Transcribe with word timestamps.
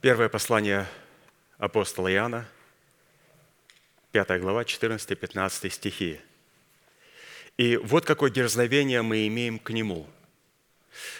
Первое 0.00 0.30
послание 0.30 0.86
апостола 1.58 2.10
Иоанна, 2.10 2.48
5 4.12 4.40
глава, 4.40 4.62
14-15 4.62 5.68
стихи. 5.68 6.18
И 7.58 7.76
вот 7.76 8.06
какое 8.06 8.30
дерзновение 8.30 9.02
мы 9.02 9.26
имеем 9.26 9.58
к 9.58 9.68
Нему, 9.68 10.06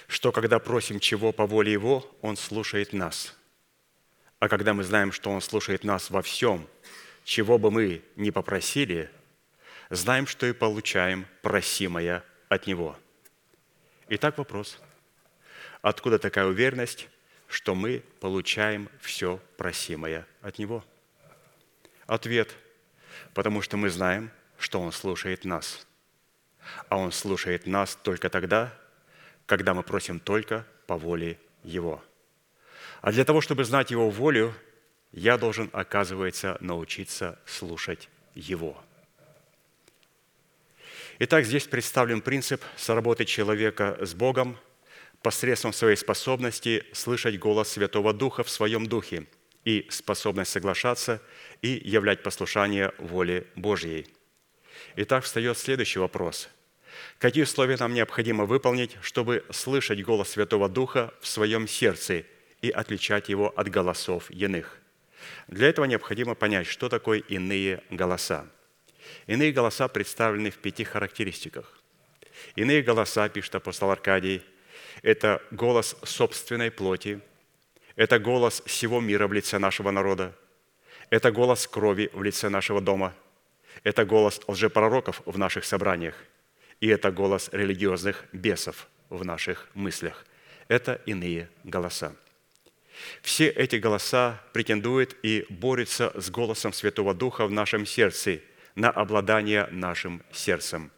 что 0.06 0.32
когда 0.32 0.58
просим 0.58 0.99
чего 0.99 1.30
по 1.30 1.46
воле 1.46 1.70
Его, 1.70 2.10
Он 2.22 2.38
слушает 2.38 2.94
нас. 2.94 3.37
А 4.38 4.49
когда 4.49 4.72
мы 4.72 4.82
знаем, 4.82 5.12
что 5.12 5.30
Он 5.30 5.42
слушает 5.42 5.84
нас 5.84 6.08
во 6.08 6.22
всем, 6.22 6.66
чего 7.22 7.58
бы 7.58 7.70
мы 7.70 8.02
ни 8.16 8.30
попросили, 8.30 9.10
знаем, 9.90 10.26
что 10.26 10.46
и 10.46 10.54
получаем 10.54 11.26
просимое 11.42 12.25
от 12.49 12.66
Него. 12.66 12.99
Итак, 14.08 14.38
вопрос. 14.38 14.78
Откуда 15.82 16.18
такая 16.18 16.46
уверенность, 16.46 17.10
что 17.50 17.75
мы 17.75 18.02
получаем 18.21 18.88
все 19.00 19.40
просимое 19.59 20.26
от 20.40 20.59
Него? 20.59 20.85
Ответ. 22.07 22.57
Потому 23.35 23.61
что 23.61 23.76
мы 23.76 23.90
знаем, 23.90 24.30
что 24.57 24.80
Он 24.80 24.92
слушает 24.92 25.45
нас– 25.45 25.87
а 26.88 26.97
Он 26.97 27.12
слушает 27.12 27.66
нас 27.66 27.97
только 28.02 28.28
тогда, 28.30 28.73
когда 29.47 29.75
мы 29.75 29.83
просим 29.83 30.21
только 30.21 30.66
по 30.87 30.97
воле 30.97 31.38
Его. 31.62 32.02
А 33.00 33.12
для 33.12 33.25
того, 33.25 33.40
чтобы 33.40 33.64
знать 33.64 33.90
Его 33.90 34.11
волю, 34.11 34.54
я 35.12 35.38
должен, 35.38 35.71
оказывается, 35.73 36.57
научиться 36.61 37.38
слушать 37.47 38.09
Его. 38.35 38.80
Итак, 41.19 41.45
здесь 41.45 41.66
представлен 41.66 42.21
принцип 42.21 42.62
сработы 42.76 43.25
человека 43.25 43.99
с 44.00 44.14
Богом 44.14 44.57
посредством 45.22 45.72
своей 45.72 45.96
способности 45.96 46.84
слышать 46.92 47.38
голос 47.38 47.68
Святого 47.68 48.12
Духа 48.12 48.42
в 48.42 48.50
своем 48.50 48.86
духе 48.86 49.26
и 49.64 49.86
способность 49.90 50.52
соглашаться 50.52 51.20
и 51.62 51.80
являть 51.84 52.22
послушание 52.22 52.92
воле 52.98 53.46
Божьей– 53.56 54.06
Итак, 54.96 55.24
встает 55.24 55.56
следующий 55.58 55.99
вопрос. 55.99 56.49
Какие 57.18 57.45
условия 57.45 57.76
нам 57.76 57.95
необходимо 57.95 58.45
выполнить, 58.45 58.97
чтобы 59.02 59.45
слышать 59.50 60.02
голос 60.02 60.30
Святого 60.30 60.68
Духа 60.68 61.14
в 61.21 61.26
своем 61.26 61.68
сердце 61.68 62.25
и 62.60 62.71
отличать 62.71 63.28
его 63.28 63.52
от 63.56 63.68
голосов 63.68 64.30
иных? 64.30 64.78
Для 65.49 65.68
этого 65.68 65.84
необходимо 65.84 66.34
понять, 66.34 66.66
что 66.66 66.88
такое 66.88 67.21
иные 67.21 67.82
голоса. 67.90 68.47
Иные 69.26 69.52
голоса 69.52 69.86
представлены 69.88 70.50
в 70.50 70.58
пяти 70.58 70.84
характеристиках. 70.84 71.78
Иные 72.56 72.82
голоса, 72.82 73.28
пишет 73.28 73.54
апостол 73.54 73.90
Аркадий, 73.90 74.42
это 75.02 75.43
голос 75.50 75.97
собственной 76.04 76.71
плоти, 76.71 77.21
это 77.97 78.19
голос 78.19 78.63
всего 78.67 79.00
мира 79.00 79.26
в 79.26 79.32
лице 79.32 79.58
нашего 79.58 79.91
народа, 79.91 80.36
это 81.10 81.30
голос 81.32 81.67
крови 81.67 82.10
в 82.13 82.23
лице 82.23 82.49
нашего 82.49 82.80
дома– 82.80 83.15
это 83.82 84.04
голос 84.04 84.41
лжепророков 84.47 85.23
в 85.25 85.39
наших 85.39 85.65
собраниях, 85.65 86.15
и 86.80 86.89
это 86.89 87.10
голос 87.10 87.49
религиозных 87.52 88.25
бесов 88.32 88.89
в 89.08 89.25
наших 89.25 89.69
мыслях. 89.75 90.26
Это 90.69 91.00
иные 91.06 91.49
голоса. 91.65 92.15
Все 93.23 93.49
эти 93.49 93.76
голоса 93.76 94.43
претендуют 94.52 95.17
и 95.23 95.47
борются 95.49 96.13
с 96.15 96.30
голосом 96.30 96.73
Святого 96.73 97.15
Духа 97.15 97.47
в 97.47 97.50
нашем 97.50 97.86
сердце 97.86 98.41
на 98.75 98.91
обладание 98.91 99.67
нашим 99.71 100.23
сердцем. 100.32 100.91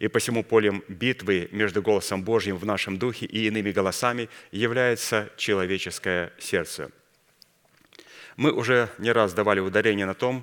И 0.00 0.08
посему 0.08 0.42
полем 0.42 0.82
битвы 0.88 1.48
между 1.52 1.82
голосом 1.82 2.24
Божьим 2.24 2.56
в 2.56 2.64
нашем 2.64 2.98
духе 2.98 3.26
и 3.26 3.46
иными 3.46 3.70
голосами 3.70 4.30
является 4.50 5.30
человеческое 5.36 6.32
сердце. 6.38 6.90
Мы 8.36 8.50
уже 8.50 8.88
не 8.96 9.12
раз 9.12 9.34
давали 9.34 9.60
ударение 9.60 10.06
на 10.06 10.14
том, 10.14 10.42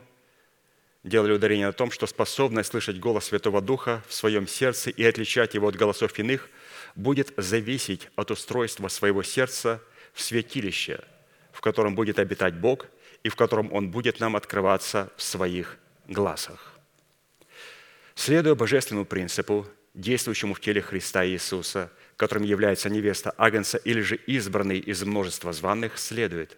делали 1.03 1.31
ударение 1.31 1.65
на 1.65 1.73
том, 1.73 1.89
что 1.89 2.05
способность 2.05 2.69
слышать 2.69 2.99
голос 2.99 3.25
Святого 3.25 3.59
Духа 3.59 4.03
в 4.07 4.13
своем 4.13 4.47
сердце 4.47 4.91
и 4.91 5.03
отличать 5.03 5.55
его 5.55 5.67
от 5.67 5.75
голосов 5.75 6.17
иных 6.19 6.49
будет 6.95 7.33
зависеть 7.35 8.09
от 8.15 8.29
устройства 8.29 8.89
своего 8.89 9.23
сердца 9.23 9.81
в 10.13 10.21
святилище, 10.21 11.03
в 11.51 11.61
котором 11.61 11.95
будет 11.95 12.19
обитать 12.19 12.53
Бог 12.53 12.85
и 13.23 13.29
в 13.29 13.35
котором 13.35 13.73
Он 13.73 13.89
будет 13.89 14.19
нам 14.19 14.35
открываться 14.35 15.11
в 15.17 15.23
своих 15.23 15.79
глазах. 16.07 16.76
Следуя 18.17 18.55
божественному 18.55 19.05
принципу, 19.05 19.67
действующему 19.93 20.55
в 20.55 20.59
теле 20.59 20.81
Христа 20.81 21.23
Иисуса, 21.23 21.91
которым 22.15 22.43
является 22.43 22.89
невеста 22.89 23.31
Агнца 23.37 23.77
или 23.77 24.01
же 24.01 24.15
избранный 24.15 24.79
из 24.79 25.03
множества 25.03 25.53
званных, 25.53 25.99
следует, 25.99 26.57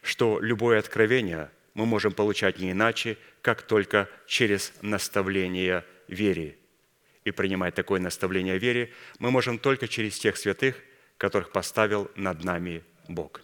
что 0.00 0.40
любое 0.40 0.78
откровение– 0.78 1.50
мы 1.74 1.84
можем 1.84 2.12
получать 2.12 2.58
не 2.58 2.72
иначе, 2.72 3.18
как 3.42 3.62
только 3.62 4.08
через 4.26 4.72
наставление 4.80 5.84
вере. 6.08 6.56
И 7.24 7.30
принимать 7.32 7.74
такое 7.74 8.00
наставление 8.00 8.58
вере 8.58 8.90
мы 9.18 9.30
можем 9.30 9.58
только 9.58 9.86
через 9.86 10.18
тех 10.18 10.38
святых, 10.38 10.74
которых 11.18 11.52
поставил 11.52 12.10
над 12.16 12.42
нами 12.42 12.82
Бог. 13.06 13.42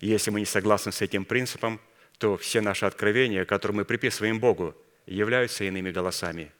Если 0.00 0.30
мы 0.30 0.40
не 0.40 0.46
согласны 0.46 0.92
с 0.92 1.00
этим 1.00 1.24
принципом, 1.24 1.80
то 2.18 2.36
все 2.36 2.60
наши 2.60 2.84
откровения, 2.84 3.46
которые 3.46 3.78
мы 3.78 3.84
приписываем 3.86 4.38
Богу, 4.38 4.76
являются 5.06 5.64
иными 5.64 5.90
голосами, 5.90 6.52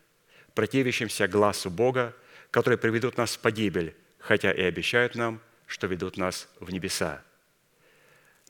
противящимся 0.54 1.28
глазу 1.28 1.70
Бога, 1.70 2.14
которые 2.50 2.78
приведут 2.78 3.16
нас 3.16 3.37
в 3.37 3.40
погибель, 3.40 3.94
хотя 4.18 4.52
и 4.52 4.62
обещают 4.62 5.14
нам, 5.14 5.40
что 5.66 5.87
ведут 5.87 6.16
нас 6.16 6.48
в 6.61 6.70
небеса 6.70 7.22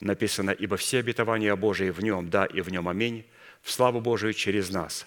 написано, 0.01 0.51
«Ибо 0.51 0.77
все 0.77 1.01
обетования 1.01 1.57
Божии 1.57 1.91
в 1.91 2.01
Нем, 2.01 2.29
да, 2.31 2.45
и 2.45 2.61
в 2.61 2.71
Нем 2.71 2.89
аминь, 2.89 3.27
в 3.63 3.71
славу 3.71 4.01
Божию 4.01 4.33
через 4.35 4.71
нас, 4.71 5.07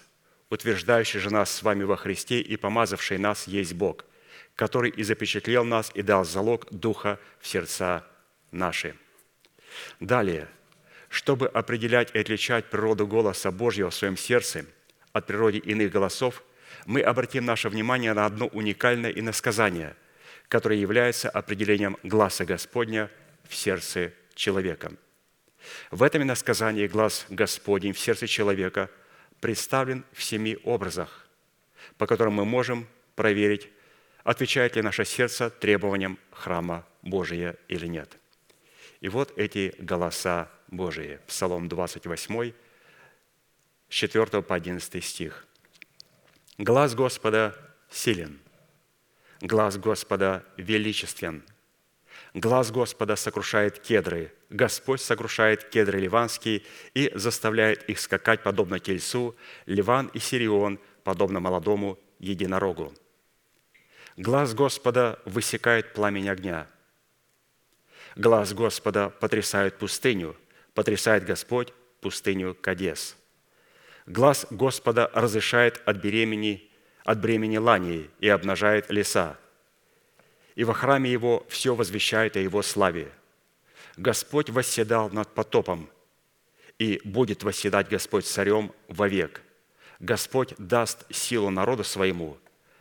утверждающий 0.50 1.20
же 1.20 1.30
нас 1.30 1.50
с 1.50 1.62
вами 1.62 1.84
во 1.84 1.96
Христе 1.96 2.40
и 2.40 2.56
помазавший 2.56 3.18
нас 3.18 3.46
есть 3.46 3.74
Бог, 3.74 4.04
который 4.56 4.90
и 4.90 5.02
запечатлел 5.02 5.64
нас 5.64 5.90
и 5.94 6.02
дал 6.02 6.24
залог 6.24 6.66
Духа 6.70 7.18
в 7.40 7.46
сердца 7.46 8.04
наши». 8.50 8.96
Далее, 10.00 10.48
чтобы 11.08 11.46
определять 11.46 12.10
и 12.14 12.18
отличать 12.18 12.66
природу 12.66 13.06
голоса 13.06 13.50
Божьего 13.50 13.90
в 13.90 13.94
своем 13.94 14.16
сердце 14.16 14.64
от 15.12 15.26
природы 15.26 15.58
иных 15.58 15.90
голосов, 15.90 16.42
мы 16.86 17.00
обратим 17.00 17.44
наше 17.44 17.68
внимание 17.68 18.12
на 18.14 18.26
одно 18.26 18.46
уникальное 18.46 19.10
иносказание, 19.10 19.96
которое 20.48 20.78
является 20.78 21.28
определением 21.28 21.96
гласа 22.02 22.44
Господня 22.44 23.10
в 23.48 23.54
сердце 23.54 24.12
человека. 24.34 24.92
В 25.90 26.02
этом 26.02 26.22
иносказании 26.22 26.86
глаз 26.86 27.26
Господень 27.28 27.92
в 27.92 27.98
сердце 27.98 28.26
человека 28.26 28.90
представлен 29.40 30.04
в 30.12 30.22
семи 30.22 30.58
образах, 30.64 31.26
по 31.96 32.06
которым 32.06 32.34
мы 32.34 32.44
можем 32.44 32.86
проверить, 33.14 33.68
отвечает 34.24 34.76
ли 34.76 34.82
наше 34.82 35.04
сердце 35.04 35.50
требованиям 35.50 36.18
храма 36.30 36.86
Божия 37.02 37.56
или 37.68 37.86
нет. 37.86 38.16
И 39.00 39.08
вот 39.08 39.32
эти 39.36 39.74
голоса 39.78 40.50
Божии. 40.68 41.18
Псалом 41.26 41.68
28, 41.68 42.52
с 43.88 43.94
4 43.94 44.42
по 44.42 44.54
11 44.54 45.04
стих. 45.04 45.46
«Глаз 46.58 46.94
Господа 46.94 47.54
силен, 47.90 48.40
глаз 49.40 49.78
Господа 49.78 50.44
величествен– 50.56 51.42
Глаз 52.34 52.70
Господа 52.70 53.16
сокрушает 53.16 53.78
кедры, 53.78 54.32
Господь 54.50 55.00
сокрушает 55.00 55.64
кедры 55.64 55.98
ливанские 55.98 56.62
и 56.94 57.10
заставляет 57.14 57.88
их 57.88 57.98
скакать 57.98 58.42
подобно 58.42 58.78
тельцу, 58.78 59.34
Ливан 59.66 60.08
и 60.14 60.18
Сирион 60.18 60.78
подобно 61.04 61.40
молодому 61.40 61.98
единорогу. 62.18 62.92
Глаз 64.16 64.54
Господа 64.54 65.18
высекает 65.24 65.94
пламень 65.94 66.28
огня. 66.28 66.66
Глаз 68.16 68.52
Господа 68.52 69.10
потрясает 69.10 69.78
пустыню, 69.78 70.36
потрясает 70.74 71.24
Господь 71.24 71.72
пустыню 72.00 72.54
Кадес. 72.54 73.16
Глаз 74.08 74.46
Господа 74.50 75.10
разрешает 75.14 75.80
от 75.84 75.98
беремени, 75.98 76.68
от 77.04 77.20
бремени 77.20 77.58
лании 77.58 78.10
и 78.18 78.28
обнажает 78.28 78.90
леса 78.90 79.38
и 80.58 80.64
во 80.64 80.74
храме 80.74 81.08
Его 81.08 81.46
все 81.48 81.72
возвещает 81.72 82.36
о 82.36 82.40
Его 82.40 82.62
славе. 82.62 83.12
Господь 83.96 84.50
восседал 84.50 85.08
над 85.08 85.32
потопом, 85.32 85.88
и 86.80 87.00
будет 87.04 87.44
восседать 87.44 87.88
Господь 87.88 88.26
царем 88.26 88.72
вовек. 88.88 89.40
Господь 90.00 90.54
даст 90.58 91.06
силу 91.14 91.50
народу 91.50 91.84
своему, 91.84 92.38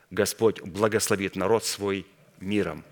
Господь 0.09 0.59
благословит 0.59 1.35
народ 1.35 1.65
свой 1.65 2.07
миром. 2.39 2.83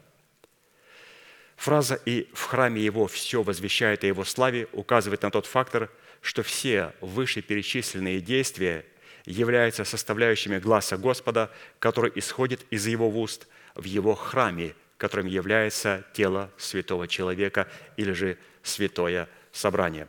Фраза 1.56 1.96
«и 2.06 2.30
в 2.36 2.44
храме 2.44 2.80
Его 2.80 3.08
все 3.08 3.42
возвещает 3.42 4.04
о 4.04 4.08
Его 4.08 4.24
славе» 4.24 4.68
указывает 4.72 5.24
на 5.24 5.32
тот 5.32 5.48
фактор, 5.48 5.90
что 6.26 6.44
все 6.44 6.94
вышеперечисленные 7.02 8.20
действия 8.20 8.86
являются 9.26 9.86
составляющими 9.86 10.60
глаза 10.60 10.98
Господа, 10.98 11.52
который 11.80 12.12
исходит 12.16 12.66
из 12.70 12.88
Его 12.88 13.08
уст– 13.10 13.48
в 13.76 13.84
его 13.84 14.16
храме, 14.16 14.74
которым 14.98 15.28
является 15.28 16.06
тело 16.14 16.50
святого 16.58 17.08
человека 17.08 17.68
или 17.98 18.14
же 18.14 18.38
святое 18.64 19.30
собрание. 19.52 20.08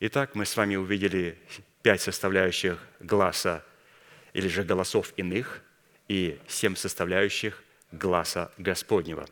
Итак, 0.00 0.34
мы 0.34 0.46
с 0.46 0.56
вами 0.56 0.76
увидели 0.76 1.38
пять 1.82 2.00
составляющих 2.00 2.82
гласа 2.98 3.64
или 4.32 4.48
же 4.48 4.64
голосов 4.64 5.12
иных 5.16 5.62
и 6.08 6.38
семь 6.48 6.74
составляющих 6.74 7.62
гласа 7.92 8.50
Господнего. 8.58 9.26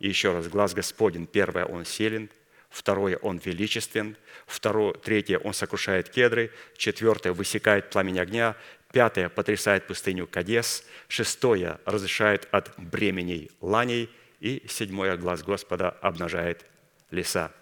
И 0.00 0.08
еще 0.08 0.32
раз, 0.32 0.48
глаз 0.48 0.74
Господень, 0.74 1.26
первое, 1.26 1.64
он 1.64 1.84
селен, 1.84 2.28
второе, 2.74 3.16
он 3.18 3.38
величествен, 3.38 4.16
второе, 4.46 4.94
третье, 4.94 5.38
он 5.38 5.54
сокрушает 5.54 6.08
кедры, 6.10 6.50
четвертое, 6.76 7.32
высекает 7.32 7.88
пламень 7.90 8.18
огня, 8.18 8.56
пятое, 8.92 9.28
потрясает 9.28 9.86
пустыню 9.86 10.26
Кадес, 10.26 10.84
шестое, 11.06 11.78
разрешает 11.84 12.48
от 12.50 12.72
бременей 12.76 13.52
ланей, 13.60 14.10
и 14.40 14.64
седьмое, 14.68 15.16
глаз 15.16 15.44
Господа 15.44 15.90
обнажает 15.90 16.66
леса. 17.12 17.52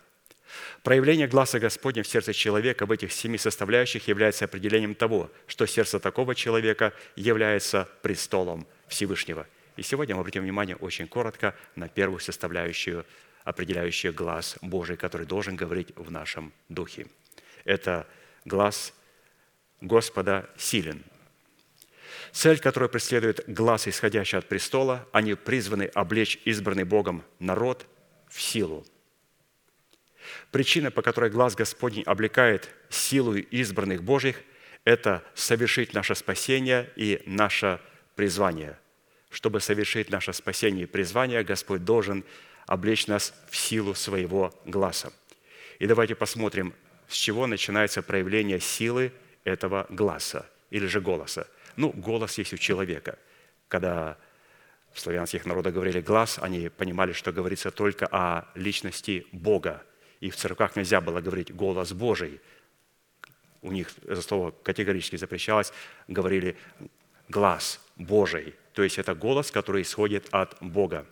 Проявление 0.82 1.28
глаза 1.28 1.58
Господня 1.58 2.02
в 2.02 2.08
сердце 2.08 2.32
человека 2.32 2.86
в 2.86 2.90
этих 2.92 3.12
семи 3.12 3.36
составляющих 3.36 4.08
является 4.08 4.46
определением 4.46 4.94
того, 4.94 5.30
что 5.46 5.66
сердце 5.66 6.00
такого 6.00 6.34
человека 6.34 6.94
является 7.16 7.88
престолом 8.02 8.66
Всевышнего. 8.88 9.46
И 9.76 9.82
сегодня 9.82 10.14
мы 10.14 10.20
обратим 10.20 10.42
внимание 10.42 10.76
очень 10.76 11.06
коротко 11.06 11.54
на 11.76 11.88
первую 11.88 12.20
составляющую, 12.20 13.06
определяющую 13.44 14.14
глаз 14.14 14.56
Божий, 14.62 14.96
который 14.96 15.26
должен 15.26 15.56
говорить 15.56 15.92
в 15.96 16.10
нашем 16.10 16.52
духе. 16.68 17.06
Это 17.64 18.06
глаз 18.44 18.94
Господа 19.80 20.48
силен. 20.56 21.02
Цель, 22.32 22.58
которую 22.58 22.88
преследует 22.88 23.44
глаз, 23.46 23.88
исходящий 23.88 24.38
от 24.38 24.48
престола, 24.48 25.06
они 25.12 25.34
призваны 25.34 25.84
облечь 25.84 26.38
избранный 26.44 26.84
Богом 26.84 27.24
народ 27.38 27.86
в 28.28 28.40
силу– 28.40 28.86
Причина, 30.50 30.90
по 30.90 31.02
которой 31.02 31.30
глаз 31.30 31.54
Господень 31.54 32.02
облекает 32.02 32.68
силу 32.88 33.34
избранных 33.34 34.02
Божьих, 34.02 34.42
это 34.84 35.22
совершить 35.34 35.94
наше 35.94 36.14
спасение 36.14 36.90
и 36.96 37.22
наше 37.26 37.80
призвание. 38.16 38.78
Чтобы 39.30 39.60
совершить 39.60 40.10
наше 40.10 40.32
спасение 40.32 40.84
и 40.84 40.86
призвание, 40.86 41.42
Господь 41.42 41.84
должен 41.84 42.24
облечь 42.66 43.06
нас 43.06 43.34
в 43.50 43.56
силу 43.56 43.94
своего 43.94 44.54
глаза. 44.64 45.10
И 45.78 45.86
давайте 45.86 46.14
посмотрим, 46.14 46.74
с 47.08 47.14
чего 47.14 47.46
начинается 47.46 48.02
проявление 48.02 48.60
силы 48.60 49.12
этого 49.44 49.86
глаза 49.90 50.46
или 50.70 50.86
же 50.86 51.00
голоса. 51.00 51.46
Ну, 51.76 51.90
голос 51.90 52.38
есть 52.38 52.52
у 52.52 52.56
человека. 52.56 53.18
Когда 53.68 54.16
в 54.92 55.00
славянских 55.00 55.46
народах 55.46 55.74
говорили 55.74 56.00
«глаз», 56.00 56.38
они 56.40 56.68
понимали, 56.68 57.12
что 57.12 57.32
говорится 57.32 57.70
только 57.70 58.06
о 58.10 58.46
личности 58.54 59.26
Бога, 59.32 59.82
и 60.20 60.30
в 60.30 60.36
церквах 60.36 60.76
нельзя 60.76 61.00
было 61.00 61.20
говорить 61.20 61.54
«голос 61.54 61.92
Божий». 61.92 62.40
У 63.62 63.72
них 63.72 63.90
это 64.06 64.22
слово 64.22 64.50
категорически 64.50 65.16
запрещалось. 65.16 65.72
Говорили 66.08 66.56
«глаз 67.28 67.80
Божий». 67.96 68.54
То 68.74 68.82
есть 68.82 68.98
это 68.98 69.14
голос, 69.14 69.50
который 69.50 69.82
исходит 69.82 70.28
от 70.30 70.56
Бога. 70.60 71.06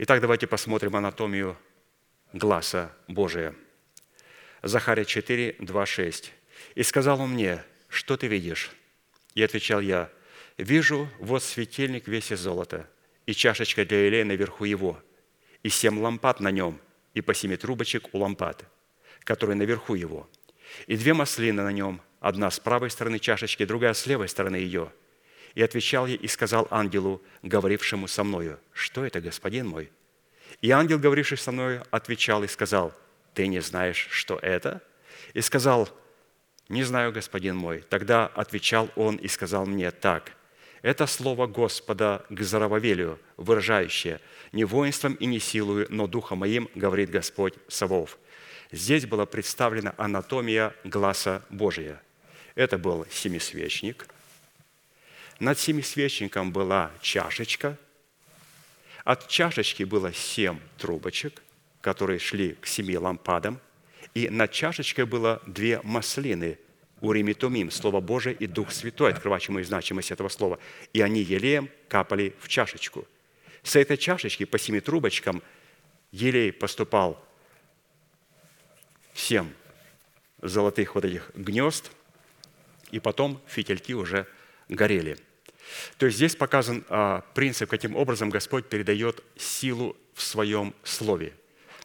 Итак, 0.00 0.20
давайте 0.20 0.46
посмотрим 0.46 0.94
анатомию 0.94 1.58
глаза 2.32 2.92
Божия. 3.08 3.52
Захария 4.62 5.04
4, 5.04 5.56
2, 5.58 5.86
6. 5.86 6.32
«И 6.76 6.82
сказал 6.84 7.20
он 7.20 7.30
мне, 7.30 7.64
что 7.88 8.16
ты 8.16 8.28
видишь?» 8.28 8.70
И 9.34 9.42
отвечал 9.42 9.80
я, 9.80 10.08
«Вижу, 10.56 11.08
вот 11.18 11.42
светильник 11.42 12.06
весь 12.06 12.30
из 12.30 12.38
золота, 12.38 12.88
и 13.26 13.34
чашечка 13.34 13.84
для 13.84 14.06
елея 14.06 14.24
наверху 14.24 14.66
его, 14.66 15.02
и 15.64 15.68
семь 15.68 15.98
лампад 15.98 16.38
на 16.38 16.52
нем, 16.52 16.80
и 17.14 17.20
по 17.20 17.34
семи 17.34 17.56
трубочек 17.56 18.14
у 18.14 18.18
лампады, 18.18 18.66
которые 19.24 19.56
наверху 19.56 19.96
его, 19.96 20.30
и 20.86 20.96
две 20.96 21.12
маслины 21.12 21.64
на 21.64 21.72
нем, 21.72 22.00
одна 22.20 22.52
с 22.52 22.60
правой 22.60 22.90
стороны 22.90 23.18
чашечки, 23.18 23.64
другая 23.64 23.94
с 23.94 24.06
левой 24.06 24.28
стороны 24.28 24.54
ее. 24.54 24.92
И 25.58 25.62
отвечал 25.62 26.06
ей 26.06 26.16
и 26.16 26.28
сказал 26.28 26.68
ангелу, 26.70 27.20
говорившему 27.42 28.06
со 28.06 28.22
мною, 28.22 28.60
«Что 28.72 29.04
это, 29.04 29.20
господин 29.20 29.66
мой?» 29.66 29.90
И 30.62 30.70
ангел, 30.70 31.00
говоривший 31.00 31.36
со 31.36 31.50
мною, 31.50 31.82
отвечал 31.90 32.44
и 32.44 32.46
сказал, 32.46 32.94
«Ты 33.34 33.48
не 33.48 33.58
знаешь, 33.58 34.06
что 34.08 34.38
это?» 34.40 34.80
И 35.34 35.40
сказал, 35.40 35.88
«Не 36.68 36.84
знаю, 36.84 37.10
господин 37.10 37.56
мой». 37.56 37.80
Тогда 37.80 38.28
отвечал 38.28 38.88
он 38.94 39.16
и 39.16 39.26
сказал 39.26 39.66
мне 39.66 39.90
так, 39.90 40.30
это 40.82 41.08
слово 41.08 41.48
Господа 41.48 42.24
к 42.30 42.40
Зарававелию, 42.40 43.18
выражающее 43.36 44.20
«Не 44.52 44.62
воинством 44.62 45.14
и 45.14 45.26
не 45.26 45.40
силою, 45.40 45.88
но 45.90 46.06
духом 46.06 46.38
моим, 46.38 46.68
говорит 46.76 47.10
Господь 47.10 47.54
Савов». 47.66 48.16
Здесь 48.70 49.06
была 49.06 49.26
представлена 49.26 49.92
анатомия 49.96 50.72
глаза 50.84 51.42
Божия. 51.50 52.00
Это 52.54 52.78
был 52.78 53.06
семисвечник. 53.10 54.06
Над 55.38 55.58
семисвечником 55.58 56.52
была 56.52 56.90
чашечка. 57.00 57.78
От 59.04 59.28
чашечки 59.28 59.84
было 59.84 60.12
семь 60.12 60.58
трубочек, 60.76 61.42
которые 61.80 62.18
шли 62.18 62.54
к 62.54 62.66
семи 62.66 62.98
лампадам. 62.98 63.60
И 64.14 64.28
над 64.28 64.50
чашечкой 64.52 65.06
было 65.06 65.42
две 65.46 65.80
маслины– 65.82 66.58
Урим 67.00 67.28
и 67.28 67.70
Слово 67.70 68.00
Божие 68.00 68.34
и 68.34 68.46
Дух 68.46 68.72
Святой, 68.72 69.12
открывающий 69.12 69.62
значимость 69.62 70.10
этого 70.10 70.28
слова. 70.28 70.58
И 70.92 71.00
они 71.00 71.20
елеем 71.20 71.70
капали 71.88 72.34
в 72.40 72.48
чашечку. 72.48 73.06
С 73.62 73.76
этой 73.76 73.96
чашечки 73.96 74.44
по 74.44 74.58
семи 74.58 74.80
трубочкам 74.80 75.42
елей 76.10 76.52
поступал 76.52 77.24
всем 79.12 79.52
золотых 80.42 80.94
вот 80.94 81.04
этих 81.04 81.30
гнезд, 81.34 81.90
и 82.90 83.00
потом 83.00 83.40
фитильки 83.46 83.92
уже 83.92 84.26
горели. 84.68 85.18
То 85.98 86.06
есть 86.06 86.16
здесь 86.16 86.36
показан 86.36 86.84
а, 86.88 87.22
принцип, 87.34 87.68
каким 87.70 87.96
образом 87.96 88.30
Господь 88.30 88.66
передает 88.66 89.22
силу 89.36 89.96
в 90.14 90.22
своем 90.22 90.74
слове. 90.82 91.32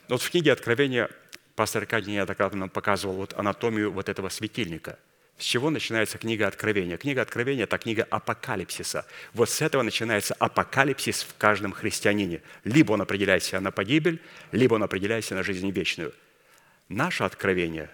Вот 0.08 0.22
в 0.22 0.30
книге 0.30 0.52
Откровения 0.52 1.10
пастор 1.56 1.84
Аркадий 1.84 2.12
неоднократно 2.12 2.60
нам 2.60 2.70
показывал 2.70 3.16
вот 3.16 3.34
анатомию 3.34 3.92
вот 3.92 4.10
этого 4.10 4.30
светильника. 4.30 4.98
С 5.38 5.44
чего 5.44 5.70
начинается 5.70 6.18
книга 6.18 6.48
Откровения? 6.48 6.98
Книга 6.98 7.22
Откровения– 7.22 7.64
это 7.66 7.78
книга 7.78 8.08
апокалипсиса. 8.10 9.06
Вот 9.34 9.50
с 9.50 9.62
этого 9.62 9.82
начинается 9.82 10.36
апокалипсис 10.36 11.24
в 11.24 11.36
каждом 11.38 11.74
христианине. 11.74 12.42
Либо 12.64 12.94
он 12.94 13.02
определяет 13.02 13.44
себя 13.44 13.60
на 13.60 13.72
погибель, 13.72 14.22
либо 14.52 14.76
он 14.76 14.84
определяет 14.84 15.26
себя 15.26 15.38
на 15.38 15.44
жизнь 15.44 15.70
вечную. 15.72 16.14
Наше 16.88 17.24
откровение 17.24 17.90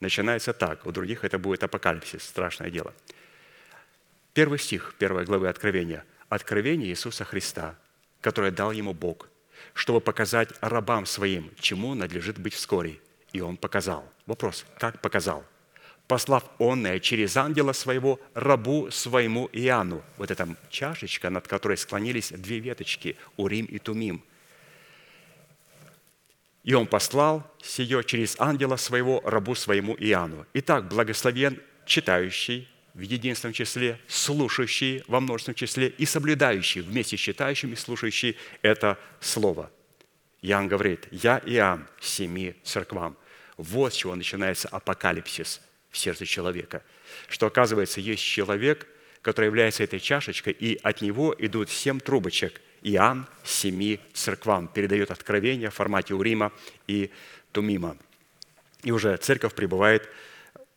начинается 0.00 0.52
так, 0.52 0.86
у 0.86 0.92
других 0.92 1.24
это 1.24 1.38
будет 1.38 1.62
апокалипсис, 1.62 2.22
страшное 2.22 2.70
дело. 2.70 2.94
Первый 4.34 4.58
стих 4.58 4.94
первой 4.98 5.24
главы 5.24 5.48
Откровения. 5.48 6.04
Откровение 6.28 6.90
Иисуса 6.90 7.24
Христа, 7.24 7.78
которое 8.20 8.50
дал 8.50 8.72
ему 8.72 8.92
Бог– 8.92 9.28
чтобы 9.72 10.00
показать 10.00 10.50
рабам 10.60 11.06
своим, 11.06 11.50
чему 11.58 11.94
надлежит 11.94 12.38
быть 12.38 12.54
вскоре. 12.54 13.00
И 13.32 13.40
он 13.40 13.56
показал. 13.56 14.08
Вопрос, 14.26 14.64
как 14.78 15.00
показал? 15.00 15.44
Послав 16.06 16.44
онное 16.58 17.00
через 17.00 17.36
ангела 17.36 17.72
своего 17.72 18.20
рабу 18.34 18.90
своему 18.90 19.48
Иоанну. 19.52 20.02
Вот 20.18 20.30
эта 20.30 20.46
чашечка, 20.68 21.30
над 21.30 21.48
которой 21.48 21.78
склонились 21.78 22.30
две 22.30 22.58
веточки, 22.58 23.16
Урим 23.36 23.64
и 23.64 23.78
Тумим. 23.78 24.22
И 26.62 26.74
он 26.74 26.86
послал 26.86 27.50
сие 27.62 28.04
через 28.04 28.36
ангела 28.38 28.76
своего 28.76 29.20
рабу 29.24 29.54
своему 29.54 29.94
Иоанну. 29.94 30.46
Итак, 30.54 30.88
благословен 30.88 31.60
читающий, 31.86 32.68
в 32.94 33.00
единственном 33.00 33.52
числе, 33.52 33.98
слушающие 34.06 35.02
во 35.08 35.20
множественном 35.20 35.56
числе 35.56 35.88
и 35.88 36.06
соблюдающие 36.06 36.82
вместе 36.82 37.16
читающим 37.16 37.72
и 37.72 37.76
слушающие 37.76 38.36
это 38.62 38.98
слово. 39.20 39.70
Иоанн 40.42 40.68
говорит, 40.68 41.08
«Я 41.10 41.42
Иоанн 41.44 41.88
семи 42.00 42.54
церквам». 42.62 43.16
Вот 43.56 43.92
с 43.92 43.96
чего 43.96 44.14
начинается 44.14 44.68
апокалипсис 44.68 45.60
в 45.90 45.98
сердце 45.98 46.26
человека. 46.26 46.82
Что, 47.28 47.46
оказывается, 47.46 48.00
есть 48.00 48.22
человек, 48.22 48.86
который 49.22 49.46
является 49.46 49.82
этой 49.82 50.00
чашечкой, 50.00 50.52
и 50.52 50.78
от 50.82 51.00
него 51.00 51.34
идут 51.38 51.70
семь 51.70 52.00
трубочек. 52.00 52.60
Иоанн 52.82 53.26
семи 53.42 54.00
церквам 54.12 54.68
передает 54.68 55.10
откровение 55.10 55.70
в 55.70 55.74
формате 55.74 56.14
Урима 56.14 56.52
и 56.86 57.10
Тумима. 57.52 57.96
И 58.82 58.92
уже 58.92 59.16
церковь 59.16 59.54
пребывает 59.54 60.08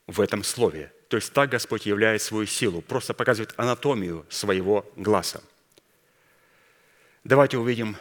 в 0.08 0.22
этом 0.22 0.44
слове– 0.44 0.92
то 1.08 1.18
есть 1.18 1.32
так 1.34 1.50
Господь 1.50 1.86
являет 1.86 2.22
свою 2.22 2.46
силу, 2.46 2.82
просто 2.82 3.14
показывает 3.14 3.54
анатомию 3.58 4.26
своего 4.30 4.86
глаза. 4.96 5.42
Давайте 7.24 7.58
увидим 7.58 7.98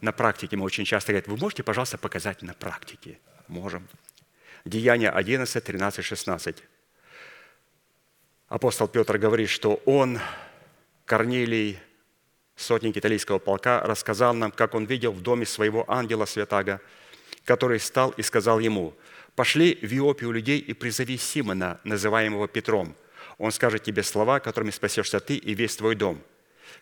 на 0.00 0.12
практике. 0.12 0.56
Мы 0.56 0.64
очень 0.64 0.84
часто 0.84 1.12
говорим, 1.12 1.32
вы 1.32 1.38
можете, 1.38 1.62
пожалуйста, 1.62 1.98
показать 1.98 2.42
на 2.42 2.54
практике? 2.54 3.18
Можем. 3.48 3.88
Деяние 4.64 5.10
11, 5.10 5.64
13, 5.64 6.04
16. 6.04 6.62
Апостол 8.48 8.88
Петр 8.88 9.16
говорит, 9.16 9.48
что 9.48 9.80
он, 9.86 10.18
Корнилий, 11.06 11.78
сотник 12.56 12.96
италийского 12.96 13.38
полка, 13.38 13.80
рассказал 13.80 14.34
нам, 14.34 14.50
как 14.50 14.74
он 14.74 14.84
видел 14.84 15.12
в 15.12 15.22
доме 15.22 15.46
своего 15.46 15.84
ангела 15.90 16.26
святаго, 16.26 16.80
который 17.44 17.80
стал 17.80 18.10
и 18.10 18.22
сказал 18.22 18.58
ему, 18.58 18.94
«Пошли 19.34 19.78
в 19.82 19.92
Иопию 19.92 20.32
людей 20.32 20.58
и 20.58 20.72
призови 20.72 21.16
Симона, 21.16 21.80
называемого 21.84 22.48
Петром. 22.48 22.94
Он 23.38 23.52
скажет 23.52 23.82
тебе 23.82 24.02
слова, 24.02 24.40
которыми 24.40 24.70
спасешься 24.70 25.20
ты 25.20 25.36
и 25.36 25.54
весь 25.54 25.76
твой 25.76 25.94
дом». 25.94 26.22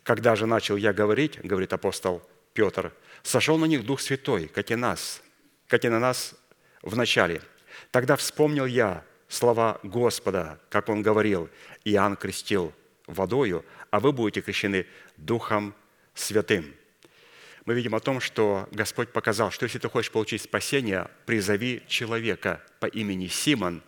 Когда 0.03 0.37
же 0.37 0.47
начал 0.47 0.77
я 0.77 0.93
говорить, 0.93 1.41
говорит 1.43 1.73
апостол 1.73 2.23
Петр, 2.53 2.93
сошел 3.23 3.59
на 3.59 3.65
них 3.67 3.85
Дух 3.85 4.01
Святой, 4.01 4.49
как 4.49 4.71
и 4.71 4.77
нас, 4.77 5.23
как 5.67 5.85
и 5.85 5.89
на 5.89 5.99
нас 5.99 6.35
в 6.83 6.97
начале. 6.97 7.43
Тогда 7.91 8.17
вспомнил 8.17 8.67
я 8.67 9.05
слова 9.29 9.79
Господа, 9.83 10.61
как 10.71 10.89
Он 10.89 11.03
говорил, 11.03 11.49
Иоанн 11.85 12.17
крестил 12.17 12.73
водою, 13.07 13.65
а 13.91 14.01
вы 14.01 14.13
будете 14.13 14.41
крещены 14.41 14.87
Духом 15.17 15.75
Святым. 16.15 16.75
Мы 17.69 17.75
видим 17.75 17.95
о 17.95 18.01
том, 18.01 18.19
что 18.19 18.67
Господь 18.73 19.11
показал, 19.13 19.51
что 19.51 19.65
если 19.65 19.79
ты 19.79 19.91
хочешь 19.91 20.11
получить 20.11 20.41
спасение, 20.41 21.11
призови 21.27 21.83
человека 21.87 22.63
по 22.81 22.87
имени 22.87 23.27
Симон, 23.27 23.83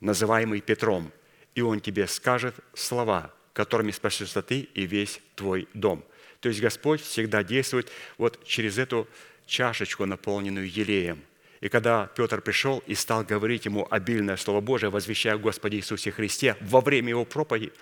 называемый 0.00 0.60
Петром, 0.60 1.10
и 1.54 1.62
он 1.62 1.80
тебе 1.80 2.06
скажет 2.06 2.54
слова, 2.74 3.32
которыми 3.54 3.90
спасешься 3.90 4.42
ты 4.42 4.68
и 4.74 4.84
весь 4.84 5.18
твой 5.34 5.66
дом. 5.72 6.04
То 6.40 6.50
есть 6.50 6.60
Господь 6.60 7.00
всегда 7.00 7.42
действует 7.42 7.90
вот 8.18 8.44
через 8.44 8.76
эту 8.76 9.08
чашечку, 9.46 10.04
наполненную 10.04 10.70
елеем. 10.70 11.22
И 11.62 11.70
когда 11.70 12.10
Петр 12.14 12.42
пришел 12.42 12.82
и 12.86 12.94
стал 12.94 13.24
говорить 13.24 13.64
ему 13.64 13.88
обильное 13.90 14.36
Слово 14.36 14.60
Божие, 14.60 14.90
возвещая 14.90 15.36
о 15.36 15.38
Господе 15.38 15.78
Иисусе 15.78 16.10
Христе 16.10 16.54
во 16.60 16.82
время 16.82 17.08
его 17.08 17.24
проповеди, 17.24 17.72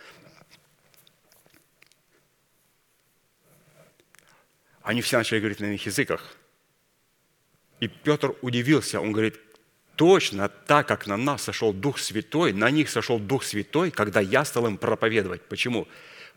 они 4.87 5.01
все 5.03 5.19
начали 5.19 5.41
говорить 5.41 5.59
на 5.59 5.67
иных 5.67 5.85
языках. 5.85 6.37
И 7.81 7.89
Петр 7.89 8.35
удивился, 8.41 9.01
он 9.01 9.11
говорит, 9.11 9.39
точно 9.97 10.49
так, 10.49 10.87
как 10.87 11.09
на 11.09 11.17
нас 11.17 11.43
сошел 11.43 11.73
Дух 11.73 11.99
Святой, 11.99 12.53
на 12.53 12.71
них 12.71 12.89
сошел 12.89 13.19
Дух 13.19 13.43
Святой, 13.43 13.91
когда 13.91 14.21
я 14.21 14.45
стал 14.45 14.69
им 14.69 14.79
проповедовать. 14.79 15.43
Почему? 15.43 15.89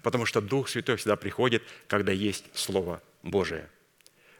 Потому 0.02 0.26
что 0.26 0.42
Дух 0.42 0.68
Святой 0.68 0.96
всегда 0.96 1.16
приходит, 1.16 1.62
когда 1.88 2.12
есть 2.12 2.46
Слово 2.54 3.04
Божие. 3.22 3.70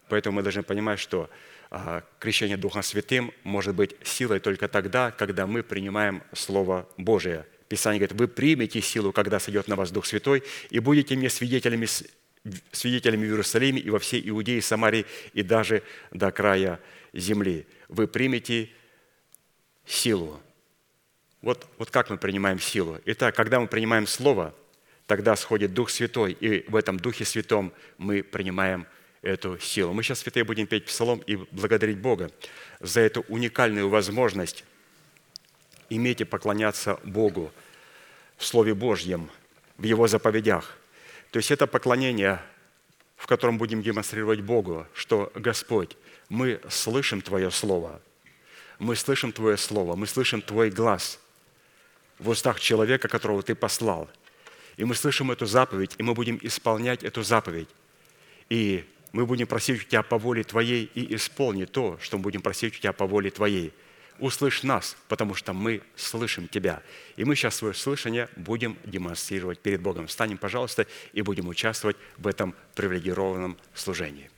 Поэтому 0.10 0.38
мы 0.38 0.42
должны 0.42 0.64
понимать, 0.64 1.00
что 1.00 1.30
а, 1.70 2.04
крещение 2.18 2.58
Духом 2.58 2.82
Святым 2.82 3.32
может 3.44 3.76
быть 3.76 3.96
силой 4.04 4.40
только 4.40 4.68
тогда, 4.68 5.12
когда 5.12 5.46
мы 5.46 5.62
принимаем 5.62 6.24
Слово 6.34 6.90
Божие. 6.98 7.46
Писание 7.68 8.00
говорит, 8.00 8.20
вы 8.20 8.28
примете 8.28 8.82
силу, 8.82 9.12
когда 9.12 9.40
сойдет 9.40 9.68
на 9.68 9.76
вас 9.76 9.92
Дух 9.92 10.08
Святой, 10.08 10.42
и 10.72 10.80
будете 10.80 11.16
мне 11.16 11.30
свидетелями, 11.30 11.86
свидетелями 12.72 13.26
в 13.26 13.30
Иерусалиме 13.30 13.80
и 13.80 13.90
во 13.90 14.00
всей 14.00 14.28
Иудее, 14.30 14.62
Самарии 14.62 15.06
и 15.34 15.44
даже 15.44 15.84
до 16.12 16.32
края 16.32 16.80
земли. 17.14 17.66
Вы 17.88 18.08
примете 18.08 18.70
силу. 19.86 20.40
Вот, 21.42 21.68
вот 21.78 21.90
как 21.90 22.10
мы 22.10 22.18
принимаем 22.18 22.60
силу. 22.60 23.00
Итак, 23.06 23.36
когда 23.36 23.60
мы 23.60 23.68
принимаем 23.68 24.08
Слово, 24.08 24.54
тогда 25.08 25.36
сходит 25.36 25.74
Дух 25.74 25.90
Святой, 25.90 26.34
и 26.34 26.70
в 26.70 26.76
этом 26.76 26.98
Духе 26.98 27.26
Святом 27.26 27.74
мы 27.98 28.22
принимаем 28.22 28.86
эту 29.22 29.60
силу. 29.60 29.94
Мы 29.94 30.04
сейчас, 30.04 30.20
святые, 30.20 30.44
будем 30.44 30.68
петь 30.68 30.86
псалом 30.86 31.20
и 31.26 31.36
благодарить 31.36 31.98
Бога 31.98 32.32
за 32.80 33.02
эту 33.02 33.22
уникальную 33.28 33.90
возможность 33.90 34.64
иметь 35.90 36.22
и 36.22 36.26
поклоняться 36.26 37.00
Богу 37.04 37.52
в 38.38 38.46
Слове 38.46 38.74
Божьем, 38.74 39.30
в 39.78 39.84
Его 39.84 40.08
заповедях. 40.08 40.78
То 41.32 41.38
есть 41.38 41.52
это 41.52 41.68
поклонение, 41.68 42.42
в 43.16 43.28
котором 43.28 43.58
будем 43.58 43.82
демонстрировать 43.82 44.42
Богу, 44.42 44.88
что 44.94 45.32
Господь, 45.36 45.98
мы 46.30 46.60
слышим 46.70 47.22
Твое 47.22 47.52
Слово– 47.52 48.02
мы 48.80 48.96
слышим 48.96 49.32
Твое 49.34 49.58
Слово, 49.58 49.96
мы 49.96 50.08
слышим 50.08 50.42
Твой 50.42 50.72
глаз 50.72 51.20
в 52.18 52.30
устах 52.30 52.60
человека, 52.60 53.08
которого 53.10 53.44
Ты 53.44 53.54
послал. 53.54 54.10
И 54.78 54.86
мы 54.86 54.96
слышим 54.96 55.30
эту 55.32 55.46
заповедь, 55.46 55.96
и 55.98 56.04
мы 56.04 56.14
будем 56.14 56.40
исполнять 56.42 57.04
эту 57.04 57.22
заповедь. 57.22 57.68
И 58.50 58.86
мы 59.12 59.26
будем 59.26 59.48
просить 59.48 59.82
у 59.82 59.84
Тебя 59.84 60.02
по 60.02 60.18
воле 60.18 60.44
Твоей 60.44 60.90
и 60.96 61.14
исполни 61.16 61.66
то, 61.66 62.00
что 62.02 62.18
мы 62.18 62.24
будем 62.24 62.42
просить 62.42 62.78
у 62.78 62.80
Тебя 62.80 62.94
по 62.94 63.06
воле 63.06 63.30
Твоей. 63.30 63.74
Услышь 64.20 64.64
нас, 64.64 64.98
потому 65.08 65.36
что 65.36 65.54
мы 65.54 65.82
слышим 65.96 66.48
Тебя. 66.48 66.82
И 67.16 67.24
мы 67.24 67.36
сейчас 67.36 67.56
свое 67.56 67.74
слышание 67.74 68.30
будем 68.36 68.78
демонстрировать 68.86 69.60
перед 69.60 69.82
Богом. 69.82 70.08
Встанем, 70.08 70.38
пожалуйста, 70.38 70.88
и 71.14 71.22
будем 71.22 71.48
участвовать 71.48 71.98
в 72.18 72.28
этом 72.28 72.54
привилегированном 72.76 73.58
служении. 73.74 74.30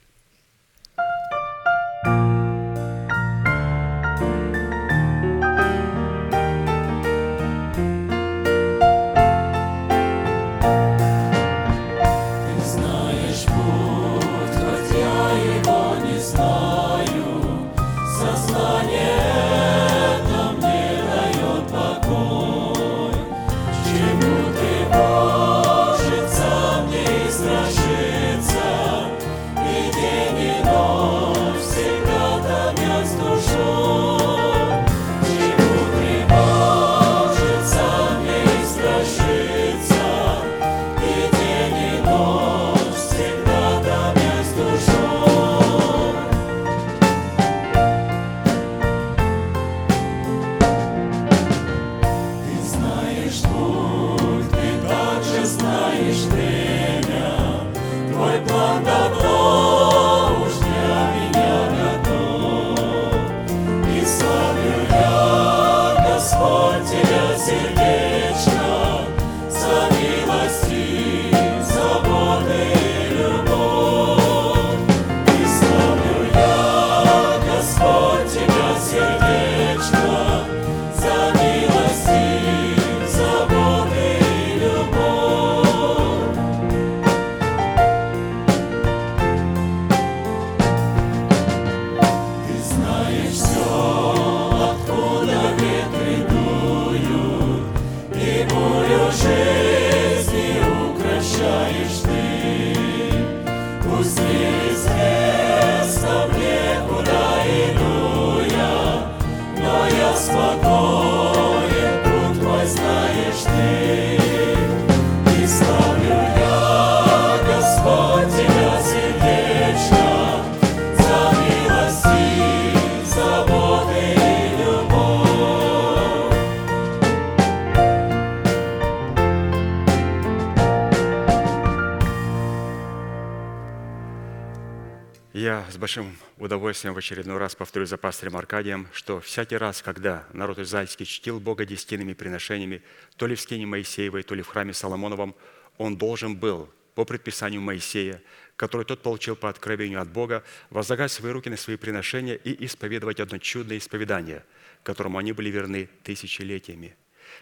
Большим 135.82 136.16
удовольствием 136.38 136.94
в 136.94 137.00
очередной 137.00 137.38
раз 137.38 137.56
повторю 137.56 137.88
за 137.88 137.98
пастырем 137.98 138.38
Аркадием, 138.38 138.88
что 138.94 139.20
всякий 139.20 139.58
раз, 139.58 139.82
когда 139.82 140.28
народ 140.32 140.60
израильский 140.60 141.06
чтил 141.06 141.40
Бога 141.40 141.66
десятинными 141.66 142.14
приношениями, 142.14 142.84
то 143.18 143.26
ли 143.26 143.34
в 143.34 143.42
скине 143.42 143.66
Моисеевой, 143.66 144.22
то 144.22 144.36
ли 144.36 144.44
в 144.44 144.48
храме 144.48 144.74
Соломоновом, 144.74 145.36
он 145.80 145.98
должен 145.98 146.36
был 146.36 146.70
по 146.94 147.04
предписанию 147.04 147.62
Моисея, 147.62 148.22
который 148.58 148.86
тот 148.86 149.02
получил 149.02 149.36
по 149.36 149.50
откровению 149.50 150.02
от 150.02 150.12
Бога, 150.12 150.44
возлагать 150.70 151.12
свои 151.12 151.32
руки 151.32 151.50
на 151.50 151.58
свои 151.58 151.78
приношения 151.78 152.36
и 152.36 152.64
исповедовать 152.64 153.20
одно 153.20 153.40
чудное 153.40 153.80
исповедание, 153.80 154.46
которому 154.84 155.18
они 155.18 155.32
были 155.32 155.50
верны 155.50 155.90
тысячелетиями. 156.04 156.96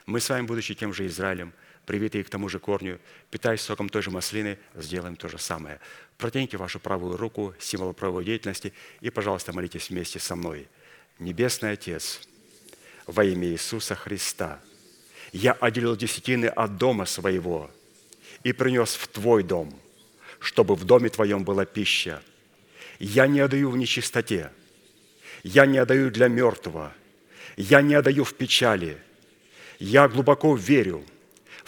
Мы 0.05 0.21
с 0.21 0.29
вами, 0.29 0.45
будучи 0.45 0.75
тем 0.75 0.93
же 0.93 1.07
Израилем, 1.07 1.51
привитые 1.89 2.23
к 2.23 2.29
тому 2.29 2.49
же 2.49 2.59
корню, 2.59 2.99
питаясь 3.31 3.61
соком 3.61 3.89
той 3.89 4.03
же 4.03 4.11
маслины, 4.11 4.59
сделаем 4.75 5.15
то 5.15 5.27
же 5.27 5.39
самое. 5.39 5.79
Протяните 6.19 6.55
вашу 6.55 6.79
правую 6.79 7.17
руку, 7.17 7.55
символ 7.57 7.93
правовой 7.93 8.25
деятельности, 8.25 8.73
и, 9.01 9.09
пожалуйста, 9.09 9.53
молитесь 9.53 9.89
вместе 9.89 10.19
со 10.19 10.35
мной. 10.35 10.67
Небесный 11.17 11.71
Отец, 11.71 12.21
во 13.07 13.23
имя 13.23 13.47
Иисуса 13.47 13.95
Христа, 13.95 14.59
я 15.31 15.53
отделил 15.53 15.95
десятины 15.95 16.45
от 16.45 16.77
дома 16.77 17.05
своего 17.07 17.71
и 18.43 18.53
принес 18.53 18.93
в 18.93 19.07
Твой 19.07 19.41
дом, 19.41 19.73
чтобы 20.39 20.75
в 20.75 20.85
доме 20.85 21.09
Твоем 21.09 21.43
была 21.43 21.65
пища. 21.65 22.21
Я 22.99 23.25
не 23.25 23.39
отдаю 23.39 23.71
в 23.71 23.77
нечистоте, 23.77 24.51
я 25.41 25.65
не 25.65 25.79
отдаю 25.79 26.11
для 26.11 26.27
мертвого, 26.27 26.93
я 27.57 27.81
не 27.81 27.95
отдаю 27.95 28.25
в 28.25 28.35
печали. 28.35 29.01
Я 29.79 30.07
глубоко 30.07 30.55
верю 30.55 31.03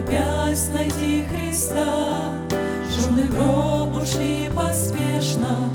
Торопясь 0.00 0.68
найти 0.72 1.24
Христа, 1.24 2.32
в 2.88 3.28
гроб 3.28 3.96
ушли 4.02 4.50
поспешно, 4.54 5.69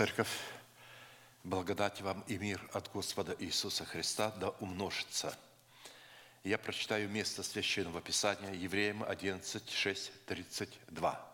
Церковь, 0.00 0.34
благодать 1.44 2.00
вам 2.00 2.24
и 2.26 2.38
мир 2.38 2.66
от 2.72 2.90
Господа 2.90 3.36
Иисуса 3.38 3.84
Христа 3.84 4.30
да 4.40 4.48
умножится. 4.48 5.36
Я 6.42 6.56
прочитаю 6.56 7.10
место 7.10 7.42
Священного 7.42 8.00
Писания 8.00 8.54
Евреям 8.54 9.04
11, 9.06 9.68
6, 9.68 10.24
32. 10.24 11.32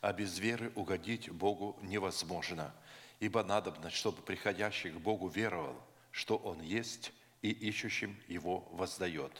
«А 0.00 0.12
без 0.12 0.38
веры 0.38 0.70
угодить 0.76 1.28
Богу 1.30 1.76
невозможно, 1.82 2.72
ибо 3.18 3.42
надобно, 3.42 3.90
чтобы 3.90 4.22
приходящий 4.22 4.90
к 4.90 4.98
Богу 4.98 5.26
веровал, 5.26 5.84
что 6.12 6.36
Он 6.36 6.62
есть, 6.62 7.12
и 7.42 7.50
ищущим 7.50 8.16
Его 8.28 8.60
воздает. 8.70 9.32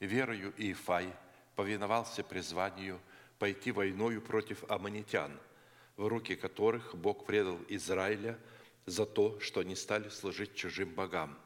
Верою 0.00 0.54
Иефай 0.56 1.12
повиновался 1.54 2.24
призванию 2.24 2.98
пойти 3.38 3.72
войною 3.72 4.22
против 4.22 4.64
аммонитян– 4.70 5.38
в 5.96 6.06
руки 6.06 6.34
которых 6.34 6.94
Бог 6.94 7.26
предал 7.26 7.58
Израиля 7.68 8.38
за 8.86 9.06
то, 9.06 9.38
что 9.40 9.60
они 9.60 9.76
стали 9.76 10.08
служить 10.08 10.54
чужим 10.54 10.90
богам. 10.94 11.38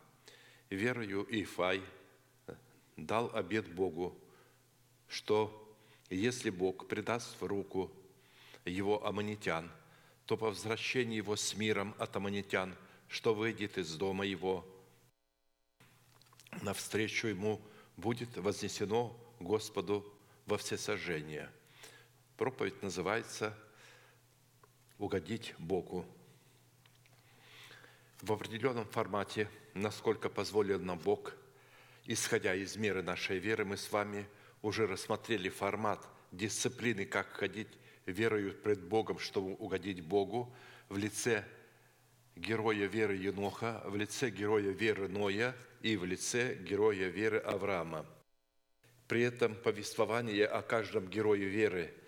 Верою 0.71 1.27
Ифай 1.29 1.83
дал 2.97 3.31
обет 3.35 3.73
Богу, 3.73 4.17
что 5.09 5.63
если 6.11 6.51
Бог 6.51 6.89
предаст 6.89 7.41
в 7.41 7.45
руку 7.45 7.91
его 8.65 9.05
аммонитян, 9.07 9.71
то 10.25 10.37
по 10.37 10.47
возвращении 10.47 11.17
его 11.17 11.37
с 11.37 11.55
миром 11.55 11.95
от 11.99 12.17
аммонитян, 12.17 12.75
что 13.09 13.35
выйдет 13.35 13.79
из 13.79 13.95
дома 13.95 14.25
его, 14.27 14.67
навстречу 16.63 17.29
ему 17.29 17.61
будет 17.97 18.37
вознесено 18.37 19.17
Господу 19.41 20.05
во 20.47 20.59
всесожжение. 20.59 21.51
Проповедь 22.37 22.83
называется 22.83 23.57
угодить 24.99 25.55
Богу 25.59 26.07
в 28.23 28.33
определенном 28.33 28.87
формате, 28.87 29.49
насколько 29.75 30.29
позволил 30.29 30.81
нам 30.81 30.99
Бог, 30.99 31.35
исходя 32.07 32.55
из 32.55 32.77
меры 32.77 33.03
нашей 33.03 33.39
веры, 33.39 33.65
мы 33.65 33.77
с 33.77 33.93
вами 33.93 34.27
уже 34.63 34.87
рассмотрели 34.87 35.49
формат 35.49 36.07
дисциплины, 36.33 37.05
как 37.05 37.29
ходить 37.29 37.69
верою 38.07 38.55
пред 38.55 38.83
Богом, 38.83 39.19
чтобы 39.19 39.55
угодить 39.55 40.01
Богу, 40.01 40.55
в 40.89 40.97
лице 40.97 41.45
героя 42.37 42.87
веры 42.87 43.17
Еноха, 43.17 43.83
в 43.85 43.97
лице 43.97 44.31
героя 44.31 44.71
веры 44.71 45.09
Ноя 45.09 45.55
и 45.83 45.97
в 45.97 46.05
лице 46.05 46.55
героя 46.55 47.09
веры 47.09 47.39
Авраама. 47.39 48.07
При 49.09 49.23
этом 49.23 49.55
повествование 49.55 50.47
о 50.47 50.63
каждом 50.63 51.09
герое 51.09 51.45
веры– 51.45 51.95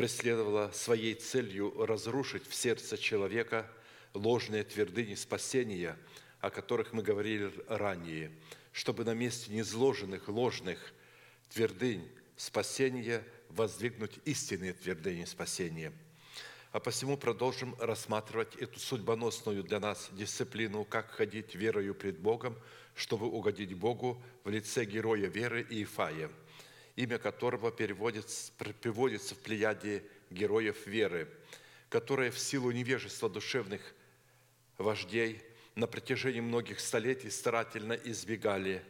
преследовала 0.00 0.70
своей 0.72 1.12
целью 1.12 1.84
разрушить 1.84 2.48
в 2.48 2.54
сердце 2.54 2.96
человека 2.96 3.70
ложные 4.14 4.64
твердыни 4.64 5.14
спасения, 5.14 5.94
о 6.40 6.48
которых 6.48 6.94
мы 6.94 7.02
говорили 7.02 7.52
ранее, 7.68 8.30
чтобы 8.72 9.04
на 9.04 9.12
месте 9.12 9.52
незложенных 9.52 10.26
ложных 10.28 10.94
твердынь 11.50 12.08
спасения 12.38 13.22
воздвигнуть 13.50 14.18
истинные 14.24 14.72
твердыни 14.72 15.26
спасения. 15.26 15.92
А 16.72 16.80
посему 16.80 17.18
продолжим 17.18 17.76
рассматривать 17.78 18.56
эту 18.56 18.80
судьбоносную 18.80 19.62
для 19.62 19.80
нас 19.80 20.08
дисциплину, 20.12 20.86
как 20.86 21.10
ходить 21.10 21.54
верою 21.54 21.94
пред 21.94 22.18
Богом, 22.18 22.56
чтобы 22.94 23.26
угодить 23.26 23.74
Богу 23.74 24.22
в 24.44 24.48
лице 24.48 24.86
героя 24.86 25.26
веры 25.26 25.66
Иефая– 25.68 26.30
имя 27.00 27.18
которого 27.18 27.72
переводится, 27.72 28.52
приводится 28.82 29.34
в 29.34 29.38
плеяде 29.38 30.04
героев 30.28 30.86
веры, 30.86 31.28
которые 31.88 32.30
в 32.30 32.38
силу 32.38 32.70
невежества 32.72 33.30
душевных 33.30 33.80
вождей 34.76 35.42
на 35.76 35.86
протяжении 35.86 36.40
многих 36.40 36.78
столетий 36.78 37.30
старательно 37.30 37.94
избегали 37.94 38.82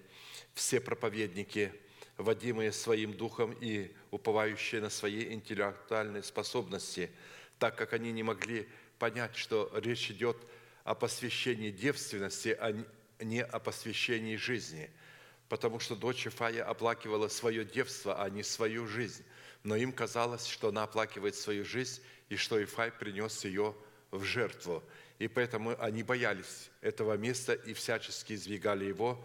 все 0.55 0.81
проповедники, 0.81 1.73
водимые 2.17 2.73
своим 2.73 3.13
духом 3.13 3.57
и 3.61 3.93
уповающие 4.11 4.81
на 4.81 4.91
свои 4.91 5.33
интеллектуальные 5.33 6.25
способности, 6.25 7.13
так 7.61 7.77
как 7.77 7.93
они 7.93 8.11
не 8.11 8.25
могли 8.25 8.69
понять, 8.99 9.37
что 9.37 9.71
речь 9.77 10.11
идет 10.11 10.37
о 10.83 10.97
посвящении 10.97 11.71
девственности, 11.71 12.57
а 12.59 12.77
не 13.21 13.45
о 13.45 13.61
посвящении 13.61 14.35
жизни– 14.35 14.91
потому 15.51 15.81
что 15.81 15.97
дочь 15.97 16.29
Ифая 16.29 16.65
оплакивала 16.65 17.27
свое 17.27 17.65
девство, 17.65 18.23
а 18.23 18.31
не 18.31 18.45
свою 18.45 18.87
жизнь. 18.87 19.25
Но 19.65 19.75
им 19.75 19.93
казалось, 19.93 20.47
что 20.47 20.69
она 20.69 20.85
оплакивает 20.85 21.35
свою 21.35 21.65
жизнь, 21.65 22.01
и 22.29 22.37
что 22.37 22.63
Ифай 22.63 22.93
принес 22.93 23.45
ее 23.45 23.75
в 24.13 24.23
жертву. 24.23 24.81
И 25.19 25.27
поэтому 25.27 25.75
они 25.83 26.05
боялись 26.05 26.71
этого 26.81 27.17
места 27.17 27.53
и 27.53 27.75
всячески 27.75 28.33
избегали 28.35 28.85
его. 28.85 29.23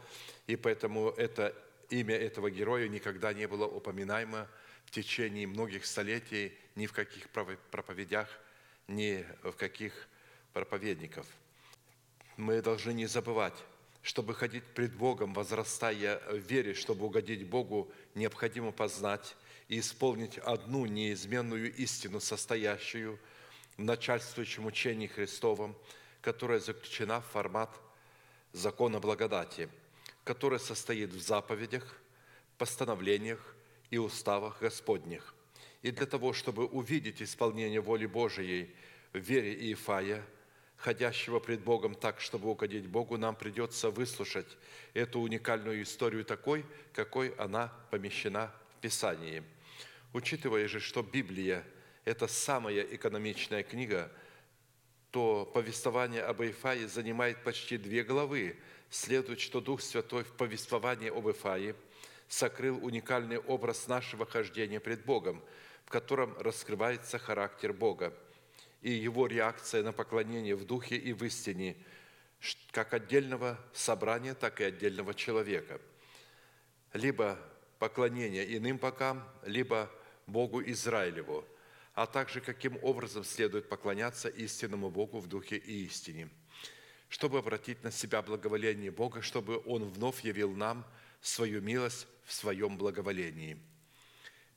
И 0.48 0.56
поэтому 0.56 1.12
это 1.12 1.56
имя 1.92 2.16
этого 2.16 2.50
героя 2.50 2.88
никогда 2.88 3.32
не 3.32 3.48
было 3.48 3.68
упоминаемо 3.68 4.48
в 4.86 4.92
течение 4.92 5.46
многих 5.46 5.86
столетий 5.86 6.58
ни 6.74 6.88
в 6.88 6.92
каких 6.92 7.30
проповедях, 7.30 8.28
ни 8.88 9.24
в 9.44 9.52
каких 9.52 9.94
проповедников. 10.54 11.28
Мы 12.36 12.64
должны 12.64 12.94
не 12.94 13.06
забывать, 13.06 13.54
чтобы 14.06 14.36
ходить 14.36 14.64
пред 14.64 14.94
Богом, 14.94 15.34
возрастая 15.34 16.22
в 16.30 16.38
вере, 16.38 16.76
чтобы 16.76 17.08
угодить 17.08 17.48
Богу, 17.48 17.92
необходимо 18.14 18.72
познать 18.72 19.36
и 19.68 19.80
исполнить 19.80 20.38
одну 20.38 20.86
неизменную 20.86 21.74
истину, 21.74 22.20
состоящую 22.20 23.18
в 23.78 23.84
начальствующем 23.84 24.68
учении 24.68 25.08
Христовом, 25.08 25.76
которая 26.22 26.60
заключена 26.60 27.20
в 27.20 27.26
формат 27.26 27.72
закона 28.54 29.00
благодати, 29.00 29.70
который 30.24 30.60
состоит 30.60 31.10
в 31.10 31.20
заповедях, 31.20 32.00
постановлениях 32.60 33.56
и 33.90 33.98
уставах 33.98 34.62
Господних. 34.62 35.34
И 35.82 35.90
для 35.90 36.06
того, 36.06 36.32
чтобы 36.34 36.68
увидеть 36.68 37.24
исполнение 37.24 37.82
воли 37.82 38.06
Божией 38.06 38.70
в 39.14 39.18
вере 39.18 39.56
Иефая– 39.56 40.24
ходящего 40.78 41.40
пред 41.40 41.62
Богом 41.62 41.96
так, 41.96 42.20
чтобы 42.20 42.50
угодить 42.50 42.88
Богу, 42.88 43.18
нам 43.18 43.36
придется 43.36 43.90
выслушать 43.90 44.58
эту 44.94 45.20
уникальную 45.20 45.82
историю 45.84 46.26
такой, 46.26 46.66
какой 46.94 47.30
она 47.36 47.74
помещена 47.92 48.52
в 48.76 48.82
Писании. 48.82 49.44
Учитывая 50.14 50.68
же, 50.68 50.80
что 50.80 51.02
Библия– 51.04 51.64
это 52.06 52.28
самая 52.28 52.82
экономичная 52.82 53.64
книга, 53.64 54.12
то 55.12 55.50
повествование 55.54 56.24
об 56.24 56.42
Ифае 56.42 56.88
занимает 56.88 57.44
почти 57.44 57.78
две 57.78 58.04
главы. 58.04 58.58
Следует, 58.90 59.40
что 59.40 59.62
Дух 59.62 59.82
Святой 59.82 60.24
в 60.24 60.34
повествовании 60.34 61.10
об 61.10 61.30
Ифае 61.30 61.76
сокрыл 62.28 62.84
уникальный 62.86 63.40
образ 63.40 63.88
нашего 63.88 64.26
хождения 64.26 64.80
пред 64.80 65.06
Богом, 65.06 65.42
в 65.86 65.90
котором 65.90 66.36
раскрывается 66.40 67.18
характер 67.18 67.72
Бога– 67.72 68.14
и 68.86 68.92
его 68.92 69.26
реакция 69.26 69.82
на 69.82 69.94
поклонение 69.94 70.56
в 70.56 70.64
духе 70.64 70.96
и 70.96 71.12
в 71.12 71.24
истине, 71.24 71.76
как 72.70 72.94
отдельного 72.94 73.60
собрания, 73.74 74.36
так 74.36 74.62
и 74.62 74.64
отдельного 74.64 75.16
человека. 75.16 75.82
Либо 76.94 77.40
поклонение 77.80 78.56
иным 78.56 78.78
богам, 78.78 79.28
либо 79.44 79.92
Богу 80.28 80.62
Израилеву, 80.62 81.44
а 81.96 82.06
также 82.06 82.42
каким 82.42 82.78
образом 82.84 83.24
следует 83.24 83.70
поклоняться 83.70 84.30
истинному 84.30 84.92
Богу 84.92 85.18
в 85.18 85.26
духе 85.26 85.58
и 85.58 85.86
истине. 85.86 86.30
Чтобы 87.10 87.40
обратить 87.40 87.84
на 87.84 87.90
себя 87.90 88.22
благоволение 88.22 88.92
Бога, 88.92 89.24
чтобы 89.24 89.64
Он 89.66 89.84
вновь 89.86 90.24
явил 90.24 90.52
нам 90.52 90.86
свою 91.22 91.60
милость 91.60 92.06
в 92.24 92.34
своем 92.34 92.78
благоволении. 92.78 93.58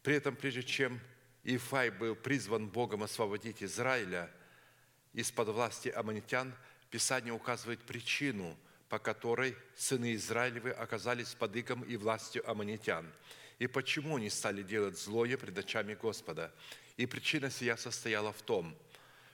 При 0.03 0.16
этом, 0.16 0.37
прежде 0.37 0.64
чем 0.64 1.01
Ифай 1.45 1.91
был 1.91 2.14
призван 2.14 2.68
Богом 2.68 3.03
освободить 3.03 3.62
Израиля 3.62 4.30
из-под 5.12 5.49
власти 5.49 5.89
аммонитян, 5.89 6.55
Писание 6.91 7.34
указывает 7.34 7.80
причину, 7.82 8.57
по 8.89 8.99
которой 8.99 9.57
сыны 9.76 10.14
Израилевы 10.14 10.70
оказались 10.70 11.34
под 11.34 11.55
игом 11.57 11.82
и 11.82 11.97
властью 11.97 12.49
аммонитян, 12.49 13.11
и 13.59 13.66
почему 13.66 14.16
они 14.16 14.30
стали 14.30 14.62
делать 14.62 14.99
злое 14.99 15.36
пред 15.36 15.59
очами 15.59 15.95
Господа. 15.95 16.53
И 16.97 17.07
причина 17.07 17.51
сия 17.51 17.76
состояла 17.76 18.32
в 18.32 18.43
том, 18.43 18.76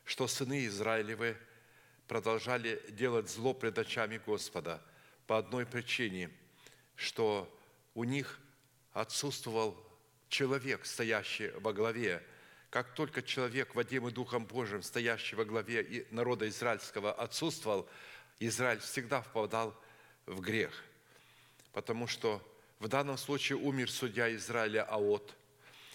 что 0.04 0.26
сыны 0.26 0.66
Израилевы 0.66 1.36
продолжали 2.08 2.82
делать 2.90 3.30
зло 3.30 3.54
пред 3.54 3.78
очами 3.78 4.20
Господа. 4.26 4.82
По 5.26 5.38
одной 5.38 5.64
причине, 5.64 6.30
что 6.96 7.50
у 7.94 8.04
них 8.04 8.40
отсутствовал 8.92 9.76
человек, 10.34 10.84
стоящий 10.84 11.50
во 11.60 11.72
главе. 11.72 12.20
Как 12.70 12.92
только 12.94 13.22
человек, 13.22 13.76
водимый 13.76 14.12
Духом 14.12 14.46
Божьим, 14.46 14.82
стоящий 14.82 15.36
во 15.36 15.44
главе 15.44 16.06
народа 16.10 16.48
израильского, 16.48 17.12
отсутствовал, 17.12 17.88
Израиль 18.40 18.80
всегда 18.80 19.22
впадал 19.22 19.80
в 20.26 20.40
грех. 20.40 20.72
Потому 21.72 22.08
что 22.08 22.42
в 22.80 22.88
данном 22.88 23.16
случае 23.16 23.58
умер 23.58 23.88
судья 23.88 24.34
Израиля 24.34 24.82
Аот. 24.82 25.34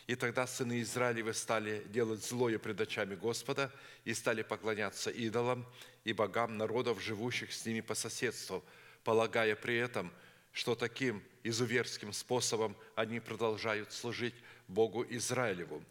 И 0.07 0.15
тогда 0.15 0.47
сыны 0.47 0.81
Израилевы 0.81 1.33
стали 1.33 1.83
делать 1.89 2.23
злое 2.25 2.57
пред 2.59 2.79
очами 2.79 3.15
Господа 3.15 3.71
и 4.05 4.13
стали 4.13 4.41
поклоняться 4.41 5.11
идолам 5.11 5.65
и 6.05 6.13
богам 6.13 6.57
народов, 6.57 7.01
живущих 7.01 7.51
с 7.51 7.65
ними 7.65 7.81
по 7.81 7.93
соседству, 7.93 8.63
полагая 9.03 9.57
при 9.57 9.75
этом, 9.75 10.13
что 10.53 10.75
таким 10.75 11.21
изуверским 11.43 12.13
способом 12.13 12.75
они 12.95 13.19
продолжают 13.19 13.91
служить 13.91 14.35
Богу 14.67 15.05
Израилеву. 15.09 15.83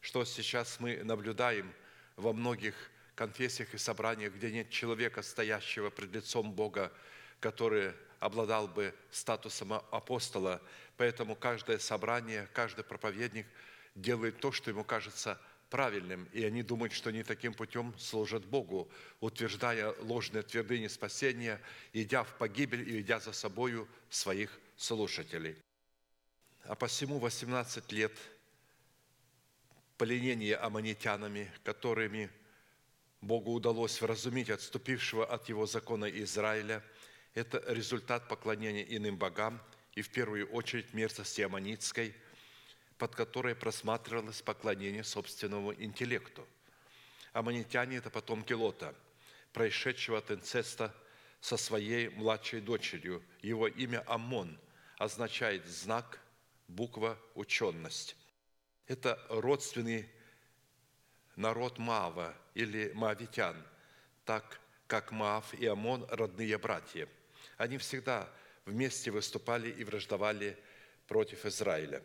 Что 0.00 0.24
сейчас 0.24 0.80
мы 0.80 1.02
наблюдаем 1.02 1.72
во 2.16 2.32
многих 2.32 2.74
конфессиях 3.14 3.74
и 3.74 3.78
собраниях, 3.78 4.34
где 4.34 4.50
нет 4.50 4.70
человека, 4.70 5.22
стоящего 5.22 5.90
пред 5.90 6.12
лицом 6.14 6.52
Бога, 6.52 6.92
который 7.40 7.92
обладал 8.20 8.68
бы 8.68 8.94
статусом 9.10 9.72
апостола. 9.72 10.60
Поэтому 10.96 11.36
каждое 11.36 11.78
собрание, 11.78 12.48
каждый 12.52 12.84
проповедник 12.84 13.46
делает 13.94 14.40
то, 14.40 14.52
что 14.52 14.70
ему 14.70 14.84
кажется 14.84 15.40
правильным, 15.70 16.28
и 16.32 16.44
они 16.44 16.62
думают, 16.62 16.92
что 16.92 17.10
они 17.10 17.22
таким 17.22 17.52
путем 17.54 17.94
служат 17.98 18.44
Богу, 18.44 18.90
утверждая 19.20 19.94
ложные 20.00 20.42
твердыни 20.42 20.86
спасения, 20.86 21.60
идя 21.92 22.24
в 22.24 22.34
погибель 22.38 22.88
и 22.88 23.00
идя 23.00 23.20
за 23.20 23.32
собою 23.32 23.86
своих 24.08 24.58
слушателей. 24.78 25.56
А 26.64 26.74
посему 26.74 27.18
18 27.18 27.92
лет 27.92 28.12
пленения 29.98 30.62
аммонитянами, 30.64 31.52
которыми 31.64 32.30
Богу 33.20 33.52
удалось 33.52 34.00
вразумить 34.00 34.48
отступившего 34.48 35.26
от 35.26 35.50
его 35.50 35.66
закона 35.66 36.06
Израиля– 36.06 36.82
это 37.34 37.62
результат 37.72 38.26
поклонения 38.28 38.82
иным 38.82 39.16
богам 39.16 39.60
и 39.92 40.02
в 40.02 40.10
первую 40.10 40.46
очередь 40.48 40.94
мерзости 40.94 41.42
аммонитской, 41.42 42.14
под 42.96 43.14
которой 43.14 43.54
просматривалось 43.54 44.42
поклонение 44.42 45.04
собственному 45.04 45.72
интеллекту. 45.74 46.46
Аммонитяне– 47.32 47.96
это 47.98 48.10
потомки 48.10 48.52
Лота, 48.52 48.94
происшедшего 49.52 50.18
от 50.18 50.30
инцеста 50.30 50.94
со 51.40 51.56
своей 51.56 52.08
младшей 52.08 52.60
дочерью. 52.60 53.22
Его 53.42 53.68
имя 53.68 54.02
Аммон 54.06 54.58
означает 54.98 55.66
знак, 55.66 56.20
буква, 56.68 57.18
ученость. 57.34 58.16
Это 58.86 59.18
родственный 59.28 60.08
народ 61.36 61.78
Маава 61.78 62.34
или 62.54 62.92
Маавитян, 62.94 63.56
так 64.24 64.60
как 64.86 65.12
Маав 65.12 65.54
и 65.54 65.66
Амон– 65.66 66.06
родные 66.10 66.58
братья– 66.58 67.08
они 67.58 67.76
всегда 67.76 68.28
вместе 68.64 69.10
выступали 69.10 69.68
и 69.68 69.84
враждовали 69.84 70.56
против 71.06 71.44
Израиля. 71.44 72.02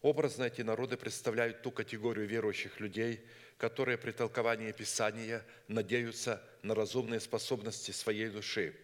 Образно 0.00 0.44
эти 0.44 0.62
народы 0.62 0.96
представляют 0.96 1.62
ту 1.62 1.70
категорию 1.70 2.26
верующих 2.26 2.80
людей, 2.80 3.20
которые 3.58 3.98
при 3.98 4.12
толковании 4.12 4.72
Писания 4.72 5.44
надеются 5.66 6.42
на 6.62 6.74
разумные 6.74 7.20
способности 7.20 7.90
своей 7.90 8.28
души, 8.28 8.74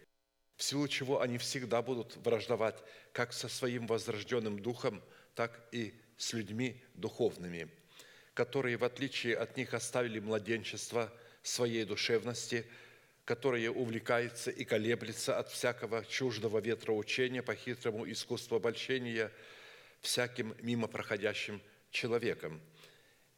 в 0.57 0.63
силу 0.63 0.87
чего 0.87 1.21
они 1.21 1.37
всегда 1.37 1.81
будут 1.81 2.15
враждовать 2.17 2.81
как 3.11 3.33
со 3.33 3.47
своим 3.47 3.87
возрожденным 3.87 4.59
духом, 4.59 5.03
так 5.33 5.67
и 5.71 5.93
с 6.17 6.33
людьми 6.33 6.81
духовными, 6.93 7.69
которые, 8.33 8.77
в 8.77 8.83
отличие 8.83 9.35
от 9.35 9.57
них, 9.57 9.73
оставили 9.73 10.19
младенчество 10.19 11.11
своей 11.41 11.85
душевности– 11.85 12.65
которое 13.25 13.71
увлекается 13.71 14.51
и 14.51 14.63
колеблется 14.63 15.37
от 15.37 15.49
всякого 15.49 16.05
чуждого 16.05 16.59
ветра 16.59 16.91
учения 16.93 17.41
по 17.41 17.55
хитрому 17.55 18.09
искусству 18.09 18.57
обольщения 18.57 19.31
всяким 20.01 20.55
мимо 20.61 20.87
проходящим 20.87 21.59
человеком. 21.89 22.61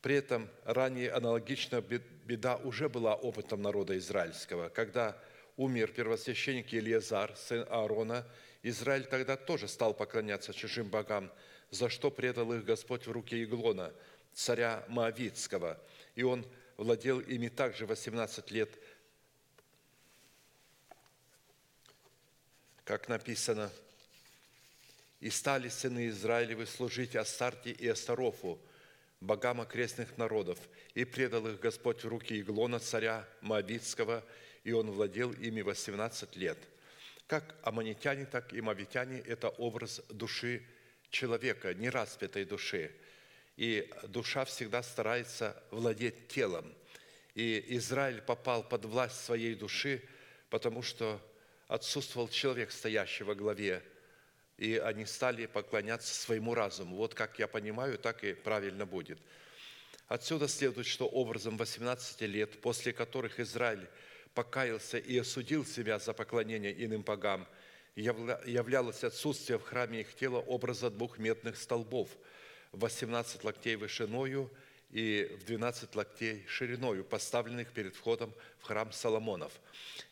При 0.02 0.16
этом 0.16 0.50
ранее 0.66 1.12
аналогичная 1.12 1.82
беда 1.82 2.58
уже 2.58 2.90
была 2.90 3.16
опытом 3.16 3.62
народа 3.62 3.98
израильского. 3.98 4.68
Когда 4.68 5.18
умер 5.58 5.92
первосвященник 5.92 6.72
Елиазар, 6.72 7.36
сын 7.36 7.66
Аарона, 7.70 8.26
Израиль 8.64 9.06
тогда 9.06 9.36
тоже 9.36 9.68
стал 9.68 9.94
поклоняться 9.94 10.54
чужим 10.54 10.90
богам, 10.90 11.32
за 11.72 11.90
что 11.90 12.10
предал 12.10 12.54
их 12.54 12.64
Господь 12.64 13.08
в 13.08 13.12
руки 13.12 13.44
Иглона, 13.44 13.94
царя 14.34 14.86
Моавитского. 14.88 15.82
И 16.16 16.24
он 16.24 16.46
владел 16.78 17.20
ими 17.20 17.50
также 17.50 17.86
18 17.86 18.52
лет 18.52 18.70
как 22.88 23.10
написано, 23.10 23.70
«И 25.20 25.30
стали 25.30 25.68
сыны 25.68 26.08
Израилевы 26.08 26.66
служить 26.66 27.18
Астарте 27.18 27.72
и 27.72 27.86
Астарофу, 27.86 28.62
богам 29.20 29.60
окрестных 29.60 30.18
народов, 30.18 30.58
и 30.94 31.04
предал 31.04 31.48
их 31.48 31.60
Господь 31.60 32.06
в 32.06 32.08
руки 32.08 32.40
Иглона, 32.40 32.80
царя 32.80 33.28
Моавитского, 33.42 34.24
и 34.68 34.74
он 34.74 34.92
владел 34.92 35.32
ими 35.32 35.62
18 35.62 36.36
лет». 36.36 36.58
Как 37.26 37.56
аммонитяне, 37.64 38.26
так 38.26 38.52
и 38.52 38.60
мавитяне– 38.60 39.20
это 39.28 39.48
образ 39.48 40.02
души 40.10 40.62
человека, 41.10 41.74
нераспятой 41.74 42.44
души. 42.44 42.92
И 43.56 43.90
душа 44.04 44.44
всегда 44.44 44.84
старается 44.84 45.62
владеть 45.72 46.28
телом. 46.28 46.74
И 47.34 47.64
Израиль 47.78 48.22
попал 48.22 48.62
под 48.62 48.84
власть 48.86 49.24
своей 49.24 49.56
души, 49.56 50.02
потому 50.50 50.82
что 50.82 51.22
отсутствовал 51.70 52.28
человек, 52.28 52.72
стоящий 52.72 53.24
во 53.24 53.36
главе, 53.36 53.82
и 54.58 54.76
они 54.78 55.06
стали 55.06 55.46
поклоняться 55.46 56.14
своему 56.14 56.54
разуму. 56.54 56.98
Вот 56.98 57.14
как 57.14 57.40
я 57.40 57.48
понимаю, 57.48 57.98
так 57.98 58.24
и 58.26 58.34
правильно 58.34 58.86
будет. 58.86 59.20
Отсюда 60.08 60.50
следует, 60.50 60.88
что 60.88 61.08
образом 61.08 61.56
18 61.58 62.22
лет, 62.22 62.62
после 62.62 62.92
которых 62.92 63.40
Израиль 63.40 63.88
покаялся 64.38 65.00
и 65.00 65.18
осудил 65.18 65.66
себя 65.66 65.98
за 65.98 66.14
поклонение 66.14 66.72
иным 66.86 67.02
богам, 67.02 67.48
являлось 67.96 69.04
отсутствие 69.04 69.58
в 69.58 69.64
храме 69.64 70.02
их 70.02 70.14
тела 70.14 70.38
образа 70.38 70.92
двух 70.92 71.18
медных 71.18 71.58
столбов, 71.58 72.10
18 72.72 73.44
локтей 73.44 73.76
вышиною– 73.76 74.52
и 74.90 75.30
в 75.40 75.46
12 75.46 75.96
локтей 75.96 76.46
шириною, 76.48 77.04
поставленных 77.04 77.72
перед 77.74 77.96
входом 77.96 78.34
в 78.60 78.64
храм 78.64 78.92
Соломонов. 78.92 79.52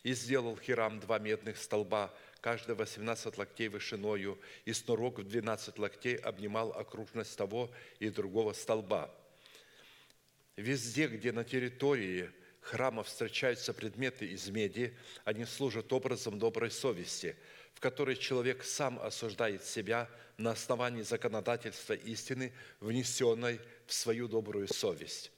И 0.04 0.14
сделал 0.14 0.58
Хирам 0.58 1.00
два 1.00 1.18
медных 1.20 1.58
столба, 1.58 2.14
каждый 2.42 2.76
18 2.76 3.38
локтей 3.38 3.70
вышиною, 3.70 4.38
и 4.66 4.74
снурок 4.74 5.20
в 5.20 5.24
12 5.24 5.80
локтей 5.80 6.18
обнимал 6.18 6.72
окружность 6.72 7.38
того 7.38 7.72
и 8.00 8.10
другого 8.10 8.54
столба. 8.54 9.14
Везде, 10.58 11.08
где 11.08 11.32
на 11.32 11.44
территории 11.44 12.30
храма 12.66 13.04
встречаются 13.04 13.74
предметы 13.74 14.26
из 14.26 14.50
меди, 14.50 14.98
они 15.24 15.46
служат 15.46 15.92
образом 15.94 16.40
доброй 16.40 16.72
совести– 16.72 17.36
в 17.76 17.82
которой 17.82 18.16
человек 18.16 18.64
сам 18.64 18.98
осуждает 19.00 19.64
себя 19.64 20.10
на 20.38 20.52
основании 20.52 21.02
законодательства 21.02 21.94
истины, 21.94 22.54
внесенной 22.80 23.60
в 23.86 23.94
свою 23.94 24.28
добрую 24.30 24.70
совесть. 24.70 25.32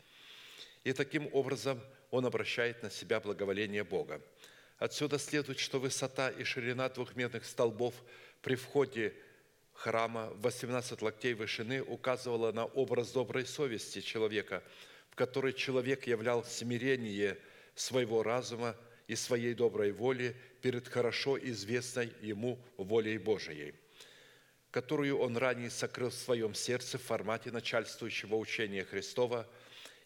И 0.83 0.93
таким 0.93 1.27
образом 1.33 1.81
он 2.11 2.25
обращает 2.25 2.83
на 2.83 2.91
себя 2.91 3.19
благоволение 3.19 3.83
Бога. 3.83 4.21
Отсюда 4.77 5.17
следует, 5.17 5.57
что 5.57 5.79
высота 5.79 6.29
и 6.29 6.43
ширина 6.43 6.87
двух 6.89 7.15
медных 7.15 7.43
столбов 7.43 7.95
при 8.43 8.55
входе 8.55 9.15
храма 9.73 10.29
в 10.35 10.41
18 10.41 11.01
локтей 11.01 11.33
вышины 11.33 11.81
указывала 11.81 12.51
на 12.51 12.65
образ 12.65 13.11
доброй 13.11 13.47
совести 13.47 14.01
человека, 14.01 14.63
которой 15.17 15.53
человек 15.53 16.05
являл 16.05 16.45
смирение 16.45 17.39
своего 17.73 18.21
разума 18.21 18.75
и 19.07 19.15
своей 19.15 19.55
доброй 19.55 19.91
воли 19.91 20.35
перед 20.61 20.87
хорошо 20.87 21.39
известной 21.39 22.13
ему 22.21 22.59
волей 22.77 23.17
Божией, 23.17 23.73
которую 24.69 25.17
он 25.17 25.35
ранее 25.35 25.71
сокрыл 25.71 26.11
в 26.11 26.13
своем 26.13 26.53
сердце 26.53 26.99
в 26.99 27.03
формате 27.03 27.51
начальствующего 27.51 28.35
учения 28.35 28.85
Христова, 28.85 29.49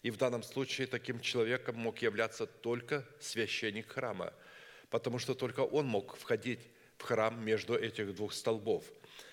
и 0.02 0.10
в 0.10 0.16
данном 0.16 0.42
случае 0.42 0.86
таким 0.86 1.20
человеком 1.20 1.76
мог 1.76 1.98
являться 1.98 2.46
только 2.46 3.06
священник 3.20 3.92
храма, 3.92 4.32
потому 4.88 5.18
что 5.18 5.34
только 5.34 5.60
он 5.60 5.86
мог 5.86 6.16
входить 6.16 6.60
в 6.96 7.02
храм 7.02 7.44
между 7.44 7.74
этих 7.74 8.14
двух 8.14 8.32
столбов, 8.32 8.84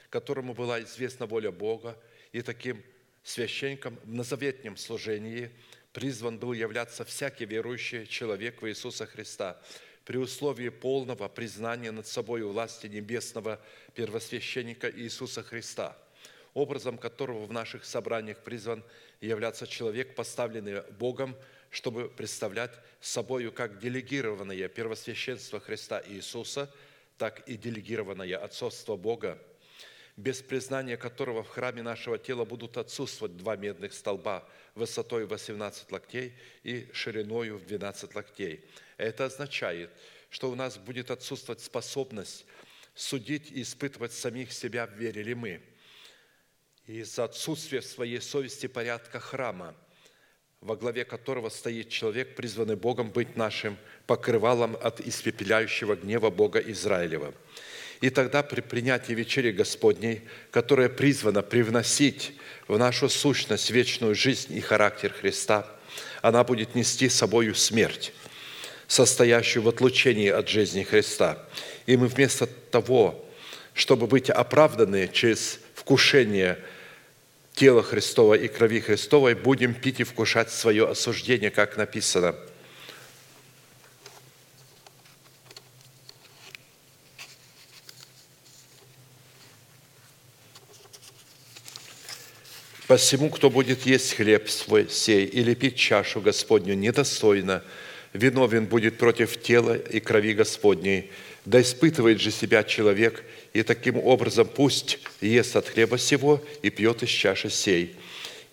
которому 0.10 0.54
была 0.54 0.82
известна 0.82 1.26
воля 1.26 1.52
Бога, 1.52 1.98
и 2.34 2.42
таким 2.42 2.84
священником 3.30 3.98
в 4.04 4.14
назаветнем 4.14 4.78
служении– 4.78 5.50
призван 5.94 6.38
был 6.38 6.54
являться 6.54 7.04
всякий 7.04 7.46
верующий 7.46 8.06
человек 8.06 8.62
в 8.62 8.68
Иисуса 8.70 9.06
Христа 9.06 9.60
при 10.06 10.18
условии 10.18 10.70
полного 10.70 11.28
признания 11.28 11.92
над 11.92 12.08
собой 12.08 12.42
власти 12.42 12.88
небесного 12.88 13.60
первосвященника 13.96 14.90
Иисуса 14.90 15.44
Христа, 15.44 15.98
образом 16.54 16.98
которого 16.98 17.46
в 17.46 17.52
наших 17.52 17.86
собраниях 17.86 18.40
призван 18.40 18.84
являться 19.22 19.68
человек, 19.68 20.16
поставленный 20.16 20.84
Богом, 20.92 21.36
чтобы 21.70 22.10
представлять 22.10 22.72
собою 23.02 23.52
как 23.52 23.80
делегированное 23.80 24.68
первосвященство 24.68 25.60
Христа 25.60 26.02
Иисуса, 26.08 26.74
так 27.18 27.48
и 27.48 27.56
делегированное 27.56 28.38
отцовство 28.38 28.96
Бога, 28.96 29.38
без 30.20 30.42
признания 30.42 30.98
которого 30.98 31.44
в 31.44 31.48
храме 31.48 31.82
нашего 31.82 32.18
тела 32.18 32.44
будут 32.44 32.76
отсутствовать 32.76 33.38
два 33.38 33.56
медных 33.56 33.94
столба 33.94 34.46
высотой 34.76 35.26
18 35.26 35.90
локтей 35.94 36.34
и 36.64 36.90
шириною 36.92 37.58
в 37.58 37.66
12 37.66 38.16
локтей. 38.16 38.66
Это 38.98 39.26
означает, 39.26 39.90
что 40.30 40.52
у 40.52 40.56
нас 40.56 40.78
будет 40.78 41.10
отсутствовать 41.10 41.62
способность 41.62 42.46
судить 42.96 43.50
и 43.52 43.62
испытывать 43.62 44.12
самих 44.12 44.52
себя, 44.52 44.88
верили 44.88 45.34
мы. 45.34 45.62
Из-за 46.86 47.24
отсутствия 47.24 47.80
в 47.80 47.86
своей 47.86 48.20
совести 48.20 48.68
порядка 48.68 49.22
храма, 49.22 49.74
во 50.60 50.76
главе 50.76 51.06
которого 51.06 51.48
стоит 51.48 51.88
человек, 51.88 52.36
призванный 52.36 52.76
Богом 52.76 53.12
быть 53.12 53.38
нашим 53.38 53.78
покрывалом 54.06 54.76
от 54.82 55.00
испепеляющего 55.00 55.96
гнева 55.96 56.30
Бога 56.30 56.60
Израилева. 56.60 57.34
И 58.02 58.10
тогда 58.10 58.44
при 58.44 58.62
принятии 58.62 59.14
вечери 59.14 59.52
Господней, 59.52 60.22
которая 60.52 60.88
призвана 60.88 61.42
привносить 61.42 62.34
в 62.68 62.78
нашу 62.78 63.10
сущность 63.10 63.72
вечную 63.72 64.16
жизнь 64.16 64.56
и 64.56 64.62
характер 64.62 65.14
Христа, 65.14 65.68
она 66.22 66.44
будет 66.44 66.76
нести 66.76 67.10
собою 67.10 67.56
смерть, 67.56 68.14
состоящую 68.88 69.64
в 69.64 69.70
отлучении 69.70 70.30
от 70.30 70.48
жизни 70.48 70.84
Христа. 70.84 71.46
И 71.86 71.98
мы 71.98 72.08
вместо 72.08 72.48
того, 72.48 73.26
чтобы 73.74 74.08
быть 74.08 74.30
оправданы 74.30 75.10
через 75.12 75.60
вкушение 75.76 76.58
тела 77.54 77.84
Христова 77.84 78.36
и 78.36 78.48
крови 78.48 78.80
Христовой, 78.80 79.36
будем 79.36 79.74
пить 79.74 80.00
и 80.00 80.04
вкушать 80.04 80.52
свое 80.52 80.88
осуждение, 80.88 81.50
как 81.50 81.76
написано. 81.76 82.36
Посему, 92.90 93.30
кто 93.30 93.52
будет 93.52 93.86
есть 93.86 94.16
хлеб 94.16 94.50
свой 94.50 94.90
сей 94.90 95.24
или 95.24 95.54
пить 95.54 95.76
чашу 95.76 96.22
Господню 96.22 96.74
недостойно, 96.74 97.62
виновен 98.14 98.66
будет 98.66 98.98
против 98.98 99.40
тела 99.40 99.78
и 99.78 100.00
крови 100.00 100.34
Господней. 100.34 101.12
Да 101.46 101.62
испытывает 101.62 102.20
же 102.20 102.32
себя 102.32 102.64
человек, 102.64 103.24
и 103.54 103.62
таким 103.62 103.98
образом 103.98 104.48
пусть 104.48 104.98
ест 105.22 105.56
от 105.56 105.70
хлеба 105.70 106.00
сего 106.00 106.44
и 106.64 106.72
пьет 106.72 107.04
из 107.04 107.10
чаши 107.10 107.52
сей. 107.52 107.96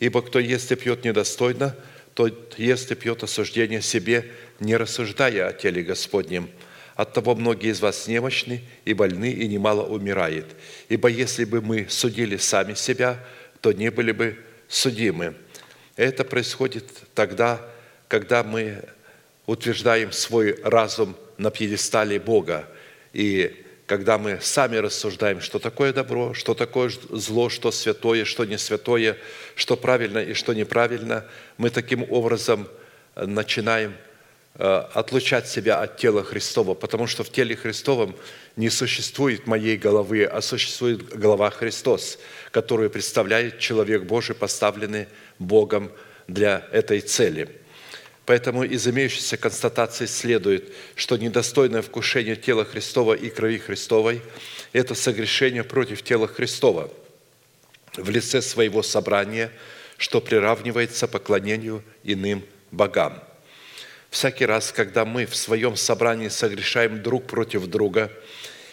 Ибо 0.01 0.21
кто 0.21 0.39
ест 0.39 0.71
и 0.71 0.77
пьет 0.77 1.03
недостойно, 1.03 1.75
тот 2.13 2.59
ест 2.59 2.93
и 2.93 2.95
пьет 2.95 3.23
осуждение 3.23 3.81
себе, 3.81 4.31
не 4.61 4.77
рассуждая 4.77 5.49
о 5.49 5.55
теле 5.55 5.83
Господнем. 5.83 6.51
Оттого 6.95 7.35
многие 7.37 7.71
из 7.71 7.81
вас 7.81 8.07
немощны 8.07 8.61
и 8.85 8.93
больны, 8.93 9.31
и 9.31 9.49
немало 9.49 9.87
умирает. 9.87 10.45
Ибо 10.91 11.09
если 11.09 11.47
бы 11.47 11.63
мы 11.63 11.87
судили 11.89 12.37
сами 12.37 12.75
себя, 12.75 13.19
то 13.67 13.73
не 13.73 13.91
были 13.91 14.13
бы 14.13 14.39
судимы. 14.69 15.35
Это 15.97 16.23
происходит 16.23 16.85
тогда, 17.17 17.61
когда 18.07 18.45
мы 18.45 18.85
утверждаем 19.45 20.13
свой 20.13 20.61
разум 20.63 21.17
на 21.37 21.51
пьедестале 21.51 22.21
Бога. 22.21 22.69
И 23.13 23.67
когда 23.87 24.19
мы 24.19 24.39
сами 24.41 24.77
рассуждаем, 24.77 25.41
что 25.41 25.59
такое 25.59 25.93
добро, 25.93 26.33
что 26.33 26.55
такое 26.55 26.93
зло, 27.11 27.49
что 27.49 27.73
святое, 27.73 28.25
что 28.25 28.45
не 28.45 28.57
святое, 28.57 29.17
что 29.57 29.77
правильно 29.77 30.19
и 30.19 30.33
что 30.33 30.55
неправильно, 30.55 31.25
мы 31.59 31.71
таким 31.71 32.07
образом 32.09 32.69
начинаем 33.17 33.97
э, 34.55 34.65
отлучать 34.95 35.49
себя 35.49 35.81
от 35.81 35.97
тела 35.97 36.23
Христова, 36.23 36.75
потому 36.75 37.09
что 37.09 37.25
в 37.25 37.33
теле 37.33 37.57
Христовом 37.57 38.15
не 38.55 38.71
существует 38.71 39.49
моей 39.49 39.77
головы, 39.77 40.25
а 40.25 40.41
существует 40.41 41.19
голова 41.19 41.51
Христос, 41.51 42.21
которую 42.57 42.89
представляет 42.89 43.59
человек 43.59 44.05
Божий, 44.05 44.35
поставленный 44.35 45.09
Богом 45.39 45.93
для 46.27 46.67
этой 46.73 47.01
цели– 47.03 47.51
Поэтому 48.25 48.65
из 48.65 48.89
имеющейся 48.89 49.37
констатации 49.37 50.07
следует, 50.07 50.73
что 50.97 51.17
недостойное 51.17 51.81
вкушение 51.81 52.35
тела 52.35 52.65
Христова 52.65 53.15
и 53.15 53.31
крови 53.31 53.59
Христовой– 53.59 54.21
это 54.73 54.97
согрешение 54.97 55.63
против 55.63 56.03
тела 56.03 56.27
Христова 56.27 56.91
в 57.97 58.11
лице 58.11 58.43
своего 58.43 58.83
собрания, 58.83 59.53
что 59.97 60.21
приравнивается 60.21 61.07
поклонению 61.07 61.85
иным 62.03 62.43
богам. 62.73 63.23
Всякий 64.11 64.45
раз, 64.45 64.73
когда 64.73 65.05
мы 65.05 65.27
в 65.27 65.37
своем 65.37 65.77
собрании 65.77 66.29
согрешаем 66.29 67.05
друг 67.05 67.29
против 67.29 67.67
друга 67.67 68.11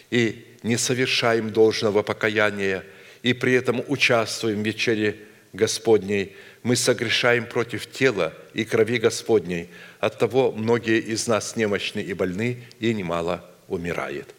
и 0.10 0.48
не 0.64 0.78
совершаем 0.78 1.52
должного 1.52 2.02
покаяния, 2.02 2.84
и 3.24 3.34
при 3.34 3.54
этом 3.54 3.84
участвуем 3.88 4.62
в 4.62 4.66
вечере 4.66 5.18
Господней– 5.52 6.36
мы 6.64 6.78
согрешаем 6.78 7.46
против 7.46 7.92
тела 7.92 8.34
и 8.54 8.64
крови 8.64 8.98
Господней. 8.98 9.70
Оттого 10.00 10.52
многие 10.52 11.00
из 11.00 11.28
нас 11.28 11.56
немощны 11.58 12.00
и 12.00 12.14
больны, 12.14 12.64
и 12.80 12.94
немало 12.94 13.46
умирает. 13.68 14.34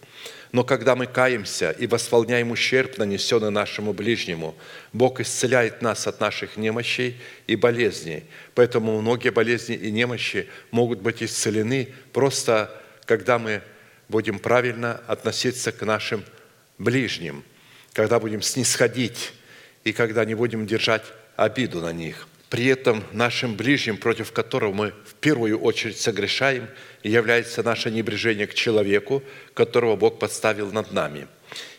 Но 0.50 0.64
когда 0.64 0.96
мы 0.96 1.06
каемся 1.06 1.72
и 1.72 1.86
восполняем 1.86 2.50
ущерб, 2.50 2.96
нанесенный 2.96 3.50
нашему 3.50 3.92
ближнему, 3.92 4.56
Бог 4.92 5.20
исцеляет 5.20 5.82
нас 5.82 6.06
от 6.06 6.20
наших 6.20 6.56
немощей 6.56 7.20
и 7.46 7.56
болезней. 7.56 8.24
Поэтому 8.54 9.00
многие 9.00 9.30
болезни 9.30 9.74
и 9.74 9.90
немощи 9.90 10.48
могут 10.70 11.00
быть 11.00 11.22
исцелены 11.22 11.88
просто, 12.12 12.70
когда 13.04 13.38
мы 13.38 13.62
будем 14.08 14.38
правильно 14.38 15.02
относиться 15.08 15.72
к 15.72 15.84
нашим 15.84 16.24
ближним, 16.78 17.42
когда 17.94 18.20
будем 18.20 18.42
снисходить 18.42 19.32
и 19.84 19.92
когда 19.92 20.26
не 20.26 20.34
будем 20.34 20.66
держать 20.66 21.04
обиду 21.36 21.80
на 21.80 21.92
них. 21.92 22.28
При 22.50 22.66
этом 22.66 23.02
нашим 23.12 23.56
ближним, 23.56 23.96
против 23.96 24.32
которого 24.32 24.72
мы 24.72 24.92
в 25.06 25.14
первую 25.14 25.58
очередь 25.58 25.98
согрешаем, 25.98 26.68
является 27.02 27.62
наше 27.62 27.90
небрежение 27.90 28.46
к 28.46 28.54
человеку, 28.54 29.22
которого 29.54 29.96
Бог 29.96 30.18
подставил 30.18 30.70
над 30.70 30.92
нами. 30.92 31.26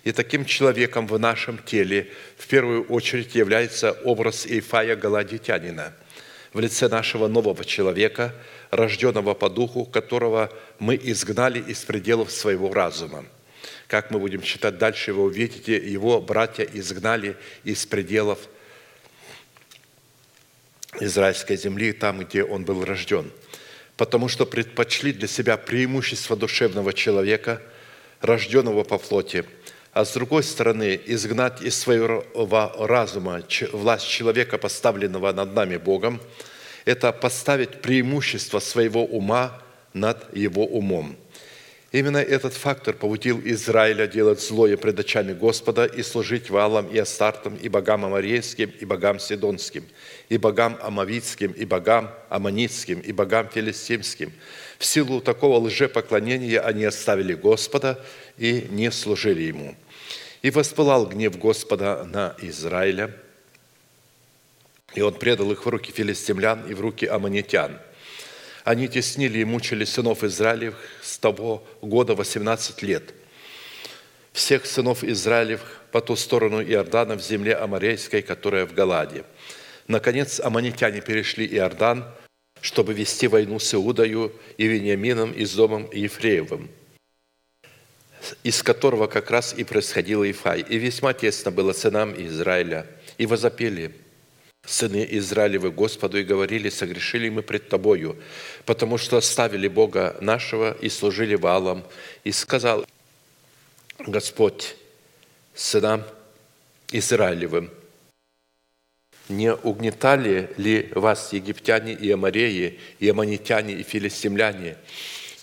И 0.04 0.12
таким 0.12 0.46
человеком 0.46 1.06
в 1.08 1.20
нашем 1.20 1.58
теле 1.60 2.10
в 2.38 2.48
первую 2.48 2.84
очередь 2.86 3.36
является 3.36 3.92
образ 3.92 4.46
Ифая 4.48 4.96
Галадитянина 4.96 5.94
в 6.54 6.60
лице 6.60 6.88
нашего 6.88 7.28
нового 7.28 7.66
человека, 7.66 8.34
рожденного 8.72 9.34
по 9.34 9.50
духу, 9.50 9.86
которого 9.86 10.52
мы 10.80 10.96
изгнали 10.96 11.60
из 11.60 11.84
пределов 11.84 12.32
своего 12.32 12.74
разума. 12.74 13.26
Как 13.88 14.10
мы 14.10 14.20
будем 14.20 14.42
читать 14.42 14.78
дальше, 14.78 15.14
вы 15.14 15.24
увидите, 15.24 15.78
его 15.78 16.20
братья 16.20 16.64
изгнали 16.64 17.38
из 17.64 17.86
пределов 17.86 18.40
израильской 21.00 21.56
земли, 21.56 21.92
там, 21.94 22.20
где 22.20 22.44
он 22.44 22.66
был 22.66 22.84
рожден. 22.84 23.32
Потому 23.96 24.28
что 24.28 24.46
предпочли 24.46 25.14
для 25.14 25.28
себя 25.28 25.56
преимущество 25.58 26.36
душевного 26.36 26.94
человека, 26.94 27.62
рожденного 28.22 28.84
по 28.84 28.98
плоти, 28.98 29.46
а 29.94 30.04
с 30.04 30.14
другой 30.14 30.44
стороны 30.44 31.00
изгнать 31.06 31.62
из 31.62 31.78
своего 31.80 32.26
разума 32.80 33.44
власть 33.72 34.08
человека, 34.08 34.58
поставленного 34.58 35.32
над 35.32 35.54
нами 35.54 35.78
Богом, 35.78 36.20
это 36.86 37.12
поставить 37.12 37.82
преимущество 37.82 38.60
своего 38.60 39.06
ума 39.06 39.62
над 39.94 40.36
его 40.36 40.66
умом– 40.66 41.18
Именно 41.96 42.18
этот 42.18 42.54
фактор 42.54 42.94
побудил 42.94 43.42
Израиля 43.46 44.06
делать 44.06 44.42
злое 44.42 44.76
пред 44.76 45.00
очами 45.00 45.32
Господа 45.32 45.86
и 45.86 46.04
служить 46.04 46.50
Валам 46.50 46.90
и 46.90 46.98
Астартам, 46.98 47.56
и 47.56 47.70
богам 47.70 48.04
Амарейским, 48.04 48.70
и 48.82 48.84
богам 48.84 49.18
Сидонским, 49.18 49.86
и 50.28 50.38
богам 50.38 50.78
Амавитским, 50.82 51.54
и 51.54 51.64
богам 51.64 52.12
Аманитским, 52.28 53.00
и 53.00 53.14
богам 53.14 53.48
Филистимским. 53.48 54.34
В 54.78 54.84
силу 54.84 55.22
такого 55.22 55.58
лжепоклонения 55.58 56.60
они 56.60 56.84
оставили 56.84 57.34
Господа 57.34 58.04
и 58.38 58.68
не 58.72 58.92
служили 58.92 59.44
Ему. 59.44 59.74
И 60.42 60.50
воспылал 60.50 61.06
гнев 61.06 61.40
Господа 61.40 62.04
на 62.04 62.36
Израиля, 62.42 63.16
и 64.96 65.00
он 65.00 65.14
предал 65.14 65.50
их 65.54 65.66
в 65.66 65.70
руки 65.70 65.94
филистимлян 65.94 66.70
и 66.70 66.74
в 66.74 66.82
руки 66.82 67.06
аммонитян– 67.06 67.80
они 68.66 68.88
теснили 68.88 69.40
и 69.40 69.46
мучили 69.46 69.86
сынов 69.86 70.24
Израилев 70.24 70.74
с 71.02 71.20
того 71.20 71.64
года 71.82 72.16
18 72.16 72.82
лет. 72.82 73.14
Всех 74.34 74.66
сынов 74.66 75.04
Израилев 75.04 75.62
по 75.92 76.02
ту 76.02 76.16
сторону 76.16 76.62
Иордана 76.64 77.16
в 77.16 77.22
земле 77.22 77.56
Амарейской, 77.56 78.24
которая 78.24 78.66
в 78.66 78.74
Галаде. 78.74 79.24
Наконец, 79.88 80.40
аммонитяне 80.40 81.02
перешли 81.02 81.46
Иордан, 81.46 82.06
чтобы 82.60 82.94
вести 82.94 83.28
войну 83.28 83.60
с 83.60 83.72
Иудою 83.76 84.34
и 84.58 84.66
Вениамином 84.66 85.32
и 85.32 85.46
с 85.46 85.54
домом 85.54 85.88
Ефреевым, 85.94 86.72
из 88.44 88.64
которого 88.64 89.06
как 89.06 89.30
раз 89.30 89.54
и 89.56 89.64
происходил 89.64 90.24
Ифай. 90.24 90.62
И 90.62 90.80
весьма 90.80 91.14
тесно 91.14 91.52
было 91.52 91.72
сынам 91.72 92.16
Израиля. 92.18 92.88
И 93.20 93.28
возопели– 93.28 93.96
сыны 94.66 95.08
Израилевы 95.12 95.72
Господу 95.72 96.18
и 96.18 96.24
говорили, 96.24 96.70
согрешили 96.70 97.30
мы 97.30 97.42
пред 97.42 97.70
Тобою, 97.70 98.18
потому 98.66 98.98
что 98.98 99.18
оставили 99.18 99.68
Бога 99.68 100.18
нашего 100.22 100.76
и 100.82 100.90
служили 100.90 101.36
Валам. 101.36 101.84
И 102.24 102.32
сказал 102.32 102.86
Господь 104.00 104.76
сынам 105.54 106.04
Израилевым. 106.92 107.72
Не 109.30 109.56
угнетали 109.56 110.52
ли 110.58 110.92
вас 110.94 111.34
египтяне 111.34 111.94
и 111.94 112.12
амореи, 112.12 112.80
и 113.00 113.10
аманитяне, 113.10 113.74
и 113.74 113.84
филистимляне, 113.84 114.78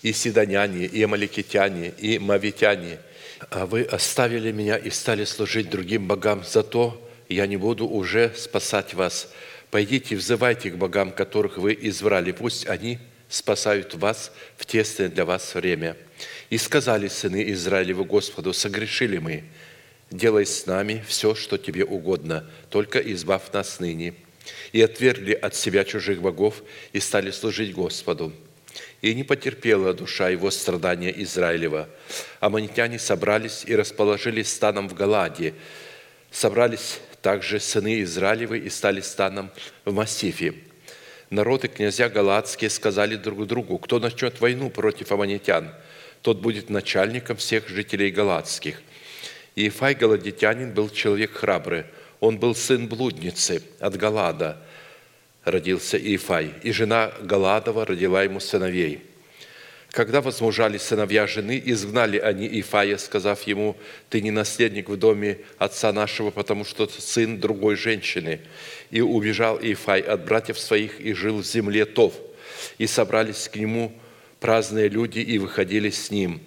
и 0.03 0.13
сидоняне, 0.13 0.87
и 0.87 1.03
амаликитяне, 1.03 1.93
и 1.99 2.19
мавитяне? 2.19 3.01
А 3.51 3.67
вы 3.67 3.83
оставили 3.83 4.53
меня 4.53 4.77
и 4.77 4.91
стали 4.91 5.25
служить 5.25 5.69
другим 5.69 6.07
богам, 6.07 6.45
зато 6.49 7.01
я 7.33 7.47
не 7.47 7.57
буду 7.57 7.87
уже 7.87 8.33
спасать 8.37 8.95
вас. 8.95 9.33
Пойдите, 9.71 10.17
взывайте 10.17 10.71
к 10.71 10.77
богам, 10.77 11.13
которых 11.13 11.57
вы 11.57 11.77
избрали, 11.81 12.33
пусть 12.33 12.67
они 12.67 12.99
спасают 13.29 13.95
вас 13.95 14.33
в 14.57 14.67
тесное 14.67 15.09
для 15.09 15.25
вас 15.25 15.55
время. 15.55 15.97
И 16.51 16.59
сказали 16.59 17.09
сыны 17.09 17.51
Израилевы 17.51 18.05
Господу, 18.05 18.53
согрешили 18.53 19.19
мы, 19.19 19.45
делай 20.11 20.45
с 20.45 20.67
нами 20.67 21.03
все, 21.09 21.35
что 21.35 21.57
тебе 21.57 21.85
угодно, 21.85 22.49
только 22.69 22.99
избавь 22.99 23.51
нас 23.53 23.81
ныне. 23.81 24.15
И 24.73 24.83
отвергли 24.83 25.33
от 25.33 25.55
себя 25.55 25.85
чужих 25.85 26.21
богов 26.21 26.63
и 26.93 27.01
стали 27.01 27.31
служить 27.31 27.73
Господу. 27.75 28.33
И 29.01 29.15
не 29.15 29.25
потерпела 29.25 29.95
душа 29.95 30.29
его 30.29 30.51
страдания 30.51 31.13
Израилева. 31.23 31.89
Аманитяне 32.41 32.99
собрались 32.99 33.65
и 33.67 33.75
расположились 33.75 34.53
станом 34.53 34.89
в 34.89 34.95
Галаде. 34.95 35.55
Собрались 36.31 37.01
также 37.23 37.61
сыны 37.61 38.03
Израилевы 38.03 38.59
и 38.59 38.69
стали 38.69 39.01
станом 39.01 39.51
в 39.85 39.95
Массифе. 39.95 40.55
Народ 41.31 41.65
и 41.65 41.69
князья 41.69 42.09
Галатские 42.09 42.69
сказали 42.69 43.17
друг 43.17 43.47
другу, 43.47 43.79
кто 43.79 43.99
начнет 43.99 44.41
войну 44.41 44.69
против 44.69 45.13
аманитян, 45.13 45.73
тот 46.21 46.41
будет 46.41 46.69
начальником 46.69 47.37
всех 47.37 47.69
жителей 47.69 48.11
Галатских. 48.11 48.83
И 49.55 49.69
Ифай 49.69 49.95
Галадитянин 49.95 50.73
был 50.73 50.91
человек 50.91 51.33
храбрый. 51.33 51.85
Он 52.21 52.39
был 52.39 52.55
сын 52.55 52.87
блудницы 52.87 53.63
от 53.81 53.97
Галада, 53.97 54.59
родился 55.45 55.97
Ифай, 55.97 56.53
и 56.63 56.71
жена 56.71 57.13
Галадова 57.23 57.87
родила 57.87 58.23
ему 58.23 58.41
сыновей– 58.41 59.03
когда 59.93 60.23
возмужали 60.23 60.79
сыновья 60.79 61.27
жены, 61.27 61.63
изгнали 61.63 62.17
они 62.17 62.49
Ифая, 62.59 62.97
сказав 62.97 63.43
ему, 63.43 63.77
«Ты 64.09 64.23
не 64.23 64.31
наследник 64.31 64.89
в 64.89 64.97
доме 64.97 65.41
отца 65.59 65.93
нашего, 65.93 66.31
потому 66.31 66.65
что 66.65 66.89
сын 66.89 67.39
другой 67.39 67.77
женщины». 67.77 68.41
И 68.91 69.03
убежал 69.03 69.59
Ифай 69.61 70.01
от 70.01 70.25
братьев 70.25 70.59
своих 70.59 70.99
и 70.99 71.13
жил 71.13 71.43
в 71.43 71.47
земле 71.47 71.85
Тов. 71.85 72.15
И 72.79 72.87
собрались 72.87 73.51
к 73.53 73.57
нему 73.57 73.93
праздные 74.41 74.89
люди 74.89 75.19
и 75.19 75.37
выходили 75.37 75.91
с 75.91 76.11
ним. 76.11 76.41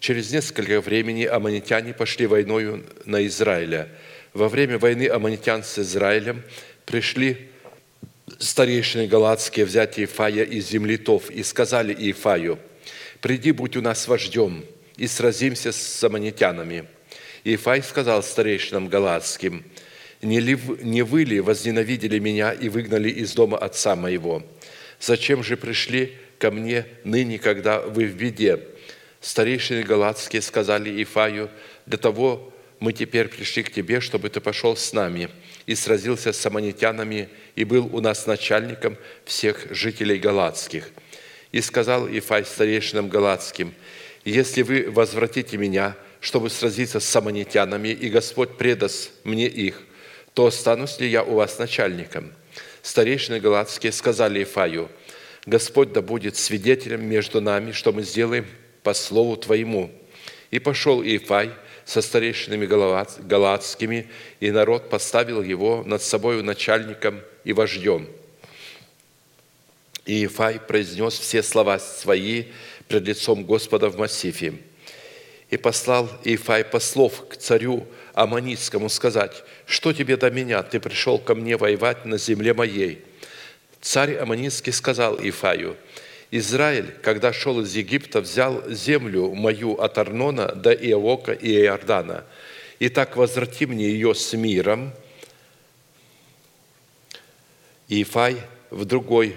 Через 0.00 0.32
несколько 0.32 0.80
времени 0.80 1.24
аммонитяне 1.24 1.92
пошли 1.92 2.26
войною 2.26 2.82
на 3.04 3.26
Израиля. 3.26 3.90
Во 4.32 4.48
время 4.48 4.78
войны 4.78 5.06
аммонитян 5.06 5.64
с 5.64 5.78
Израилем 5.78 6.42
пришли 6.86 7.50
старейшины 8.38 9.06
галатские 9.06 9.66
взять 9.66 10.00
Ифая 10.00 10.44
из 10.44 10.70
земли 10.70 10.96
Тов 10.96 11.28
и 11.30 11.42
сказали 11.42 11.94
Ифаю– 11.94 12.58
приди, 13.20 13.52
будь 13.52 13.76
у 13.76 13.82
нас 13.82 14.08
вождем, 14.08 14.64
и 14.96 15.06
сразимся 15.06 15.72
с 15.72 16.04
аммонитянами». 16.04 16.86
И 17.44 17.54
Ифай 17.54 17.80
сказал 17.82 18.24
старейшинам 18.24 18.88
галатским, 18.88 19.64
«Не, 20.20 20.40
ли, 20.40 20.58
«Не 20.82 21.02
вы 21.02 21.22
ли 21.22 21.40
возненавидели 21.40 22.18
меня 22.18 22.52
и 22.52 22.68
выгнали 22.68 23.08
из 23.08 23.34
дома 23.34 23.56
отца 23.56 23.94
моего? 23.94 24.42
Зачем 24.98 25.44
же 25.44 25.56
пришли 25.56 26.16
ко 26.38 26.50
мне 26.50 26.86
ныне, 27.04 27.38
когда 27.38 27.80
вы 27.80 28.06
в 28.06 28.16
беде?» 28.16 28.60
Старейшины 29.20 29.82
галатские 29.82 30.42
сказали 30.42 31.02
Ифаю, 31.02 31.50
«Для 31.86 31.98
того 31.98 32.52
мы 32.80 32.92
теперь 32.92 33.28
пришли 33.28 33.62
к 33.62 33.72
тебе, 33.72 34.00
чтобы 34.00 34.28
ты 34.28 34.40
пошел 34.40 34.76
с 34.76 34.92
нами 34.92 35.28
и 35.66 35.74
сразился 35.74 36.32
с 36.32 36.46
аммонитянами 36.46 37.28
и 37.54 37.64
был 37.64 37.94
у 37.94 38.00
нас 38.00 38.26
начальником 38.26 38.96
всех 39.24 39.68
жителей 39.70 40.18
галатских». 40.18 40.90
И 41.56 41.62
сказал 41.62 42.06
Ифай 42.06 42.44
старейшинам 42.44 43.08
галатским, 43.08 43.72
«Если 44.26 44.60
вы 44.60 44.90
возвратите 44.90 45.56
меня, 45.56 45.96
чтобы 46.20 46.50
сразиться 46.50 47.00
с 47.00 47.06
самонитянами, 47.06 47.88
и 47.88 48.10
Господь 48.10 48.58
предаст 48.58 49.10
мне 49.24 49.46
их, 49.46 49.80
то 50.34 50.44
останусь 50.44 51.00
ли 51.00 51.08
я 51.08 51.22
у 51.24 51.36
вас 51.36 51.58
начальником?» 51.58 52.34
Старейшины 52.82 53.40
галатские 53.40 53.92
сказали 53.92 54.42
Ифаю, 54.42 54.90
«Господь 55.46 55.94
да 55.94 56.02
будет 56.02 56.36
свидетелем 56.36 57.06
между 57.06 57.40
нами, 57.40 57.72
что 57.72 57.90
мы 57.90 58.02
сделаем 58.02 58.44
по 58.82 58.92
слову 58.92 59.38
Твоему». 59.38 59.90
И 60.50 60.58
пошел 60.58 61.02
Ифай 61.02 61.52
со 61.86 62.02
старейшинами 62.02 62.66
галатскими, 62.66 64.10
и 64.40 64.50
народ 64.50 64.90
поставил 64.90 65.40
его 65.40 65.84
над 65.86 66.02
собою 66.02 66.44
начальником 66.44 67.22
и 67.44 67.54
вождем– 67.54 68.10
и 70.06 70.24
Ифай 70.24 70.60
произнес 70.60 71.18
все 71.18 71.42
слова 71.42 71.78
свои 71.78 72.44
пред 72.88 73.02
лицом 73.08 73.44
Господа 73.44 73.90
в 73.90 73.98
Массифе. 73.98 74.54
И 75.50 75.56
послал 75.56 76.08
Ифай 76.24 76.64
послов 76.64 77.28
к 77.28 77.36
царю 77.36 77.86
Аманитскому 78.14 78.88
сказать, 78.88 79.44
«Что 79.66 79.92
тебе 79.92 80.16
до 80.16 80.30
меня? 80.30 80.62
Ты 80.62 80.80
пришел 80.80 81.18
ко 81.18 81.34
мне 81.34 81.56
воевать 81.56 82.04
на 82.04 82.18
земле 82.18 82.54
моей». 82.54 83.04
Царь 83.80 84.16
Аманитский 84.16 84.72
сказал 84.72 85.18
Ифаю, 85.20 85.76
«Израиль, 86.30 86.92
когда 87.02 87.32
шел 87.32 87.60
из 87.60 87.74
Египта, 87.74 88.20
взял 88.20 88.68
землю 88.70 89.32
мою 89.34 89.74
от 89.74 89.98
Арнона 89.98 90.52
до 90.52 90.72
Иовока 90.72 91.32
и 91.32 91.52
Иордана. 91.52 92.24
Так 92.94 93.16
возврати 93.16 93.66
мне 93.66 93.88
ее 93.88 94.14
с 94.14 94.32
миром». 94.32 94.92
И 97.88 98.02
Ифай 98.02 98.36
в 98.70 98.84
другой 98.84 99.36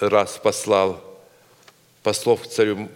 раз 0.00 0.38
послал 0.42 1.02
послов 2.02 2.42
к 2.42 2.46
царю 2.46 2.88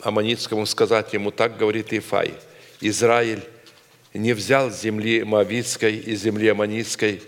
Аманитскому 0.00 0.66
сказать 0.66 1.12
ему, 1.12 1.30
так 1.30 1.56
говорит 1.56 1.92
Ифай, 1.92 2.34
Израиль 2.80 3.42
не 4.14 4.32
взял 4.32 4.70
земли 4.70 5.24
Моавитской 5.24 5.96
и 5.96 6.14
земли 6.16 6.48
Аманитской, 6.48 7.22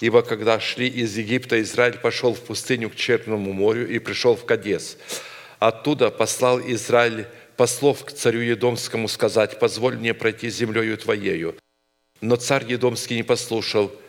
ибо 0.00 0.22
когда 0.22 0.60
шли 0.60 0.88
из 0.88 1.16
Египта, 1.16 1.60
Израиль 1.62 1.98
пошел 1.98 2.34
в 2.34 2.40
пустыню 2.40 2.90
к 2.90 2.96
Черному 2.96 3.52
морю 3.52 3.88
и 3.88 3.98
пришел 3.98 4.36
в 4.36 4.44
Кадес. 4.44 4.98
Оттуда 5.58 6.10
послал 6.10 6.60
Израиль 6.60 7.26
послов 7.56 8.04
к 8.04 8.12
царю 8.12 8.40
Едомскому 8.40 9.08
сказать, 9.08 9.58
«Позволь 9.58 9.96
мне 9.96 10.12
пройти 10.12 10.50
землею 10.50 10.98
Твоею». 10.98 11.56
Но 12.20 12.36
царь 12.36 12.70
Едомский 12.70 13.16
не 13.16 13.22
послушал– 13.22 13.90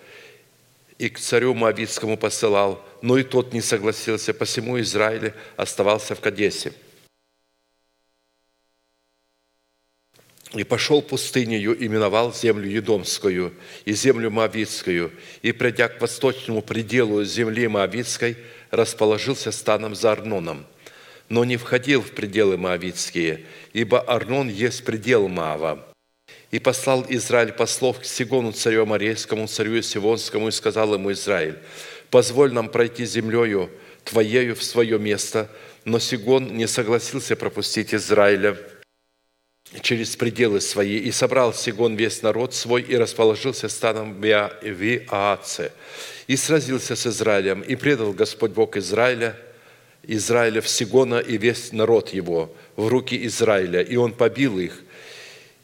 и 0.98 1.10
к 1.10 1.20
царю 1.20 1.54
Моавитскому 1.54 2.18
посылал, 2.18 2.84
но 3.02 3.18
и 3.18 3.24
тот 3.24 3.54
не 3.54 3.62
согласился, 3.62 4.34
посему 4.34 4.80
Израиль 4.80 5.34
оставался 5.56 6.16
в 6.16 6.20
Кадесе. 6.20 6.74
И 10.54 10.64
пошел 10.64 11.02
пустынею, 11.02 11.78
и 11.78 11.88
миновал 11.90 12.34
землю 12.34 12.70
Едомскую 12.70 13.54
и 13.84 13.94
землю 13.94 14.32
Моавитскую, 14.32 15.12
и, 15.42 15.52
придя 15.52 15.90
к 15.90 16.00
восточному 16.00 16.62
пределу 16.62 17.24
земли 17.26 17.68
Моавитской, 17.68 18.38
расположился 18.72 19.52
станом 19.52 19.94
за 19.94 20.14
Арноном, 20.14 20.66
но 21.28 21.44
не 21.44 21.58
входил 21.58 22.02
в 22.02 22.12
пределы 22.12 22.58
Моавитские, 22.58 23.46
ибо 23.74 24.00
Арнон 24.00 24.48
есть 24.48 24.86
предел 24.86 25.28
Маава. 25.28 25.86
И 26.52 26.60
послал 26.60 27.06
Израиль 27.10 27.52
послов 27.52 28.00
к 28.00 28.06
Сигону, 28.06 28.54
царю 28.54 28.84
Амарейскому, 28.84 29.48
царю 29.48 29.82
Сивонскому, 29.82 30.48
и 30.48 30.52
сказал 30.52 30.94
ему 30.94 31.12
Израиль, 31.12 31.60
«Позволь 32.10 32.54
нам 32.54 32.70
пройти 32.70 33.06
землею 33.06 33.70
Твоею 34.04 34.56
в 34.56 34.64
свое 34.64 34.98
место». 35.00 35.50
Но 35.88 36.00
Сигон 36.00 36.58
не 36.58 36.68
согласился 36.68 37.38
пропустить 37.38 37.94
Израиля 37.94 38.58
через 39.82 40.18
пределы 40.18 40.60
свои. 40.60 40.98
И 40.98 41.12
собрал 41.12 41.54
Сигон 41.54 41.96
весь 41.96 42.22
народ 42.22 42.54
свой 42.54 42.82
и 42.82 42.98
расположился 42.98 43.70
станом 43.70 44.20
в 44.20 44.26
Иааце. 44.26 45.72
И 46.28 46.36
сразился 46.36 46.98
с 46.98 47.08
Израилем, 47.08 47.62
и 47.62 47.76
предал 47.76 48.12
Господь 48.12 48.52
Бог 48.52 48.76
Израиля, 48.76 49.38
Израиля 50.04 50.62
в 50.62 50.68
Сигона 50.68 51.20
и 51.20 51.38
весь 51.38 51.72
народ 51.72 52.10
его 52.10 52.54
в 52.76 52.88
руки 52.88 53.26
Израиля. 53.26 53.82
И 53.82 53.96
он 53.96 54.12
побил 54.14 54.60
их, 54.60 54.84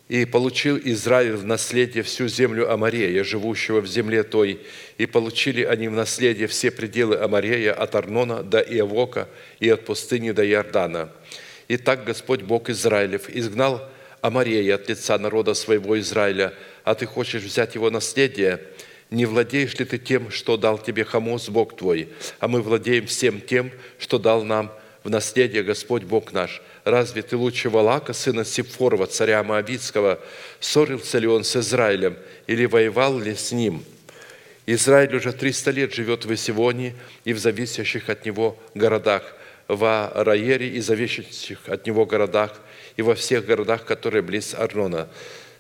и 0.10 0.26
получил 0.26 0.78
Израиль 0.84 1.36
в 1.36 1.46
наследие 1.46 2.04
всю 2.04 2.28
землю 2.28 2.72
Амарея, 2.72 3.24
живущего 3.24 3.80
в 3.80 3.88
земле 3.88 4.24
той, 4.24 4.60
и 4.98 5.06
получили 5.06 5.64
они 5.64 5.88
в 5.88 5.94
наследие 5.94 6.48
все 6.48 6.72
пределы 6.72 7.18
Амарея 7.18 7.74
от 7.74 7.96
Арнона 7.96 8.44
до 8.44 8.60
Иовока 8.60 9.30
и 9.60 9.70
от 9.70 9.86
пустыни 9.86 10.32
до 10.32 10.46
Иордана. 10.46 11.10
И 11.68 11.78
так 11.78 12.04
Господь 12.04 12.42
Бог 12.42 12.70
Израилев 12.70 13.30
изгнал 13.30 13.90
Амарея 14.22 14.76
от 14.76 14.90
лица 14.90 15.18
народа 15.18 15.54
своего 15.54 15.98
Израиля, 16.00 16.54
а 16.84 16.96
ты 16.96 17.06
хочешь 17.06 17.44
взять 17.44 17.76
его 17.76 17.90
наследие, 17.90 18.62
не 19.10 19.26
владеешь 19.26 19.78
ли 19.80 19.86
ты 19.86 19.98
тем, 19.98 20.32
что 20.32 20.58
дал 20.58 20.78
тебе 20.78 21.06
Хамос, 21.06 21.50
Бог 21.50 21.78
твой, 21.78 22.10
а 22.40 22.48
мы 22.48 22.62
владеем 22.62 23.06
всем 23.06 23.40
тем, 23.40 23.72
что 24.00 24.18
дал 24.20 24.44
нам 24.44 24.72
в 25.04 25.10
наследие 25.10 25.64
Господь 25.64 26.04
Бог 26.04 26.34
наш. 26.34 26.62
Разве 26.84 27.22
ты 27.22 27.38
лучше 27.38 27.70
Валака, 27.70 28.14
сына 28.14 28.44
Сипфорова, 28.44 29.06
царя 29.06 29.44
Моавицкого? 29.44 30.20
Ссорился 30.60 31.18
ли 31.20 31.28
он 31.28 31.44
с 31.44 31.56
Израилем 31.56 32.18
или 32.48 32.66
воевал 32.66 33.18
ли 33.18 33.36
с 33.36 33.52
ним?» 33.52 33.84
Израиль 34.66 35.16
уже 35.16 35.34
300 35.34 35.72
лет 35.72 35.94
живет 35.94 36.26
в 36.26 36.34
Исивоне 36.34 36.96
и 37.26 37.34
в 37.34 37.40
зависящих 37.40 38.10
от 38.10 38.26
него 38.26 38.58
городах, 38.74 39.36
в 39.68 40.12
Раере 40.16 40.70
и 40.70 40.80
зависящих 40.80 41.68
от 41.68 41.86
него 41.86 42.06
городах, 42.06 42.60
и 42.96 43.02
во 43.02 43.16
всех 43.16 43.46
городах, 43.46 43.86
которые 43.86 44.22
близ 44.22 44.54
Арнона. 44.54 45.10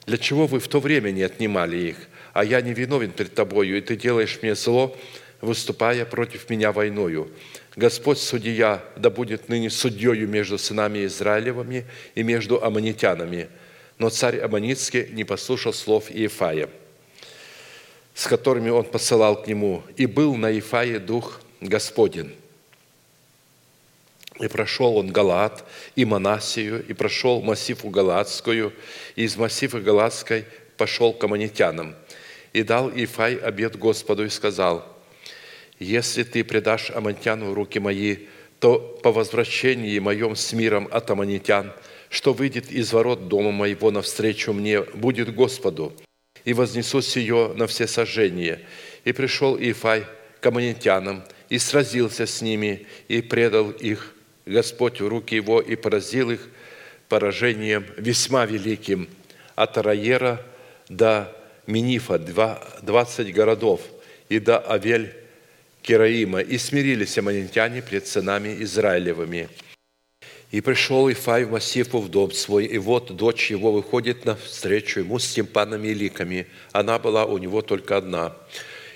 Для 0.05 0.17
чего 0.17 0.47
вы 0.47 0.59
в 0.59 0.67
то 0.67 0.79
время 0.79 1.11
не 1.11 1.23
отнимали 1.23 1.77
их? 1.77 1.97
А 2.33 2.43
я 2.43 2.61
не 2.61 2.73
виновен 2.73 3.11
перед 3.11 3.33
тобою, 3.33 3.77
и 3.77 3.81
ты 3.81 3.95
делаешь 3.95 4.39
мне 4.41 4.55
зло, 4.55 4.97
выступая 5.41 6.05
против 6.05 6.49
меня 6.49 6.71
войною. 6.71 7.29
Господь 7.75 8.19
судья, 8.19 8.83
да 8.95 9.09
будет 9.09 9.49
ныне 9.49 9.69
судьею 9.69 10.27
между 10.27 10.57
сынами 10.57 11.05
Израилевыми 11.05 11.85
и 12.13 12.21
между 12.21 12.63
аммонитянами. 12.63 13.49
Но 13.97 14.09
царь 14.09 14.39
Аммонитский 14.39 15.07
не 15.07 15.23
послушал 15.23 15.73
слов 15.73 16.11
Иефая, 16.11 16.69
с 18.13 18.27
которыми 18.27 18.69
он 18.69 18.85
посылал 18.85 19.41
к 19.41 19.47
нему, 19.47 19.83
и 19.97 20.05
был 20.05 20.35
на 20.35 20.51
Иефае 20.51 20.99
дух 20.99 21.41
Господень. 21.61 22.35
И 24.39 24.47
прошел 24.47 24.97
он 24.97 25.11
Галаат 25.11 25.63
и 25.95 26.05
Манасию, 26.05 26.85
и 26.85 26.93
прошел 26.93 27.41
массиву 27.41 27.89
Галаатскую, 27.89 28.73
и 29.15 29.23
из 29.23 29.35
массива 29.35 29.79
Галаатской 29.79 30.45
пошел 30.77 31.13
к 31.13 31.23
аммонитянам. 31.23 31.95
И 32.51 32.61
дал 32.63 32.89
Ифай 32.89 33.35
обед 33.35 33.77
Господу 33.77 34.25
и 34.25 34.29
сказал, 34.29 34.92
«Если 35.83 36.23
ты 36.23 36.43
предашь 36.43 36.91
аммонитяну 36.91 37.51
в 37.51 37.53
руки 37.53 37.77
мои, 37.77 38.17
то 38.59 38.79
по 39.03 39.11
возвращении 39.11 39.99
моем 39.99 40.35
с 40.35 40.53
миром 40.53 40.87
от 40.89 41.11
аммонитян, 41.11 41.73
что 42.09 42.33
выйдет 42.33 42.71
из 42.71 42.93
ворот 42.93 43.27
дома 43.27 43.51
моего 43.51 43.91
навстречу 43.91 44.53
мне, 44.53 44.81
будет 44.81 45.35
Господу, 45.35 45.93
и 46.45 46.53
вознесу 46.53 47.01
сие 47.01 47.53
на 47.55 47.67
все 47.67 47.87
сожжения». 47.87 48.61
И 49.03 49.11
пришел 49.11 49.57
Ифай 49.59 50.05
к 50.39 50.45
аммонитянам, 50.45 51.23
и 51.49 51.57
сразился 51.57 52.25
с 52.25 52.41
ними, 52.41 52.87
и 53.09 53.21
предал 53.21 53.69
их. 53.71 54.15
Господь 54.45 55.01
в 55.01 55.07
руки 55.07 55.35
его 55.35 55.59
и 55.59 55.75
поразил 55.75 56.31
их 56.31 56.47
поражением 57.09 57.85
весьма 57.97 58.45
великим. 58.45 59.09
От 59.55 59.77
Араера 59.77 60.45
до 60.87 61.35
Минифа, 61.67 62.17
двадцать 62.17 63.33
городов, 63.33 63.81
и 64.29 64.39
до 64.39 64.59
Авель 64.59 65.13
Кераима, 65.83 66.39
и 66.39 66.57
смирились 66.57 67.17
аммонитяне 67.17 67.81
пред 67.81 68.07
сынами 68.07 68.55
Израилевыми. 68.63 69.49
И 70.51 70.61
пришел 70.61 71.11
Ифай 71.11 71.43
в 71.43 71.51
Массифу 71.51 71.99
в 71.99 72.09
дом 72.09 72.31
свой, 72.31 72.65
и 72.65 72.77
вот 72.77 73.15
дочь 73.15 73.51
его 73.51 73.71
выходит 73.71 74.25
навстречу 74.25 75.01
ему 75.01 75.19
с 75.19 75.27
тимпанами 75.33 75.89
и 75.89 75.93
ликами. 75.93 76.47
Она 76.71 76.99
была 76.99 77.25
у 77.25 77.37
него 77.37 77.61
только 77.61 77.97
одна, 77.97 78.35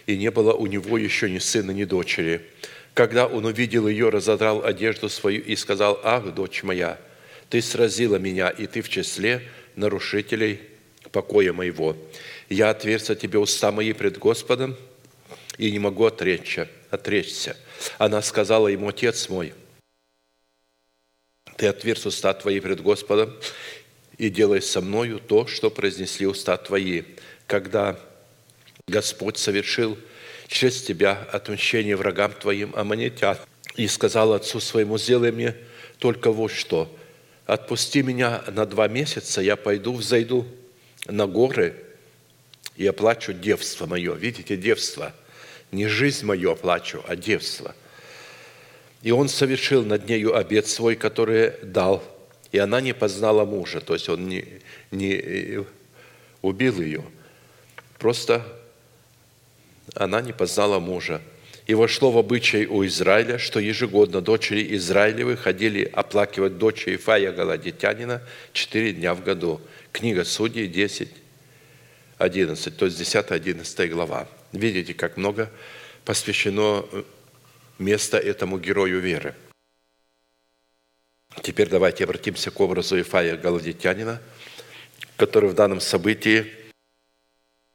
и 0.06 0.18
не 0.18 0.32
было 0.32 0.54
у 0.54 0.66
него 0.66 0.98
еще 0.98 1.30
ни 1.30 1.40
сына, 1.40 1.72
ни 1.72 1.84
дочери. 1.84 2.42
Когда 2.94 3.28
он 3.28 3.46
увидел 3.46 3.88
ее, 3.88 4.10
разодрал 4.10 4.64
одежду 4.64 5.10
свою 5.10 5.42
и 5.42 5.56
сказал, 5.56 6.00
«Ах, 6.04 6.34
дочь 6.34 6.64
моя, 6.64 7.00
ты 7.50 7.62
сразила 7.62 8.16
меня, 8.16 8.50
и 8.50 8.66
ты 8.66 8.82
в 8.82 8.90
числе 8.90 9.42
нарушителей 9.76 10.62
покоя 11.12 11.54
моего. 11.54 11.98
Я 12.50 12.70
отверся 12.70 13.16
тебе 13.16 13.40
уста 13.40 13.72
мои 13.72 13.94
пред 13.94 14.18
Господом, 14.18 14.76
и 15.58 15.72
не 15.72 15.80
могу 15.80 16.06
отречься, 16.06 16.68
отречься». 16.90 17.58
Она 17.98 18.22
сказала 18.22 18.68
ему, 18.68 18.90
«Отец 18.90 19.30
мой, 19.30 19.54
ты 21.58 21.68
отверз 21.68 22.06
уста 22.06 22.34
твои 22.34 22.60
пред 22.60 22.82
Господом, 22.82 23.34
и 24.18 24.30
делай 24.30 24.62
со 24.62 24.82
мною 24.82 25.20
то, 25.20 25.48
что 25.48 25.70
произнесли 25.70 26.26
уста 26.26 26.58
твои, 26.58 27.04
когда 27.46 28.00
Господь 28.88 29.38
совершил 29.38 29.98
через 30.48 30.82
тебя 30.82 31.28
отмщение 31.32 31.96
врагам 31.96 32.32
твоим 32.32 32.74
аммонитян. 32.76 33.38
И 33.76 33.88
сказал 33.88 34.34
отцу 34.34 34.60
своему, 34.60 34.98
сделай 34.98 35.32
мне 35.32 35.56
только 36.00 36.32
вот 36.32 36.52
что, 36.52 36.96
отпусти 37.46 38.02
меня 38.02 38.44
на 38.48 38.66
два 38.66 38.88
месяца, 38.88 39.42
я 39.42 39.56
пойду, 39.56 39.94
взойду 39.94 40.48
на 41.06 41.28
горы 41.28 41.76
и 42.76 42.88
оплачу 42.88 43.34
девство 43.34 43.86
мое. 43.86 44.14
Видите, 44.16 44.58
девство. 44.58 45.14
Не 45.72 45.88
жизнь 45.88 46.26
мою 46.26 46.52
оплачу, 46.52 47.04
а 47.08 47.16
девство. 47.16 47.76
И 49.02 49.12
он 49.12 49.30
совершил 49.30 49.84
над 49.84 50.08
нею 50.08 50.36
обед 50.36 50.68
свой, 50.68 50.96
который 50.96 51.52
дал, 51.64 52.04
и 52.52 52.58
она 52.58 52.82
не 52.82 52.94
познала 52.94 53.46
мужа, 53.46 53.82
то 53.82 53.94
есть 53.94 54.10
он 54.10 54.28
не, 54.28 54.46
не 54.92 55.14
э, 55.14 55.64
убил 56.42 56.82
ее, 56.82 57.04
просто 58.00 58.46
она 59.94 60.22
не 60.22 60.34
познала 60.34 60.80
мужа. 60.80 61.22
И 61.68 61.74
вошло 61.74 62.12
в 62.12 62.18
обычай 62.18 62.66
у 62.66 62.86
Израиля, 62.86 63.38
что 63.38 63.60
ежегодно 63.60 64.22
дочери 64.22 64.74
Израилевы 64.78 65.36
ходили 65.36 65.84
оплакивать 65.84 66.58
дочь 66.58 66.88
Ифая 66.88 67.34
Галадитянина 67.34 68.22
четыре 68.54 68.94
дня 68.94 69.14
в 69.14 69.22
году. 69.22 69.60
Книга 69.92 70.24
Судей 70.24 70.68
10, 70.68 71.10
11, 72.18 72.76
то 72.78 72.86
есть 72.86 73.00
10-11 73.00 73.88
глава. 73.88 74.28
Видите, 74.52 74.94
как 74.94 75.18
много 75.18 75.52
посвящено 76.06 76.86
э, 76.92 77.04
места 77.80 78.18
этому 78.18 78.60
герою 78.60 79.00
веры. 79.00 79.36
Теперь 81.42 81.70
давайте 81.70 82.04
обратимся 82.04 82.52
к 82.52 82.60
образу 82.60 83.00
Ифая 83.00 83.38
Галадитянина, 83.38 84.22
который 85.18 85.50
в 85.50 85.54
данном 85.54 85.80
событии– 85.82 86.52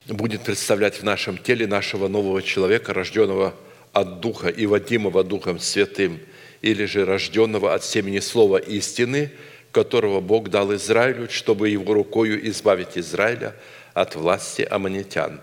будет 0.06 0.42
представлять 0.42 0.96
в 0.96 1.02
нашем 1.04 1.38
теле 1.38 1.66
нашего 1.66 2.08
нового 2.08 2.42
человека, 2.42 2.92
рожденного 2.92 3.54
от 3.92 4.20
Духа 4.20 4.48
и 4.48 4.66
водимого 4.66 5.22
Духом 5.22 5.58
Святым, 5.58 6.20
или 6.60 6.84
же 6.84 7.04
рожденного 7.04 7.74
от 7.74 7.84
семени 7.84 8.20
Слова 8.20 8.58
истины, 8.58 9.30
которого 9.70 10.20
Бог 10.20 10.48
дал 10.48 10.74
Израилю, 10.74 11.28
чтобы 11.30 11.68
его 11.68 11.94
рукою 11.94 12.46
избавить 12.48 12.96
Израиля 12.98 13.54
от 13.94 14.14
власти 14.14 14.62
аммонитян. 14.62 15.40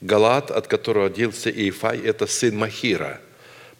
Галат, 0.00 0.50
от 0.50 0.66
которого 0.66 1.08
родился 1.08 1.50
Иефай, 1.50 1.98
это 2.00 2.26
сын 2.26 2.56
Махира, 2.56 3.20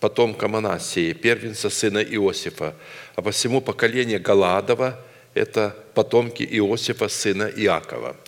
потомка 0.00 0.48
Манасии, 0.48 1.12
первенца 1.12 1.70
сына 1.70 2.02
Иосифа. 2.02 2.74
А 3.14 3.22
по 3.22 3.30
всему 3.30 3.60
поколение 3.60 4.18
Галаадова– 4.18 4.98
это 5.34 5.76
потомки 5.94 6.42
Иосифа, 6.42 7.08
сына 7.08 7.50
Иакова– 7.54 8.16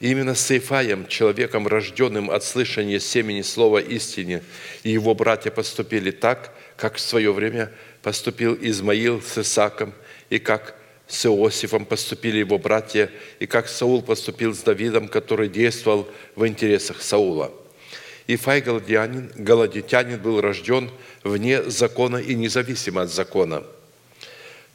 и 0.00 0.12
именно 0.12 0.34
с 0.34 0.56
Ифаем, 0.56 1.08
человеком, 1.08 1.66
рожденным 1.66 2.30
от 2.30 2.44
слышания 2.44 3.00
семени 3.00 3.42
слова 3.42 3.78
истины, 3.78 4.42
и 4.84 4.90
его 4.90 5.14
братья 5.14 5.50
поступили 5.50 6.12
так, 6.12 6.54
как 6.76 6.96
в 6.96 7.00
свое 7.00 7.32
время 7.32 7.72
поступил 8.02 8.56
Измаил 8.60 9.20
с 9.20 9.38
Исаком, 9.38 9.92
и 10.30 10.38
как 10.38 10.76
с 11.08 11.26
Иосифом 11.26 11.84
поступили 11.84 12.38
его 12.38 12.58
братья, 12.58 13.10
и 13.40 13.46
как 13.46 13.68
Саул 13.68 14.02
поступил 14.02 14.54
с 14.54 14.58
Давидом, 14.58 15.08
который 15.08 15.48
действовал 15.48 16.08
в 16.36 16.46
интересах 16.46 17.02
Саула. 17.02 17.50
Ифай 18.26 18.60
Галадитянин, 18.60 19.32
Галадитянин 19.34 20.20
был 20.20 20.40
рожден 20.40 20.90
вне 21.24 21.62
закона 21.62 22.18
и 22.18 22.34
независимо 22.34 23.02
от 23.02 23.10
закона– 23.10 23.64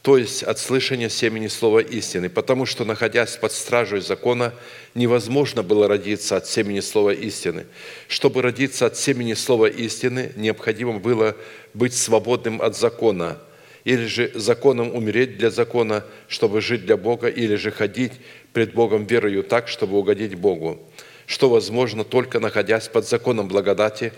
то 0.03 0.17
есть 0.17 0.43
от 0.43 0.59
слышания 0.59 1.07
семени 1.07 1.47
слова 1.47 1.79
истины, 1.79 2.29
потому 2.29 2.65
что, 2.65 2.83
находясь 2.83 3.37
под 3.37 3.53
стражей 3.53 4.01
закона, 4.01 4.53
невозможно 4.95 5.63
было 5.63 5.87
родиться 5.87 6.35
от 6.35 6.45
семени 6.45 6.81
слова 6.81 7.13
истины. 7.13 7.67
Чтобы 8.09 8.41
родиться 8.41 8.85
от 8.85 8.97
семени 8.97 9.33
слова 9.33 9.67
истины, 9.67 10.33
необходимо 10.35 10.99
было 10.99 11.37
быть 11.73 11.93
свободным 11.93 12.61
от 12.61 12.75
закона, 12.75 13.37
или 13.83 14.05
же 14.05 14.31
законом 14.33 14.95
умереть 14.95 15.37
для 15.37 15.49
закона, 15.49 16.05
чтобы 16.27 16.61
жить 16.61 16.85
для 16.85 16.97
Бога, 16.97 17.27
или 17.27 17.55
же 17.55 17.71
ходить 17.71 18.13
пред 18.53 18.73
Богом 18.73 19.05
верою 19.05 19.43
так, 19.43 19.67
чтобы 19.67 19.97
угодить 19.97 20.35
Богу, 20.35 20.79
что 21.25 21.49
возможно 21.49 22.03
только 22.03 22.39
находясь 22.39 22.87
под 22.87 23.07
законом 23.07 23.47
благодати, 23.47 24.13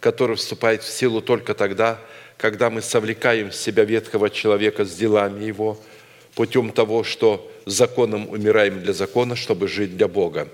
который 0.00 0.36
вступает 0.36 0.82
в 0.82 0.88
силу 0.88 1.20
только 1.20 1.54
тогда, 1.54 1.98
когда 2.38 2.70
мы 2.70 2.80
совлекаем 2.80 3.50
в 3.50 3.54
себя 3.54 3.84
ветхого 3.84 4.30
человека 4.30 4.84
с 4.84 4.94
делами 4.94 5.44
его, 5.44 5.78
путем 6.34 6.72
того, 6.72 7.04
что 7.04 7.50
законом 7.66 8.30
умираем 8.30 8.82
для 8.82 8.94
закона, 8.94 9.36
чтобы 9.36 9.68
жить 9.68 9.96
для 9.96 10.08
Бога. 10.08 10.48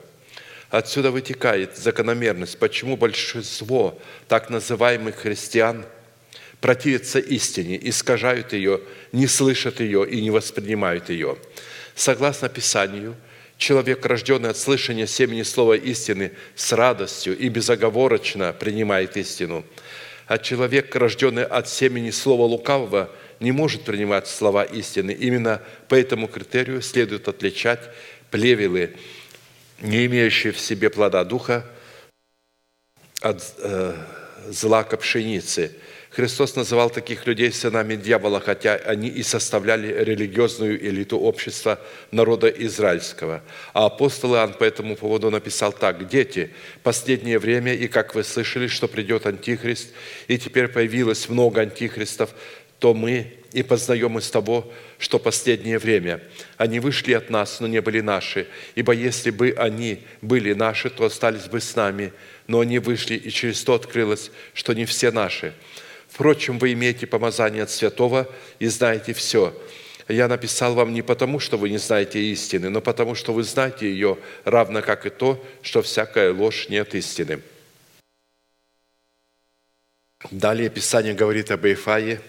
Отсюда 0.68 1.12
вытекает 1.12 1.76
закономерность, 1.76 2.58
почему 2.58 2.96
большинство 2.96 3.96
так 4.26 4.50
называемых 4.50 5.14
христиан 5.14 5.84
противятся 6.60 7.18
истине, 7.18 7.78
искажают 7.80 8.52
ее, 8.52 8.80
не 9.12 9.26
слышат 9.26 9.80
ее 9.80 10.08
и 10.08 10.20
не 10.20 10.30
воспринимают 10.30 11.10
ее. 11.10 11.36
Согласно 11.94 12.48
Писанию, 12.48 13.16
человек, 13.56 14.04
рожденный 14.04 14.50
от 14.50 14.56
слышания 14.56 15.06
семени 15.06 15.42
слова 15.42 15.74
истины, 15.74 16.32
с 16.54 16.72
радостью 16.72 17.36
и 17.38 17.48
безоговорочно 17.48 18.52
принимает 18.52 19.16
истину– 19.16 19.64
А 20.26 20.38
человек, 20.38 20.94
рожденный 20.96 21.44
от 21.44 21.68
семени 21.68 22.10
слова 22.10 22.42
лукавого, 22.42 23.10
не 23.38 23.52
может 23.52 23.82
принимать 23.82 24.26
слова 24.26 24.64
истины. 24.64 25.12
Именно 25.12 25.62
по 25.88 25.94
этому 25.94 26.26
критерию 26.26 26.82
следует 26.82 27.28
отличать 27.28 27.80
плевелы, 28.30 28.96
не 29.80 30.06
имеющие 30.06 30.52
в 30.52 30.58
себе 30.58 30.90
плода 30.90 31.22
духа, 31.22 31.64
от 33.20 33.42
э, 33.58 33.94
злака 34.48 34.96
пшеницы. 34.96 35.72
Христос 36.16 36.56
называл 36.56 36.88
таких 36.88 37.26
людей 37.26 37.52
сынами 37.52 37.94
дьявола, 37.94 38.40
хотя 38.40 38.76
они 38.76 39.06
и 39.06 39.22
составляли 39.22 40.02
религиозную 40.02 40.82
элиту 40.82 41.18
общества 41.18 41.78
народа 42.10 42.48
израильского. 42.48 43.42
А 43.74 43.84
апостол 43.84 44.34
Иоанн 44.34 44.54
по 44.54 44.64
этому 44.64 44.96
поводу 44.96 45.30
написал 45.30 45.74
так. 45.74 46.08
«Дети, 46.08 46.52
последнее 46.82 47.38
время, 47.38 47.74
и 47.74 47.86
как 47.86 48.14
вы 48.14 48.24
слышали, 48.24 48.66
что 48.66 48.88
придет 48.88 49.26
Антихрист, 49.26 49.90
и 50.26 50.38
теперь 50.38 50.68
появилось 50.68 51.28
много 51.28 51.60
антихристов, 51.60 52.30
то 52.78 52.94
мы 52.94 53.34
и 53.52 53.62
познаем 53.62 54.16
из 54.16 54.30
того, 54.30 54.72
что 54.98 55.18
последнее 55.18 55.78
время. 55.78 56.22
Они 56.56 56.80
вышли 56.80 57.12
от 57.12 57.28
нас, 57.28 57.60
но 57.60 57.66
не 57.66 57.82
были 57.82 58.00
наши, 58.00 58.46
ибо 58.74 58.94
если 58.94 59.28
бы 59.28 59.54
они 59.58 59.98
были 60.22 60.54
наши, 60.54 60.88
то 60.88 61.04
остались 61.04 61.44
бы 61.44 61.60
с 61.60 61.76
нами, 61.76 62.14
но 62.46 62.60
они 62.60 62.78
вышли, 62.78 63.16
и 63.16 63.30
через 63.30 63.62
то 63.62 63.74
открылось, 63.74 64.30
что 64.54 64.72
не 64.72 64.86
все 64.86 65.10
наши. 65.10 65.52
Впрочем, 66.16 66.58
вы 66.58 66.72
имеете 66.72 67.06
помазание 67.06 67.64
от 67.64 67.70
святого 67.70 68.26
и 68.58 68.68
знаете 68.68 69.12
все. 69.12 69.52
Я 70.08 70.28
написал 70.28 70.72
вам 70.72 70.94
не 70.94 71.02
потому, 71.02 71.38
что 71.38 71.58
вы 71.58 71.68
не 71.68 71.76
знаете 71.76 72.18
истины, 72.32 72.70
но 72.70 72.80
потому, 72.80 73.14
что 73.14 73.34
вы 73.34 73.42
знаете 73.42 73.90
ее, 73.90 74.16
равно 74.44 74.80
как 74.80 75.04
и 75.04 75.10
то, 75.10 75.44
что 75.60 75.82
всякая 75.82 76.32
ложь 76.32 76.70
нет 76.70 76.94
истины. 76.94 77.42
Далее 80.30 80.70
Писание 80.70 81.12
говорит 81.12 81.50
об 81.50 81.66
Ифае, 81.66 82.22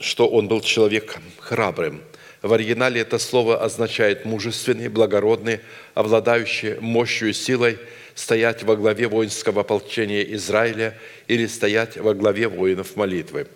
что 0.00 0.26
он 0.26 0.48
был 0.48 0.60
человеком 0.60 1.22
храбрым. 1.38 2.02
В 2.42 2.52
оригинале 2.52 3.02
это 3.02 3.20
слово 3.20 3.62
означает 3.62 4.24
мужественный, 4.24 4.88
благородный, 4.88 5.60
обладающий 5.94 6.80
мощью 6.80 7.28
и 7.28 7.32
силой– 7.32 7.78
стоять 8.20 8.62
во 8.62 8.76
главе 8.76 9.08
воинского 9.08 9.62
ополчения 9.62 10.22
Израиля 10.34 10.94
или 11.26 11.46
стоять 11.46 11.96
во 11.96 12.12
главе 12.12 12.48
воинов 12.48 12.94
молитвы. 12.94 13.46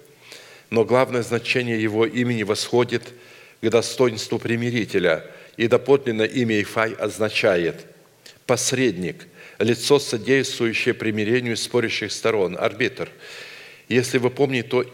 Но 0.71 0.85
главное 0.87 1.23
значение 1.23 1.81
его 1.81 2.07
имени 2.07 2.45
восходит 2.45 3.03
к 3.61 3.69
достоинству 3.69 4.39
примирителя, 4.39 5.27
и 5.59 5.69
доподлинно 5.69 6.23
имя 6.23 6.63
Ифай 6.63 6.95
означает 6.95 7.85
посредник, 8.47 9.27
лицо, 9.59 9.99
содействующее 9.99 10.95
примирению 10.95 11.59
спорящих 11.59 12.11
сторон, 12.11 12.57
арбитр. 12.59 13.11
Если 13.89 14.17
вы 14.17 14.31
помните, 14.31 14.69
то, 14.69 14.87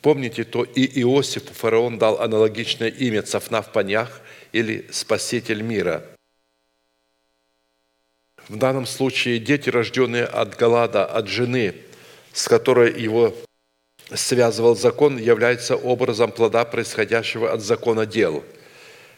помните, 0.00 0.44
то 0.44 0.62
и 0.62 1.00
Иосифу 1.02 1.52
фараон 1.52 1.98
дал 1.98 2.20
аналогичное 2.20 2.88
имя 2.88 3.22
Цафнав 3.22 3.72
Панях 3.72 4.20
или 4.52 4.86
Спаситель 4.92 5.62
мира– 5.62 6.04
в 8.48 8.56
данном 8.56 8.86
случае 8.86 9.38
дети, 9.38 9.68
рожденные 9.70 10.24
от 10.24 10.56
Галада, 10.56 11.04
от 11.04 11.28
жены, 11.28 11.74
с 12.32 12.48
которой 12.48 12.98
его 13.00 13.34
связывал 14.12 14.74
закон, 14.74 15.18
являются 15.18 15.76
образом 15.76 16.32
плода, 16.32 16.64
происходящего 16.64 17.52
от 17.52 17.60
закона 17.60 18.06
дел, 18.06 18.42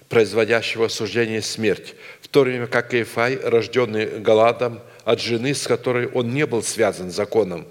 производящего 0.08 0.88
суждение 0.88 1.38
и 1.38 1.42
смерть, 1.42 1.94
в 2.20 2.28
то 2.28 2.42
время 2.42 2.66
как 2.66 2.92
Ифай, 2.92 3.36
рожденный 3.36 4.18
Галадом 4.18 4.80
от 5.04 5.20
жены, 5.20 5.54
с 5.54 5.66
которой 5.66 6.08
он 6.08 6.34
не 6.34 6.46
был 6.46 6.62
связан 6.62 7.10
законом, 7.10 7.66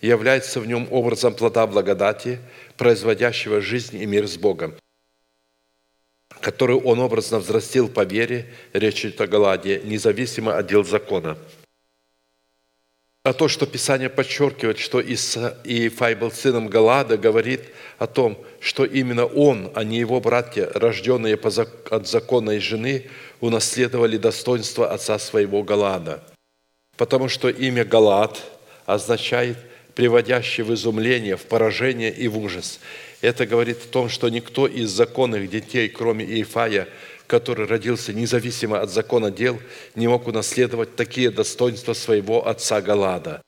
является 0.00 0.60
в 0.60 0.66
нем 0.66 0.88
образом 0.90 1.34
плода 1.34 1.66
благодати, 1.66 2.40
производящего 2.76 3.60
жизнь 3.60 3.96
и 3.96 4.06
мир 4.06 4.26
с 4.26 4.36
Богом 4.36 4.74
которую 6.40 6.80
он 6.80 7.00
образно 7.00 7.38
взрастил 7.38 7.88
по 7.88 8.04
вере, 8.04 8.46
речь 8.72 9.04
идет 9.04 9.20
о 9.20 9.26
Галаде, 9.26 9.80
независимо 9.84 10.56
от 10.56 10.66
дел 10.66 10.84
закона. 10.84 11.36
А 13.26 13.32
то, 13.32 13.48
что 13.48 13.66
Писание 13.66 14.08
подчеркивает, 14.08 14.78
что 14.78 15.00
Иефай 15.00 16.14
был 16.14 16.30
сыном 16.30 16.68
Галада, 16.68 17.18
говорит 17.18 17.62
о 17.98 18.06
том, 18.06 18.38
что 18.60 18.84
именно 18.84 19.26
он, 19.26 19.72
а 19.74 19.82
не 19.82 19.98
его 19.98 20.20
братья, 20.20 20.70
рожденные 20.72 21.34
от 21.34 22.06
законной 22.06 22.60
жены, 22.60 23.10
унаследовали 23.40 24.16
достоинство 24.16 24.92
отца 24.92 25.18
своего 25.18 25.64
Галада. 25.64 26.22
Потому 26.96 27.28
что 27.28 27.48
имя 27.48 27.84
Галад 27.84 28.40
означает 28.84 29.58
приводящий 29.96 30.62
в 30.62 30.72
изумление, 30.72 31.36
в 31.36 31.46
поражение 31.46 32.12
и 32.12 32.28
в 32.28 32.38
ужас. 32.38 32.78
Это 33.26 33.44
говорит 33.44 33.78
о 33.78 33.88
том, 33.88 34.08
что 34.08 34.28
никто 34.28 34.68
из 34.68 34.88
законных 34.90 35.50
детей, 35.50 35.88
кроме 35.88 36.24
Иефая, 36.24 36.86
который 37.26 37.66
родился 37.66 38.12
независимо 38.12 38.80
от 38.80 38.92
закона 38.92 39.32
дел, 39.32 39.58
не 39.96 40.06
мог 40.06 40.28
унаследовать 40.28 40.94
такие 40.94 41.32
достоинства 41.32 41.92
своего 41.92 42.46
отца 42.46 42.80
Галада. 42.80 43.42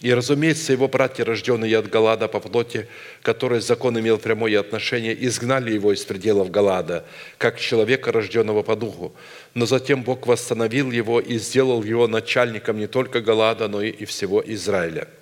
И, 0.00 0.12
разумеется, 0.12 0.72
его 0.72 0.88
братья, 0.88 1.24
рожденные 1.24 1.78
от 1.78 1.88
Галада 1.88 2.26
по 2.26 2.40
плоти, 2.40 2.88
который 3.22 3.60
закон 3.60 3.96
имел 3.96 4.18
прямое 4.18 4.58
отношение, 4.58 5.14
изгнали 5.24 5.70
его 5.70 5.92
из 5.92 6.04
пределов 6.04 6.50
Галада, 6.50 7.04
как 7.38 7.60
человека, 7.60 8.10
рожденного 8.10 8.64
по 8.64 8.74
духу. 8.74 9.14
Но 9.54 9.66
затем 9.66 10.02
Бог 10.02 10.26
восстановил 10.26 10.90
его 10.90 11.20
и 11.20 11.38
сделал 11.38 11.84
его 11.84 12.08
начальником 12.08 12.76
не 12.76 12.88
только 12.88 13.20
Галада, 13.20 13.68
но 13.68 13.82
и 13.82 14.04
всего 14.04 14.42
Израиля– 14.44 15.06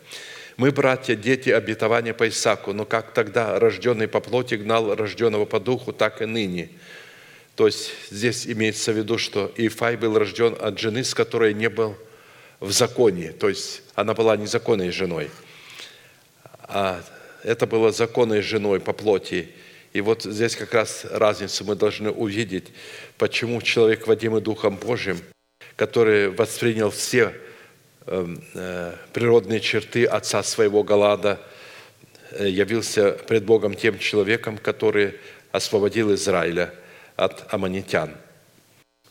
мы, 0.61 0.73
братья, 0.73 1.17
дети 1.17 1.49
обетования 1.49 2.13
по 2.13 2.29
Исаку, 2.29 2.75
но 2.75 2.85
как 2.85 3.15
тогда 3.15 3.59
рожденный 3.59 4.09
по 4.09 4.21
плоти 4.21 4.57
гнал 4.57 4.95
рожденного 4.95 5.47
по 5.47 5.59
духу, 5.59 5.95
так 5.95 6.21
и 6.21 6.27
ныне. 6.27 6.69
То 7.57 7.65
есть 7.65 7.91
здесь 8.11 8.47
имеется 8.47 8.93
в 8.93 8.97
виду, 8.99 9.17
что 9.17 9.51
Ифай 9.57 9.97
был 9.97 10.19
рожден 10.19 10.55
от 10.61 10.79
жены, 10.79 11.03
с 11.03 11.15
которой 11.15 11.55
не 11.55 11.71
был 11.71 11.97
в 12.61 12.73
законе, 12.73 13.33
то 13.33 13.49
есть 13.49 13.81
она 13.95 14.13
была 14.13 14.37
незаконной 14.37 14.91
женой, 14.91 15.31
а 16.65 17.03
это 17.43 17.67
было 17.67 17.91
законной 17.91 18.43
женой 18.43 18.81
по 18.81 18.93
плоти. 18.93 19.49
И 19.95 20.03
вот 20.03 20.25
здесь 20.25 20.57
как 20.57 20.75
раз 20.75 21.07
разницу 21.11 21.65
мы 21.65 21.75
должны 21.75 22.11
увидеть, 22.11 22.67
почему 23.17 23.63
человек, 23.63 24.07
водимый 24.07 24.43
Духом 24.43 24.77
Божьим, 24.77 25.23
который 25.77 26.29
воспринял 26.29 26.91
все 26.91 27.33
природные 29.13 29.61
черты 29.61 30.05
отца 30.05 30.43
своего 30.43 30.83
Галада, 30.83 31.41
э, 32.33 32.49
явился 32.49 33.13
пред 33.13 33.45
Богом 33.45 33.75
тем 33.75 33.99
человеком, 33.99 34.59
который 34.59 35.15
освободил 35.53 36.13
Израиля 36.15 36.75
от 37.17 37.53
аммонитян. 37.53 38.17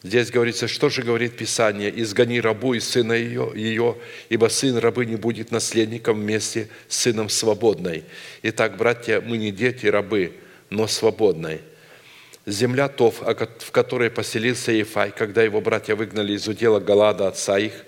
Здесь 0.02 0.32
говорится, 0.32 0.68
что 0.70 0.90
же 0.90 1.02
говорит 1.02 1.36
Писание? 1.36 1.92
«Изгони 2.02 2.40
рабу 2.40 2.74
и 2.74 2.80
сына 2.80 3.14
ее, 3.14 3.52
ее, 3.54 3.98
ибо 4.30 4.48
сын 4.48 4.78
рабы 4.78 5.06
не 5.06 5.18
будет 5.18 5.52
наследником 5.52 6.22
вместе 6.22 6.70
с 6.88 7.00
сыном 7.00 7.28
свободной». 7.28 8.06
Итак, 8.44 8.78
братья, 8.78 9.20
мы 9.20 9.38
не 9.38 9.52
дети 9.52 9.88
рабы, 9.88 10.34
но 10.70 10.88
свободной. 10.88 11.60
Земля 12.46 12.88
Тов, 12.88 13.22
в 13.22 13.72
которой 13.72 14.10
поселился 14.10 14.72
Ефай, 14.72 15.12
когда 15.12 15.44
его 15.44 15.60
братья 15.60 15.96
выгнали 15.96 16.34
из 16.34 16.48
удела 16.48 16.80
Галада 16.80 17.28
отца 17.28 17.60
их, 17.60 17.86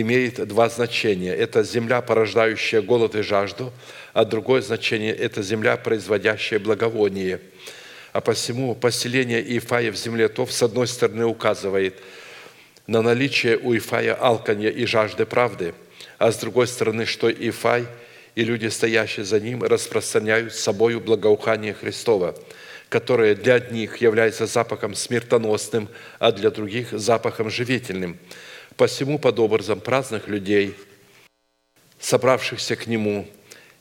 имеет 0.00 0.46
два 0.48 0.68
значения. 0.68 1.32
Это 1.32 1.62
земля, 1.62 2.00
порождающая 2.00 2.82
голод 2.82 3.14
и 3.14 3.22
жажду, 3.22 3.72
а 4.12 4.24
другое 4.24 4.60
значение– 4.60 5.14
это 5.14 5.42
земля, 5.42 5.76
производящая 5.76 6.58
благовоние. 6.58 7.40
А 8.12 8.20
посему 8.20 8.74
поселение 8.74 9.42
Иефая 9.42 9.92
в 9.92 9.96
земле 9.96 10.28
Тов, 10.28 10.52
с 10.52 10.62
одной 10.62 10.86
стороны, 10.88 11.24
указывает 11.24 11.94
на 12.86 13.02
наличие 13.02 13.56
у 13.56 13.76
Ифая 13.76 14.14
алканья 14.14 14.70
и 14.70 14.84
жажды 14.84 15.26
правды, 15.26 15.74
а 16.18 16.32
с 16.32 16.38
другой 16.38 16.66
стороны, 16.66 17.06
что 17.06 17.30
Ифай 17.30 17.86
и 18.34 18.44
люди, 18.44 18.66
стоящие 18.66 19.24
за 19.24 19.38
ним, 19.38 19.62
распространяют 19.62 20.54
собою 20.54 21.00
благоухание 21.00 21.72
Христова, 21.72 22.36
которое 22.88 23.34
для 23.34 23.54
одних 23.54 23.98
является 23.98 24.46
запахом 24.46 24.94
смертоносным, 24.94 25.88
а 26.18 26.32
для 26.32 26.50
других– 26.50 26.88
запахом 26.92 27.48
живительным– 27.48 28.18
Посему 28.76 29.20
под 29.20 29.38
образом 29.38 29.78
праздных 29.78 30.26
людей, 30.26 30.74
собравшихся 32.00 32.74
к 32.74 32.88
Нему, 32.88 33.28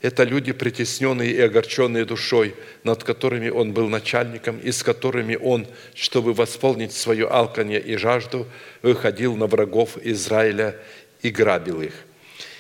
это 0.02 0.24
люди, 0.24 0.52
притесненные 0.52 1.32
и 1.32 1.40
огорченные 1.40 2.06
душой, 2.06 2.54
над 2.84 3.04
которыми 3.04 3.50
Он 3.50 3.74
был 3.74 3.90
начальником, 3.90 4.60
и 4.60 4.72
с 4.72 4.84
которыми 4.84 5.36
Он, 5.36 5.66
чтобы 5.96 6.34
восполнить 6.34 6.94
свое 6.94 7.28
алканье 7.28 7.82
и 7.82 7.96
жажду, 7.96 8.46
выходил 8.84 9.36
на 9.36 9.48
врагов 9.48 9.98
Израиля 10.04 10.76
и 11.24 11.30
грабил 11.30 11.82
их. 11.82 11.94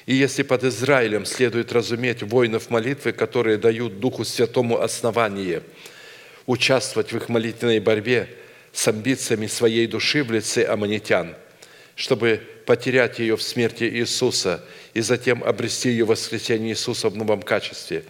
И 0.07 0.15
если 0.15 0.41
под 0.41 0.63
Израилем 0.63 1.25
следует 1.25 1.71
разуметь 1.71 2.23
воинов 2.23 2.69
молитвы, 2.69 3.11
которые 3.11 3.57
дают 3.57 3.99
Духу 3.99 4.25
Святому 4.25 4.81
основание 4.81 5.61
участвовать 6.45 7.11
в 7.11 7.17
их 7.17 7.29
молитвенной 7.29 7.79
борьбе 7.79 8.27
с 8.71 8.87
амбициями 8.87 9.47
своей 9.47 9.85
души 9.85 10.23
в 10.23 10.31
лице 10.31 10.63
аммонитян– 10.63 11.35
чтобы 11.95 12.41
потерять 12.65 13.19
ее 13.19 13.37
в 13.37 13.43
смерти 13.43 13.83
Иисуса 13.83 14.63
и 14.93 15.01
затем 15.01 15.43
обрести 15.43 15.89
ее 15.89 16.05
в 16.05 16.09
воскресении 16.09 16.71
Иисуса 16.71 17.09
в 17.09 17.15
новом 17.15 17.41
качестве, 17.41 18.03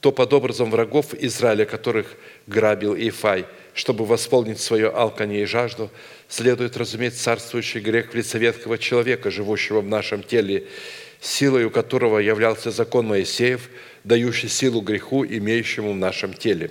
то 0.00 0.12
под 0.12 0.32
образом 0.32 0.70
врагов 0.70 1.14
Израиля, 1.14 1.64
которых 1.64 2.16
грабил 2.46 2.94
Ифай, 2.94 3.46
чтобы 3.74 4.04
восполнить 4.04 4.60
свое 4.60 4.88
алканье 4.88 5.42
и 5.42 5.46
жажду, 5.46 5.90
следует 6.28 6.76
разуметь 6.76 7.18
царствующий 7.18 7.80
грех 7.80 8.12
в 8.12 8.34
ветхого 8.34 8.78
человека, 8.78 9.30
живущего 9.30 9.80
в 9.80 9.88
нашем 9.88 10.22
теле, 10.22 10.66
силой 11.20 11.64
у 11.64 11.70
которого 11.70 12.18
являлся 12.18 12.70
закон 12.70 13.06
Моисеев, 13.06 13.68
дающий 14.04 14.48
силу 14.48 14.80
греху, 14.80 15.24
имеющему 15.24 15.92
в 15.92 15.96
нашем 15.96 16.34
теле. 16.34 16.70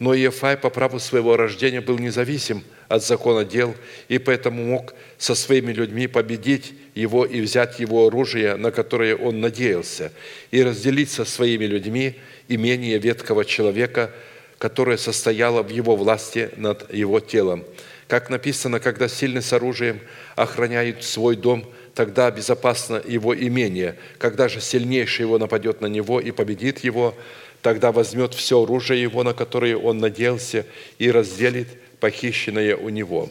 Но 0.00 0.14
Иефай 0.14 0.56
по 0.56 0.70
праву 0.70 0.98
своего 0.98 1.36
рождения 1.36 1.82
был 1.82 1.98
независим 1.98 2.64
от 2.88 3.04
закона 3.04 3.44
дел, 3.44 3.74
и 4.08 4.18
поэтому 4.18 4.64
мог 4.64 4.94
со 5.18 5.34
своими 5.34 5.72
людьми 5.72 6.06
победить 6.06 6.72
его 6.94 7.26
и 7.26 7.42
взять 7.42 7.80
его 7.80 8.06
оружие, 8.06 8.56
на 8.56 8.72
которое 8.72 9.14
он 9.14 9.40
надеялся, 9.40 10.10
и 10.50 10.62
разделить 10.62 11.10
со 11.10 11.26
своими 11.26 11.66
людьми 11.66 12.16
имение 12.48 12.98
ветхого 12.98 13.44
человека, 13.44 14.10
которое 14.56 14.96
состояло 14.96 15.62
в 15.62 15.68
его 15.68 15.96
власти 15.96 16.48
над 16.56 16.92
его 16.92 17.20
телом. 17.20 17.62
Как 18.08 18.30
написано, 18.30 18.80
когда 18.80 19.06
сильный 19.06 19.42
с 19.42 19.52
оружием 19.52 20.00
охраняет 20.34 21.04
свой 21.04 21.36
дом– 21.36 21.64
тогда 21.94 22.30
безопасно 22.30 23.02
его 23.04 23.36
имение. 23.36 23.96
Когда 24.18 24.48
же 24.48 24.60
сильнейший 24.60 25.24
его 25.24 25.38
нападет 25.38 25.80
на 25.80 25.86
него 25.86 26.20
и 26.20 26.30
победит 26.30 26.78
его, 26.78 27.14
тогда 27.62 27.92
возьмет 27.92 28.34
все 28.34 28.62
оружие 28.62 29.02
его, 29.02 29.22
на 29.22 29.34
которое 29.34 29.76
он 29.76 29.98
надеялся, 29.98 30.66
и 30.98 31.10
разделит 31.10 31.68
похищенное 32.00 32.76
у 32.76 32.88
него. 32.88 33.30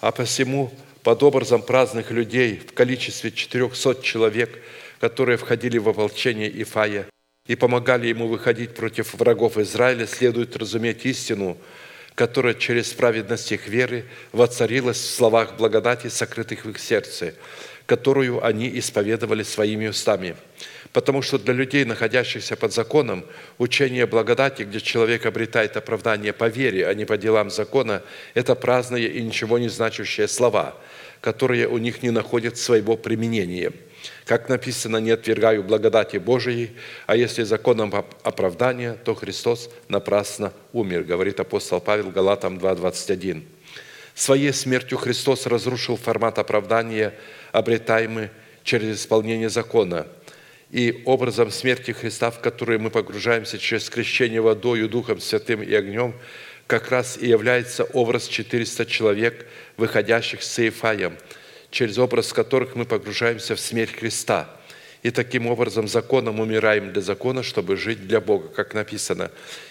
А 0.00 0.10
посему, 0.12 0.72
под 1.02 1.22
образом 1.22 1.62
праздных 1.62 2.10
людей 2.10 2.60
в 2.66 2.72
количестве 2.72 3.30
400 3.30 4.02
человек, 4.02 4.58
которые 5.00 5.36
входили 5.36 5.78
в 5.78 5.88
ополчение 5.88 6.50
Ифая 6.62 7.06
и 7.46 7.56
помогали 7.56 8.08
ему 8.08 8.26
выходить 8.26 8.74
против 8.74 9.14
врагов 9.14 9.58
Израиля, 9.58 10.06
следует 10.06 10.56
разуметь 10.56 11.04
истину, 11.04 11.58
которая 12.14 12.54
через 12.54 12.92
праведность 12.92 13.52
их 13.52 13.66
веры 13.68 14.04
воцарилась 14.32 14.98
в 14.98 15.14
словах 15.14 15.56
благодати, 15.56 16.08
сокрытых 16.08 16.64
в 16.64 16.70
их 16.70 16.78
сердце– 16.78 17.34
которую 17.86 18.44
они 18.44 18.78
исповедовали 18.78 19.42
своими 19.42 19.88
устами. 19.88 20.36
Потому 20.94 21.22
что 21.22 21.38
для 21.38 21.52
людей, 21.52 21.84
находящихся 21.84 22.54
под 22.54 22.72
законом, 22.72 23.24
учение 23.58 24.06
благодати, 24.06 24.62
где 24.62 24.80
человек 24.80 25.26
обретает 25.26 25.76
оправдание 25.76 26.32
по 26.32 26.48
вере, 26.48 26.86
а 26.86 26.94
не 26.94 27.04
по 27.04 27.18
делам 27.18 27.50
закона, 27.50 28.00
это 28.34 28.54
праздные 28.54 29.08
и 29.08 29.20
ничего 29.20 29.58
не 29.58 29.68
значащие 29.68 30.28
слова, 30.28 30.76
которые 31.20 31.66
у 31.66 31.78
них 31.78 32.04
не 32.04 32.10
находят 32.10 32.56
своего 32.56 32.96
применения. 32.96 33.72
Как 34.24 34.48
написано, 34.48 34.98
не 34.98 35.10
отвергаю 35.10 35.64
благодати 35.64 36.18
Божией, 36.18 36.70
а 37.06 37.16
если 37.16 37.42
законом 37.42 37.92
оправдания, 38.22 38.96
то 39.04 39.16
Христос 39.16 39.70
напрасно 39.88 40.52
умер, 40.72 41.02
говорит 41.02 41.40
апостол 41.40 41.80
Павел 41.80 42.10
Галатам 42.10 42.58
2.21. 42.58 43.42
Своей 44.14 44.52
смертью 44.52 44.96
Христос 44.96 45.46
разрушил 45.46 45.96
формат 45.96 46.38
оправдания– 46.38 47.14
обретаемы 47.54 48.30
через 48.64 49.00
исполнение 49.00 49.48
закона. 49.48 50.08
И 50.74 51.02
образом 51.04 51.52
смерти 51.52 51.92
Христа, 51.92 52.32
в 52.32 52.40
который 52.40 52.78
мы 52.78 52.90
погружаемся 52.90 53.58
через 53.60 53.88
крещение 53.88 54.40
водою, 54.40 54.88
Духом 54.88 55.20
Святым 55.20 55.62
и 55.62 55.72
огнем, 55.72 56.16
как 56.66 56.90
раз 56.90 57.16
и 57.16 57.28
является 57.28 57.84
образ 57.84 58.26
400 58.26 58.84
человек, 58.86 59.46
выходящих 59.76 60.42
с 60.42 60.58
Иефаем, 60.58 61.16
через 61.70 61.96
образ 61.96 62.32
которых 62.32 62.74
мы 62.74 62.86
погружаемся 62.86 63.54
в 63.54 63.60
смерть 63.60 63.92
Христа. 63.92 64.50
И 65.04 65.12
таким 65.12 65.46
образом 65.46 65.86
законом 65.86 66.40
умираем 66.40 66.92
для 66.92 67.02
закона, 67.02 67.44
чтобы 67.44 67.76
жить 67.76 68.08
для 68.08 68.20
Бога, 68.20 68.48
как 68.48 68.74
написано. 68.74 69.30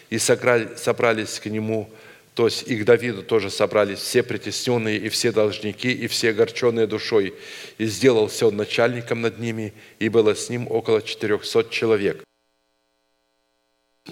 И 0.09 0.19
собрались 0.19 1.37
к 1.37 1.47
Нему 1.47 1.91
то 2.35 2.45
есть 2.45 2.67
и 2.67 2.77
к 2.77 2.85
Давиду 2.85 3.21
тоже 3.21 3.51
собрались 3.51 3.99
все 3.99 4.23
притесненные 4.23 4.97
и 4.97 5.09
все 5.09 5.31
должники, 5.31 5.91
и 5.91 6.07
все 6.07 6.29
огорченные 6.29 6.87
душой. 6.87 7.35
И 7.77 7.85
сделался 7.85 8.47
он 8.47 8.57
начальником 8.57 9.21
над 9.21 9.37
ними, 9.37 9.73
и 9.99 10.09
было 10.09 10.33
с 10.33 10.49
ним 10.49 10.67
около 10.69 11.01
400 11.01 11.69
человек. 11.69 12.23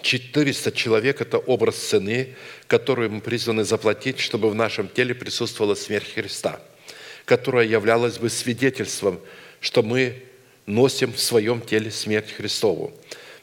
400 0.01 0.71
человек– 0.71 1.19
это 1.21 1.37
образ 1.37 1.75
цены, 1.75 2.35
которую 2.67 3.11
мы 3.11 3.21
призваны 3.21 3.63
заплатить, 3.63 4.19
чтобы 4.19 4.49
в 4.49 4.55
нашем 4.55 4.87
теле 4.87 5.13
присутствовала 5.13 5.75
смерть 5.75 6.13
Христа, 6.13 6.61
которая 7.25 7.65
являлась 7.65 8.17
бы 8.17 8.29
свидетельством, 8.29 9.19
что 9.59 9.83
мы 9.83 10.23
носим 10.65 11.11
в 11.11 11.19
своем 11.19 11.59
теле 11.59 11.91
смерть 11.91 12.31
Христову. 12.31 12.93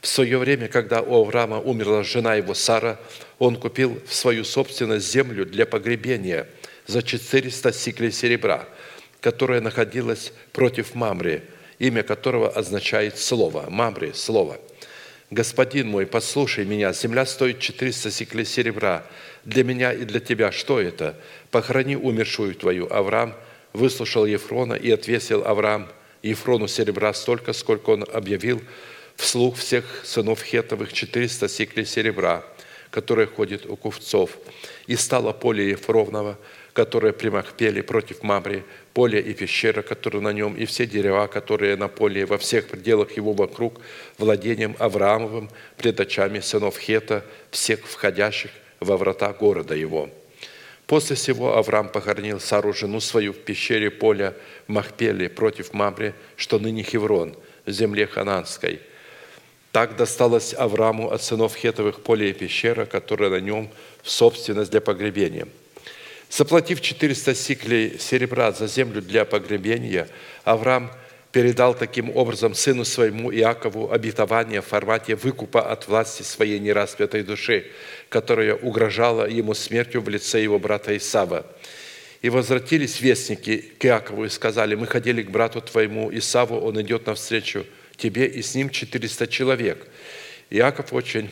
В 0.01 0.07
свое 0.07 0.39
время, 0.39 0.69
когда 0.69 1.03
у 1.03 1.21
Авраама 1.21 1.61
умерла 1.61 2.05
жена 2.05 2.37
его 2.37 2.55
Сара, 2.55 3.01
он 3.39 3.57
купил 3.57 4.01
в 4.07 4.15
свою 4.15 4.45
собственность 4.45 5.11
землю 5.11 5.47
для 5.47 5.67
погребения 5.67 6.49
за 6.87 7.03
400 7.03 7.73
сиклей 7.73 8.11
серебра, 8.11 8.69
которая 9.21 9.61
находилась 9.61 10.33
против 10.53 10.95
Мамри, 10.95 11.43
имя 11.79 12.03
которого 12.03 12.49
означает 12.49 13.19
«слово». 13.19 13.67
Мамри– 13.69 14.13
«слово». 14.15 14.59
«Господин 15.31 15.89
мой, 15.89 16.07
послушай 16.07 16.65
меня, 16.65 16.93
земля 16.93 17.27
стоит 17.27 17.61
400 17.61 18.11
сиклей 18.11 18.47
серебра. 18.47 19.05
Для 19.45 19.63
меня 19.63 19.93
и 19.93 20.05
для 20.05 20.21
тебя 20.21 20.51
что 20.51 20.81
это? 20.81 21.17
Похорони 21.51 21.97
умершую 21.97 22.55
твою». 22.55 22.91
Авраам 22.91 23.35
выслушал 23.75 24.25
Ефрона 24.25 24.73
и 24.73 24.91
отвесил 24.91 25.45
Авраам 25.47 25.89
Ефрону 26.23 26.67
серебра 26.67 27.13
столько, 27.13 27.53
сколько 27.53 27.91
он 27.91 28.07
объявил 28.11 28.63
вслух 29.17 29.59
всех 29.59 29.85
сынов 30.05 30.43
Хетовых 30.43 30.93
400 30.93 31.49
сиклей 31.49 31.85
серебра– 31.85 32.43
которое 32.91 33.27
ходит 33.27 33.67
у 33.67 33.77
кувцов. 33.77 34.39
И 34.87 34.97
стало 34.97 35.33
поле 35.33 35.71
Ефровного, 35.71 36.39
которое 36.73 37.13
при 37.13 37.29
Махпеле 37.29 37.83
против 37.83 38.23
Мамри, 38.23 38.65
поле 38.95 39.21
и 39.21 39.35
пещера, 39.35 39.83
которая 39.83 40.23
на 40.23 40.33
нем, 40.33 40.55
и 40.55 40.65
все 40.65 40.87
дерева, 40.87 41.27
которые 41.27 41.77
на 41.77 41.89
поле, 41.89 42.25
во 42.25 42.39
всех 42.39 42.69
пределах 42.69 43.13
его 43.17 43.33
вокруг, 43.33 43.81
владением 44.17 44.77
Авраамовым, 44.79 45.51
пред 45.77 46.01
очами 46.01 46.41
сынов 46.41 46.79
Хета, 46.79 47.25
всех 47.51 47.87
входящих 47.87 48.51
во 48.81 48.97
врата 48.97 49.33
города 49.33 49.75
его». 49.75 50.11
После 50.87 51.17
всего 51.17 51.59
Авраам 51.59 51.91
похоронил 51.91 52.41
Сару, 52.41 52.73
жену 52.73 53.01
свою, 53.01 53.35
в 53.35 53.37
пещере 53.37 53.91
поля 53.91 54.35
Махпеле 54.69 55.29
против 55.29 55.75
Мамри, 55.75 56.15
что 56.35 56.59
ныне 56.59 56.83
Хеврон, 56.83 57.37
в 57.67 57.71
земле 57.71 58.07
Хананской– 58.07 58.81
так 59.73 59.97
досталось 59.97 60.55
Аврааму 60.55 61.11
от 61.11 61.23
сынов 61.23 61.55
Хетовых 61.55 62.01
поле 62.01 62.31
и 62.31 62.33
пещера, 62.33 62.87
которая 62.87 63.31
на 63.31 63.41
нем 63.41 63.69
в 64.03 64.11
собственность 64.11 64.71
для 64.71 64.81
погребения. 64.81 65.47
Заплатив 66.31 66.81
400 66.81 67.35
сиклей 67.35 67.99
серебра 67.99 68.53
за 68.53 68.67
землю 68.67 69.01
для 69.01 69.25
погребения, 69.25 70.09
Авраам 70.45 70.91
передал 71.33 71.75
таким 71.75 72.15
образом 72.17 72.55
сыну 72.55 72.85
своему 72.85 73.33
Иакову 73.33 73.93
обетование 73.93 74.61
в 74.61 74.67
формате 74.67 75.15
выкупа 75.15 75.71
от 75.71 75.87
власти 75.89 76.23
своей 76.23 76.59
нераспятой 76.59 77.23
души, 77.23 77.67
которая 78.09 78.55
угрожала 78.55 79.29
ему 79.29 79.55
смертью 79.55 80.01
в 80.01 80.09
лице 80.09 80.43
его 80.43 80.59
брата 80.59 80.97
Исава. 80.97 81.47
И 82.23 82.31
возвратились 82.31 83.01
вестники 83.01 83.59
к 83.79 83.85
Иакову 83.85 84.25
и 84.25 84.29
сказали, 84.29 84.75
мы 84.75 84.87
ходили 84.87 85.23
к 85.23 85.31
брату 85.31 85.61
твоему 85.61 86.11
Исаву, 86.13 86.59
он 86.59 86.81
идет 86.81 87.07
навстречу 87.07 87.65
тебе 87.99 88.27
и 88.27 88.41
с 88.41 88.55
ним 88.55 88.71
400 88.71 89.27
человек. 89.27 89.87
Иаков 90.49 90.95
очень 90.95 91.31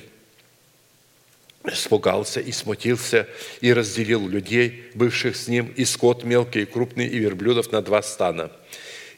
испугался 1.64 2.40
и 2.40 2.52
смутился, 2.52 3.26
и 3.60 3.72
разделил 3.72 4.28
людей, 4.28 4.84
бывших 4.94 5.36
с 5.36 5.48
ним, 5.48 5.72
и 5.74 5.84
скот 5.84 6.22
мелкий 6.24 6.62
и 6.62 6.66
крупный, 6.66 7.06
и 7.06 7.18
верблюдов 7.18 7.72
на 7.72 7.80
два 7.82 8.02
стана. 8.02 8.52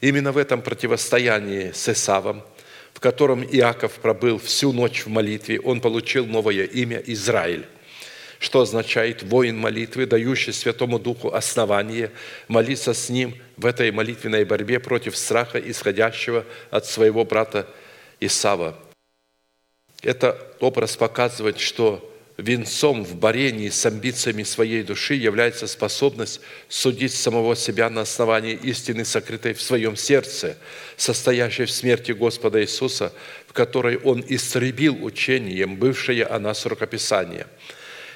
Именно 0.00 0.32
в 0.32 0.38
этом 0.38 0.62
противостоянии 0.62 1.72
с 1.72 1.88
Исавом, 1.88 2.42
в 2.94 3.00
котором 3.00 3.44
Иаков 3.44 3.94
пробыл 3.94 4.38
всю 4.38 4.72
ночь 4.72 5.04
в 5.04 5.08
молитве, 5.08 5.60
он 5.60 5.80
получил 5.80 6.26
новое 6.26 6.64
имя 6.64 7.02
Израиль 7.06 7.66
что 8.38 8.60
означает 8.60 9.22
воин 9.22 9.58
молитвы, 9.58 10.06
дающий 10.06 10.52
Святому 10.52 10.98
Духу 10.98 11.32
основание 11.32 12.12
молиться 12.46 12.94
с 12.94 13.08
ним 13.08 13.34
в 13.56 13.66
этой 13.66 13.90
молитвенной 13.90 14.44
борьбе 14.44 14.78
против 14.78 15.16
страха, 15.16 15.58
исходящего 15.58 16.44
от 16.70 16.86
своего 16.86 17.24
брата 17.24 17.66
Исава. 18.20 18.76
Это 20.02 20.38
образ 20.60 20.96
показывает, 20.96 21.58
что 21.58 22.04
венцом 22.36 23.04
в 23.04 23.16
борении 23.16 23.68
с 23.68 23.84
амбициями 23.84 24.44
своей 24.44 24.84
души 24.84 25.14
является 25.14 25.66
способность 25.66 26.40
судить 26.68 27.12
самого 27.12 27.56
себя 27.56 27.90
на 27.90 28.02
основании 28.02 28.54
истины, 28.54 29.04
сокрытой 29.04 29.54
в 29.54 29.60
своем 29.60 29.96
сердце, 29.96 30.56
состоящей 30.96 31.64
в 31.64 31.72
смерти 31.72 32.12
Господа 32.12 32.62
Иисуса, 32.62 33.12
в 33.48 33.52
которой 33.52 33.96
Он 33.96 34.24
истребил 34.28 35.04
учением 35.04 35.74
бывшее 35.74 36.24
о 36.24 36.38
нас 36.38 36.64
рукописание– 36.64 37.48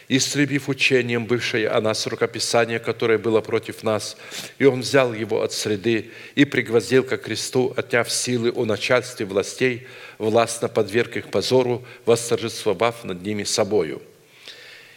истребив 0.08 0.68
учением 0.68 1.26
бывшее 1.26 1.68
о 1.68 1.80
нас 1.80 2.06
рукописание, 2.06 2.78
которое 2.78 3.18
было 3.18 3.40
против 3.40 3.82
нас, 3.82 4.16
и 4.58 4.64
он 4.64 4.80
взял 4.80 5.12
его 5.12 5.42
от 5.42 5.52
среды 5.52 6.10
и 6.34 6.44
пригвоздил 6.44 7.04
ко 7.04 7.16
кресту, 7.16 7.72
отняв 7.76 8.10
силы 8.10 8.50
у 8.50 8.64
начальстве 8.64 9.26
властей, 9.26 9.86
властно 10.18 10.68
подверг 10.68 11.16
их 11.16 11.28
позору, 11.28 11.84
восторжествовав 12.06 13.04
над 13.04 13.22
ними 13.22 13.44
собою». 13.44 14.02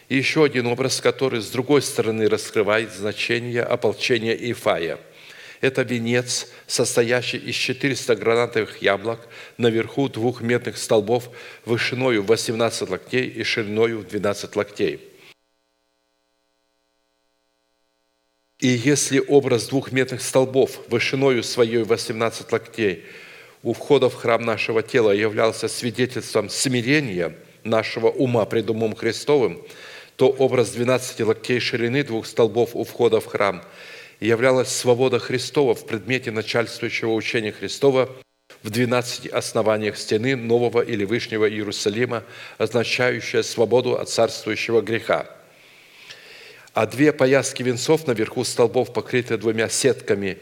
И 0.08 0.18
еще 0.18 0.44
один 0.44 0.68
образ, 0.68 1.02
который 1.02 1.42
с 1.42 1.48
другой 1.48 1.82
стороны 1.82 2.30
раскрывает 2.30 2.94
значение 2.94 3.64
ополчения 3.64 4.36
Ифая– 4.36 5.00
это 5.66 5.82
венец, 5.82 6.48
состоящий 6.68 7.38
из 7.38 7.56
400 7.56 8.16
гранатовых 8.16 8.82
яблок 8.82 9.28
наверху 9.58 10.08
двух 10.10 10.42
медных 10.42 10.78
столбов 10.78 11.30
вышиною 11.66 12.24
18 12.24 12.90
локтей 12.90 13.28
и 13.28 13.44
шириною 13.44 14.04
12 14.04 14.56
локтей. 14.56 15.00
И 18.60 18.68
если 18.68 19.20
образ 19.20 19.68
двух 19.68 19.92
медных 19.92 20.22
столбов 20.22 20.80
вышиною 20.88 21.44
своей 21.44 21.84
18 21.84 22.52
локтей 22.52 23.04
у 23.64 23.74
входа 23.74 24.10
в 24.10 24.16
храм 24.16 24.42
нашего 24.42 24.84
тела 24.84 25.12
являлся 25.12 25.68
свидетельством 25.68 26.50
смирения 26.50 27.36
нашего 27.64 28.10
ума 28.10 28.46
пред 28.46 28.70
умом 28.70 28.96
Христовым, 28.96 29.62
то 30.16 30.30
образ 30.30 30.70
12 30.70 31.22
локтей 31.22 31.60
ширины 31.60 32.04
двух 32.04 32.28
столбов 32.28 32.76
у 32.76 32.84
входа 32.84 33.20
в 33.20 33.26
храм– 33.26 33.64
являлась 34.20 34.70
свобода 34.70 35.20
Христова 35.20 35.76
в 35.76 35.86
предмете 35.86 36.32
начальствующего 36.32 37.14
учения 37.14 37.52
Христова 37.52 38.10
в 38.64 38.70
12 38.70 39.28
основаниях 39.28 39.98
стены 39.98 40.36
Нового 40.36 40.82
или 40.82 41.04
Вышнего 41.04 41.50
Иерусалима, 41.50 42.24
означающая 42.58 43.44
свободу 43.44 43.98
от 44.00 44.10
царствующего 44.10 44.82
греха. 44.82 45.30
А 46.74 46.86
две 46.88 47.14
пояски 47.14 47.64
венцов 47.64 48.08
наверху 48.08 48.44
столбов, 48.44 48.92
покрытые 48.92 49.38
двумя 49.38 49.70
сетками, 49.70 50.40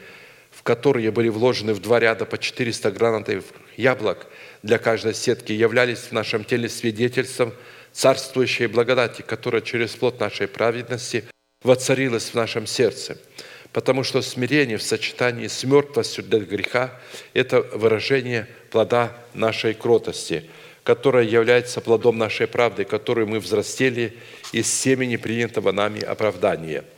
в 0.51 0.63
которые 0.63 1.11
были 1.11 1.29
вложены 1.29 1.73
в 1.73 1.79
два 1.79 1.99
ряда 1.99 2.25
по 2.25 2.37
400 2.37 2.91
гранатов 2.91 3.43
яблок 3.75 4.27
для 4.61 4.77
каждой 4.77 5.13
сетки, 5.13 5.51
являлись 5.51 5.99
в 5.99 6.11
нашем 6.11 6.43
теле 6.43 6.69
свидетельством 6.69 7.53
царствующей 7.91 8.67
благодати, 8.67 9.21
которая 9.21 9.61
через 9.61 9.91
плод 9.91 10.19
нашей 10.19 10.47
праведности 10.47 11.25
воцарилась 11.61 12.29
в 12.29 12.35
нашем 12.35 12.67
сердце– 12.67 13.17
потому 13.73 14.03
что 14.03 14.21
смирение 14.21 14.77
в 14.77 14.83
сочетании 14.83 15.47
с 15.47 15.63
мертвостью 15.63 16.23
для 16.23 16.39
греха– 16.39 16.91
это 17.33 17.61
выражение 17.61 18.47
плода 18.69 19.11
нашей 19.33 19.73
кротости, 19.73 20.49
которая 20.83 21.25
является 21.25 21.81
плодом 21.81 22.17
нашей 22.17 22.47
правды, 22.47 22.85
которую 22.85 23.27
мы 23.27 23.39
взрастили 23.39 24.17
из 24.51 24.71
семени 24.71 25.17
принятого 25.17 25.71
нами 25.71 26.01
оправдания– 26.01 26.85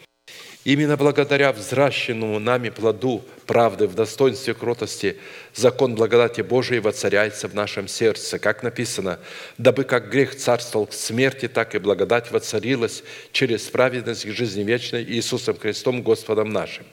Именно 0.66 0.98
благодаря 0.98 1.52
взращенному 1.52 2.40
нами 2.40 2.70
плоду 2.70 3.24
правды 3.46 3.86
в 3.86 3.94
достоинстве 3.94 4.56
кротости 4.56 5.18
закон 5.54 5.94
благодати 5.94 6.42
Божией 6.42 6.80
воцаряется 6.80 7.48
в 7.48 7.54
нашем 7.54 7.88
сердце. 7.88 8.40
Как 8.40 8.64
написано, 8.64 9.20
дабы 9.60 9.84
как 9.84 10.10
грех 10.10 10.36
царствовал 10.36 10.88
в 10.88 10.96
смерти, 10.96 11.48
так 11.48 11.76
и 11.76 11.78
благодать 11.78 12.32
воцарилась 12.32 13.04
через 13.32 13.62
праведность 13.68 14.26
к 14.26 14.32
жизни 14.32 14.64
вечной 14.64 15.04
Иисусом 15.04 15.56
Христом 15.56 16.02
Господом 16.02 16.52
нашим. 16.52 16.86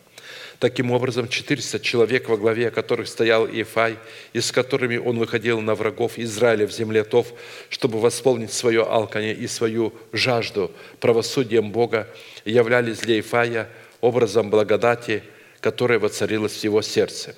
Таким 0.63 0.93
образом, 0.93 1.27
400 1.27 1.81
человек, 1.81 2.29
во 2.29 2.37
главе 2.37 2.71
которых 2.71 3.09
стоял 3.09 3.49
Иефай, 3.49 3.97
и 4.33 4.41
с 4.41 4.53
которыми 4.53 4.97
он 4.97 5.19
выходил 5.19 5.61
на 5.61 5.75
врагов 5.75 6.21
Израиля 6.21 6.69
в 6.69 6.71
земле 6.71 7.03
Тов, 7.03 7.33
чтобы 7.69 7.99
восполнить 7.99 8.53
свое 8.53 8.85
алканье 8.85 9.35
и 9.35 9.49
свою 9.49 9.93
жажду 10.13 10.71
правосудием 11.01 11.73
Бога, 11.73 12.07
являлись 12.45 12.99
для 13.01 13.17
Иефая 13.17 13.69
образом 14.01 14.51
благодати, 14.51 15.25
которая 15.61 15.99
воцарилась 15.99 16.53
в 16.53 16.63
его 16.63 16.81
сердце. 16.81 17.35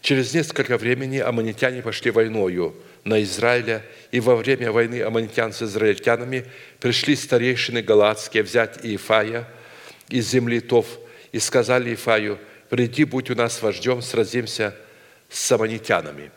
Через 0.00 0.34
несколько 0.34 0.78
времени 0.78 1.18
аммонитяне 1.18 1.80
пошли 1.80 2.10
войною 2.10 2.74
на 3.04 3.22
Израиля, 3.22 3.84
и 4.10 4.18
во 4.18 4.34
время 4.34 4.72
войны 4.72 5.00
аммонитян 5.00 5.52
с 5.52 5.62
израильтянами 5.62 6.46
пришли 6.80 7.14
старейшины 7.14 7.82
галатские 7.82 8.42
взять 8.42 8.84
Иефая 8.84 9.46
из 10.08 10.28
земли 10.28 10.58
Тов– 10.58 10.88
и 11.32 11.38
сказали 11.38 11.94
Ифаю, 11.94 12.38
приди, 12.68 13.04
будь 13.04 13.30
у 13.30 13.34
нас 13.34 13.62
вождем, 13.62 14.02
сразимся 14.02 14.76
с 15.28 15.40
самонитянами. 15.40 16.30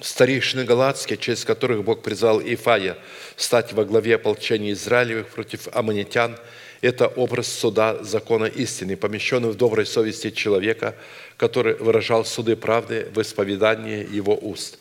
Старейшины 0.00 0.64
Галатские, 0.64 1.18
через 1.18 1.44
которых 1.44 1.84
Бог 1.84 2.02
призвал 2.02 2.40
Ифая 2.40 2.96
стать 3.36 3.74
во 3.74 3.84
главе 3.84 4.14
ополчения 4.14 4.72
Израилевых 4.72 5.28
против 5.28 5.68
аммонитян, 5.72 6.38
это 6.80 7.08
образ 7.08 7.48
суда 7.48 8.02
закона 8.02 8.46
истины, 8.46 8.96
помещенный 8.96 9.50
в 9.50 9.56
доброй 9.56 9.84
совести 9.84 10.30
человека, 10.30 10.96
который 11.36 11.74
выражал 11.74 12.24
суды 12.24 12.56
правды 12.56 13.08
в 13.14 13.20
исповедании 13.20 14.08
его 14.10 14.34
уст. 14.40 14.78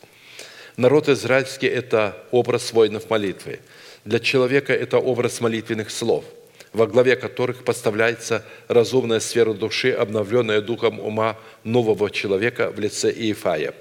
Народ 0.78 1.10
израильский– 1.10 1.68
это 1.68 2.24
образ 2.32 2.72
воинов 2.72 3.10
молитвы. 3.10 3.60
Для 4.06 4.20
человека 4.20 4.74
это 4.74 4.98
образ 4.98 5.42
молитвенных 5.42 5.92
слов– 5.92 6.24
во 6.74 6.88
главе 6.88 7.16
которых 7.16 7.64
поставляется 7.64 8.46
разумная 8.68 9.20
сфера 9.20 9.54
души, 9.54 9.92
обновленная 9.92 10.62
духом 10.62 11.00
ума 11.00 11.38
нового 11.64 12.10
человека 12.10 12.72
в 12.72 12.80
лице 12.80 13.12
Иефая. 13.12 13.74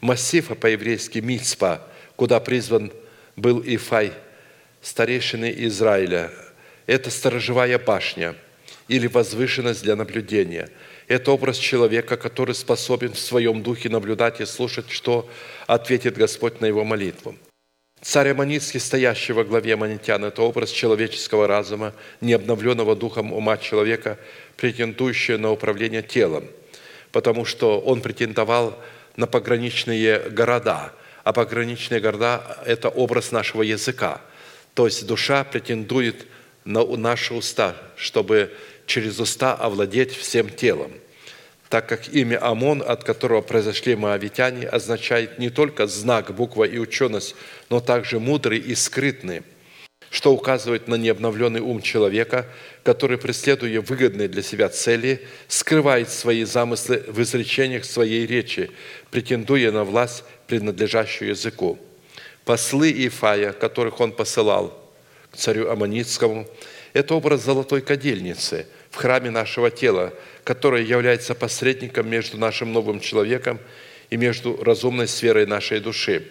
Массив, 0.00 0.50
а 0.50 0.54
по-еврейски 0.54 1.18
Мицпа, 1.18 1.86
куда 2.16 2.40
призван 2.40 2.92
был 3.36 3.62
Иефай, 3.62 4.12
старейшины 4.80 5.54
Израиля, 5.58 6.30
это 6.86 7.10
сторожевая 7.10 7.78
башня 7.78 8.34
или 8.88 9.06
возвышенность 9.06 9.82
для 9.82 9.94
наблюдения. 9.94 10.68
Это 11.06 11.32
образ 11.32 11.58
человека, 11.58 12.16
который 12.16 12.54
способен 12.54 13.12
в 13.12 13.18
своем 13.18 13.62
духе 13.62 13.88
наблюдать 13.88 14.40
и 14.40 14.46
слушать, 14.46 14.90
что 14.90 15.28
ответит 15.66 16.16
Господь 16.16 16.60
на 16.60 16.66
его 16.66 16.84
молитву. 16.84 17.36
Царь 18.02 18.30
Аманитский, 18.30 18.80
стоящий 18.80 19.34
во 19.34 19.44
главе 19.44 19.74
аманитян, 19.74 20.24
это 20.24 20.40
образ 20.40 20.70
человеческого 20.70 21.46
разума, 21.46 21.92
не 22.22 22.32
обновленного 22.32 22.96
духом 22.96 23.30
ума 23.30 23.58
человека, 23.58 24.18
претендующего 24.56 25.36
на 25.36 25.50
управление 25.50 26.02
телом, 26.02 26.44
потому 27.12 27.44
что 27.44 27.78
он 27.78 28.00
претендовал 28.00 28.78
на 29.16 29.26
пограничные 29.26 30.30
города, 30.30 30.94
а 31.24 31.34
пограничные 31.34 32.00
города– 32.00 32.58
это 32.64 32.88
образ 32.88 33.32
нашего 33.32 33.60
языка. 33.60 34.22
То 34.72 34.86
есть 34.86 35.06
душа 35.06 35.44
претендует 35.44 36.26
на 36.64 36.82
наши 36.96 37.34
уста, 37.34 37.76
чтобы 37.96 38.50
через 38.86 39.20
уста 39.20 39.54
овладеть 39.54 40.12
всем 40.16 40.48
телом– 40.48 40.92
так 41.70 41.88
как 41.88 42.08
имя 42.08 42.44
Амон, 42.44 42.82
от 42.84 43.04
которого 43.04 43.42
произошли 43.42 43.94
моавитяне, 43.94 44.66
означает 44.66 45.38
не 45.38 45.50
только 45.50 45.86
знак, 45.86 46.34
буква 46.34 46.64
и 46.64 46.78
ученость, 46.78 47.36
но 47.70 47.80
также 47.80 48.18
мудрый 48.18 48.58
и 48.58 48.74
скрытный, 48.74 49.42
что 50.10 50.32
указывает 50.34 50.88
на 50.88 50.96
необновленный 50.96 51.60
ум 51.60 51.80
человека, 51.80 52.46
который, 52.82 53.18
преследуя 53.18 53.80
выгодные 53.80 54.26
для 54.26 54.42
себя 54.42 54.68
цели, 54.68 55.24
скрывает 55.46 56.10
свои 56.10 56.42
замыслы 56.42 57.04
в 57.06 57.22
изречениях 57.22 57.84
своей 57.84 58.26
речи, 58.26 58.72
претендуя 59.12 59.70
на 59.70 59.84
власть, 59.84 60.24
принадлежащую 60.48 61.28
языку. 61.28 61.78
Послы 62.44 62.90
Ифая, 63.06 63.52
которых 63.52 64.00
он 64.00 64.10
посылал 64.10 64.76
к 65.30 65.36
царю 65.36 65.70
Аманитскому, 65.70 66.48
это 66.94 67.14
образ 67.14 67.44
золотой 67.44 67.80
кадильницы 67.80 68.66
в 68.90 68.96
храме 68.96 69.30
нашего 69.30 69.70
тела– 69.70 70.12
который 70.44 70.84
является 70.84 71.34
посредником 71.34 72.08
между 72.08 72.38
нашим 72.38 72.72
новым 72.72 73.00
человеком 73.00 73.58
и 74.10 74.16
между 74.16 74.62
разумной 74.62 75.08
сферой 75.08 75.46
нашей 75.46 75.80
души, 75.80 76.26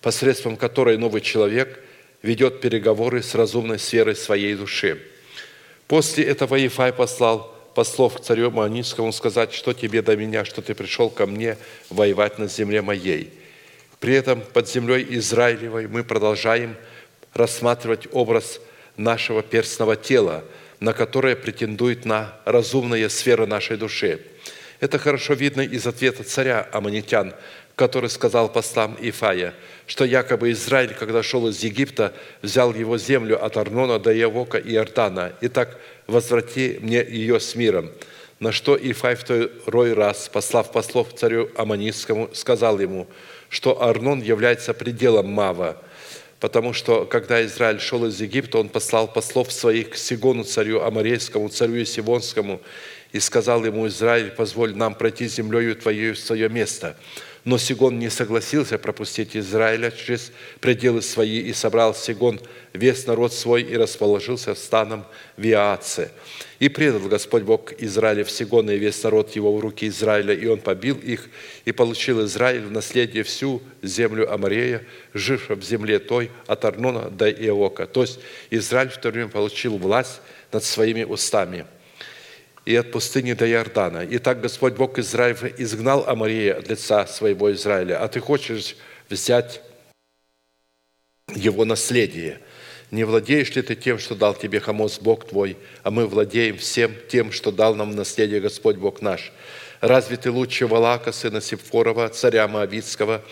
посредством 0.00 0.56
которой 0.56 0.98
новый 0.98 1.20
человек 1.20 1.80
ведет 2.22 2.60
переговоры 2.60 3.22
с 3.22 3.34
разумной 3.34 3.78
сферой 3.78 4.16
своей 4.16 4.54
души. 4.54 5.02
После 5.86 6.24
этого 6.24 6.56
Ефай 6.56 6.92
послал 6.92 7.48
послов 7.74 8.18
к 8.18 8.20
царю 8.20 8.50
Маонинскому 8.50 9.12
сказать, 9.12 9.54
что 9.54 9.72
тебе 9.72 10.02
до 10.02 10.14
меня, 10.14 10.44
что 10.44 10.60
ты 10.60 10.74
пришел 10.74 11.08
ко 11.08 11.26
мне 11.26 11.56
воевать 11.88 12.38
на 12.38 12.46
земле 12.46 12.82
моей. 12.82 13.32
При 13.98 14.14
этом 14.14 14.42
под 14.52 14.68
землей 14.68 15.06
Израилевой 15.08 15.86
мы 15.86 16.04
продолжаем 16.04 16.76
рассматривать 17.32 18.08
образ 18.12 18.60
нашего 18.96 19.42
перстного 19.42 19.96
тела– 19.96 20.44
на 20.82 20.92
которое 20.92 21.36
претендует 21.36 22.04
на 22.04 22.34
разумная 22.44 23.08
сфера 23.08 23.46
нашей 23.46 23.76
души. 23.76 24.20
Это 24.80 24.98
хорошо 24.98 25.34
видно 25.34 25.60
из 25.60 25.86
ответа 25.86 26.24
царя 26.24 26.68
Аманитян, 26.72 27.34
который 27.76 28.10
сказал 28.10 28.52
послам 28.52 28.96
Ифая, 29.00 29.54
что 29.86 30.04
якобы 30.04 30.50
Израиль, 30.50 30.92
когда 30.92 31.22
шел 31.22 31.46
из 31.46 31.62
Египта, 31.62 32.12
взял 32.42 32.74
его 32.74 32.98
землю 32.98 33.42
от 33.42 33.56
Арнона 33.56 34.00
до 34.00 34.12
Явока 34.12 34.58
и 34.58 34.74
Иордана, 34.74 35.32
так 35.54 35.78
возврати 36.08 36.78
мне 36.80 36.98
ее 36.98 37.38
с 37.38 37.54
миром. 37.54 37.92
На 38.40 38.50
что 38.50 38.76
Ифай 38.76 39.14
второй 39.14 39.92
раз, 39.92 40.28
послав 40.28 40.72
послов 40.72 41.14
царю 41.14 41.48
Аманитскому, 41.56 42.30
сказал 42.34 42.80
ему, 42.80 43.06
что 43.50 43.80
Арнон 43.80 44.20
является 44.20 44.74
пределом 44.74 45.30
Мава, 45.30 45.80
потому 46.42 46.72
что, 46.72 47.04
когда 47.04 47.44
Израиль 47.44 47.78
шел 47.78 48.04
из 48.04 48.20
Египта, 48.20 48.58
он 48.58 48.68
послал 48.68 49.06
послов 49.06 49.52
своих 49.52 49.90
к 49.90 49.96
Сигону, 49.96 50.42
царю 50.42 50.82
Амарейскому, 50.82 51.48
царю 51.48 51.74
Есивонскому, 51.74 52.60
и 53.12 53.20
сказал 53.20 53.64
ему, 53.64 53.86
Израиль, 53.86 54.32
позволь 54.32 54.74
нам 54.74 54.96
пройти 54.96 55.28
землею 55.28 55.76
твоей 55.76 56.10
в 56.10 56.18
свое 56.18 56.48
место. 56.48 56.96
Но 57.44 57.58
Сигон 57.58 57.98
не 57.98 58.08
согласился 58.08 58.78
пропустить 58.78 59.36
Израиля 59.36 59.90
через 59.90 60.30
пределы 60.60 61.02
свои, 61.02 61.40
и 61.40 61.52
собрал 61.52 61.92
Сигон 61.92 62.40
весь 62.72 63.06
народ 63.06 63.32
свой 63.32 63.62
и 63.62 63.76
расположился 63.76 64.54
станом 64.54 65.04
в. 65.36 66.10
И 66.60 66.68
предал 66.68 67.00
Господь 67.00 67.42
Бог 67.42 67.72
Израиля 67.78 68.24
в 68.24 68.30
Сигона 68.30 68.70
и 68.70 68.78
весь 68.78 69.02
народ 69.02 69.34
его 69.34 69.56
в 69.56 69.60
руки 69.60 69.88
Израиля, 69.88 70.34
и 70.34 70.46
он 70.46 70.60
побил 70.60 70.96
их, 70.98 71.28
и 71.64 71.72
получил 71.72 72.24
Израиль 72.24 72.62
в 72.62 72.70
наследие 72.70 73.24
всю 73.24 73.60
землю 73.82 74.32
Амарея, 74.32 74.84
жившую 75.12 75.58
в 75.58 75.64
земле 75.64 75.98
той 75.98 76.30
от 76.46 76.64
Арнона 76.64 77.10
до 77.10 77.28
Иока. 77.28 77.86
То 77.86 78.02
есть 78.02 78.20
Израиль 78.50 78.90
в 78.90 78.98
то 78.98 79.10
время 79.10 79.28
получил 79.28 79.78
власть 79.78 80.20
над 80.52 80.62
своими 80.62 81.02
устами– 81.02 81.66
и 82.64 82.76
от 82.76 82.90
пустыни 82.92 83.32
до 83.32 83.48
Иордана. 83.50 84.04
И 84.04 84.18
так 84.18 84.40
Господь 84.40 84.74
Бог 84.74 84.98
Израиля 84.98 85.52
изгнал 85.58 86.04
Амария 86.06 86.58
от 86.58 86.68
лица 86.68 87.06
своего 87.06 87.52
Израиля, 87.52 88.02
а 88.02 88.08
ты 88.08 88.20
хочешь 88.20 88.76
взять 89.08 89.60
его 91.34 91.64
наследие. 91.64 92.40
Не 92.90 93.04
владеешь 93.04 93.54
ли 93.54 93.62
ты 93.62 93.74
тем, 93.74 93.98
что 93.98 94.14
дал 94.14 94.34
тебе 94.34 94.60
Хамос 94.60 94.98
Бог 95.00 95.26
твой, 95.26 95.56
а 95.82 95.90
мы 95.90 96.06
владеем 96.06 96.58
всем 96.58 96.94
тем, 97.08 97.32
что 97.32 97.50
дал 97.50 97.74
нам 97.74 97.90
наследие 97.92 98.40
Господь 98.40 98.76
Бог 98.76 99.00
наш? 99.00 99.32
Разве 99.80 100.16
ты 100.16 100.30
лучше 100.30 100.66
Валака, 100.66 101.10
сына 101.10 101.40
Сепфорова, 101.40 102.08
царя 102.10 102.46
Моавицкого? 102.46 103.22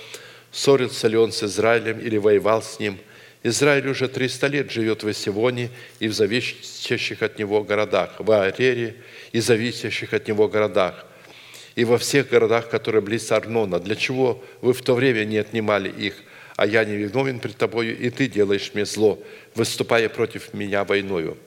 Ссорился 0.51 1.07
ли 1.07 1.16
он 1.16 1.31
с 1.31 1.43
Израилем 1.44 2.01
или 2.01 2.16
воевал 2.16 2.62
с 2.62 2.78
ним– 2.81 2.98
Израиль 3.43 3.89
уже 3.89 4.09
300 4.09 4.47
лет 4.48 4.70
живет 4.70 5.02
в 5.02 5.11
Исивоне 5.11 5.70
и 5.98 6.09
в 6.09 6.12
зависящих 6.12 7.23
от 7.23 7.39
него 7.39 7.65
городах, 7.65 8.16
в 8.19 8.31
Аарере 8.31 8.97
и 9.32 9.40
зависящих 9.40 10.12
от 10.12 10.28
него 10.28 10.48
городах, 10.48 11.07
и 11.74 11.85
во 11.85 11.98
всех 11.98 12.28
городах, 12.28 12.69
которые 12.69 13.01
близ 13.01 13.31
Арнона. 13.32 13.78
Для 13.78 13.94
чего 13.94 14.43
вы 14.61 14.73
в 14.73 14.82
то 14.82 14.94
время 14.94 15.24
не 15.24 15.39
отнимали 15.39 15.89
их, 15.89 16.15
а 16.57 16.66
я 16.66 16.85
не 16.85 16.97
виновен 16.97 17.39
пред 17.39 17.57
тобою, 17.57 17.98
и 17.98 18.11
ты 18.11 18.28
делаешь 18.28 18.73
мне 18.74 18.85
зло, 18.85 19.23
выступая 19.55 20.09
против 20.09 20.52
меня 20.52 20.85
войною. 20.85 21.39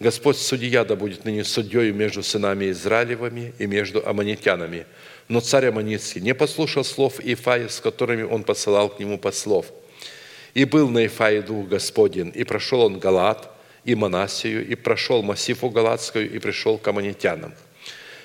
Господь 0.00 0.38
судья 0.38 0.84
да 0.84 0.94
будет 0.94 1.24
ныне 1.24 1.44
судьей 1.44 1.90
между 1.90 2.22
сынами 2.22 2.70
Израилевыми 2.70 3.52
и 3.58 3.66
между 3.66 4.06
аммонитянами. 4.06 4.86
Но 5.26 5.40
царь 5.40 5.66
Аммонитский 5.66 6.20
не 6.20 6.34
послушал 6.34 6.84
слов 6.84 7.20
Ифаия, 7.20 7.68
с 7.68 7.80
которыми 7.80 8.22
он 8.22 8.44
посылал 8.44 8.88
к 8.88 9.00
нему 9.00 9.18
послов– 9.18 9.66
и 10.54 10.64
был 10.64 10.88
на 10.88 11.06
Ифае 11.06 11.42
Дух 11.42 11.68
Господень, 11.68 12.32
и 12.34 12.44
прошел 12.44 12.80
он 12.80 12.98
Галат, 12.98 13.48
и 13.84 13.94
Манасию, 13.94 14.66
и 14.66 14.74
прошел 14.74 15.22
Массифу 15.22 15.70
Галатскую, 15.70 16.30
и 16.30 16.38
пришел 16.38 16.78
к 16.78 16.86
аммонитянам. 16.88 17.54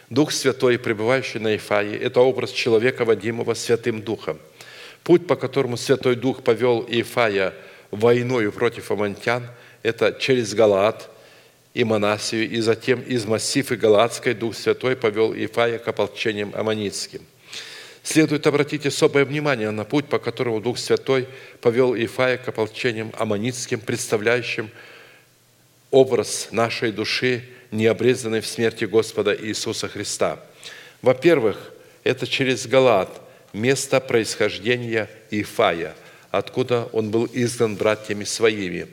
Дух 0.10 0.32
Святой, 0.32 0.78
пребывающий 0.78 1.40
на 1.40 1.56
Ифае, 1.56 1.98
это 1.98 2.22
образ 2.22 2.52
человека, 2.52 3.06
водимого 3.06 3.54
Святым 3.54 4.02
Духом. 4.02 4.38
Путь, 5.04 5.28
по 5.28 5.36
которому 5.36 5.78
Святой 5.78 6.16
Дух 6.16 6.44
повел 6.44 6.86
Ифая 6.88 7.54
войною 7.92 8.52
против 8.52 8.92
аммонитян, 8.92 9.48
это 9.82 10.16
через 10.20 10.54
Галат 10.54 11.10
и 11.74 11.84
Манасию, 11.84 12.50
и 12.50 12.60
затем 12.62 13.02
из 13.02 13.26
Массифы 13.26 13.76
Галатской 13.76 14.34
Дух 14.34 14.56
Святой 14.56 14.96
повел 14.96 15.34
Ифая 15.34 15.80
к 15.80 15.88
ополчениям 15.88 16.52
аммонитским. 16.54 17.22
Следует 18.04 18.46
обратить 18.48 18.86
особое 18.86 19.24
внимание 19.24 19.72
на 19.72 19.86
путь, 19.86 20.06
по 20.06 20.20
которому 20.20 20.60
Дух 20.60 20.78
Святой 20.78 21.28
повел 21.62 21.96
Ифая 21.96 22.38
к 22.38 22.48
ополчениям 22.48 23.14
аммонитским, 23.18 23.80
представляющим 23.80 24.70
образ 25.94 26.48
нашей 26.50 26.92
души, 26.92 27.44
не 27.70 27.86
обрезанной 27.86 28.42
в 28.42 28.48
смерти 28.48 28.86
Господа 28.86 29.36
Иисуса 29.40 29.88
Христа. 29.88 30.40
Во-первых, 31.04 31.72
это 32.04 32.26
через 32.26 32.66
Галат, 32.66 33.22
место 33.54 34.00
происхождения 34.00 35.08
Ифая, 35.30 35.94
откуда 36.32 36.90
он 36.94 37.12
был 37.12 37.30
изгнан 37.32 37.76
братьями 37.76 38.24
своими. 38.24 38.88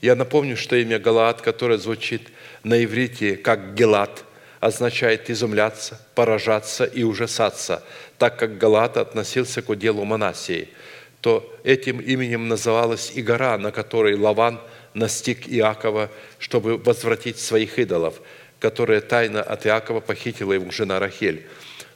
Я 0.00 0.16
напомню, 0.16 0.56
что 0.56 0.76
имя 0.76 0.98
Галаат, 0.98 1.42
которое 1.42 1.76
звучит 1.76 2.22
на 2.64 2.82
иврите 2.82 3.36
как 3.36 3.74
Гелат, 3.74 4.24
означает 4.58 5.28
изумляться, 5.28 6.00
поражаться 6.14 6.84
и 6.84 7.02
ужасаться, 7.02 7.82
так 8.16 8.38
как 8.38 8.56
Галат 8.56 8.96
относился 8.96 9.60
к 9.60 9.68
уделу 9.68 10.04
Манасии, 10.04 10.68
то 11.20 11.54
этим 11.64 12.00
именем 12.00 12.48
называлась 12.48 13.12
и 13.14 13.20
гора, 13.20 13.58
на 13.58 13.72
которой 13.72 14.16
Лаван 14.16 14.58
настиг 14.96 15.46
Иакова, 15.46 16.10
чтобы 16.38 16.78
возвратить 16.78 17.38
своих 17.38 17.78
идолов, 17.78 18.20
которые 18.58 19.02
тайно 19.02 19.42
от 19.42 19.66
Иакова 19.66 20.00
похитила 20.00 20.54
его 20.54 20.70
жена 20.70 20.98
Рахель. 20.98 21.46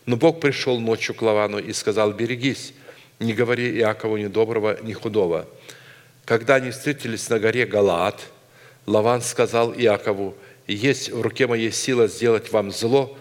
Но 0.04 0.16
Бог 0.16 0.40
пришел 0.40 0.78
ночью 0.78 1.14
к 1.14 1.22
Лавану 1.22 1.58
и 1.58 1.72
сказал, 1.72 2.12
«Берегись, 2.12 2.74
не 3.18 3.32
говори 3.32 3.78
Иакову 3.78 4.18
ни 4.18 4.26
доброго, 4.26 4.78
ни 4.82 4.92
худого». 4.92 5.48
Когда 6.26 6.56
они 6.56 6.70
встретились 6.70 7.28
на 7.30 7.38
горе 7.38 7.64
Галаат, 7.64 8.20
Лаван 8.86 9.22
сказал 9.22 9.72
Иакову, 9.74 10.36
есть 10.66 11.10
в 11.10 11.20
руке 11.22 11.46
моей 11.46 11.72
сила 11.72 12.06
сделать 12.06 12.52
вам 12.52 12.70
зло, 12.70 13.16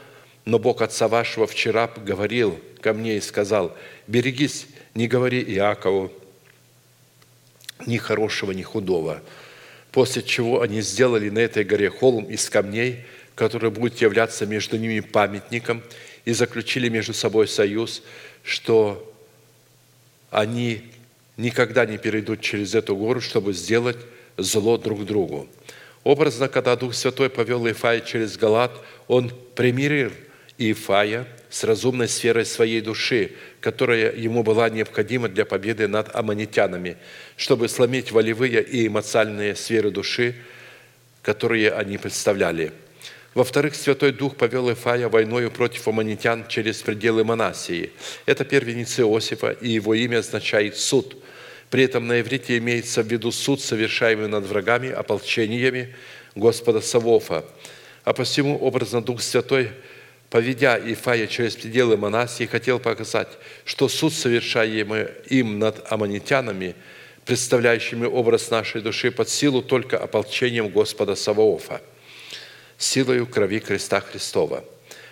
но 0.46 0.60
Бог 0.60 0.82
отца 0.82 1.08
вашего 1.08 1.48
вчера 1.48 1.90
говорил 1.96 2.60
ко 2.82 2.94
мне 2.94 3.18
и 3.18 3.22
сказал, 3.22 3.76
берегись, 4.08 4.68
не 4.94 5.08
говори 5.08 5.42
Иакову 5.42 6.12
ни 7.86 7.98
хорошего, 7.98 8.52
ни 8.52 8.62
худого. 8.62 9.22
После 9.92 10.22
чего 10.22 10.62
они 10.62 10.82
сделали 10.82 11.30
на 11.30 11.40
этой 11.40 11.64
горе 11.64 11.90
холм 11.90 12.26
из 12.26 12.50
камней, 12.50 13.06
который 13.36 13.72
будет 13.72 14.02
являться 14.02 14.46
между 14.46 14.78
ними 14.78 15.00
памятником, 15.00 15.82
и 16.26 16.34
заключили 16.34 16.90
между 16.90 17.14
собой 17.14 17.48
союз, 17.48 18.04
что 18.44 19.14
они 20.30 20.84
никогда 21.38 21.86
не 21.86 21.98
перейдут 21.98 22.42
через 22.42 22.76
эту 22.76 22.96
гору, 22.96 23.22
чтобы 23.22 23.54
сделать 23.54 23.98
зло 24.38 24.78
друг 24.78 25.06
другу. 25.06 25.48
Образно, 26.04 26.48
когда 26.48 26.76
Дух 26.76 26.94
Святой 26.94 27.30
повел 27.30 27.68
Ифая 27.70 28.02
через 28.02 28.38
Галат, 28.38 28.72
он 29.08 29.32
примирил 29.56 30.12
Ифая 30.58 31.28
с 31.50 31.64
разумной 31.64 32.08
сферой 32.08 32.46
своей 32.46 32.82
души, 32.82 33.32
которая 33.60 34.16
ему 34.16 34.44
была 34.44 34.70
необходима 34.70 35.28
для 35.28 35.46
победы 35.46 35.88
над 35.88 36.16
аммонитянами, 36.16 36.98
чтобы 37.38 37.68
сломить 37.68 38.12
волевые 38.12 38.64
и 38.64 38.88
эмоциональные 38.88 39.56
сферы 39.56 39.92
души, 39.92 40.36
которые 41.22 41.72
они 41.72 41.98
представляли. 41.98 42.72
Во-вторых, 43.34 43.76
Святой 43.76 44.12
Дух 44.12 44.36
повел 44.36 44.72
Ифая 44.72 45.08
войною 45.08 45.52
против 45.52 45.88
аммонитян 45.88 46.48
через 46.48 46.82
пределы 46.82 47.24
Манасии. 47.24 47.92
Это 48.26 48.44
первенец 48.44 49.00
Иосифа, 49.00 49.52
и 49.52 49.70
его 49.70 49.94
имя 49.94 50.20
означает 50.20 50.78
«суд», 50.78 51.16
при 51.70 51.84
этом 51.84 52.08
на 52.08 52.20
иврите 52.20 52.58
имеется 52.58 53.04
в 53.04 53.08
виду 53.08 53.32
суд, 53.32 53.62
совершаемый 53.62 54.28
над 54.28 54.46
врагами, 54.46 54.90
ополчениями 54.90 55.96
Господа 56.36 56.82
Савофа. 56.82 57.46
А 58.04 58.14
посему 58.14 58.58
образно 58.58 59.02
Дух 59.02 59.22
Святой, 59.22 59.72
поведя 60.30 60.80
Ифая 60.80 61.28
через 61.28 61.56
пределы 61.56 61.98
Манасии, 61.98 62.46
хотел 62.46 62.80
показать, 62.80 63.30
что 63.66 63.90
суд, 63.90 64.14
совершаемый 64.14 65.08
им 65.28 65.60
над 65.60 65.92
аммонитянами, 65.92 66.76
представляющими 67.26 68.06
образ 68.06 68.50
нашей 68.50 68.82
души 68.82 69.12
под 69.12 69.30
силу 69.30 69.62
только 69.62 69.98
ополчением 69.98 70.70
Господа 70.70 71.16
Саваофа, 71.16 71.82
силою 72.78 73.28
крови 73.28 73.60
креста 73.60 74.02
Христова. 74.02 74.64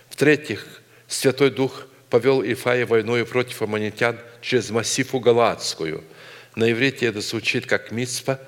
В-третьих, 0.10 0.81
Святой 1.07 1.52
Дух 1.52 1.88
повел 2.10 2.41
Ифая 2.41 2.85
войною 2.85 3.26
против 3.26 3.61
аммонитян 3.61 4.18
через 4.41 4.69
Массифу 4.69 5.19
Галаадскую– 5.19 6.03
на 6.57 6.72
иврите 6.72 7.06
это 7.06 7.22
звучит 7.22 7.68
как 7.68 7.91
мицпа, 7.91 8.39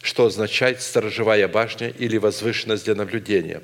что 0.00 0.26
означает 0.26 0.80
«сторожевая 0.82 1.48
башня» 1.48 1.88
или 1.88 2.16
«возвышенность 2.16 2.84
для 2.84 2.94
наблюдения». 2.94 3.60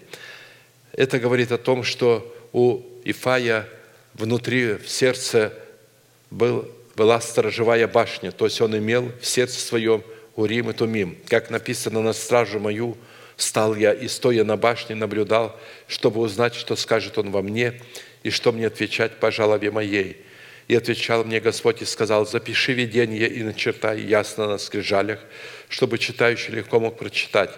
Это 0.91 1.21
говорит 1.21 1.53
о 1.53 1.57
том, 1.57 1.85
что 1.85 2.37
у 2.53 2.83
Ифая 3.05 3.69
внутри, 4.15 4.75
в 4.75 4.89
сердце 4.89 5.53
был, 6.31 6.71
была 6.97 7.21
сторожевая 7.21 7.89
башня, 7.89 8.33
то 8.33 8.45
есть 8.45 8.61
он 8.61 8.77
имел 8.77 9.11
в 9.21 9.27
сердце 9.27 9.61
своем 9.61 10.03
Урим 10.37 10.71
и 10.71 10.73
Тумим. 10.73 11.19
Как 11.29 11.51
написано 11.51 12.01
«На 12.01 12.13
стражу 12.13 12.59
мою 12.59 12.97
стал 13.37 13.75
я 13.75 13.93
и, 13.93 14.09
стоя 14.09 14.45
на 14.45 14.57
башне, 14.57 14.95
наблюдал, 14.95 15.59
чтобы 15.89 16.21
узнать, 16.21 16.55
что 16.55 16.77
скажет 16.77 17.19
он 17.19 17.31
во 17.31 17.43
мне, 17.43 17.81
и 18.23 18.31
что 18.31 18.53
мне 18.53 18.67
отвечать 18.67 19.17
по 19.17 19.31
жалобе 19.31 19.71
моей». 19.71 20.25
И 20.69 20.77
отвечал 20.77 21.25
мне 21.25 21.41
Господь 21.41 21.83
и 21.83 21.85
сказал, 21.85 22.25
запиши 22.25 22.73
видение 22.73 23.29
и 23.29 23.43
начертай 23.43 24.01
ясно 24.01 24.47
на 24.47 24.59
скрижалях, 24.59 25.19
чтобы 25.69 25.99
читающий 25.99 26.55
легко 26.55 26.79
мог 26.79 26.97
прочитать. 26.97 27.51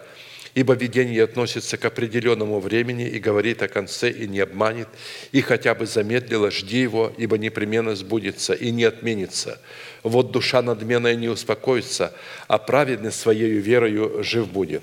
Ибо 0.54 0.74
видение 0.74 1.24
относится 1.24 1.76
к 1.76 1.84
определенному 1.84 2.60
времени 2.60 3.08
и 3.08 3.18
говорит 3.18 3.62
о 3.62 3.68
конце 3.68 4.10
и 4.10 4.28
не 4.28 4.40
обманет, 4.40 4.88
и 5.32 5.40
хотя 5.40 5.74
бы 5.74 5.86
замедлило, 5.86 6.50
жди 6.50 6.80
его, 6.80 7.12
ибо 7.18 7.38
непременно 7.38 7.96
сбудется 7.96 8.54
и 8.54 8.70
не 8.70 8.84
отменится. 8.84 9.60
Вот 10.04 10.30
душа 10.30 10.62
надменная 10.62 11.16
не 11.16 11.28
успокоится, 11.28 12.14
а 12.46 12.58
праведный 12.58 13.12
своей 13.12 13.54
верою 13.54 14.22
жив 14.22 14.48
будет». 14.48 14.82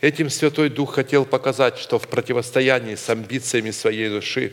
Этим 0.00 0.28
Святой 0.28 0.68
Дух 0.68 0.94
хотел 0.94 1.24
показать, 1.24 1.78
что 1.78 1.98
в 1.98 2.06
противостоянии 2.08 2.96
с 2.96 3.08
амбициями 3.08 3.70
своей 3.70 4.10
души 4.10 4.52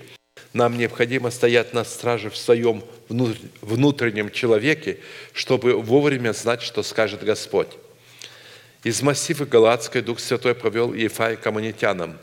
нам 0.53 0.77
необходимо 0.77 1.31
стоять 1.31 1.73
на 1.73 1.83
страже 1.83 2.29
в 2.29 2.37
своем 2.37 2.83
внутреннем 3.09 4.31
человеке, 4.31 4.99
чтобы 5.33 5.73
вовремя 5.73 6.33
знать, 6.33 6.61
что 6.61 6.81
скажет 6.81 7.23
Господь. 7.23 7.67
Из 8.83 9.01
массива 9.01 9.45
Галатской 9.45 10.01
Дух 10.01 10.19
Святой 10.19 10.53
повел 10.55 10.93
Иефай 10.93 11.37
к 11.37 11.47
аммонитянам. 11.47 12.17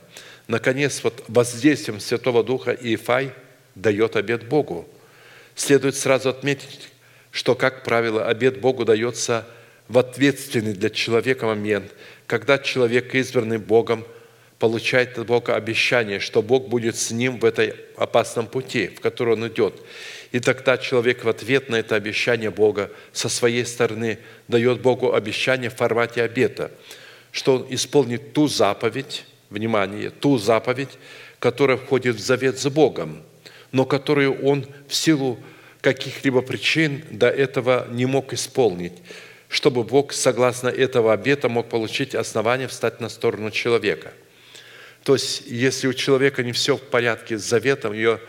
Наконец, 0.47 1.03
вот 1.03 1.25
воздействием 1.27 2.01
Святого 2.01 2.45
Духа 2.45 2.73
Иефай 2.73 3.33
дает 3.75 4.15
обед 4.15 4.47
Богу. 4.47 4.87
Следует 5.55 5.97
сразу 5.97 6.29
отметить, 6.29 6.91
что, 7.31 7.55
как 7.55 7.83
правило, 7.83 8.27
обед 8.27 8.61
Богу 8.61 8.85
дается 8.85 9.47
в 9.89 9.97
ответственный 9.97 10.75
для 10.75 10.91
человека 10.91 11.47
момент, 11.47 11.93
когда 12.27 12.59
человек, 12.59 13.15
избранный 13.15 13.59
Богом, 13.59 14.05
получает 14.59 15.19
от 15.19 15.27
Бога 15.27 15.57
обещание, 15.57 16.21
что 16.21 16.43
Бог 16.43 16.69
будет 16.69 16.97
с 16.97 17.11
ним 17.11 17.39
в 17.39 17.47
этой 17.47 17.75
опасном 17.97 18.47
пути, 18.47 18.89
в 18.89 19.01
который 19.01 19.33
он 19.33 19.49
идет. 19.49 19.81
И 20.33 20.39
тогда 20.39 20.79
человек 20.79 21.25
в 21.25 21.29
ответ 21.29 21.69
на 21.69 21.77
это 21.77 21.97
обещание 21.97 22.51
Бога 22.51 22.91
со 23.13 23.29
своей 23.29 23.67
стороны 23.67 24.19
дает 24.47 24.81
Богу 24.81 25.13
обещание 25.13 25.71
в 25.71 25.75
формате 25.75 26.23
обета, 26.23 26.71
что 27.33 27.57
он 27.57 27.67
исполнит 27.71 28.33
ту 28.33 28.47
заповедь, 28.47 29.25
внимание, 29.51 30.11
ту 30.11 30.39
заповедь, 30.39 30.99
которая 31.41 31.77
входит 31.77 32.17
в 32.17 32.21
завет 32.21 32.59
с 32.59 32.69
Богом, 32.69 33.23
но 33.73 33.85
которую 33.85 34.41
он 34.45 34.67
в 34.89 34.95
силу 34.95 35.39
каких-либо 35.81 36.43
причин 36.43 37.03
до 37.11 37.29
этого 37.29 37.89
не 37.91 38.07
мог 38.07 38.33
исполнить, 38.33 38.93
чтобы 39.49 39.83
Бог, 39.83 40.13
согласно 40.13 40.69
этого 40.69 41.13
обета, 41.13 41.49
мог 41.49 41.69
получить 41.69 42.15
основание 42.15 42.69
встать 42.69 43.01
на 43.01 43.09
сторону 43.09 43.51
человека. 43.51 44.13
То 45.03 45.15
есть, 45.15 45.45
если 45.47 45.89
у 45.89 45.95
человека 45.95 46.43
не 46.43 46.53
все 46.53 46.77
в 46.77 46.83
порядке 46.83 47.39
с 47.39 47.43
заветом, 47.43 47.93
ее 47.93 48.21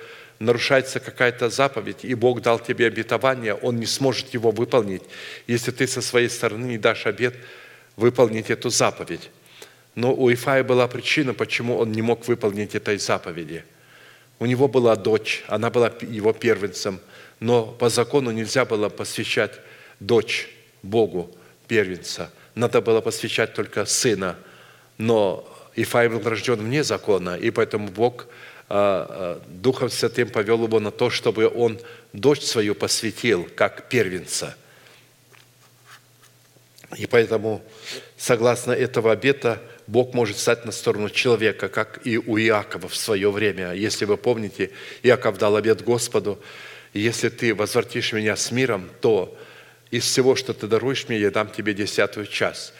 нарушается 0.41 0.99
какая-то 0.99 1.49
заповедь, 1.49 2.03
и 2.03 2.15
Бог 2.15 2.41
дал 2.41 2.59
тебе 2.59 2.87
обетование, 2.87 3.53
Он 3.53 3.77
не 3.77 3.85
сможет 3.85 4.33
его 4.33 4.51
выполнить, 4.51 5.03
если 5.47 5.71
ты 5.71 5.87
со 5.87 6.01
своей 6.01 6.29
стороны 6.29 6.65
не 6.65 6.77
дашь 6.77 7.05
обет 7.05 7.35
выполнить 7.95 8.49
эту 8.49 8.69
заповедь. 8.69 9.29
Но 9.95 10.13
у 10.13 10.31
Ифая 10.33 10.63
была 10.63 10.87
причина, 10.87 11.33
почему 11.33 11.77
он 11.77 11.91
не 11.91 12.01
мог 12.01 12.27
выполнить 12.27 12.75
этой 12.75 12.97
заповеди. 12.97 13.63
У 14.39 14.45
него 14.45 14.67
была 14.67 14.95
дочь, 14.95 15.43
она 15.47 15.69
была 15.69 15.91
его 16.01 16.33
первенцем, 16.33 16.99
но 17.39 17.65
по 17.65 17.89
закону 17.89 18.31
нельзя 18.31 18.65
было 18.65 18.89
посвящать 18.89 19.59
дочь 19.99 20.49
Богу, 20.81 21.29
первенца. 21.67 22.31
Надо 22.55 22.81
было 22.81 23.01
посвящать 23.01 23.53
только 23.53 23.85
сына. 23.85 24.37
Но 24.97 25.45
Ифай 25.75 26.09
был 26.09 26.21
рожден 26.27 26.55
вне 26.55 26.83
закона, 26.83 27.37
и 27.37 27.51
поэтому 27.51 27.89
Бог– 27.89 28.27
Духом 29.47 29.89
Святым 29.89 30.29
повел 30.29 30.63
его 30.63 30.79
на 30.79 30.91
то, 30.91 31.09
чтобы 31.09 31.47
он 31.47 31.79
дочь 32.13 32.41
свою 32.41 32.73
посвятил 32.73 33.49
как 33.53 33.89
первенца. 33.89 34.55
И 36.97 37.05
поэтому, 37.05 37.61
согласно 38.17 38.71
этого 38.71 39.11
обета, 39.11 39.61
Бог 39.87 40.13
может 40.13 40.37
стать 40.37 40.65
на 40.65 40.71
сторону 40.71 41.09
человека, 41.09 41.67
как 41.67 42.05
и 42.05 42.17
у 42.17 42.37
Иакова 42.37 42.87
в 42.87 42.95
свое 42.95 43.29
время. 43.29 43.73
Если 43.73 44.05
вы 44.05 44.15
помните, 44.15 44.71
Иаков 45.03 45.37
дал 45.37 45.57
обет 45.57 45.83
Господу, 45.83 46.41
если 46.93 47.27
ты 47.27 47.53
возвратишь 47.53 48.13
меня 48.13 48.37
с 48.37 48.51
миром, 48.51 48.89
то 49.01 49.37
из 49.89 50.05
всего, 50.05 50.35
что 50.35 50.53
ты 50.53 50.67
даруешь 50.67 51.09
мне, 51.09 51.19
я 51.19 51.31
дам 51.31 51.49
тебе 51.49 51.73
десятую 51.73 52.27
часть. 52.27 52.73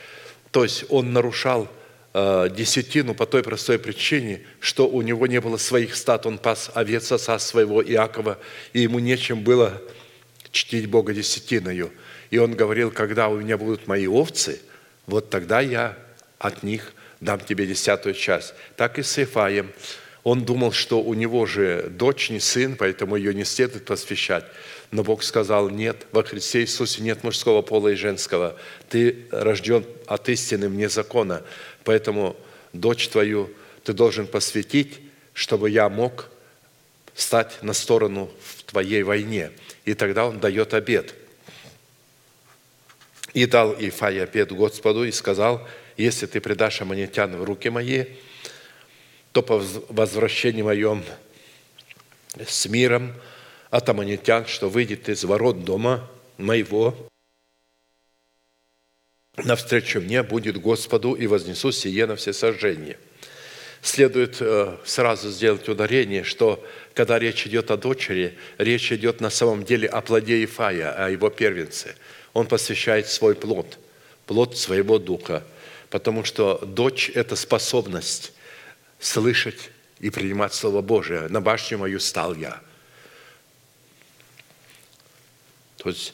То 0.51 0.63
есть 0.63 0.85
он 0.87 1.11
нарушал 1.11 1.69
десятину 2.13 3.13
по 3.15 3.25
той 3.25 3.41
простой 3.43 3.79
причине, 3.79 4.41
что 4.59 4.87
у 4.87 5.01
него 5.01 5.27
не 5.27 5.39
было 5.39 5.57
своих 5.57 5.95
стад, 5.95 6.25
он 6.25 6.37
пас 6.37 6.69
овец 6.73 7.11
отца 7.11 7.39
своего 7.39 7.81
Иакова, 7.81 8.37
и 8.73 8.81
ему 8.81 8.99
нечем 8.99 9.43
было 9.43 9.81
чтить 10.51 10.87
Бога 10.87 11.13
десятиною. 11.13 11.91
И 12.29 12.37
он 12.37 12.53
говорил, 12.53 12.91
когда 12.91 13.29
у 13.29 13.39
меня 13.39 13.57
будут 13.57 13.87
мои 13.87 14.07
овцы, 14.07 14.59
вот 15.05 15.29
тогда 15.29 15.61
я 15.61 15.97
от 16.39 16.63
них 16.63 16.93
дам 17.21 17.39
тебе 17.39 17.65
десятую 17.65 18.15
часть. 18.15 18.53
Так 18.75 18.99
и 18.99 19.03
с 19.03 19.21
Ифаем. 19.21 19.71
Он 20.23 20.45
думал, 20.45 20.71
что 20.71 21.01
у 21.01 21.15
него 21.15 21.47
же 21.47 21.87
дочь, 21.89 22.29
не 22.29 22.39
сын, 22.39 22.75
поэтому 22.75 23.15
ее 23.15 23.33
не 23.33 23.43
следует 23.43 23.85
посвящать. 23.85 24.45
Но 24.91 25.03
Бог 25.03 25.23
сказал, 25.23 25.69
нет, 25.69 26.05
во 26.11 26.23
Христе 26.23 26.61
Иисусе 26.61 27.01
нет 27.01 27.23
мужского 27.23 27.63
пола 27.63 27.87
и 27.89 27.95
женского. 27.95 28.55
Ты 28.89 29.25
рожден 29.31 29.83
от 30.05 30.29
истины 30.29 30.67
вне 30.69 30.89
закона. 30.89 31.41
Поэтому 31.83 32.35
дочь 32.73 33.07
твою 33.09 33.49
ты 33.83 33.93
должен 33.93 34.27
посвятить, 34.27 34.99
чтобы 35.33 35.69
я 35.69 35.89
мог 35.89 36.29
стать 37.15 37.61
на 37.63 37.73
сторону 37.73 38.31
в 38.43 38.63
твоей 38.63 39.03
войне. 39.03 39.51
И 39.85 39.93
тогда 39.93 40.27
он 40.27 40.39
дает 40.39 40.73
обед. 40.73 41.15
И 43.33 43.45
дал 43.45 43.73
Ифай 43.73 44.21
обед 44.21 44.51
Господу 44.51 45.03
и 45.03 45.11
сказал, 45.11 45.67
если 45.97 46.25
ты 46.25 46.41
предашь 46.41 46.81
аммонитян 46.81 47.35
в 47.35 47.43
руки 47.43 47.69
мои, 47.69 48.05
то 49.31 49.41
по 49.41 49.63
возвращении 49.89 50.61
моем 50.61 51.03
с 52.45 52.65
миром 52.67 53.13
от 53.69 53.87
аммонитян, 53.87 54.45
что 54.47 54.69
выйдет 54.69 55.07
из 55.09 55.23
ворот 55.23 55.63
дома 55.63 56.09
моего, 56.37 57.10
навстречу 59.37 60.01
мне 60.01 60.23
будет 60.23 60.57
Господу 60.57 61.13
и 61.13 61.27
вознесу 61.27 61.71
сие 61.71 62.05
на 62.05 62.15
все 62.15 62.33
сожжения. 62.33 62.97
Следует 63.81 64.37
э, 64.39 64.77
сразу 64.85 65.31
сделать 65.31 65.67
ударение, 65.67 66.23
что 66.23 66.63
когда 66.93 67.17
речь 67.17 67.47
идет 67.47 67.71
о 67.71 67.77
дочери, 67.77 68.37
речь 68.57 68.91
идет 68.91 69.21
на 69.21 69.31
самом 69.31 69.63
деле 69.63 69.87
о 69.87 70.01
плоде 70.01 70.43
Ифая, 70.43 70.91
о 70.91 71.09
его 71.09 71.29
первенце. 71.29 71.95
Он 72.33 72.45
посвящает 72.45 73.07
свой 73.07 73.33
плод, 73.33 73.79
плод 74.27 74.55
своего 74.55 74.99
духа, 74.99 75.43
потому 75.89 76.23
что 76.23 76.59
дочь– 76.59 77.09
это 77.15 77.35
способность 77.35 78.33
слышать 78.99 79.71
и 79.99 80.11
принимать 80.11 80.53
Слово 80.53 80.81
Божие. 80.81 81.27
На 81.29 81.41
башню 81.41 81.79
мою 81.79 81.99
стал 81.99 82.35
я. 82.35 82.61
То 85.77 85.89
есть 85.89 86.13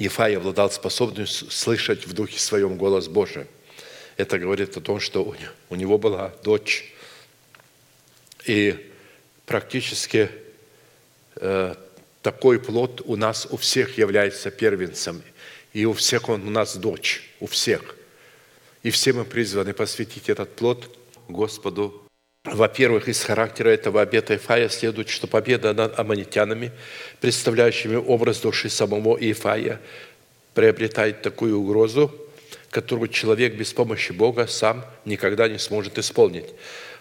Ефай 0.00 0.34
обладал 0.34 0.70
способностью 0.70 1.50
слышать 1.50 2.06
в 2.06 2.14
духе 2.14 2.38
своем 2.38 2.78
голос 2.78 3.06
Божий. 3.06 3.46
Это 4.16 4.38
говорит 4.38 4.74
о 4.78 4.80
том, 4.80 4.98
что 4.98 5.36
у 5.68 5.74
него 5.74 5.98
была 5.98 6.32
дочь. 6.42 6.94
И 8.46 8.90
практически 9.44 10.30
э, 11.36 11.74
такой 12.22 12.58
плод 12.58 13.02
у 13.04 13.16
нас 13.16 13.46
у 13.50 13.58
всех 13.58 13.98
является 13.98 14.50
первенцем. 14.50 15.22
И 15.74 15.84
у 15.84 15.92
всех 15.92 16.30
он 16.30 16.48
у 16.48 16.50
нас 16.50 16.78
дочь, 16.78 17.30
у 17.38 17.46
всех. 17.46 17.94
И 18.82 18.90
все 18.90 19.12
мы 19.12 19.26
призваны 19.26 19.74
посвятить 19.74 20.30
этот 20.30 20.56
плод 20.56 20.96
Господу 21.28 22.09
во-первых, 22.44 23.08
из 23.08 23.22
характера 23.22 23.68
этого 23.68 24.00
обета 24.00 24.36
Ифая 24.36 24.68
следует, 24.68 25.08
что 25.08 25.26
победа 25.26 25.74
над 25.74 25.98
аммонитянами, 25.98 26.72
представляющими 27.20 27.96
образ 27.96 28.40
души 28.40 28.70
самого 28.70 29.16
Ифая, 29.20 29.80
приобретает 30.54 31.22
такую 31.22 31.58
угрозу, 31.58 32.10
которую 32.70 33.08
человек 33.08 33.54
без 33.54 33.72
помощи 33.72 34.12
Бога 34.12 34.46
сам 34.46 34.84
никогда 35.04 35.48
не 35.48 35.58
сможет 35.58 35.98
исполнить. 35.98 36.46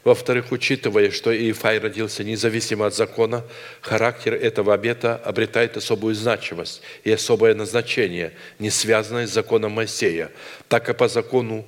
Во-вторых, 0.03 0.51
учитывая, 0.51 1.11
что 1.11 1.33
Иефай 1.35 1.79
родился 1.79 2.23
независимо 2.23 2.87
от 2.87 2.95
закона, 2.95 3.43
характер 3.81 4.33
этого 4.33 4.73
обета 4.73 5.15
обретает 5.15 5.77
особую 5.77 6.15
значимость 6.15 6.81
и 7.03 7.11
особое 7.11 7.53
назначение, 7.53 8.33
не 8.59 8.69
связанное 8.69 9.27
с 9.27 9.33
законом 9.33 9.73
Моисея, 9.73 10.31
так 10.69 10.85
как 10.85 10.97
по 10.97 11.09
закону 11.09 11.65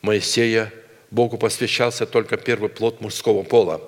Моисея 0.00 0.72
Богу 1.10 1.38
посвящался 1.38 2.06
только 2.06 2.36
первый 2.36 2.70
плод 2.70 3.00
мужского 3.00 3.42
пола. 3.42 3.80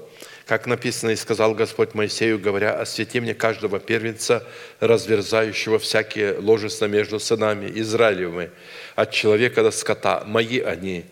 Как 0.47 0.67
написано, 0.67 1.11
и 1.11 1.17
сказал 1.17 1.55
Господь 1.55 1.95
Моисею, 1.95 2.39
говоря, 2.39 2.75
«Освети 2.75 3.21
мне 3.21 3.33
каждого 3.33 3.79
первенца, 3.79 4.45
разверзающего 4.81 5.79
всякие 5.79 6.37
ложества 6.39 6.87
между 6.87 7.21
сынами 7.21 7.71
Израилевыми, 7.79 8.51
от 8.97 9.13
человека 9.13 9.63
до 9.63 9.71
скота, 9.71 10.25
мои 10.27 10.59
они». 10.59 11.05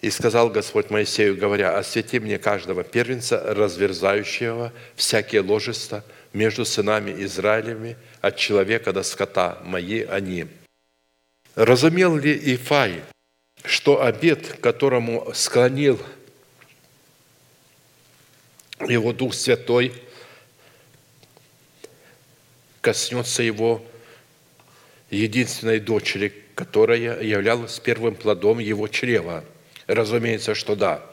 И 0.00 0.10
сказал 0.10 0.50
Господь 0.50 0.90
Моисею, 0.90 1.36
говоря, 1.36 1.78
«Освети 1.78 2.18
мне 2.18 2.38
каждого 2.38 2.82
первенца, 2.82 3.40
разверзающего 3.54 4.72
всякие 4.96 5.42
ложества 5.42 6.02
между 6.32 6.64
сынами 6.64 7.14
Израилевыми, 7.22 7.96
от 8.20 8.36
человека 8.36 8.92
до 8.92 9.04
скота, 9.04 9.58
мои 9.64 10.02
они». 10.02 10.48
Разумел 11.54 12.16
ли 12.16 12.32
Ифай, 12.54 13.02
что 13.64 14.02
обед, 14.02 14.58
которому 14.60 15.30
склонил 15.34 16.00
его 18.80 19.12
Дух 19.12 19.34
Святой, 19.34 19.92
коснется 22.80 23.42
его 23.42 23.84
единственной 25.10 25.78
дочери, 25.78 26.32
которая 26.54 27.22
являлась 27.22 27.78
первым 27.78 28.14
плодом 28.14 28.58
его 28.58 28.88
чрева? 28.88 29.44
Разумеется, 29.86 30.54
что 30.54 30.74
да. 30.74 31.04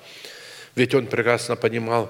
Ведь 0.75 0.95
он 0.95 1.07
прекрасно 1.07 1.55
понимал 1.55 2.09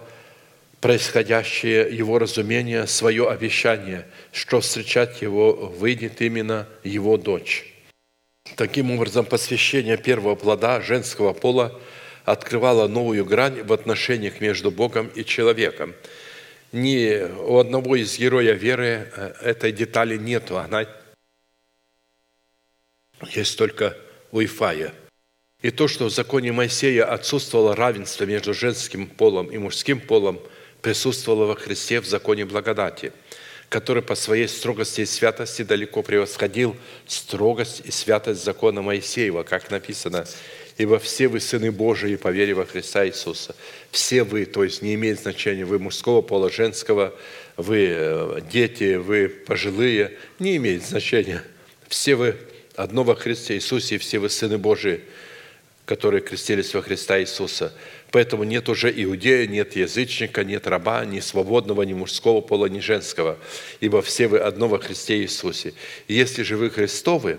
происходящее 0.81 1.93
его 1.95 2.19
разумение, 2.19 2.87
свое 2.87 3.29
обещание, 3.29 4.07
что 4.31 4.61
встречать 4.61 5.21
его 5.21 5.53
выйдет 5.53 6.21
именно 6.21 6.67
его 6.83 7.17
дочь. 7.17 7.73
Таким 8.55 8.91
образом, 8.91 9.25
посвящение 9.25 9.97
первого 9.97 10.35
плода 10.35 10.81
женского 10.81 11.33
пола 11.33 11.79
открывало 12.25 12.87
новую 12.87 13.25
грань 13.25 13.63
в 13.63 13.73
отношениях 13.73 14.41
между 14.41 14.71
Богом 14.71 15.07
и 15.15 15.23
человеком. 15.23 15.95
Ни 16.71 17.23
у 17.47 17.57
одного 17.57 17.95
из 17.95 18.17
героя 18.17 18.53
веры 18.53 19.11
э, 19.15 19.33
этой 19.41 19.71
детали 19.71 20.17
нету, 20.17 20.57
она 20.57 20.85
есть 23.31 23.57
только 23.57 23.97
у 24.31 24.43
Ифая. 24.43 24.93
И 25.61 25.71
то, 25.71 25.87
что 25.87 26.05
в 26.05 26.11
законе 26.11 26.51
Моисея 26.51 27.05
отсутствовало 27.05 27.75
равенство 27.75 28.25
между 28.25 28.53
женским 28.53 29.07
полом 29.07 29.47
и 29.47 29.57
мужским 29.57 29.99
полом, 29.99 30.39
присутствовало 30.81 31.45
во 31.45 31.55
Христе 31.55 32.01
в 32.01 32.05
законе 32.05 32.45
благодати– 32.45 33.11
который 33.69 34.01
по 34.01 34.15
своей 34.15 34.47
строгости 34.47 35.01
и 35.01 35.05
святости 35.05 35.61
далеко 35.61 36.01
превосходил 36.01 36.75
строгость 37.07 37.83
и 37.85 37.91
святость 37.91 38.43
закона 38.43 38.81
Моисеева, 38.81 39.43
как 39.43 39.69
написано, 39.69 40.25
«Ибо 40.77 40.97
все 40.97 41.27
вы 41.27 41.39
сыны 41.39 41.71
Божии 41.71 42.15
по 42.15 42.31
во 42.31 42.65
Христа 42.65 43.05
Иисуса». 43.05 43.55
Все 43.91 44.23
вы, 44.23 44.45
то 44.45 44.63
есть 44.63 44.81
не 44.81 44.95
имеет 44.95 45.19
значения, 45.19 45.65
вы 45.65 45.77
мужского 45.77 46.21
пола, 46.21 46.49
женского, 46.49 47.13
вы 47.57 47.87
э, 47.91 48.39
дети, 48.51 48.95
вы 48.95 49.29
пожилые, 49.29 50.17
не 50.39 50.55
имеет 50.55 50.83
значения. 50.83 51.43
Все 51.87 52.15
вы 52.15 52.37
одно 52.75 53.03
во 53.03 53.15
Христе 53.15 53.55
Иисусе, 53.55 53.95
и 53.95 53.97
все 53.97 54.19
вы 54.19 54.29
сыны 54.29 54.57
Божии, 54.57 55.01
которые 55.89 56.21
крестились 56.21 56.73
во 56.73 56.81
Христа 56.81 57.19
Иисуса– 57.19 57.73
Поэтому 58.11 58.43
нет 58.43 58.69
уже 58.69 58.91
иудея, 58.91 59.45
нет 59.45 59.75
язычника, 59.75 60.43
нет 60.43 60.65
раба, 60.67 61.05
ни 61.05 61.19
свободного, 61.19 61.83
ни 61.83 61.93
мужского 61.93 62.41
пола, 62.41 62.65
ни 62.65 62.79
женского, 62.79 63.37
ибо 63.81 64.01
все 64.01 64.27
вы 64.27 64.39
одно 64.39 64.67
во 64.67 64.79
Христе 64.79 65.21
Иисусе. 65.21 65.73
И 66.07 66.15
если 66.15 66.41
же 66.41 66.57
вы 66.57 66.71
Христовы, 66.71 67.37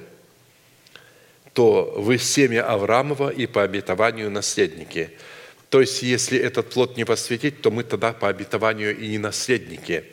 то 1.55 1.93
вы 1.97 2.19
семя 2.19 2.65
Авраамова 2.69 3.31
и 3.31 3.47
по 3.47 3.65
обетованию 3.65 4.31
наследники. 4.31 5.11
То 5.71 5.81
есть, 5.81 6.03
если 6.03 6.39
этот 6.39 6.71
плод 6.71 6.97
не 6.97 7.05
посвятить, 7.05 7.63
то 7.63 7.73
мы 7.73 7.83
тогда 7.83 8.13
по 8.13 8.29
обетованию 8.29 8.97
и 8.97 9.09
не 9.09 9.19
наследники. 9.19 10.05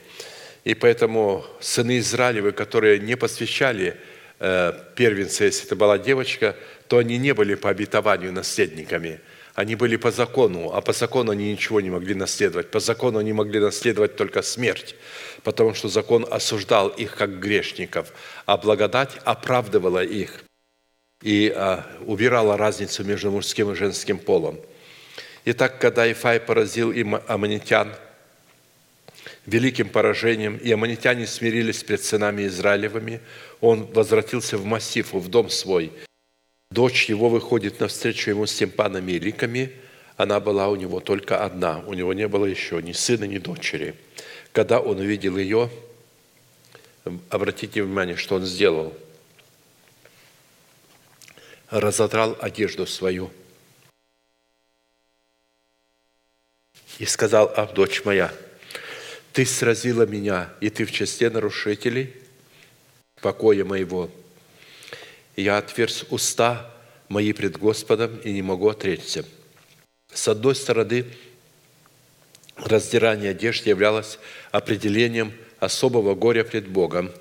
И 0.63 0.73
поэтому 0.73 1.45
сыны 1.59 1.99
Израилевы, 1.99 2.51
которые 2.51 2.99
не 2.99 3.15
посвящали 3.15 3.95
первенца, 4.37 5.45
если 5.45 5.65
это 5.65 5.75
была 5.75 5.97
девочка, 5.97 6.55
то 6.87 6.97
они 6.97 7.17
не 7.17 7.33
были 7.33 7.55
по 7.55 7.69
обетованию 7.69 8.31
наследниками– 8.31 9.19
они 9.57 9.73
были 9.73 9.95
по 9.95 10.11
закону, 10.11 10.71
а 10.71 10.81
по 10.81 10.93
закону 10.93 11.31
они 11.31 11.51
ничего 11.51 11.81
не 11.81 11.89
могли 11.89 12.13
наследовать. 12.13 12.69
По 12.69 12.79
закону 12.79 13.17
они 13.17 13.33
могли 13.33 13.59
наследовать 13.59 14.15
только 14.15 14.43
смерть, 14.43 14.95
потому 15.41 15.73
что 15.73 15.89
закон 15.89 16.27
осуждал 16.29 16.89
их 16.89 17.15
как 17.15 17.39
грешников, 17.39 18.13
а 18.45 18.57
благодать 18.57 19.17
оправдывала 19.25 20.03
их 20.03 20.43
и 21.23 21.51
а, 21.55 21.87
убирала 22.05 22.55
разницу 22.55 23.03
между 23.03 23.31
мужским 23.31 23.71
и 23.71 23.75
женским 23.75 24.19
полом. 24.19 24.59
Итак, 25.45 25.81
когда 25.81 26.09
Ифай 26.11 26.39
поразил 26.39 26.91
им 26.91 27.19
аммонитян 27.27 27.95
великим 29.47 29.89
поражением, 29.89 30.57
и 30.57 30.71
аммонитяне 30.71 31.25
смирились 31.25 31.83
пред 31.83 32.03
сынами 32.03 32.45
Израилевыми, 32.45 33.21
он 33.61 33.85
возвратился 33.85 34.59
в 34.59 34.65
массив, 34.65 35.11
в 35.13 35.27
дом 35.27 35.49
свой– 35.49 35.91
Дочь 36.69 37.09
его 37.09 37.29
выходит 37.29 37.79
навстречу 37.79 38.31
ему 38.31 38.45
с 38.45 38.53
тимпанами 38.53 39.13
и 39.13 39.19
ликами. 39.19 39.71
Она 40.17 40.39
была 40.39 40.67
у 40.67 40.75
него 40.75 40.99
только 40.99 41.43
одна. 41.43 41.79
У 41.87 41.93
него 41.93 42.13
не 42.13 42.27
было 42.27 42.45
еще 42.45 42.81
ни 42.81 42.91
сына, 42.91 43.23
ни 43.23 43.37
дочери. 43.37 43.95
Когда 44.51 44.79
он 44.79 44.99
увидел 44.99 45.37
ее, 45.37 45.69
обратите 47.29 47.83
внимание, 47.83 48.15
что 48.15 48.35
он 48.35 48.45
сделал. 48.45 48.93
Разодрал 51.69 52.35
одежду 52.41 52.85
свою. 52.85 53.31
И 56.99 57.05
сказал, 57.05 57.53
ах, 57.55 57.73
дочь 57.73 58.03
моя, 58.05 58.33
ты 59.37 59.45
сразила 59.45 60.07
меня, 60.07 60.49
и 60.61 60.71
ты 60.71 60.83
в 60.83 60.91
числе 60.91 61.29
нарушителей 61.29 62.11
покоя 63.21 63.63
моего– 63.63 64.09
я 65.37 65.59
отверз 65.59 66.05
уста 66.09 66.73
мои 67.09 67.31
пред 67.31 67.59
Господом 67.59 68.17
и 68.23 68.33
не 68.33 68.41
могу 68.41 68.67
отречься. 68.69 69.23
С 70.11 70.27
одной 70.27 70.55
стороны, 70.55 71.05
раздирание 72.55 73.29
одежды 73.29 73.69
являлось 73.69 74.17
определением 74.51 75.31
особого 75.59 76.15
горя 76.15 76.43
пред 76.43 76.67
Богом, 76.67 77.11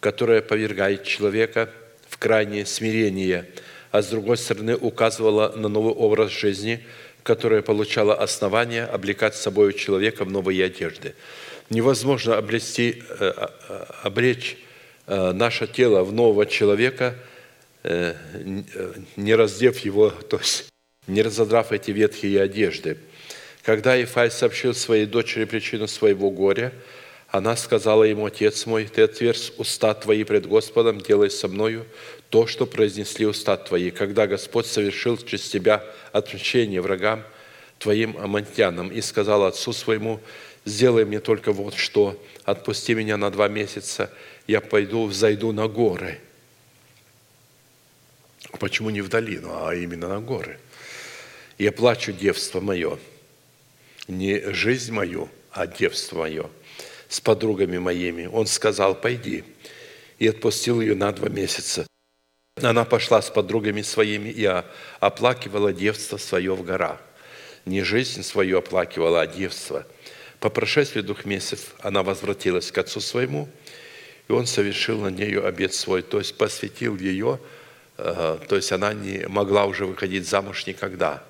которое 0.00 0.42
повергает 0.42 1.04
человека 1.04 1.70
в 2.08 2.18
крайнее 2.18 2.66
смирение, 2.66 3.48
а 3.92 4.02
с 4.02 4.08
другой 4.08 4.38
стороны 4.38 4.76
указывало 4.76 5.52
на 5.54 5.68
новый 5.68 5.94
образ 5.94 6.32
жизни, 6.32 6.84
которое 7.22 7.62
получало 7.62 8.16
основание 8.16 8.84
облекать 8.84 9.36
собой 9.36 9.74
человека 9.74 10.24
в 10.24 10.30
новые 10.32 10.64
одежды. 10.64 11.14
Невозможно 11.72 12.36
облечь, 12.36 12.78
э, 12.78 12.94
э, 13.18 13.84
обречь 14.02 14.58
э, 15.06 15.32
наше 15.32 15.66
тело 15.66 16.04
в 16.04 16.12
нового 16.12 16.46
человека– 16.46 17.14
Э, 17.84 18.14
не 19.16 19.34
раздев 19.34 19.78
его, 19.80 20.10
то 20.30 20.38
есть 20.38 20.68
не 21.06 21.22
разодрав 21.22 21.72
эти 21.72 21.90
ветхие 21.90 22.40
одежды. 22.40 22.98
Когда 23.62 24.00
Ифай 24.00 24.30
сообщил 24.30 24.74
своей 24.74 25.06
дочери 25.06 25.44
причину 25.44 25.88
своего 25.88 26.30
горя, 26.30 26.72
она 27.28 27.56
сказала 27.56 28.04
ему, 28.04 28.26
«Отец 28.26 28.66
мой, 28.66 28.84
ты 28.84 29.02
отверз 29.02 29.52
уста 29.56 29.94
твои 29.94 30.22
пред 30.22 30.46
Господом, 30.46 31.00
делай 31.00 31.30
со 31.30 31.48
мною 31.48 31.86
то, 32.28 32.46
что 32.46 32.66
произнесли 32.66 33.26
уста 33.26 33.56
твои, 33.56 33.90
когда 33.90 34.26
Господь 34.26 34.66
совершил 34.66 35.16
через 35.16 35.48
тебя 35.48 35.84
отмщение 36.12 36.80
врагам 36.80 37.24
твоим 37.78 38.16
амантянам, 38.16 38.90
и 38.90 39.00
сказал 39.00 39.44
отцу 39.44 39.72
своему, 39.72 40.20
сделай 40.64 41.04
мне 41.04 41.20
только 41.20 41.52
вот 41.52 41.74
что, 41.74 42.22
отпусти 42.44 42.94
меня 42.94 43.16
на 43.16 43.30
два 43.30 43.48
месяца, 43.48 44.10
я 44.46 44.60
пойду, 44.60 45.06
взойду 45.06 45.52
на 45.52 45.68
горы, 45.68 46.20
Почему 48.58 48.90
не 48.90 49.00
в 49.00 49.08
долину, 49.08 49.66
а 49.66 49.74
именно 49.74 50.08
на 50.08 50.20
горы? 50.20 50.58
Я 51.58 51.72
плачу 51.72 52.12
девство 52.12 52.60
мое, 52.60 52.98
не 54.08 54.40
жизнь 54.52 54.92
мою, 54.92 55.28
а 55.50 55.66
девство 55.66 56.20
мое 56.20 56.50
с 57.08 57.20
подругами 57.20 57.78
моими. 57.78 58.26
Он 58.26 58.46
сказал, 58.46 58.94
пойди, 58.94 59.44
и 60.18 60.26
отпустил 60.28 60.80
ее 60.80 60.94
на 60.94 61.12
два 61.12 61.28
месяца. 61.28 61.86
Она 62.56 62.84
пошла 62.84 63.20
с 63.20 63.30
подругами 63.30 63.82
своими 63.82 64.28
и 64.28 64.44
оплакивала 65.00 65.72
девство 65.72 66.16
свое 66.16 66.54
в 66.54 66.62
горах. 66.62 67.00
Не 67.64 67.82
жизнь 67.82 68.22
свою 68.22 68.58
оплакивала, 68.58 69.22
а 69.22 69.26
девство. 69.26 69.86
По 70.42 70.50
прошествии 70.50 71.00
двух 71.00 71.24
месяцев 71.24 71.74
она 71.80 72.02
возвратилась 72.02 72.70
к 72.70 72.76
отцу 72.76 73.00
своему, 73.00 73.48
и 74.28 74.32
он 74.32 74.44
совершил 74.44 75.00
на 75.00 75.08
нею 75.08 75.46
обед 75.46 75.72
свой, 75.72 76.02
то 76.02 76.18
есть 76.18 76.36
посвятил 76.36 76.98
ее 76.98 77.40
Э, 77.98 78.38
то 78.48 78.56
есть 78.56 78.72
она 78.72 78.92
не 78.94 79.26
могла 79.28 79.66
уже 79.66 79.86
выходить 79.86 80.28
замуж 80.28 80.66
никогда. 80.66 81.22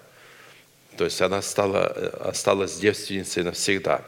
То 0.97 1.05
есть 1.05 1.21
она 1.21 1.43
стала, 1.43 1.93
э, 1.95 2.07
осталась 2.29 2.79
девственницей 2.79 3.43
навсегда. 3.43 4.03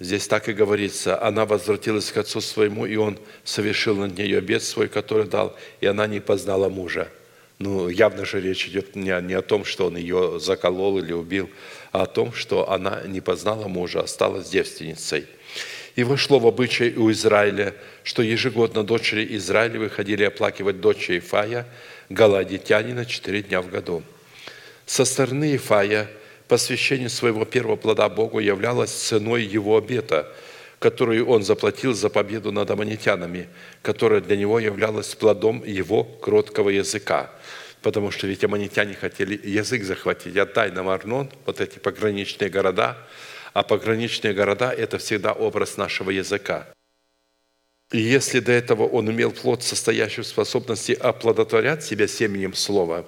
Здесь 0.00 0.26
так 0.26 0.48
и 0.48 0.52
говорится, 0.52 1.20
она 1.22 1.46
возвратилась 1.46 2.10
к 2.10 2.16
отцу 2.16 2.40
своему, 2.40 2.86
и 2.86 2.96
он 2.96 3.18
совершил 3.44 3.96
над 3.96 4.16
нее 4.18 4.38
обед 4.38 4.62
свой, 4.62 4.88
который 4.88 5.28
дал, 5.28 5.56
и 5.80 5.86
она 5.86 6.06
не 6.06 6.18
познала 6.18 6.68
мужа. 6.68 7.08
Ну, 7.62 7.88
явно 7.88 8.24
же 8.24 8.40
речь 8.40 8.66
идет 8.66 8.96
не, 8.96 9.20
не 9.22 9.34
о 9.34 9.42
том, 9.42 9.64
что 9.64 9.86
он 9.86 9.96
ее 9.96 10.40
заколол 10.40 10.98
или 10.98 11.12
убил, 11.12 11.48
а 11.92 12.02
о 12.02 12.06
том, 12.06 12.32
что 12.32 12.70
она 12.70 13.02
не 13.06 13.20
познала 13.20 13.68
мужа, 13.68 14.00
осталась 14.00 14.48
девственницей– 14.48 15.26
и 15.94 16.04
вошло 16.04 16.38
в 16.38 16.46
обычай 16.46 16.94
у 16.96 17.10
Израиля, 17.10 17.74
что 18.02 18.22
ежегодно 18.22 18.82
дочери 18.82 19.26
Израиля 19.36 19.78
выходили 19.78 20.24
оплакивать 20.24 20.80
дочь 20.80 21.10
Ифая, 21.10 21.66
галадитянина, 22.08 23.04
четыре 23.04 23.42
дня 23.42 23.60
в 23.60 23.68
году. 23.68 24.02
Со 24.86 25.04
стороны 25.04 25.54
Ифая 25.56 26.08
посвящение 26.48 27.08
своего 27.08 27.44
первого 27.44 27.76
плода 27.76 28.08
Богу 28.08 28.38
являлось 28.38 28.90
ценой 28.90 29.44
его 29.44 29.76
обета, 29.76 30.32
которую 30.78 31.26
он 31.28 31.42
заплатил 31.42 31.94
за 31.94 32.08
победу 32.08 32.52
над 32.52 32.70
аммонитянами, 32.70 33.48
которая 33.82 34.20
для 34.20 34.36
него 34.36 34.58
являлась 34.58 35.14
плодом 35.14 35.62
его 35.64 36.04
кроткого 36.04 36.70
языка. 36.70 37.30
Потому 37.82 38.10
что 38.10 38.26
ведь 38.26 38.44
аммонитяне 38.44 38.94
хотели 38.94 39.40
язык 39.42 39.82
захватить. 39.82 40.36
Отдай 40.36 40.70
нам 40.70 40.88
Арнон, 40.88 41.30
вот 41.44 41.60
эти 41.60 41.78
пограничные 41.78 42.48
города, 42.48 42.96
а 43.52 43.62
пограничные 43.62 44.32
города– 44.32 44.72
это 44.76 44.98
всегда 44.98 45.32
образ 45.32 45.76
нашего 45.76 46.10
языка. 46.10 46.68
И 47.90 48.00
если 48.00 48.40
до 48.40 48.52
этого 48.52 48.86
он 48.86 49.10
имел 49.10 49.32
плод, 49.32 49.62
состоящий 49.62 50.22
в 50.22 50.26
способности 50.26 50.92
оплодотворять 50.92 51.84
себя 51.84 52.08
семенем 52.08 52.54
слова, 52.54 53.04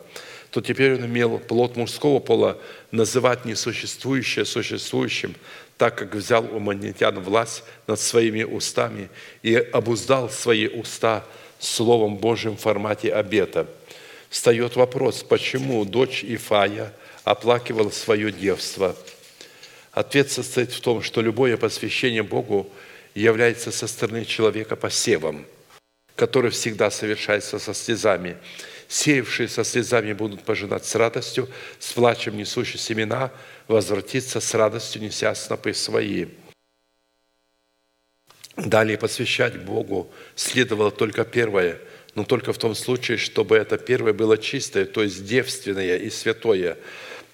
то 0.51 0.61
теперь 0.61 0.95
он 0.97 1.07
имел 1.07 1.39
плод 1.39 1.77
мужского 1.77 2.19
пола 2.21 2.59
называть 2.91 3.45
несуществующее 3.45 4.45
существующим, 4.45 5.35
так 5.79 5.97
как 5.97 6.15
взял 6.15 6.45
у 6.45 6.59
манитян 6.59 7.19
власть 7.21 7.65
над 7.87 7.99
своими 7.99 8.43
устами 8.45 9.09
и 9.43 9.55
обуздал 9.55 10.29
свои 10.29 10.69
уста 10.69 11.25
Словом 11.59 12.17
Божьим 12.17 12.57
в 12.57 12.61
формате 12.61 13.13
обета. 13.13 13.67
Встает 14.35 14.75
вопрос, 14.75 15.23
почему 15.23 15.85
дочь 15.85 16.25
Ифая 16.25 16.93
оплакивала 17.23 17.91
свое 17.91 18.33
девство? 18.33 18.97
Ответ 19.93 20.29
состоит 20.29 20.73
в 20.73 20.81
том, 20.81 21.03
что 21.03 21.21
любое 21.21 21.57
посвящение 21.57 22.25
Богу 22.25 22.69
является 23.15 23.71
со 23.71 23.87
стороны 23.87 24.25
человека 24.25 24.75
посевом, 24.75 25.47
который 26.17 26.51
всегда 26.51 26.91
совершается 26.91 27.61
со 27.61 27.73
слезами. 27.75 28.37
Сеявшие 28.89 29.49
со 29.49 29.63
слезами 29.63 30.13
будут 30.13 30.43
пожинать 30.43 30.85
с 30.85 30.97
радостью, 30.97 31.49
с 31.79 31.93
плачем 31.93 32.37
несущие 32.37 32.81
семена– 32.81 33.31
возвратиться 33.69 34.41
с 34.41 34.53
радостью, 34.53 35.01
неся 35.01 35.33
снопы 35.37 35.73
свои. 35.75 36.27
Далее 38.57 38.99
посвящать 38.99 39.65
Богу 39.65 40.11
следовало 40.35 40.91
только 40.91 41.25
первое, 41.25 41.79
но 42.15 42.25
только 42.25 42.53
в 42.53 42.59
том 42.59 42.75
случае, 42.75 43.19
чтобы 43.19 43.57
это 43.57 43.77
первое 43.77 44.13
было 44.13 44.39
чистое, 44.39 44.85
то 44.85 45.03
есть 45.03 45.25
девственное 45.25 45.97
и 45.97 46.11
святое, 46.11 46.79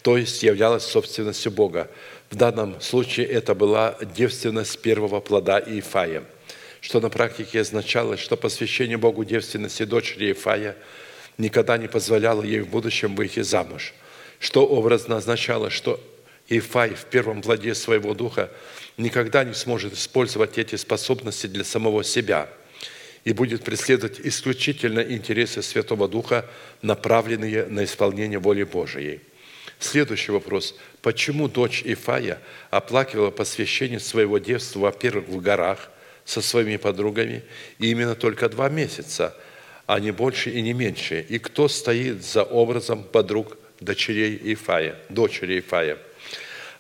то 0.03 0.17
есть 0.17 0.43
являлось 0.43 0.85
собственностью 0.85 1.53
Бога. 1.53 1.91
В 2.31 2.37
данном 2.37 2.81
случае 2.81 3.27
это 3.27 3.55
была 3.55 3.99
девственность 4.15 4.81
первого 4.81 5.21
плода 5.21 5.59
Иефая, 5.59 6.25
что 6.81 7.01
на 7.01 7.11
практике 7.11 7.61
означало, 7.61 8.17
что 8.17 8.37
посвящение 8.37 8.97
Богу 8.97 9.25
девственности 9.25 9.85
дочери 9.85 10.27
Иефая 10.27 10.77
никогда 11.37 11.77
не 11.77 11.89
позволяло 11.89 12.43
ей 12.43 12.61
в 12.61 12.69
будущем 12.69 13.15
выйти 13.17 13.41
замуж, 13.41 13.93
что 14.39 14.67
образно 14.67 15.17
означало, 15.17 15.71
что 15.71 16.01
Ифай 16.49 16.95
в 16.95 17.05
первом 17.05 17.43
плоде 17.43 17.75
своего 17.75 18.13
духа 18.15 18.51
никогда 18.97 19.45
не 19.45 19.55
сможет 19.55 19.93
использовать 19.93 20.59
эти 20.59 20.75
способности 20.77 21.47
для 21.47 21.65
самого 21.65 22.03
себя 22.03 22.49
и 23.25 23.33
будет 23.33 23.65
преследовать 23.65 24.21
исключительно 24.21 25.01
интересы 25.01 25.63
Святого 25.63 26.09
Духа, 26.09 26.47
направленные 26.83 27.67
на 27.67 27.85
исполнение 27.85 28.39
воли 28.39 28.63
Божией. 28.63 29.21
Следующий 29.79 30.33
вопрос. 30.33 30.75
Почему 31.03 31.49
дочь 31.49 31.83
Ифая 31.85 32.41
оплакивала 32.71 33.31
посвящение 33.31 34.01
своего 34.01 34.39
девства, 34.39 34.81
во-первых, 34.81 35.29
в 35.29 35.41
горах 35.41 35.91
со 36.25 36.43
своими 36.43 36.77
подругами, 36.77 37.43
и 37.79 37.91
именно 37.91 38.15
только 38.15 38.49
два 38.49 38.69
месяца, 38.69 39.37
а 39.87 39.99
не 40.01 40.11
больше 40.11 40.51
и 40.51 40.61
не 40.61 40.73
меньше? 40.73 41.25
И 41.29 41.39
кто 41.39 41.69
стоит 41.69 42.25
за 42.25 42.43
образом 42.43 43.05
подруг 43.05 43.57
дочерей 43.81 44.39
Ифая, 44.53 44.97
дочери 45.09 45.61
Ифая– 45.61 45.99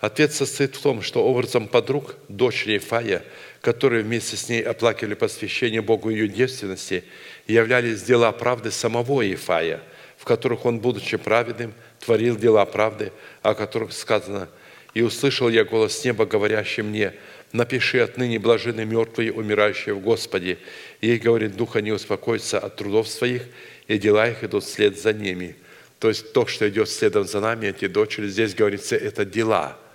Ответ 0.00 0.32
состоит 0.32 0.76
в 0.76 0.82
том, 0.82 1.02
что 1.02 1.24
образом 1.24 1.68
подруг 1.68 2.16
дочери 2.28 2.78
Фая, 2.78 3.22
которые 3.60 4.02
вместе 4.02 4.36
с 4.36 4.48
ней 4.48 4.62
оплакивали 4.62 5.14
посвящение 5.14 5.82
Богу 5.82 6.10
ее 6.10 6.28
девственности, 6.28 7.04
являлись 7.46 8.02
дела 8.02 8.32
правды 8.32 8.70
самого 8.70 9.22
Ефая, 9.22 9.80
в 10.16 10.24
которых 10.24 10.64
он, 10.64 10.80
будучи 10.80 11.16
праведным, 11.16 11.74
творил 11.98 12.36
дела 12.36 12.64
правды, 12.64 13.12
о 13.42 13.54
которых 13.54 13.92
сказано 13.92 14.48
«И 14.94 15.02
услышал 15.02 15.48
я 15.48 15.64
голос 15.64 16.04
неба, 16.04 16.26
говорящий 16.26 16.82
мне, 16.82 17.14
напиши 17.52 17.98
отныне 17.98 18.38
блажены 18.38 18.84
мертвые, 18.84 19.32
умирающие 19.32 19.94
в 19.94 20.00
Господе». 20.00 20.58
Ей 21.00 21.18
говорит, 21.18 21.56
духа 21.56 21.80
не 21.80 21.92
успокоится 21.92 22.58
от 22.58 22.76
трудов 22.76 23.08
своих, 23.08 23.42
и 23.88 23.98
дела 23.98 24.28
их 24.28 24.42
идут 24.42 24.64
вслед 24.64 24.98
за 24.98 25.12
ними. 25.12 25.56
То 25.98 26.08
есть 26.08 26.32
то, 26.32 26.46
что 26.46 26.68
идет 26.68 26.88
следом 26.88 27.24
за 27.24 27.40
нами, 27.40 27.66
эти 27.66 27.86
дочери, 27.86 28.28
здесь 28.28 28.54
говорится, 28.54 28.96
это 28.96 29.24
дела– 29.24 29.78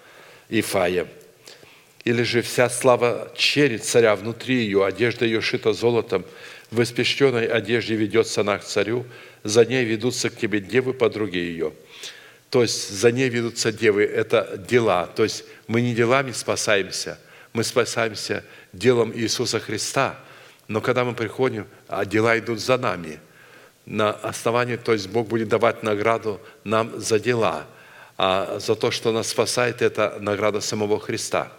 Ифая. 0.50 1.08
Или 2.06 2.24
же 2.24 2.42
вся 2.42 2.70
слава 2.70 3.32
черед 3.36 3.84
царя 3.84 4.16
внутри 4.16 4.64
ее, 4.64 4.86
одежда 4.86 5.26
ее 5.26 5.42
шита 5.42 5.74
золотом, 5.74 6.24
в 6.72 6.82
испещренной 6.82 7.46
одежде 7.46 7.96
ведется 7.96 8.42
она 8.42 8.58
к 8.58 8.64
царю, 8.64 9.06
за 9.44 9.66
ней 9.66 9.84
ведутся 9.84 10.30
к 10.30 10.38
тебе 10.38 10.60
девы, 10.60 10.94
подруги 10.94 11.38
ее. 11.38 11.74
То 12.50 12.62
есть 12.62 12.90
за 12.90 13.12
ней 13.12 13.28
ведутся 13.30 13.72
девы, 13.72 14.04
это 14.04 14.58
дела. 14.70 15.08
То 15.08 15.24
есть 15.24 15.44
мы 15.68 15.82
не 15.82 15.94
делами 15.94 16.32
спасаемся, 16.32 17.20
мы 17.54 17.64
спасаемся 17.64 18.44
делом 18.72 19.12
Иисуса 19.14 19.60
Христа. 19.60 20.20
Но 20.68 20.82
когда 20.82 21.04
мы 21.04 21.14
приходим, 21.14 21.68
а 21.88 22.06
дела 22.06 22.38
идут 22.40 22.60
за 22.60 22.78
нами. 22.78 23.20
На 23.86 24.12
основании, 24.12 24.78
то 24.78 24.94
есть 24.94 25.10
Бог 25.10 25.28
будет 25.28 25.48
давать 25.48 25.84
награду 25.84 26.40
нам 26.64 27.00
за 27.00 27.20
дела– 27.20 27.68
а 28.18 28.60
за 28.60 28.76
то, 28.76 28.92
что 28.92 29.12
нас 29.12 29.28
спасает, 29.28 29.82
это 29.82 30.18
награда 30.20 30.62
самого 30.62 31.00
Христа. 31.00 31.52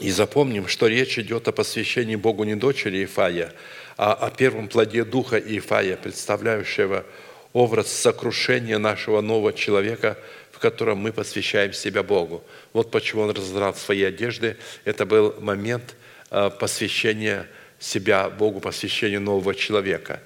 И 0.00 0.10
запомним, 0.10 0.68
что 0.68 0.86
речь 0.86 1.18
идет 1.18 1.48
о 1.48 1.52
посвящении 1.52 2.16
Богу 2.16 2.44
не 2.44 2.54
дочери 2.54 3.04
Ифая, 3.04 3.52
а 3.96 4.14
о 4.14 4.30
первом 4.30 4.68
плоде 4.68 5.04
Духа 5.04 5.38
Ифая, 5.38 5.96
представляющего 5.96 7.04
образ 7.52 7.92
сокрушения 7.92 8.78
нашего 8.78 9.20
нового 9.20 9.52
человека, 9.52 10.18
в 10.50 10.58
котором 10.58 10.98
мы 10.98 11.12
посвящаем 11.12 11.72
себя 11.72 12.02
Богу. 12.02 12.42
Вот 12.72 12.90
почему 12.90 13.22
он 13.22 13.30
раздрал 13.30 13.74
свои 13.74 14.02
одежды. 14.02 14.56
Это 14.84 15.04
был 15.04 15.34
момент 15.40 15.94
а, 16.30 16.50
посвящения 16.50 17.46
себя 17.78 18.30
Богу, 18.30 18.60
посвящения 18.60 19.20
нового 19.20 19.54
человека. 19.54 20.22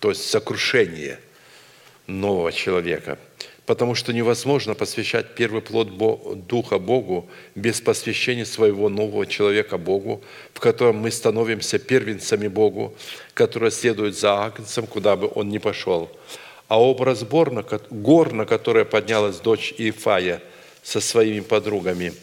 То 0.00 0.10
есть 0.10 0.28
сокрушение– 0.28 1.18
нового 2.08 2.50
человека. 2.52 3.18
Потому 3.68 3.94
что 3.94 4.14
невозможно 4.14 4.74
посвящать 4.74 5.34
первый 5.34 5.60
плод 5.60 5.90
Духа 6.46 6.78
Богу 6.78 7.28
без 7.54 7.82
посвящения 7.82 8.46
своего 8.46 8.88
нового 8.88 9.26
человека 9.26 9.76
Богу, 9.76 10.22
в 10.54 10.58
котором 10.58 10.96
мы 10.96 11.10
становимся 11.10 11.78
первенцами 11.78 12.48
Богу, 12.48 12.94
который 13.34 13.70
следует 13.70 14.16
за 14.16 14.42
Агнцем, 14.42 14.86
куда 14.86 15.16
бы 15.16 15.30
он 15.34 15.50
ни 15.50 15.58
пошел. 15.58 16.10
А 16.68 16.80
образ 16.80 17.24
гор, 17.24 18.32
на 18.32 18.46
который 18.46 18.86
поднялась 18.86 19.36
дочь 19.36 19.74
Иефая 19.76 20.40
со 20.82 21.02
своими 21.02 21.40
подругами, 21.40 22.14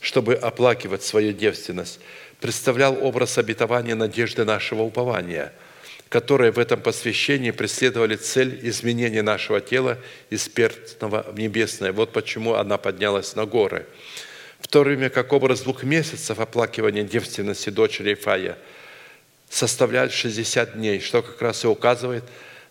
чтобы 0.00 0.34
оплакивать 0.34 1.02
свою 1.02 1.32
девственность, 1.32 1.98
представлял 2.40 2.96
образ 3.04 3.38
обетования 3.38 3.96
надежды 3.96 4.44
нашего 4.44 4.82
упования– 4.82 5.52
которые 6.08 6.52
в 6.52 6.58
этом 6.58 6.80
посвящении 6.80 7.50
преследовали 7.50 8.16
цель 8.16 8.60
изменения 8.68 9.22
нашего 9.22 9.60
тела 9.60 9.98
из 10.30 10.48
перстного 10.48 11.26
в 11.30 11.38
небесное. 11.38 11.92
Вот 11.92 12.12
почему 12.12 12.54
она 12.54 12.78
поднялась 12.78 13.34
на 13.34 13.44
горы. 13.44 13.86
В 14.60 14.68
то 14.68 14.80
время 14.82 15.10
как 15.10 15.32
образ 15.32 15.60
двух 15.62 15.82
месяцев 15.82 16.38
оплакивания 16.38 17.02
девственности 17.02 17.70
дочери 17.70 18.14
Фая 18.14 18.56
составляет 19.48 20.12
60 20.12 20.74
дней, 20.74 21.00
что 21.00 21.22
как 21.22 21.40
раз 21.42 21.64
и 21.64 21.68
указывает 21.68 22.24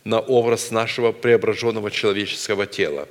на 0.04 0.20
образ 0.20 0.72
нашего 0.72 1.12
преображенного 1.12 1.92
человеческого 1.92 2.66
тела. 2.66 3.08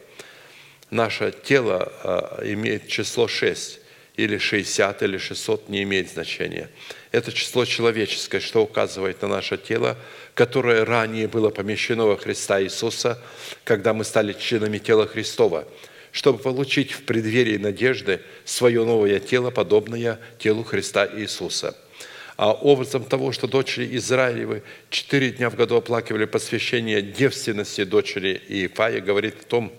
Наше 0.91 1.35
тело 1.43 1.93
а, 2.03 2.41
имеет 2.45 2.89
число 2.89 3.27
6, 3.27 3.81
или 4.17 4.39
60, 4.39 5.03
или 5.03 5.19
600, 5.19 5.69
не 5.69 5.83
имеет 5.83 6.11
значения– 6.11 6.71
это 7.15 7.31
число 7.33 7.65
человеческое, 7.65 8.41
что 8.41 8.65
указывает 8.65 9.23
на 9.23 9.29
наше 9.29 9.57
тело, 9.57 9.97
которое 10.35 10.85
ранее 10.85 11.29
было 11.29 11.49
помещено 11.49 12.07
во 12.07 12.17
Христа 12.17 12.61
Иисуса, 12.61 13.23
когда 13.63 13.95
мы 13.95 14.03
стали 14.03 14.33
членами 14.33 14.79
тела 14.79 15.07
Христова, 15.07 15.69
чтобы 16.11 16.41
получить 16.41 16.91
в 16.91 17.05
преддверии 17.05 17.57
надежды 17.57 18.21
свое 18.45 18.85
новое 18.85 19.21
тело, 19.21 19.53
подобное 19.53 20.19
телу 20.41 20.65
Христа 20.65 21.07
Иисуса. 21.07 21.77
А 22.37 22.51
образом 22.51 23.05
того, 23.05 23.31
что 23.31 23.47
дочери 23.47 23.97
Израилевы 23.97 24.65
четыре 24.91 25.31
дня 25.31 25.51
в 25.51 25.55
году 25.55 25.77
оплакивали 25.77 26.25
посвящение 26.25 27.01
девственности 27.01 27.85
дочери 27.85 28.43
Иефая, 28.49 29.01
говорит 29.01 29.37
о 29.41 29.45
том, 29.45 29.73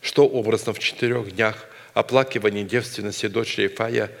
что 0.00 0.26
образно 0.26 0.72
в 0.72 0.78
четырех 0.78 1.30
днях 1.34 1.66
оплакивания 1.94 2.64
девственности 2.64 3.26
дочери 3.26 3.64
Иефая– 3.64 4.10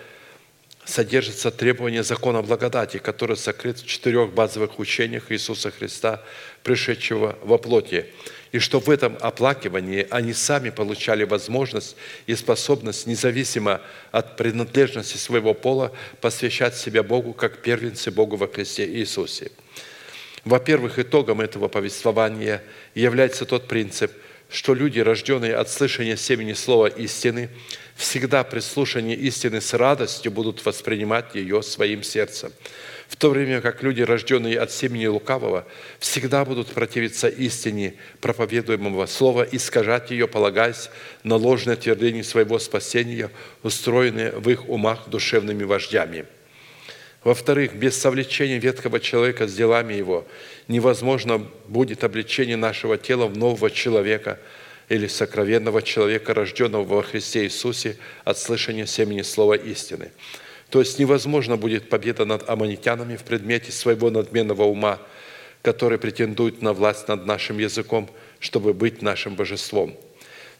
содержится 0.90 1.50
требование 1.50 2.02
закона 2.02 2.42
благодати, 2.42 2.98
который 2.98 3.36
сокрыт 3.36 3.78
в 3.78 3.86
четырех 3.86 4.32
базовых 4.32 4.78
учениях 4.78 5.30
Иисуса 5.30 5.70
Христа, 5.70 6.22
пришедшего 6.62 7.38
во 7.42 7.58
плоти. 7.58 8.06
И 8.52 8.58
что 8.58 8.80
в 8.80 8.90
этом 8.90 9.16
оплакивании 9.20 10.06
они 10.10 10.32
сами 10.32 10.70
получали 10.70 11.24
возможность 11.24 11.96
и 12.26 12.34
способность, 12.34 13.06
независимо 13.06 13.80
от 14.10 14.36
принадлежности 14.36 15.16
своего 15.16 15.54
пола, 15.54 15.92
посвящать 16.20 16.76
себя 16.76 17.02
Богу 17.02 17.32
как 17.32 17.62
первенцы 17.62 18.10
Богу 18.10 18.36
во 18.36 18.48
Христе 18.48 18.86
Иисусе. 18.86 19.52
Во-первых, 20.44 20.98
итогом 20.98 21.40
этого 21.40 21.68
повествования 21.68 22.62
является 22.94 23.44
тот 23.44 23.68
принцип, 23.68 24.10
что 24.50 24.74
люди, 24.74 24.98
рожденные 24.98 25.54
от 25.54 25.70
слышания 25.70 26.16
семени 26.16 26.52
слова 26.52 26.86
истины, 26.88 27.48
всегда 27.94 28.42
при 28.44 28.60
слушании 28.60 29.14
истины 29.14 29.60
с 29.60 29.74
радостью 29.74 30.32
будут 30.32 30.64
воспринимать 30.64 31.34
ее 31.34 31.62
своим 31.62 32.02
сердцем. 32.02 32.52
В 33.08 33.16
то 33.16 33.30
время 33.30 33.60
как 33.60 33.82
люди, 33.82 34.02
рожденные 34.02 34.58
от 34.58 34.70
семени 34.70 35.06
лукавого, 35.06 35.66
всегда 35.98 36.44
будут 36.44 36.68
противиться 36.68 37.28
истине 37.28 37.94
проповедуемого 38.20 39.06
слова, 39.06 39.46
искажать 39.50 40.10
ее, 40.10 40.28
полагаясь 40.28 40.90
на 41.24 41.36
ложное 41.36 41.76
твердение 41.76 42.24
своего 42.24 42.58
спасения, 42.58 43.30
устроенное 43.62 44.32
в 44.32 44.48
их 44.48 44.68
умах 44.68 45.08
душевными 45.08 45.64
вождями– 45.64 46.26
во-вторых, 47.22 47.74
без 47.74 48.00
совлечения 48.00 48.58
ветхого 48.58 48.98
человека 48.98 49.46
с 49.46 49.52
делами 49.52 49.92
его 49.92 50.26
невозможно 50.70 51.44
будет 51.66 52.04
обличение 52.04 52.56
нашего 52.56 52.96
тела 52.96 53.26
в 53.26 53.36
нового 53.36 53.70
человека 53.70 54.38
или 54.88 55.08
сокровенного 55.08 55.82
человека, 55.82 56.32
рожденного 56.32 56.84
во 56.84 57.02
Христе 57.02 57.44
Иисусе 57.44 57.96
от 58.24 58.38
слышания 58.38 58.86
семени 58.86 59.22
слова 59.22 59.54
истины. 59.54 60.12
То 60.70 60.78
есть 60.78 60.98
невозможно 61.00 61.56
будет 61.56 61.88
победа 61.88 62.24
над 62.24 62.48
аммонитянами 62.48 63.16
в 63.16 63.24
предмете 63.24 63.72
своего 63.72 64.10
надменного 64.10 64.62
ума, 64.62 65.00
который 65.62 65.98
претендует 65.98 66.62
на 66.62 66.72
власть 66.72 67.08
над 67.08 67.26
нашим 67.26 67.58
языком, 67.58 68.08
чтобы 68.38 68.72
быть 68.72 69.02
нашим 69.02 69.34
божеством. 69.34 69.98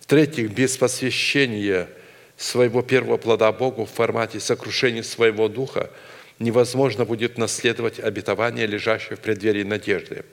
В-третьих, 0.01 0.51
без 0.51 0.77
посвящения 0.77 1.89
своего 2.37 2.83
первого 2.83 3.17
плода 3.17 3.53
Богу 3.53 3.85
в 3.85 3.91
формате 3.91 4.41
сокрушения 4.41 5.05
своего 5.05 5.49
духа– 5.49 5.91
невозможно 6.41 7.05
будет 7.05 7.39
наследовать 7.39 8.01
обетование, 8.01 8.67
лежащее 8.67 9.17
в 9.17 9.21
преддверии 9.21 9.63
надежды. 9.63 10.25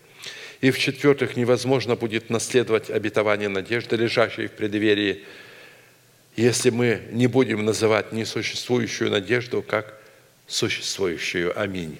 И 0.61 0.71
в-четвертых, 0.71 1.35
невозможно 1.35 1.95
будет 1.95 2.31
наследовать 2.31 2.89
обетование 2.89 3.49
надежды, 3.49 3.95
лежащее 3.95 4.47
в 4.47 4.53
преддверии, 4.53 5.23
если 6.35 6.71
мы 6.71 7.01
не 7.11 7.27
будем 7.27 7.63
называть 7.63 8.11
несуществующую 8.11 9.11
надежду 9.11 9.61
как 9.61 9.99
существующую. 10.47 11.59
Аминь. 11.59 11.99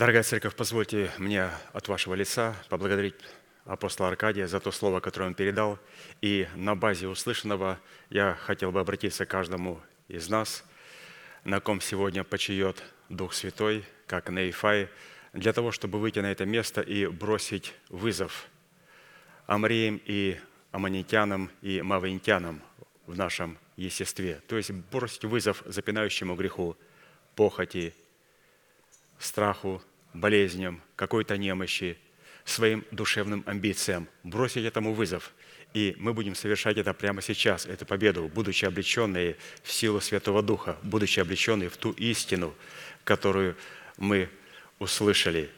Дорогая 0.00 0.22
церковь, 0.22 0.54
позвольте 0.56 1.10
мне 1.18 1.50
от 1.74 1.88
вашего 1.88 2.14
лица 2.14 2.56
поблагодарить 2.70 3.16
апостола 3.66 4.08
Аркадия 4.08 4.46
за 4.46 4.58
то 4.58 4.72
слово, 4.72 5.00
которое 5.00 5.26
он 5.26 5.34
передал. 5.34 5.78
И 6.22 6.48
на 6.54 6.74
базе 6.74 7.06
услышанного 7.06 7.78
я 8.08 8.34
хотел 8.46 8.72
бы 8.72 8.80
обратиться 8.80 9.26
к 9.26 9.28
каждому 9.28 9.78
из 10.08 10.30
нас, 10.30 10.64
на 11.44 11.60
ком 11.60 11.82
сегодня 11.82 12.24
почиет 12.24 12.82
Дух 13.10 13.34
Святой, 13.34 13.84
как 14.06 14.30
на 14.30 14.48
Ифай, 14.48 14.88
для 15.34 15.52
того, 15.52 15.70
чтобы 15.70 15.98
выйти 16.00 16.20
на 16.20 16.32
это 16.32 16.46
место 16.46 16.80
и 16.80 17.06
бросить 17.06 17.74
вызов 17.90 18.48
Амриям 19.46 20.00
и 20.06 20.40
аммонитянам 20.72 21.50
и 21.60 21.82
мавинтянам 21.82 22.62
в 23.04 23.18
нашем 23.18 23.58
естестве. 23.76 24.40
То 24.48 24.56
есть 24.56 24.70
бросить 24.70 25.24
вызов 25.24 25.62
запинающему 25.66 26.36
греху, 26.36 26.74
похоти, 27.36 27.92
страху, 29.18 29.82
болезням, 30.12 30.82
какой-то 30.96 31.36
немощи, 31.36 31.98
своим 32.44 32.84
душевным 32.90 33.42
амбициям, 33.46 34.08
бросить 34.24 34.64
этому 34.64 34.92
вызов. 34.92 35.32
И 35.72 35.94
мы 35.98 36.12
будем 36.12 36.34
совершать 36.34 36.78
это 36.78 36.92
прямо 36.94 37.22
сейчас, 37.22 37.66
эту 37.66 37.86
победу, 37.86 38.28
будучи 38.34 38.64
облеченные 38.64 39.36
в 39.62 39.72
силу 39.72 40.00
Святого 40.00 40.42
Духа, 40.42 40.76
будучи 40.82 41.20
облеченные 41.20 41.68
в 41.68 41.76
ту 41.76 41.92
истину, 41.92 42.54
которую 43.04 43.56
мы 43.96 44.28
услышали. 44.80 45.50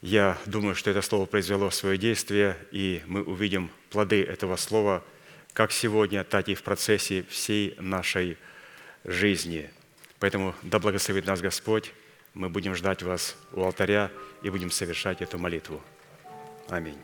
Я 0.00 0.38
думаю, 0.46 0.74
что 0.74 0.90
это 0.90 1.02
слово 1.02 1.26
произвело 1.26 1.70
свое 1.70 1.98
действие, 1.98 2.56
и 2.70 3.02
мы 3.06 3.22
увидим 3.22 3.70
плоды 3.90 4.22
этого 4.22 4.56
слова 4.56 5.04
как 5.52 5.70
сегодня, 5.70 6.24
так 6.24 6.48
и 6.48 6.54
в 6.54 6.62
процессе 6.62 7.24
всей 7.28 7.74
нашей 7.78 8.38
жизни. 9.04 9.70
Поэтому 10.18 10.54
да 10.62 10.78
благословит 10.78 11.26
нас 11.26 11.40
Господь, 11.40 11.92
мы 12.34 12.48
будем 12.48 12.74
ждать 12.74 13.02
вас 13.02 13.36
у 13.52 13.62
алтаря 13.62 14.10
и 14.42 14.50
будем 14.50 14.70
совершать 14.70 15.22
эту 15.22 15.38
молитву. 15.38 15.80
Аминь. 16.68 16.98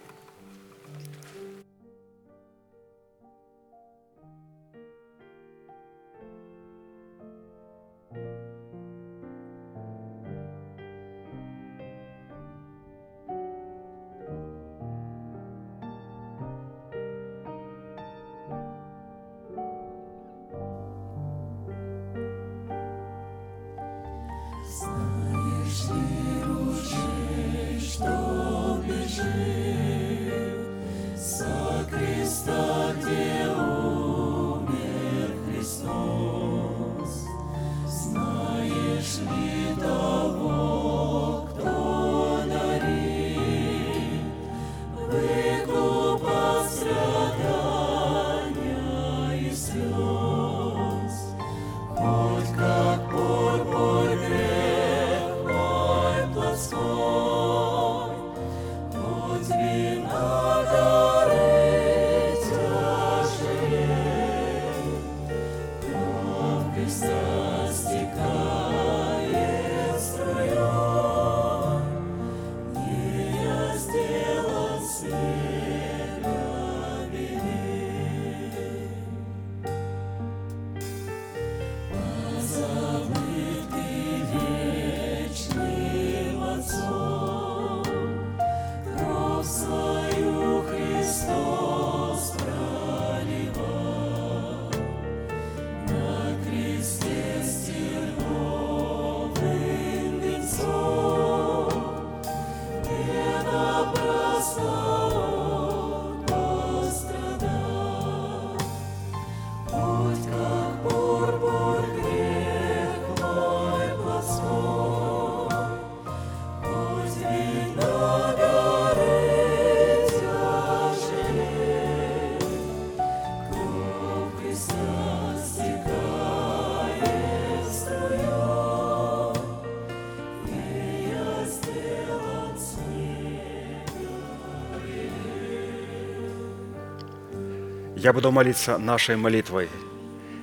Я 138.09 138.14
буду 138.14 138.30
молиться 138.30 138.78
нашей 138.78 139.16
молитвой. 139.16 139.68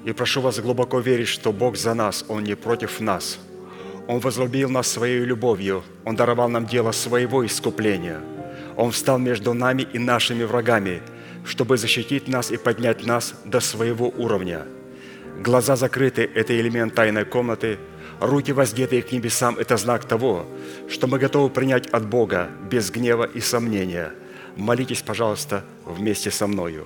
И 0.04 0.12
прошу 0.12 0.40
вас 0.40 0.60
глубоко 0.60 1.00
верить, 1.00 1.28
что 1.28 1.52
Бог 1.52 1.78
за 1.78 1.96
нас, 1.96 2.24
Он 2.28 2.44
не 2.44 2.56
против 2.56 3.00
нас. 3.00 3.40
Он 4.08 4.20
возлюбил 4.20 4.70
нас 4.70 4.88
своей 4.88 5.22
любовью. 5.26 5.84
Он 6.04 6.16
даровал 6.16 6.48
нам 6.48 6.68
дело 6.68 6.92
своего 6.92 7.44
искупления. 7.44 8.22
Он 8.78 8.92
встал 8.92 9.18
между 9.18 9.56
нами 9.56 9.82
и 9.82 9.98
нашими 9.98 10.44
врагами, 10.44 11.02
чтобы 11.44 11.78
защитить 11.78 12.28
нас 12.28 12.52
и 12.52 12.58
поднять 12.58 13.04
нас 13.04 13.34
до 13.46 13.60
своего 13.60 14.14
уровня. 14.16 14.68
Глаза 15.44 15.76
закрыты– 15.76 16.30
это 16.36 16.54
элемент 16.54 16.94
тайной 16.94 17.26
комнаты. 17.26 17.80
Руки 18.20 18.52
воздетые 18.52 19.02
к 19.02 19.12
небесам– 19.12 19.58
это 19.60 19.76
знак 19.78 20.06
того, 20.06 20.46
что 20.88 21.08
мы 21.08 21.18
готовы 21.18 21.50
принять 21.50 21.88
от 21.88 22.06
Бога 22.06 22.48
без 22.70 22.92
гнева 22.92 23.24
и 23.24 23.40
сомнения. 23.40 24.12
Молитесь, 24.56 25.02
пожалуйста, 25.02 25.64
вместе 25.84 26.30
со 26.30 26.46
мною. 26.46 26.86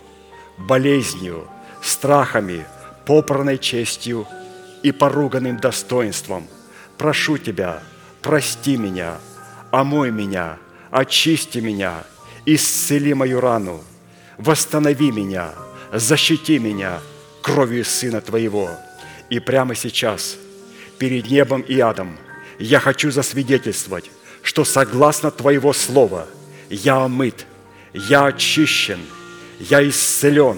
болезнью, 0.61 1.47
страхами, 1.81 2.65
попранной 3.05 3.57
честью 3.57 4.27
и 4.83 4.91
поруганным 4.91 5.57
достоинством. 5.57 6.47
Прошу 6.97 7.37
Тебя, 7.37 7.81
прости 8.21 8.77
меня, 8.77 9.17
омой 9.71 10.11
меня, 10.11 10.57
очисти 10.91 11.59
меня, 11.59 12.03
исцели 12.45 13.13
мою 13.13 13.41
рану, 13.41 13.81
восстанови 14.37 15.11
меня, 15.11 15.51
защити 15.91 16.59
меня 16.59 16.99
кровью 17.41 17.83
Сына 17.85 18.21
Твоего. 18.21 18.69
И 19.29 19.39
прямо 19.39 19.75
сейчас, 19.75 20.37
перед 20.97 21.29
небом 21.29 21.61
и 21.61 21.79
адом, 21.79 22.17
я 22.59 22.79
хочу 22.79 23.11
засвидетельствовать, 23.11 24.11
что 24.43 24.65
согласно 24.65 25.31
Твоего 25.31 25.73
Слова 25.73 26.27
я 26.69 26.97
омыт, 27.03 27.45
я 27.93 28.25
очищен, 28.25 28.99
я 29.69 29.87
исцелен, 29.87 30.57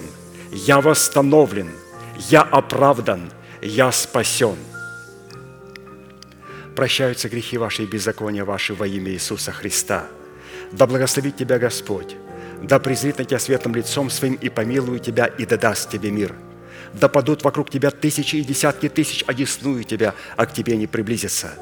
я 0.50 0.80
восстановлен, 0.80 1.70
я 2.30 2.40
оправдан, 2.42 3.30
я 3.60 3.92
спасен. 3.92 4.56
Прощаются 6.74 7.28
грехи 7.28 7.58
ваши 7.58 7.82
и 7.82 7.86
беззакония 7.86 8.44
ваши 8.44 8.74
во 8.74 8.86
имя 8.86 9.12
Иисуса 9.12 9.52
Христа. 9.52 10.06
Да 10.72 10.86
благословит 10.86 11.36
тебя 11.36 11.58
Господь, 11.58 12.16
да 12.62 12.78
презрит 12.78 13.18
на 13.18 13.24
тебя 13.24 13.38
светлым 13.38 13.74
лицом 13.74 14.08
своим 14.10 14.34
и 14.34 14.48
помилует 14.48 15.02
тебя 15.02 15.26
и 15.26 15.44
да 15.44 15.56
даст 15.56 15.90
тебе 15.90 16.10
мир. 16.10 16.34
Да 16.94 17.08
падут 17.08 17.44
вокруг 17.44 17.70
тебя 17.70 17.90
тысячи 17.90 18.36
и 18.36 18.44
десятки 18.44 18.88
тысяч, 18.88 19.22
одесную 19.26 19.84
тебя, 19.84 20.14
а 20.36 20.46
к 20.46 20.54
тебе 20.54 20.76
не 20.76 20.86
приблизятся. 20.86 21.52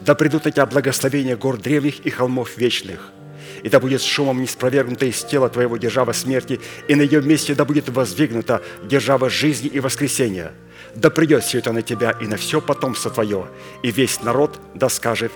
Да 0.00 0.14
придут 0.14 0.44
на 0.44 0.52
тебя 0.52 0.66
благословения 0.66 1.36
гор 1.36 1.56
древних 1.56 2.00
и 2.06 2.10
холмов 2.10 2.56
вечных– 2.56 3.10
и 3.64 3.68
да 3.70 3.80
будет 3.80 4.02
шумом 4.02 4.40
не 4.40 4.46
из 5.06 5.24
тела 5.24 5.48
твоего 5.48 5.76
держава 5.78 6.12
смерти, 6.12 6.60
и 6.86 6.94
на 6.94 7.02
ее 7.02 7.20
месте 7.22 7.54
да 7.54 7.64
будет 7.64 7.88
воздвигнута 7.88 8.62
держава 8.84 9.28
жизни 9.28 9.68
и 9.68 9.80
воскресения. 9.80 10.52
Да 10.94 11.10
придет 11.10 11.42
все 11.42 11.58
это 11.58 11.72
на 11.72 11.82
тебя 11.82 12.12
и 12.12 12.26
на 12.26 12.36
все 12.36 12.60
потомство 12.60 13.10
твое, 13.10 13.48
и 13.82 13.90
весь 13.90 14.22
народ 14.22 14.60
да 14.74 14.88
скажет 14.88 15.32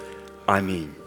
Аминь. 0.46 0.97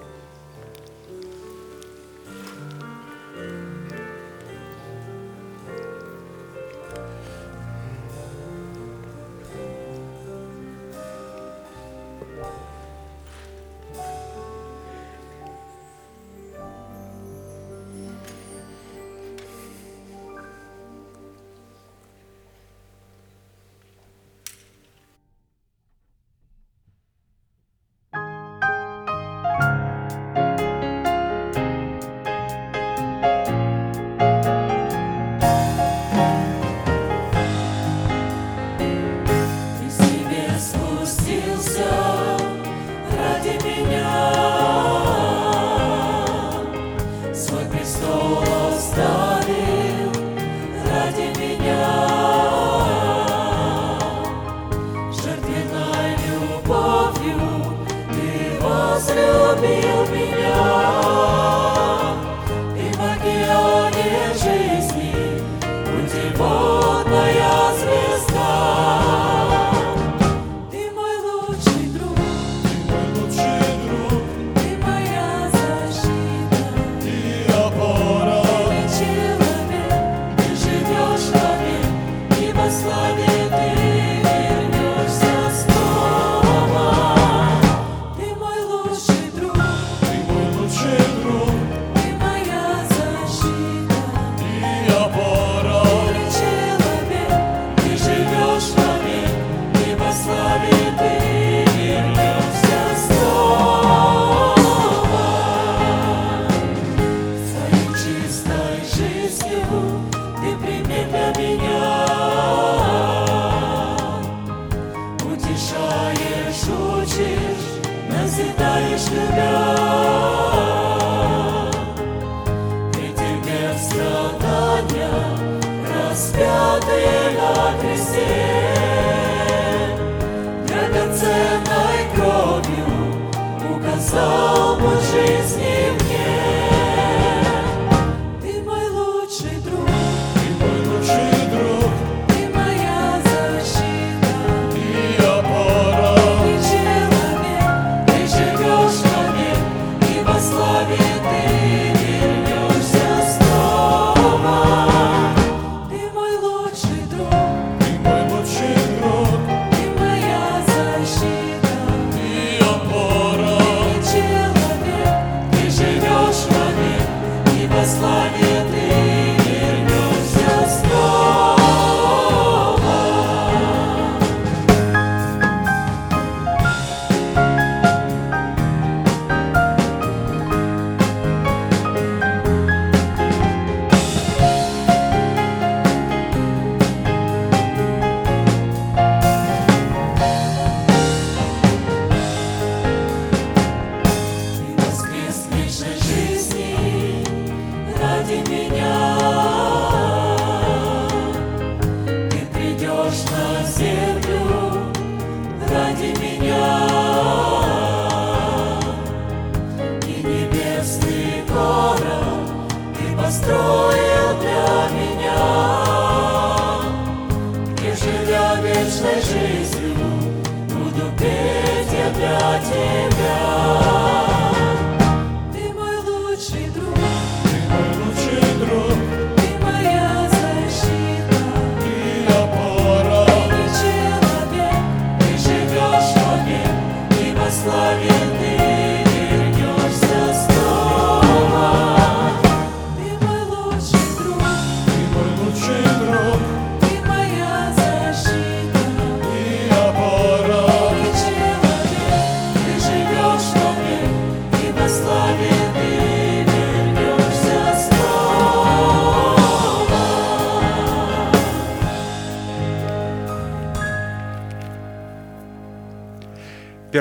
Вовек, 167.71 168.40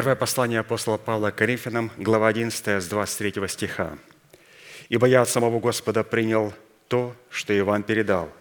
Первое 0.00 0.16
послание 0.16 0.60
апостола 0.60 0.96
Павла 0.96 1.30
к 1.30 1.34
Коринфянам, 1.34 1.90
глава 1.98 2.28
11, 2.28 2.82
с 2.82 2.86
23 2.86 3.46
стиха. 3.48 3.98
«Ибо 4.88 5.06
я 5.06 5.20
от 5.20 5.28
самого 5.28 5.60
Господа 5.60 6.04
принял 6.04 6.54
то, 6.88 7.14
что 7.28 7.52
и 7.52 7.60
вам 7.60 7.82
передал, 7.82 8.32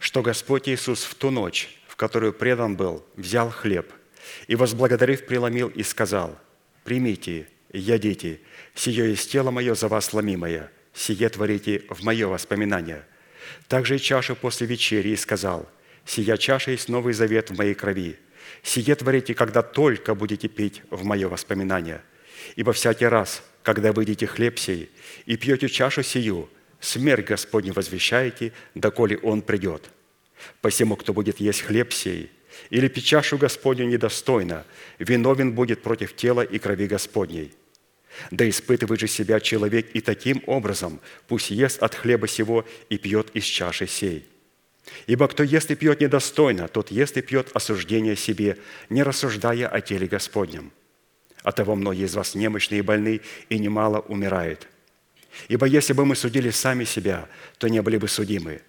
что 0.00 0.22
Господь 0.22 0.68
Иисус 0.68 1.04
в 1.04 1.14
ту 1.14 1.30
ночь, 1.30 1.78
в 1.86 1.94
которую 1.94 2.32
предан 2.32 2.74
был, 2.74 3.06
взял 3.14 3.48
хлеб 3.48 3.92
и, 4.48 4.56
возблагодарив, 4.56 5.24
преломил 5.24 5.68
и 5.68 5.84
сказал, 5.84 6.36
«Примите, 6.82 7.46
ядите, 7.72 8.40
сие 8.74 9.10
есть 9.10 9.30
тело 9.30 9.52
мое 9.52 9.76
за 9.76 9.86
вас 9.86 10.12
ломимое, 10.14 10.72
сие 10.92 11.28
творите 11.28 11.84
в 11.90 12.02
мое 12.02 12.26
воспоминание». 12.26 13.06
Также 13.68 13.96
и 13.96 14.00
чашу 14.00 14.34
после 14.34 14.66
вечери 14.66 15.10
и 15.10 15.16
сказал, 15.16 15.68
«Сия 16.04 16.36
чаша 16.36 16.72
есть 16.72 16.88
новый 16.88 17.14
завет 17.14 17.50
в 17.50 17.56
моей 17.56 17.74
крови, 17.74 18.18
Сие 18.64 18.94
творите, 18.96 19.34
когда 19.34 19.62
только 19.62 20.14
будете 20.14 20.48
пить 20.48 20.82
в 20.90 21.04
мое 21.04 21.28
воспоминание. 21.28 22.00
Ибо 22.56 22.72
всякий 22.72 23.04
раз, 23.04 23.42
когда 23.62 23.92
вы 23.92 24.02
едите 24.02 24.26
хлеб 24.26 24.58
сей 24.58 24.90
и 25.26 25.36
пьете 25.36 25.68
чашу 25.68 26.02
сию, 26.02 26.48
смерть 26.80 27.26
Господню 27.26 27.74
возвещаете, 27.74 28.52
доколе 28.74 29.18
Он 29.18 29.42
придет. 29.42 29.90
Посему, 30.62 30.96
кто 30.96 31.12
будет 31.12 31.40
есть 31.40 31.60
хлеб 31.60 31.92
сей 31.92 32.32
или 32.70 32.88
пить 32.88 33.04
чашу 33.04 33.36
Господню 33.36 33.84
недостойно, 33.84 34.64
виновен 34.98 35.52
будет 35.52 35.82
против 35.82 36.16
тела 36.16 36.40
и 36.40 36.58
крови 36.58 36.86
Господней. 36.86 37.52
Да 38.30 38.48
испытывает 38.48 39.00
же 39.00 39.08
себя 39.08 39.40
человек 39.40 39.90
и 39.92 40.00
таким 40.00 40.42
образом 40.46 41.00
пусть 41.28 41.50
ест 41.50 41.82
от 41.82 41.94
хлеба 41.94 42.28
сего 42.28 42.64
и 42.88 42.96
пьет 42.96 43.30
из 43.34 43.44
чаши 43.44 43.86
сей. 43.86 44.26
Ибо 45.06 45.28
кто 45.28 45.42
ест 45.42 45.70
и 45.70 45.74
пьет 45.74 46.00
недостойно, 46.00 46.68
тот 46.68 46.90
ест 46.90 47.16
и 47.16 47.22
пьет 47.22 47.50
осуждение 47.54 48.16
себе, 48.16 48.58
не 48.90 49.02
рассуждая 49.02 49.68
о 49.68 49.80
теле 49.80 50.06
Господнем. 50.06 50.72
Оттого 51.42 51.74
многие 51.74 52.04
из 52.04 52.14
вас 52.14 52.34
немощные 52.34 52.78
и 52.78 52.82
больны, 52.82 53.20
и 53.48 53.58
немало 53.58 54.00
умирает. 54.00 54.68
Ибо 55.48 55.66
если 55.66 55.92
бы 55.92 56.04
мы 56.04 56.16
судили 56.16 56.50
сами 56.50 56.84
себя, 56.84 57.28
то 57.58 57.68
не 57.68 57.82
были 57.82 57.96
бы 57.96 58.08
судимы. 58.08 58.62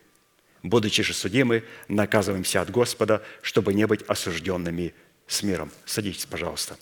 Будучи 0.64 1.04
же 1.04 1.14
судимы, 1.14 1.64
наказываемся 1.88 2.62
от 2.62 2.72
Господа, 2.72 3.24
чтобы 3.42 3.74
не 3.74 3.86
быть 3.86 4.02
осужденными 4.08 4.94
с 5.28 5.44
миром. 5.44 5.72
Садитесь, 5.86 6.26
пожалуйста. 6.26 6.78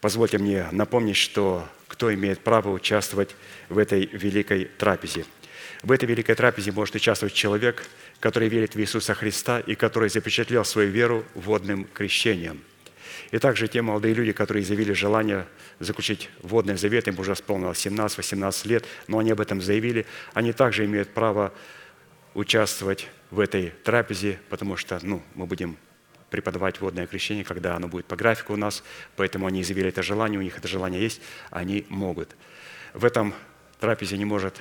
Позвольте 0.00 0.38
мне 0.38 0.68
напомнить, 0.72 1.16
что 1.16 1.68
кто 1.86 2.12
имеет 2.12 2.40
право 2.40 2.70
участвовать 2.70 3.34
в 3.68 3.78
этой 3.78 4.06
великой 4.06 4.64
трапезе. 4.64 5.24
В 5.82 5.92
этой 5.92 6.06
великой 6.06 6.34
трапезе 6.34 6.72
может 6.72 6.94
участвовать 6.96 7.34
человек, 7.34 7.84
который 8.20 8.48
верит 8.48 8.74
в 8.74 8.80
Иисуса 8.80 9.14
Христа 9.14 9.60
и 9.60 9.74
который 9.74 10.08
запечатлел 10.08 10.64
свою 10.64 10.90
веру 10.90 11.24
водным 11.34 11.84
крещением. 11.84 12.62
И 13.30 13.38
также 13.38 13.68
те 13.68 13.82
молодые 13.82 14.14
люди, 14.14 14.32
которые 14.32 14.64
заявили 14.64 14.92
желание 14.92 15.46
заключить 15.80 16.30
водный 16.42 16.76
завет, 16.76 17.08
им 17.08 17.18
уже 17.18 17.34
исполнилось 17.34 17.84
17-18 17.86 18.68
лет, 18.68 18.84
но 19.06 19.18
они 19.18 19.32
об 19.32 19.40
этом 19.40 19.60
заявили, 19.60 20.06
они 20.32 20.52
также 20.52 20.86
имеют 20.86 21.10
право 21.10 21.52
участвовать 22.34 23.08
в 23.30 23.40
этой 23.40 23.70
трапезе, 23.84 24.40
потому 24.48 24.76
что 24.76 24.98
ну, 25.02 25.22
мы 25.34 25.46
будем 25.46 25.76
преподавать 26.30 26.80
водное 26.80 27.06
крещение, 27.06 27.44
когда 27.44 27.76
оно 27.76 27.88
будет 27.88 28.06
по 28.06 28.16
графику 28.16 28.54
у 28.54 28.56
нас, 28.56 28.82
поэтому 29.16 29.46
они 29.46 29.62
заявили 29.62 29.88
это 29.88 30.02
желание, 30.02 30.38
у 30.38 30.42
них 30.42 30.56
это 30.56 30.68
желание 30.68 31.00
есть, 31.00 31.20
они 31.50 31.86
могут. 31.88 32.34
В 32.94 33.04
этом 33.04 33.34
трапезе 33.80 34.16
не 34.16 34.24
может 34.24 34.60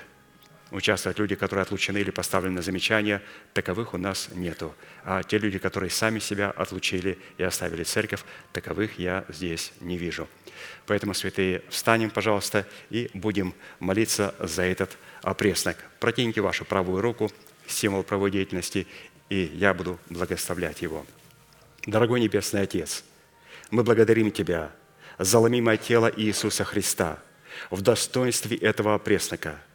участвовать 0.72 1.19
люди, 1.19 1.35
которые 1.35 1.64
отлучены 1.64 1.99
или 1.99 2.11
поставлены 2.11 2.56
на 2.56 2.61
замечания, 2.61 3.22
таковых 3.53 3.94
у 3.94 3.98
нас 3.98 4.30
нету. 4.34 4.76
А 5.03 5.23
те 5.23 5.38
люди, 5.38 5.60
которые 5.60 5.89
сами 5.89 6.19
себя 6.19 6.52
отлучили 6.52 7.18
и 7.38 7.44
оставили 7.44 7.84
церковь, 7.84 8.23
таковых 8.52 8.99
я 8.99 9.26
здесь 9.30 9.72
не 9.80 9.98
вижу. 9.98 10.27
Поэтому, 10.85 11.14
святые, 11.14 11.64
встанем, 11.69 12.10
пожалуйста, 12.10 12.68
и 12.89 13.10
будем 13.14 13.53
молиться 13.80 14.35
за 14.39 14.64
этот 14.64 14.98
опреснок. 15.22 15.77
Протяните 15.99 16.41
вашу 16.41 16.65
правую 16.65 17.02
руку, 17.02 17.31
символ 17.68 18.03
правой 18.03 18.31
деятельности, 18.31 18.88
и 19.30 19.52
я 19.53 19.73
буду 19.73 19.99
благословлять 20.10 20.81
его. 20.81 21.06
Дорогой 21.85 22.19
Небесный 22.19 22.61
Отец, 22.61 23.03
мы 23.72 23.84
благодарим 23.84 24.31
Тебя 24.31 24.72
за 25.19 25.39
ломимое 25.39 25.77
тело 25.77 26.11
Иисуса 26.15 26.64
Христа 26.64 27.19
в 27.69 27.81
достоинстве 27.81 28.57
этого 28.57 28.95
опреснока– 28.95 29.61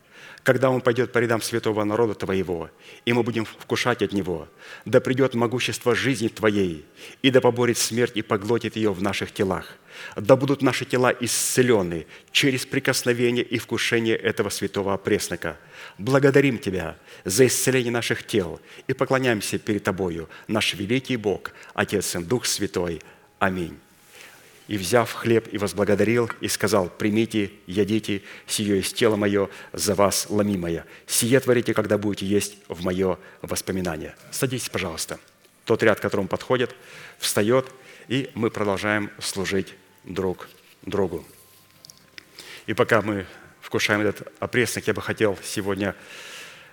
когда 0.42 0.70
Он 0.70 0.80
пойдет 0.80 1.12
по 1.12 1.18
рядам 1.18 1.40
святого 1.40 1.84
народа 1.84 2.14
Твоего, 2.14 2.70
и 3.04 3.12
мы 3.12 3.22
будем 3.22 3.44
вкушать 3.44 4.02
от 4.02 4.12
Него, 4.12 4.48
да 4.84 5.00
придет 5.00 5.34
могущество 5.34 5.94
жизни 5.94 6.28
Твоей, 6.28 6.84
и 7.22 7.30
да 7.30 7.40
поборет 7.40 7.78
смерть 7.78 8.12
и 8.16 8.22
поглотит 8.22 8.76
ее 8.76 8.92
в 8.92 9.02
наших 9.02 9.32
телах. 9.32 9.76
Да 10.16 10.36
будут 10.36 10.62
наши 10.62 10.84
тела 10.84 11.14
исцелены 11.20 12.06
через 12.32 12.66
прикосновение 12.66 13.44
и 13.44 13.58
вкушение 13.58 14.16
этого 14.16 14.48
святого 14.48 14.94
опреснока. 14.94 15.56
Благодарим 15.98 16.58
Тебя 16.58 16.96
за 17.24 17.46
исцеление 17.46 17.92
наших 17.92 18.26
тел 18.26 18.60
и 18.88 18.94
поклоняемся 18.94 19.58
перед 19.58 19.84
Тобою, 19.84 20.28
наш 20.48 20.74
великий 20.74 21.16
Бог, 21.16 21.52
Отец 21.74 22.16
и 22.16 22.18
Дух 22.18 22.46
Святой. 22.46 23.00
Аминь 23.38 23.78
и, 24.68 24.78
взяв 24.78 25.12
хлеб, 25.12 25.48
и 25.52 25.58
возблагодарил, 25.58 26.30
и 26.40 26.48
сказал, 26.48 26.88
«Примите, 26.88 27.50
ядите, 27.66 28.22
сие 28.46 28.76
есть 28.76 28.96
тело 28.96 29.16
мое, 29.16 29.48
за 29.72 29.94
вас 29.94 30.26
ломимое. 30.28 30.86
Сие 31.06 31.40
творите, 31.40 31.74
когда 31.74 31.98
будете 31.98 32.26
есть 32.26 32.56
в 32.68 32.84
мое 32.84 33.18
воспоминание». 33.42 34.14
Садитесь, 34.30 34.68
пожалуйста. 34.68 35.18
Тот 35.64 35.82
ряд, 35.82 35.98
к 35.98 36.02
которому 36.02 36.28
подходит, 36.28 36.74
встает, 37.18 37.66
и 38.08 38.30
мы 38.34 38.50
продолжаем 38.50 39.10
служить 39.20 39.74
друг 40.04 40.48
другу. 40.82 41.24
И 42.66 42.74
пока 42.74 43.02
мы 43.02 43.26
вкушаем 43.60 44.00
этот 44.00 44.32
опреснок, 44.40 44.86
я 44.86 44.94
бы 44.94 45.02
хотел 45.02 45.38
сегодня 45.42 45.94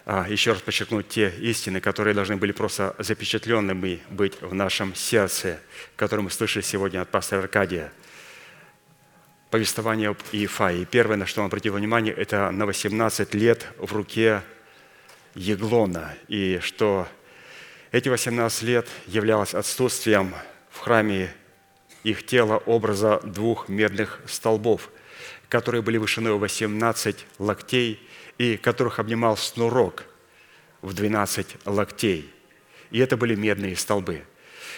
еще 0.06 0.54
раз 0.54 0.62
подчеркнуть 0.62 1.08
те 1.08 1.30
истины, 1.40 1.82
которые 1.82 2.14
должны 2.14 2.38
были 2.38 2.52
просто 2.52 2.96
запечатленными 3.00 4.00
быть 4.10 4.42
в 4.42 4.54
нашем 4.54 4.96
сердце, 4.96 5.60
которые 5.96 6.24
мы 6.24 6.32
слышали 6.32 6.64
сегодня 6.64 7.02
от 7.02 7.10
пастора 7.10 7.42
Аркадия. 7.42 7.92
Повествование 9.52 10.10
об 10.10 10.18
Иефае. 10.32 10.86
Первое, 10.86 11.18
на 11.18 11.26
что 11.26 11.42
он 11.42 11.48
обратил 11.48 11.74
внимание, 11.74 12.14
это 12.14 12.52
на 12.52 12.66
18 12.66 13.34
лет 13.34 13.68
в 13.78 13.94
руке 13.94 14.42
Еглона. 15.36 16.16
И 16.28 16.60
что 16.62 17.08
эти 17.92 18.10
18 18.10 18.62
лет 18.64 18.88
являлось 19.08 19.54
отсутствием 19.54 20.34
в 20.70 20.80
храме 20.80 21.34
их 22.04 22.26
тела 22.26 22.58
образа 22.58 23.20
двух 23.24 23.70
медных 23.70 24.22
столбов, 24.28 24.90
которые 25.50 25.82
были 25.82 25.98
вышины 25.98 26.32
18 26.32 27.26
локтей 27.40 28.00
и 28.40 28.58
которых 28.58 28.98
обнимал 28.98 29.38
снурок 29.38 30.06
в 30.82 30.94
12 30.94 31.58
локтей. 31.66 32.34
И 32.90 32.98
это 32.98 33.18
были 33.18 33.36
медные 33.36 33.76
столбы. 33.76 34.24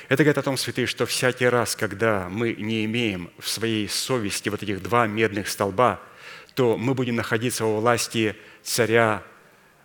Это 0.09 0.23
говорит 0.23 0.39
о 0.39 0.41
том, 0.41 0.57
святые, 0.57 0.88
что 0.88 1.05
всякий 1.05 1.45
раз, 1.45 1.77
когда 1.77 2.27
мы 2.27 2.53
не 2.53 2.83
имеем 2.83 3.29
в 3.39 3.47
своей 3.47 3.88
совести 3.88 4.49
вот 4.49 4.61
этих 4.63 4.81
два 4.81 5.07
медных 5.07 5.47
столба, 5.47 6.01
то 6.55 6.75
мы 6.75 6.93
будем 6.95 7.15
находиться 7.15 7.63
во 7.63 7.79
власти 7.79 8.35
царя 8.63 9.23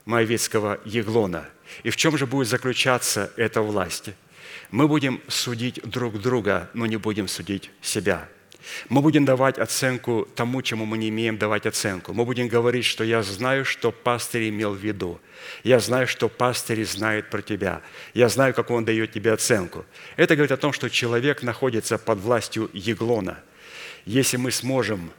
Моавицкого 0.07 0.81
Еглона. 0.85 1.49
И 1.85 1.91
в 1.91 1.97
чем 1.97 2.17
же 2.17 2.27
будет 2.27 2.49
заключаться 2.49 3.31
эта 3.37 3.61
власть? 3.61 4.11
Мы 4.71 4.89
будем 4.89 5.21
судить 5.29 5.81
друг 5.85 6.21
друга, 6.21 6.71
но 6.75 6.87
не 6.87 6.97
будем 6.97 7.29
судить 7.29 7.71
себя. 7.83 8.29
Мы 8.89 9.01
будем 9.01 9.25
давать 9.25 9.59
оценку 9.59 10.29
тому, 10.35 10.63
чему 10.63 10.85
мы 10.85 10.99
не 10.99 11.09
имеем 11.09 11.39
давать 11.39 11.67
оценку. 11.67 12.13
Мы 12.13 12.25
будем 12.25 12.49
говорить, 12.49 12.85
что 12.85 13.05
я 13.05 13.23
знаю, 13.23 13.65
что 13.65 13.93
пастырь 13.93 14.49
имел 14.49 14.73
в 14.73 14.79
виду. 14.79 15.21
Я 15.65 15.79
знаю, 15.81 16.07
что 16.07 16.29
пастырь 16.29 16.85
знает 16.85 17.31
про 17.31 17.43
тебя. 17.43 17.83
Я 18.15 18.29
знаю, 18.29 18.55
как 18.55 18.71
он 18.71 18.85
дает 18.85 19.13
тебе 19.13 19.33
оценку. 19.33 19.85
Это 20.17 20.35
говорит 20.35 20.53
о 20.53 20.57
том, 20.57 20.73
что 20.73 20.91
человек 20.91 21.43
находится 21.43 21.99
под 21.99 22.19
властью 22.21 22.71
Еглона. 22.73 23.39
Если 24.05 24.37
мы 24.37 24.51
сможем 24.51 25.11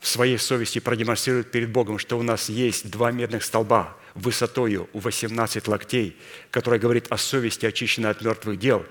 в 0.00 0.08
своей 0.08 0.38
совести 0.38 0.80
продемонстрировать 0.80 1.50
перед 1.50 1.70
Богом, 1.70 1.98
что 1.98 2.18
у 2.18 2.22
нас 2.22 2.48
есть 2.50 2.90
два 2.90 3.10
медных 3.10 3.42
столба 3.42 3.96
высотою 4.14 4.88
у 4.92 5.00
18 5.00 5.66
локтей, 5.66 6.16
который 6.50 6.78
говорит 6.78 7.06
о 7.10 7.16
совести, 7.16 7.66
очищенной 7.66 8.10
от 8.10 8.22
мертвых 8.22 8.58
дел, 8.58 8.84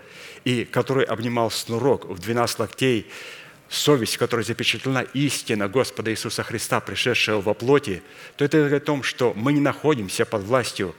и 0.43 0.65
который 0.65 1.05
обнимал 1.05 1.49
снурок 1.51 2.05
в 2.05 2.19
12 2.19 2.59
локтей, 2.59 3.07
совесть, 3.73 4.15
в 4.15 4.19
которой 4.19 4.45
запечатлена 4.45 5.01
истина 5.13 5.67
Господа 5.67 6.11
Иисуса 6.11 6.43
Христа, 6.43 6.79
пришедшего 6.79 7.41
во 7.41 7.53
плоти, 7.53 8.03
то 8.37 8.45
это 8.45 8.57
говорит 8.57 8.83
о 8.83 8.85
том, 8.85 9.03
что 9.03 9.33
мы 9.35 9.51
не 9.51 9.59
находимся 9.59 10.25
под 10.25 10.43
властью 10.43 10.95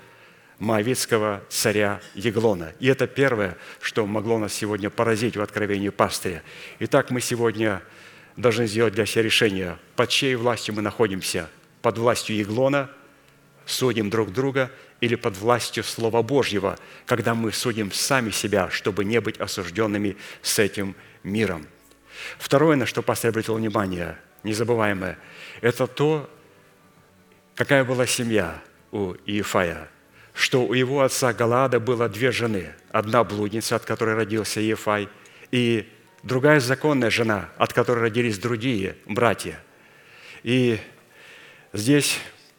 Моавицкого 0.58 1.42
царя 1.48 2.00
Еглона. 2.14 2.72
И 2.80 2.88
это 2.88 3.06
первое, 3.06 3.56
что 3.80 4.06
могло 4.06 4.38
нас 4.38 4.52
сегодня 4.52 4.90
поразить 4.90 5.36
в 5.36 5.40
откровении 5.40 5.90
пастыря. 5.90 6.42
Итак, 6.80 7.10
мы 7.10 7.20
сегодня 7.20 7.80
должны 8.36 8.66
сделать 8.66 8.94
для 8.94 9.06
себя 9.06 9.22
решение, 9.22 9.78
под 9.94 10.10
чьей 10.10 10.34
властью 10.34 10.74
мы 10.74 10.82
находимся. 10.82 11.48
Под 11.80 11.98
властью 11.98 12.36
Еглона 12.36 12.90
судим 13.66 14.10
друг 14.10 14.32
друга 14.32 14.70
или 15.00 15.14
под 15.14 15.36
властью 15.36 15.84
Слова 15.84 16.22
Божьего, 16.22 16.78
когда 17.06 17.34
мы 17.34 17.52
судим 17.52 17.92
сами 17.92 18.30
себя, 18.30 18.68
чтобы 18.70 19.04
не 19.04 19.20
быть 19.20 19.38
осужденными 19.38 20.16
с 20.42 20.58
этим 20.58 20.96
миром. 21.22 21.66
Второе, 22.38 22.76
на 22.76 22.86
что 22.86 23.02
пастор 23.02 23.30
обратил 23.30 23.54
внимание, 23.54 24.18
незабываемое, 24.42 25.18
это 25.60 25.86
то, 25.86 26.30
какая 27.54 27.84
была 27.84 28.06
семья 28.06 28.62
у 28.92 29.14
Иефая, 29.26 29.88
что 30.32 30.64
у 30.64 30.72
его 30.72 31.02
отца 31.02 31.32
Галаада 31.32 31.80
было 31.80 32.08
две 32.08 32.32
жены. 32.32 32.72
Одна 32.90 33.24
блудница, 33.24 33.76
от 33.76 33.84
которой 33.84 34.14
родился 34.14 34.60
Иефай, 34.60 35.08
и 35.50 35.88
другая 36.22 36.60
законная 36.60 37.10
жена, 37.10 37.50
от 37.56 37.72
которой 37.72 38.00
родились 38.00 38.38
другие 38.38 38.96
братья. 39.06 39.60
И 40.42 40.78
здесь 41.72 42.18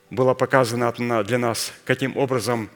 было 0.10 0.34
показано 0.34 0.92
для 1.24 1.38
нас, 1.38 1.74
каким 1.84 2.16
образом 2.18 2.70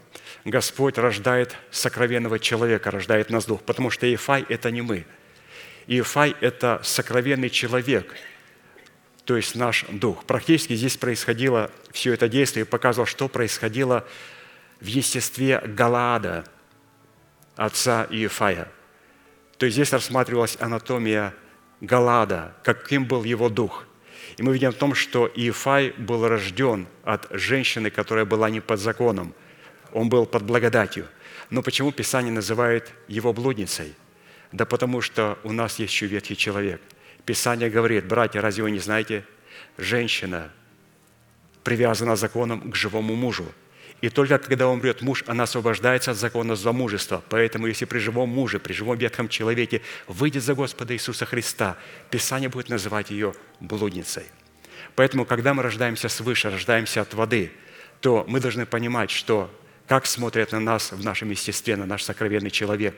Господь 0.45 0.97
рождает 0.97 1.55
сокровенного 1.71 2.39
человека, 2.39 2.91
рождает 2.91 3.29
нас 3.29 3.45
дух, 3.45 3.61
потому 3.61 3.89
что 3.89 4.05
Ефай– 4.05 4.45
это 4.49 4.71
не 4.71 4.81
мы. 4.81 5.05
Ефай– 5.97 6.35
это 6.41 6.79
сокровенный 6.83 7.49
человек, 7.49 8.15
то 9.25 9.35
есть 9.35 9.55
наш 9.55 9.85
дух. 9.89 10.25
Практически 10.25 10.75
здесь 10.75 10.97
происходило 10.97 11.71
все 11.91 12.13
это 12.13 12.29
действие 12.29 12.65
и 12.65 12.67
показывало, 12.67 13.07
что 13.07 13.27
происходило 13.27 14.07
в 14.79 14.85
естестве 14.85 15.61
Галаада, 15.65 16.45
отца 17.55 18.07
Иефая– 18.09 18.67
то 19.59 19.65
есть 19.65 19.75
здесь 19.75 19.91
рассматривалась 19.91 20.55
анатомия 20.61 21.33
Галада, 21.81 22.55
каким 22.63 23.05
был 23.05 23.25
его 23.25 23.49
дух. 23.49 23.85
И 24.37 24.41
мы 24.41 24.53
видим 24.53 24.71
в 24.71 24.75
том, 24.75 24.95
что 24.95 25.27
Иефай 25.27 25.93
был 25.97 26.25
рожден 26.25 26.87
от 27.03 27.27
женщины, 27.31 27.89
которая 27.89 28.23
была 28.23 28.49
не 28.49 28.61
под 28.61 28.79
законом. 28.79 29.33
Он 29.91 30.07
был 30.07 30.25
под 30.25 30.43
благодатью. 30.43 31.07
Но 31.49 31.61
почему 31.61 31.91
Писание 31.91 32.31
называет 32.31 32.93
его 33.09 33.33
блудницей? 33.33 33.95
Да 34.51 34.65
потому 34.65 35.01
что 35.01 35.37
у 35.43 35.51
нас 35.51 35.79
есть 35.79 35.93
еще 35.93 36.07
ветхий 36.07 36.35
человек. 36.35 36.81
Писание 37.25 37.69
говорит, 37.69 38.07
братья, 38.07 38.41
разве 38.41 38.63
вы 38.63 38.71
не 38.71 38.79
знаете, 38.79 39.25
женщина 39.77 40.51
привязана 41.63 42.15
законом 42.15 42.71
к 42.71 42.75
живому 42.75 43.15
мужу. 43.15 43.45
И 44.01 44.09
только 44.09 44.37
когда 44.39 44.69
умрет 44.69 45.01
муж, 45.01 45.23
она 45.27 45.43
освобождается 45.43 46.11
от 46.11 46.17
закона 46.17 46.55
замужества. 46.55 47.21
Поэтому, 47.29 47.67
если 47.67 47.85
при 47.85 47.99
живом 47.99 48.29
муже, 48.29 48.59
при 48.59 48.71
живом 48.73 48.97
ветхом 48.97 49.27
человеке 49.27 49.81
выйдет 50.07 50.43
за 50.43 50.55
Господа 50.55 50.93
Иисуса 50.93 51.25
Христа, 51.25 51.77
Писание 52.09 52.49
будет 52.49 52.69
называть 52.69 53.11
ее 53.11 53.33
блудницей. 53.59 54.23
Поэтому, 54.95 55.25
когда 55.25 55.53
мы 55.53 55.63
рождаемся 55.63 56.07
свыше, 56.07 56.49
рождаемся 56.49 57.01
от 57.01 57.13
воды, 57.13 57.51
то 57.99 58.25
мы 58.27 58.39
должны 58.39 58.65
понимать, 58.65 59.11
что 59.11 59.53
как 59.87 60.05
смотрят 60.05 60.53
на 60.53 60.59
нас 60.59 60.91
в 60.91 61.03
нашем 61.03 61.29
естестве, 61.31 61.75
на 61.75 61.85
наш 61.85 62.03
сокровенный 62.03 62.51
человек. 62.51 62.95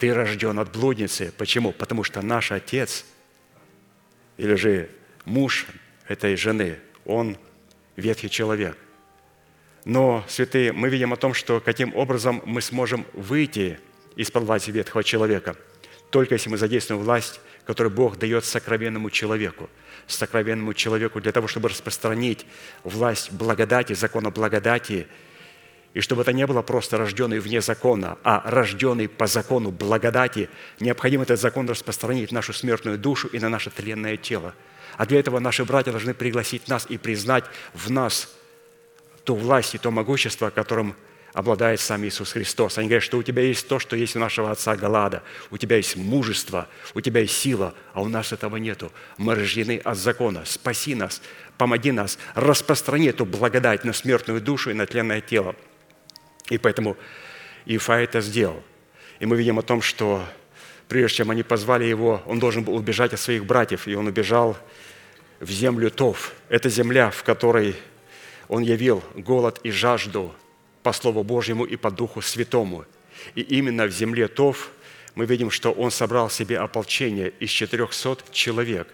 Ты 0.00 0.12
рожден 0.12 0.58
от 0.58 0.72
блудницы. 0.72 1.32
Почему? 1.38 1.72
Потому 1.72 2.02
что 2.02 2.20
наш 2.22 2.50
отец 2.50 3.04
или 4.36 4.54
же 4.54 4.90
муж 5.24 5.66
этой 6.08 6.34
жены, 6.34 6.80
он 7.04 7.36
ветхий 7.96 8.28
человек– 8.28 8.76
но, 9.84 10.24
святые, 10.28 10.72
мы 10.72 10.88
видим 10.88 11.12
о 11.12 11.16
том, 11.16 11.34
что 11.34 11.60
каким 11.60 11.94
образом 11.94 12.42
мы 12.44 12.60
сможем 12.60 13.06
выйти 13.12 13.78
из-под 14.16 14.44
власти 14.44 14.70
ветхого 14.70 15.02
человека, 15.02 15.56
только 16.10 16.34
если 16.34 16.50
мы 16.50 16.58
задействуем 16.58 17.00
власть, 17.02 17.40
которую 17.64 17.94
Бог 17.94 18.18
дает 18.18 18.44
сокровенному 18.44 19.10
человеку, 19.10 19.70
сокровенному 20.06 20.74
человеку 20.74 21.20
для 21.20 21.32
того, 21.32 21.46
чтобы 21.46 21.68
распространить 21.68 22.46
власть 22.84 23.32
благодати, 23.32 23.94
закона 23.94 24.30
благодати, 24.30 25.06
и 25.92 26.00
чтобы 26.00 26.22
это 26.22 26.32
не 26.32 26.46
было 26.46 26.62
просто 26.62 26.98
рожденный 26.98 27.40
вне 27.40 27.60
закона, 27.60 28.16
а 28.22 28.42
рожденный 28.44 29.08
по 29.08 29.26
закону 29.26 29.70
благодати, 29.72 30.48
необходимо 30.78 31.24
этот 31.24 31.40
закон 31.40 31.68
распространить 31.68 32.30
в 32.30 32.32
нашу 32.32 32.52
смертную 32.52 32.96
душу 32.96 33.28
и 33.28 33.40
на 33.40 33.48
наше 33.48 33.70
тленное 33.70 34.16
тело. 34.16 34.54
А 34.96 35.06
для 35.06 35.18
этого 35.18 35.40
наши 35.40 35.64
братья 35.64 35.90
должны 35.90 36.14
пригласить 36.14 36.68
нас 36.68 36.86
и 36.88 36.96
признать 36.96 37.44
в 37.74 37.90
нас 37.90 38.32
ту 39.24 39.34
власть 39.34 39.74
и 39.74 39.78
то 39.78 39.90
могущество, 39.90 40.50
которым 40.50 40.94
обладает 41.32 41.80
сам 41.80 42.04
Иисус 42.04 42.32
Христос. 42.32 42.78
Они 42.78 42.88
говорят, 42.88 43.04
что 43.04 43.18
у 43.18 43.22
тебя 43.22 43.42
есть 43.42 43.66
то, 43.66 43.78
что 43.78 43.96
есть 43.96 44.16
у 44.16 44.18
нашего 44.18 44.50
отца 44.50 44.76
Галада. 44.76 45.22
У 45.50 45.58
тебя 45.58 45.76
есть 45.76 45.96
мужество, 45.96 46.68
у 46.94 47.00
тебя 47.00 47.20
есть 47.20 47.36
сила, 47.36 47.74
а 47.92 48.02
у 48.02 48.08
нас 48.08 48.32
этого 48.32 48.56
нету. 48.56 48.92
Мы 49.16 49.34
рождены 49.34 49.80
от 49.84 49.96
закона. 49.96 50.44
Спаси 50.44 50.94
нас, 50.94 51.22
помоги 51.56 51.92
нас, 51.92 52.18
распространи 52.34 53.08
эту 53.08 53.24
благодать 53.24 53.84
на 53.84 53.92
смертную 53.92 54.40
душу 54.40 54.70
и 54.70 54.74
на 54.74 54.86
тленное 54.86 55.20
тело. 55.20 55.54
И 56.50 56.58
поэтому 56.58 56.96
Ифа 57.64 57.94
это 57.94 58.20
сделал. 58.20 58.62
И 59.18 59.26
мы 59.26 59.36
видим 59.36 59.58
о 59.58 59.62
том, 59.62 59.80
что 59.80 60.22
прежде 60.88 61.18
чем 61.18 61.30
они 61.30 61.42
позвали 61.42 61.84
его, 61.84 62.22
он 62.26 62.38
должен 62.38 62.64
был 62.64 62.74
убежать 62.74 63.12
от 63.12 63.20
своих 63.20 63.46
братьев, 63.46 63.88
и 63.88 63.94
он 63.94 64.06
убежал 64.06 64.56
в 65.38 65.50
землю 65.50 65.90
Тов. 65.90 66.34
Это 66.48 66.68
земля, 66.68 67.10
в 67.10 67.22
которой 67.22 67.76
он 68.48 68.62
явил 68.62 69.02
голод 69.14 69.60
и 69.62 69.70
жажду 69.70 70.34
по 70.82 70.92
Слову 70.92 71.22
Божьему 71.22 71.64
и 71.64 71.76
по 71.76 71.90
Духу 71.90 72.20
Святому. 72.20 72.84
И 73.34 73.42
именно 73.42 73.86
в 73.86 73.90
земле 73.90 74.28
Тов 74.28 74.70
мы 75.14 75.26
видим, 75.26 75.50
что 75.50 75.70
он 75.70 75.90
собрал 75.90 76.30
себе 76.30 76.58
ополчение 76.58 77.32
из 77.38 77.50
400 77.50 78.24
человек. 78.32 78.88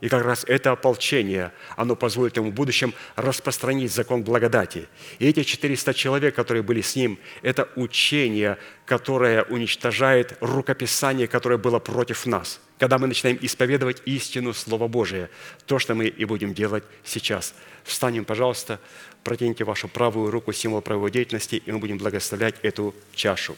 И 0.00 0.08
как 0.08 0.24
раз 0.24 0.44
это 0.46 0.72
ополчение, 0.72 1.52
оно 1.76 1.94
позволит 1.94 2.36
ему 2.36 2.50
в 2.50 2.54
будущем 2.54 2.94
распространить 3.16 3.92
закон 3.92 4.22
благодати. 4.22 4.88
И 5.18 5.28
эти 5.28 5.42
400 5.42 5.94
человек, 5.94 6.34
которые 6.34 6.62
были 6.62 6.80
с 6.80 6.96
ним, 6.96 7.18
это 7.42 7.68
учение, 7.76 8.56
которое 8.86 9.42
уничтожает 9.44 10.36
рукописание, 10.40 11.28
которое 11.28 11.58
было 11.58 11.78
против 11.78 12.26
нас. 12.26 12.60
Когда 12.78 12.98
мы 12.98 13.06
начинаем 13.06 13.38
исповедовать 13.42 14.00
истину 14.06 14.54
Слова 14.54 14.88
Божия, 14.88 15.28
то, 15.66 15.78
что 15.78 15.94
мы 15.94 16.06
и 16.06 16.24
будем 16.24 16.54
делать 16.54 16.84
сейчас– 17.04 17.54
Встанем, 17.84 18.24
пожалуйста, 18.24 18.78
протяните 19.24 19.64
вашу 19.64 19.88
правую 19.88 20.30
руку, 20.30 20.52
символ 20.52 20.80
правовой 20.82 21.10
деятельности, 21.10 21.62
и 21.64 21.72
мы 21.72 21.78
будем 21.78 21.98
благословлять 21.98 22.56
эту 22.62 22.94
чашу. 23.14 23.56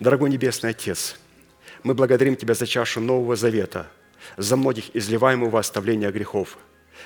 Дорогой 0.00 0.30
Небесный 0.30 0.70
Отец, 0.70 1.16
мы 1.82 1.94
благодарим 1.94 2.36
Тебя 2.36 2.54
за 2.54 2.66
чашу 2.66 3.00
Нового 3.00 3.36
Завета, 3.36 3.88
за 4.38 4.56
многих 4.56 4.96
изливаемого 4.96 5.58
оставления 5.58 6.10
грехов, 6.10 6.56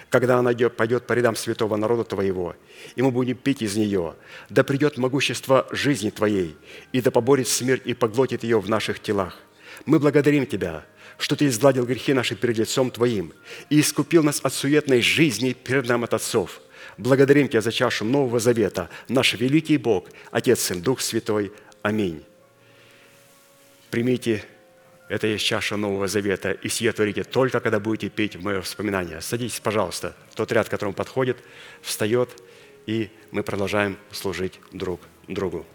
когда 0.08 0.38
она 0.38 0.52
пойдет 0.52 1.06
по 1.06 1.12
рядам 1.14 1.34
святого 1.34 1.76
народа 1.76 2.04
Твоего, 2.04 2.54
и 2.94 3.02
мы 3.02 3.10
будем 3.10 3.36
пить 3.36 3.62
из 3.62 3.76
нее, 3.76 4.14
да 4.48 4.62
придет 4.62 4.98
могущество 4.98 5.66
жизни 5.72 6.10
Твоей, 6.10 6.56
и 6.92 7.00
да 7.00 7.10
поборет 7.10 7.48
смерть 7.48 7.82
и 7.84 7.94
поглотит 7.94 8.44
ее 8.44 8.60
в 8.60 8.68
наших 8.68 9.00
телах. 9.00 9.38
Мы 9.86 9.98
благодарим 9.98 10.46
Тебя 10.46 10.84
что 11.18 11.36
Ты 11.36 11.46
изгладил 11.46 11.86
грехи 11.86 12.12
наши 12.12 12.34
перед 12.34 12.58
лицом 12.58 12.90
Твоим 12.90 13.32
и 13.70 13.80
искупил 13.80 14.22
нас 14.22 14.40
от 14.42 14.52
суетной 14.52 15.02
жизни 15.02 15.52
перед 15.52 15.86
нам 15.88 16.04
от 16.04 16.14
отцов. 16.14 16.60
Благодарим 16.98 17.48
Тебя 17.48 17.60
за 17.60 17.72
чашу 17.72 18.04
Нового 18.04 18.40
Завета, 18.40 18.90
наш 19.08 19.34
великий 19.34 19.76
Бог, 19.76 20.08
Отец, 20.30 20.60
Сын, 20.60 20.82
Дух 20.82 21.00
Святой. 21.00 21.52
Аминь. 21.82 22.22
Примите 23.90 24.44
это 25.12 25.26
есть 25.26 25.44
чаша 25.44 25.76
Нового 25.76 26.08
Завета, 26.08 26.52
и 26.52 26.70
сие 26.70 26.90
творите 26.90 27.22
только, 27.22 27.60
когда 27.60 27.78
будете 27.78 28.08
петь 28.08 28.34
в 28.34 28.42
мое 28.42 28.62
вспоминание. 28.62 29.20
Садитесь, 29.20 29.60
пожалуйста. 29.60 30.16
Тот 30.34 30.50
ряд, 30.52 30.70
которому 30.70 30.94
подходит, 30.94 31.36
встает 31.82 32.30
и 32.86 33.10
мы 33.30 33.42
продолжаем 33.42 33.98
служить 34.10 34.58
друг 34.72 35.02
другу. 35.28 35.66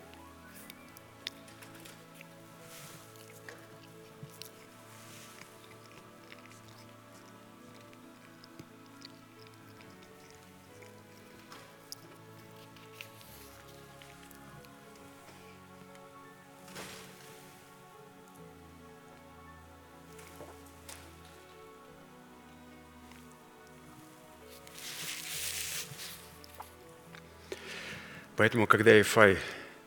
Поэтому, 28.37 28.67
когда 28.67 29.01
Ифай, 29.01 29.39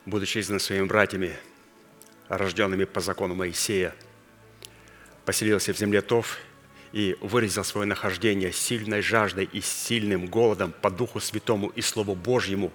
будучи 0.07 0.39
изгнан 0.39 0.59
своими 0.59 0.85
братьями, 0.85 1.37
рожденными 2.29 2.85
по 2.85 3.01
закону 3.01 3.37
Моисея, 3.37 3.95
поселился 5.25 5.73
в 5.73 5.79
земле 5.79 6.03
Тов 6.03 6.37
и 6.91 7.17
выразил 7.21 7.63
свое 7.63 7.87
нахождение 7.87 8.53
сильной 8.53 9.03
жаждой 9.03 9.45
и 9.45 9.61
сильным 9.61 10.27
голодом 10.27 10.73
по 10.73 10.91
Духу 10.91 11.21
Святому 11.21 11.69
и 11.69 11.81
Слову 11.81 12.17
Божьему, 12.17 12.73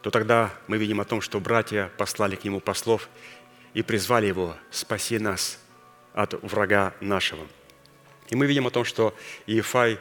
то 0.00 0.10
тогда 0.10 0.50
мы 0.66 0.78
видим 0.78 1.02
о 1.02 1.04
том, 1.04 1.20
что 1.20 1.40
братья 1.40 1.90
послали 1.98 2.36
к 2.36 2.44
нему 2.44 2.60
послов 2.60 3.10
и 3.74 3.82
призвали 3.82 4.28
его 4.28 4.56
«Спаси 4.70 5.18
нас 5.18 5.58
от 6.14 6.42
врага 6.42 6.94
нашего». 7.02 7.46
И 8.30 8.34
мы 8.34 8.46
видим 8.46 8.66
о 8.66 8.70
том, 8.70 8.86
что 8.86 9.14
Иефай 9.46 9.98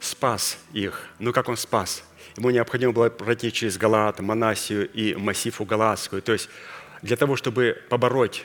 спас 0.00 0.58
их. 0.74 1.08
Ну, 1.18 1.32
как 1.32 1.48
он 1.48 1.56
спас? 1.56 2.04
Ему 2.36 2.50
необходимо 2.50 2.92
было 2.92 3.08
пройти 3.08 3.50
через 3.50 3.78
Галат, 3.78 4.20
Манасию 4.20 4.90
и 4.90 5.14
массиву 5.14 5.64
Галатскую. 5.64 6.20
То 6.20 6.32
есть 6.32 6.50
для 7.00 7.16
того, 7.16 7.36
чтобы 7.36 7.82
побороть 7.88 8.44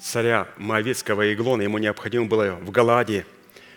царя 0.00 0.48
Моавицкого 0.56 1.32
Иглона, 1.32 1.62
ему 1.62 1.78
необходимо 1.78 2.26
было 2.26 2.52
в 2.52 2.70
Галаде 2.70 3.26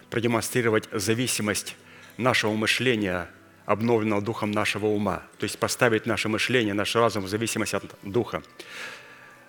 продемонстрировать 0.09 0.87
зависимость 0.91 1.75
нашего 2.17 2.53
мышления, 2.53 3.29
обновленного 3.65 4.21
духом 4.21 4.51
нашего 4.51 4.85
ума. 4.85 5.23
То 5.39 5.45
есть 5.45 5.57
поставить 5.57 6.05
наше 6.05 6.29
мышление, 6.29 6.75
наш 6.75 6.95
разум 6.95 7.23
в 7.23 7.27
зависимость 7.27 7.73
от 7.73 7.83
духа. 8.03 8.43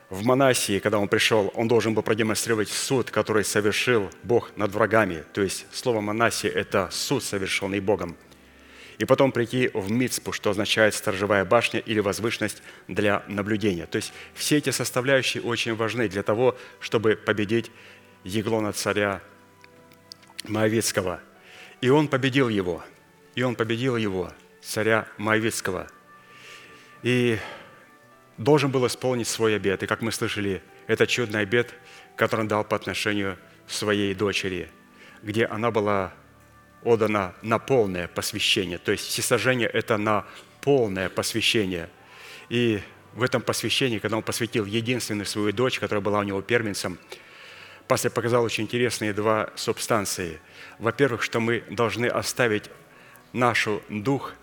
В 0.08 0.24
Манасии, 0.24 0.78
когда 0.78 0.98
он 0.98 1.08
пришел, 1.08 1.52
он 1.54 1.68
должен 1.68 1.92
был 1.92 2.02
продемонстрировать 2.02 2.70
суд, 2.70 3.10
который 3.10 3.44
совершил 3.44 4.08
Бог 4.22 4.52
над 4.56 4.72
врагами. 4.72 5.24
То 5.34 5.42
есть 5.42 5.66
слово 5.72 6.00
Манасия– 6.00 6.50
это 6.54 6.88
суд, 6.90 7.22
совершенный 7.24 7.80
Богом 7.80 8.16
и 8.98 9.04
потом 9.04 9.32
прийти 9.32 9.70
в 9.74 9.90
Мицпу, 9.90 10.32
что 10.32 10.50
означает 10.50 10.94
сторожевая 10.94 11.44
башня 11.44 11.80
или 11.80 12.00
возвышенность 12.00 12.62
для 12.88 13.22
наблюдения. 13.28 13.86
То 13.86 13.96
есть 13.96 14.12
все 14.34 14.56
эти 14.56 14.70
составляющие 14.70 15.42
очень 15.42 15.74
важны 15.74 16.08
для 16.08 16.22
того, 16.22 16.56
чтобы 16.80 17.16
победить 17.16 17.70
Еглона 18.24 18.72
царя 18.72 19.20
Моавицкого. 20.44 21.20
И 21.80 21.88
он 21.88 22.08
победил 22.08 22.48
его. 22.48 22.82
И 23.34 23.42
он 23.42 23.54
победил 23.54 23.96
его, 23.96 24.32
царя 24.62 25.06
Моавицкого. 25.18 25.88
И 27.02 27.38
должен 28.38 28.70
был 28.70 28.86
исполнить 28.86 29.28
свой 29.28 29.56
обет. 29.56 29.82
И 29.82 29.86
как 29.86 30.00
мы 30.00 30.10
слышали, 30.10 30.62
это 30.86 31.06
чудный 31.06 31.40
обет, 31.40 31.74
который 32.16 32.42
он 32.42 32.48
дал 32.48 32.64
по 32.64 32.76
отношению 32.76 33.36
к 33.66 33.70
своей 33.70 34.14
дочери, 34.14 34.70
где 35.22 35.44
она 35.44 35.70
была 35.70 36.14
отдано 36.86 37.34
на 37.42 37.58
полное 37.58 38.06
посвящение. 38.08 38.78
То 38.78 38.92
есть 38.92 39.06
всесожжение– 39.06 39.68
это 39.72 39.96
на 39.98 40.24
полное 40.60 41.08
посвящение. 41.08 41.90
И 42.48 42.80
в 43.12 43.22
этом 43.22 43.42
посвящении, 43.42 43.98
когда 43.98 44.16
он 44.16 44.22
посвятил 44.22 44.64
единственную 44.64 45.26
свою 45.26 45.52
дочь, 45.52 45.80
которая 45.80 46.02
была 46.02 46.20
у 46.20 46.22
него 46.22 46.42
первенцем, 46.42 46.98
пастор 47.88 48.12
показал 48.12 48.44
очень 48.44 48.64
интересные 48.64 49.12
два 49.12 49.50
субстанции. 49.56 50.40
Во-первых, 50.78 51.22
что 51.22 51.40
мы 51.40 51.64
должны 51.70 52.06
оставить 52.06 52.70
нашу 53.32 53.82
дух 53.88 54.34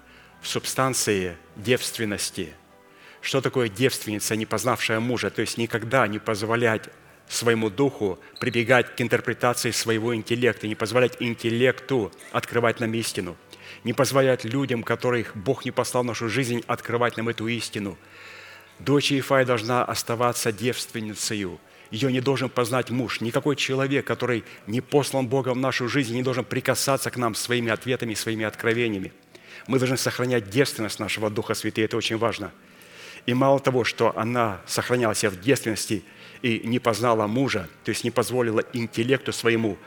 в 0.42 0.48
субстанции 0.48 1.38
девственности. 1.56 2.54
Что 3.22 3.40
такое 3.40 3.70
девственница, 3.70 4.36
не 4.36 4.46
познавшая 4.46 5.00
мужа? 5.00 5.30
То 5.30 5.42
есть 5.42 5.58
никогда 5.58 6.06
не 6.08 6.20
позволять 6.20 6.90
своему 7.28 7.70
духу 7.70 8.20
прибегать 8.40 8.96
к 8.96 9.02
интерпретации 9.02 9.72
своего 9.72 10.16
интеллекта, 10.16 10.68
не 10.68 10.76
позволять 10.76 11.18
интеллекту 11.20 12.12
открывать 12.32 12.80
нам 12.80 12.94
истину, 12.94 13.36
не 13.84 13.94
позволять 13.94 14.44
людям, 14.44 14.84
которых 14.84 15.36
Бог 15.36 15.66
не 15.66 15.72
послал 15.72 16.04
в 16.04 16.08
нашу 16.08 16.30
жизнь, 16.30 16.64
открывать 16.68 17.18
нам 17.18 17.30
эту 17.30 17.48
истину. 17.48 17.98
Дочь 18.80 19.12
Ефай 19.12 19.46
должна 19.46 19.84
оставаться 19.84 20.52
девственницей, 20.52 21.58
ее 21.92 22.12
не 22.12 22.22
должен 22.22 22.50
познать 22.50 22.90
муж. 22.90 23.22
Никакой 23.22 23.56
человек, 23.56 24.06
который 24.06 24.44
не 24.66 24.82
послан 24.82 25.28
Богом 25.28 25.60
в 25.60 25.62
нашу 25.62 25.88
жизнь, 25.88 26.16
не 26.16 26.24
должен 26.24 26.44
прикасаться 26.44 27.12
к 27.12 27.18
нам 27.18 27.36
своими 27.36 27.72
ответами, 27.72 28.16
своими 28.16 28.46
откровениями. 28.46 29.14
Мы 29.68 29.78
должны 29.78 29.98
сохранять 29.98 30.50
девственность 30.50 31.00
нашего 31.00 31.30
Духа 31.30 31.54
Святого, 31.54 31.86
это 31.86 31.98
очень 31.98 32.18
важно. 32.18 32.52
И 33.26 33.34
мало 33.34 33.60
того, 33.60 33.84
что 33.84 34.18
она 34.18 34.60
сохраняла 34.66 35.16
себя 35.16 35.30
в 35.30 35.40
девственности– 35.40 36.04
и 36.44 36.62
не 36.68 36.78
познала 36.78 37.26
мужа, 37.26 37.68
то 37.84 37.90
есть 37.90 38.04
не 38.04 38.12
позволила 38.12 38.64
интеллекту 38.74 39.34
своему 39.34 39.78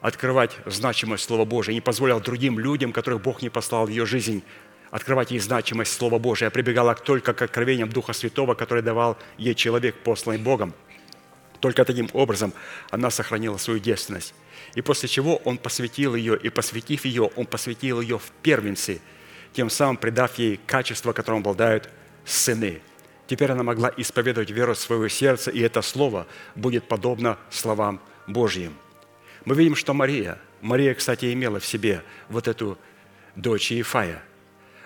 открывать 0.00 0.56
значимость 0.64 1.24
Слова 1.24 1.44
Божия, 1.44 1.74
не 1.74 1.80
позволила 1.80 2.20
другим 2.20 2.58
людям, 2.58 2.92
которых 2.92 3.22
Бог 3.22 3.42
не 3.42 3.50
послал 3.50 3.86
в 3.86 3.90
ее 3.90 4.06
жизнь, 4.06 4.42
открывать 4.90 5.30
ей 5.30 5.40
значимость 5.40 5.92
Слова 5.92 6.18
Божия, 6.18 6.48
а 6.48 6.50
прибегала 6.50 6.94
только 6.94 7.34
к 7.34 7.42
откровениям 7.42 7.90
Духа 7.90 8.14
Святого, 8.14 8.54
который 8.54 8.82
давал 8.82 9.18
ей 9.36 9.54
человек, 9.54 9.96
посланный 9.96 10.38
Богом. 10.38 10.72
Только 11.60 11.84
таким 11.84 12.08
образом 12.14 12.54
она 12.90 13.10
сохранила 13.10 13.58
свою 13.58 13.78
девственность. 13.78 14.32
И 14.74 14.80
после 14.80 15.08
чего 15.08 15.36
он 15.36 15.58
посвятил 15.58 16.14
ее, 16.14 16.38
и 16.38 16.48
посвятив 16.48 17.04
ее, 17.04 17.24
он 17.36 17.44
посвятил 17.44 18.00
ее 18.00 18.18
в 18.18 18.30
первенцы, 18.42 19.00
тем 19.52 19.68
самым 19.68 19.98
придав 19.98 20.38
ей 20.38 20.58
качество, 20.66 21.12
которым 21.12 21.40
обладают 21.40 21.90
сыны. 22.24 22.80
Теперь 23.28 23.52
она 23.52 23.62
могла 23.62 23.92
исповедовать 23.94 24.50
веру 24.50 24.74
своего 24.74 25.06
сердца, 25.08 25.50
и 25.50 25.60
это 25.60 25.82
слово 25.82 26.26
будет 26.54 26.88
подобно 26.88 27.38
словам 27.50 28.00
Божьим. 28.26 28.74
Мы 29.44 29.54
видим, 29.54 29.76
что 29.76 29.92
Мария, 29.92 30.38
Мария, 30.62 30.94
кстати, 30.94 31.30
имела 31.34 31.60
в 31.60 31.66
себе 31.66 32.02
вот 32.30 32.48
эту 32.48 32.78
дочь 33.36 33.70
Иефая. 33.70 34.22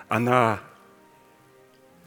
Она 0.09 0.59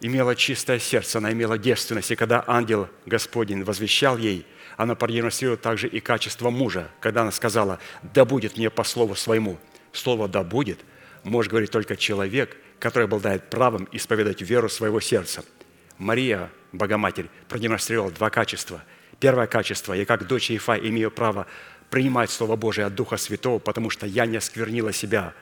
имела 0.02 0.36
чистое 0.36 0.78
сердце, 0.78 1.18
она 1.18 1.32
имела 1.32 1.56
девственность. 1.56 2.10
И 2.10 2.16
когда 2.16 2.44
ангел 2.46 2.90
Господень 3.06 3.64
возвещал 3.64 4.18
ей, 4.18 4.46
она 4.76 4.94
продемонстрировала 4.94 5.56
также 5.56 5.88
и 5.88 6.00
качество 6.00 6.50
мужа, 6.50 6.90
когда 7.00 7.22
она 7.22 7.32
сказала, 7.32 7.78
«Да 8.02 8.26
будет 8.26 8.58
мне 8.58 8.68
по 8.68 8.84
слову 8.84 9.14
своему». 9.14 9.58
Слово 9.92 10.28
«да 10.28 10.42
будет» 10.42 10.80
может 11.24 11.50
говорить 11.50 11.70
только 11.70 11.96
человек, 11.96 12.58
который 12.78 13.04
обладает 13.04 13.48
правом 13.48 13.88
исповедать 13.90 14.42
веру 14.42 14.68
своего 14.68 15.00
сердца– 15.00 15.42
Мария, 15.98 16.50
Богоматерь, 16.72 17.28
продемонстрировала 17.48 18.10
два 18.10 18.30
качества. 18.30 18.82
Первое 19.20 19.46
качество, 19.46 19.94
я 19.94 20.04
как 20.04 20.26
дочь 20.26 20.50
Ефа 20.50 20.76
имею 20.76 21.10
право 21.10 21.46
принимать 21.90 22.30
Слово 22.30 22.56
Божие 22.56 22.86
от 22.86 22.94
Духа 22.94 23.16
Святого, 23.16 23.58
потому 23.58 23.90
что 23.90 24.06
я 24.06 24.26
не 24.26 24.36
осквернила 24.36 24.92
себя 24.92 25.32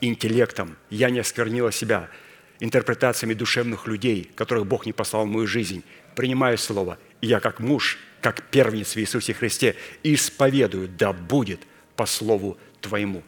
интеллектом, 0.00 0.76
я 0.90 1.10
не 1.10 1.18
осквернила 1.18 1.72
себя 1.72 2.08
интерпретациями 2.60 3.34
душевных 3.34 3.86
людей, 3.86 4.30
которых 4.34 4.66
Бог 4.66 4.86
не 4.86 4.92
послал 4.92 5.24
в 5.24 5.28
мою 5.28 5.46
жизнь. 5.46 5.84
Принимаю 6.14 6.56
Слово, 6.56 6.98
и 7.20 7.26
я 7.26 7.40
как 7.40 7.60
муж, 7.60 7.98
как 8.20 8.42
первенец 8.50 8.94
в 8.94 8.96
Иисусе 8.98 9.34
Христе 9.34 9.76
исповедую, 10.02 10.88
да 10.88 11.12
будет 11.12 11.60
по 11.96 12.06
Слову 12.06 12.56
Твоему. 12.80 13.22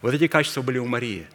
Вот 0.00 0.14
эти 0.14 0.28
качества 0.28 0.62
были 0.62 0.78
у 0.78 0.86
Марии. 0.86 1.26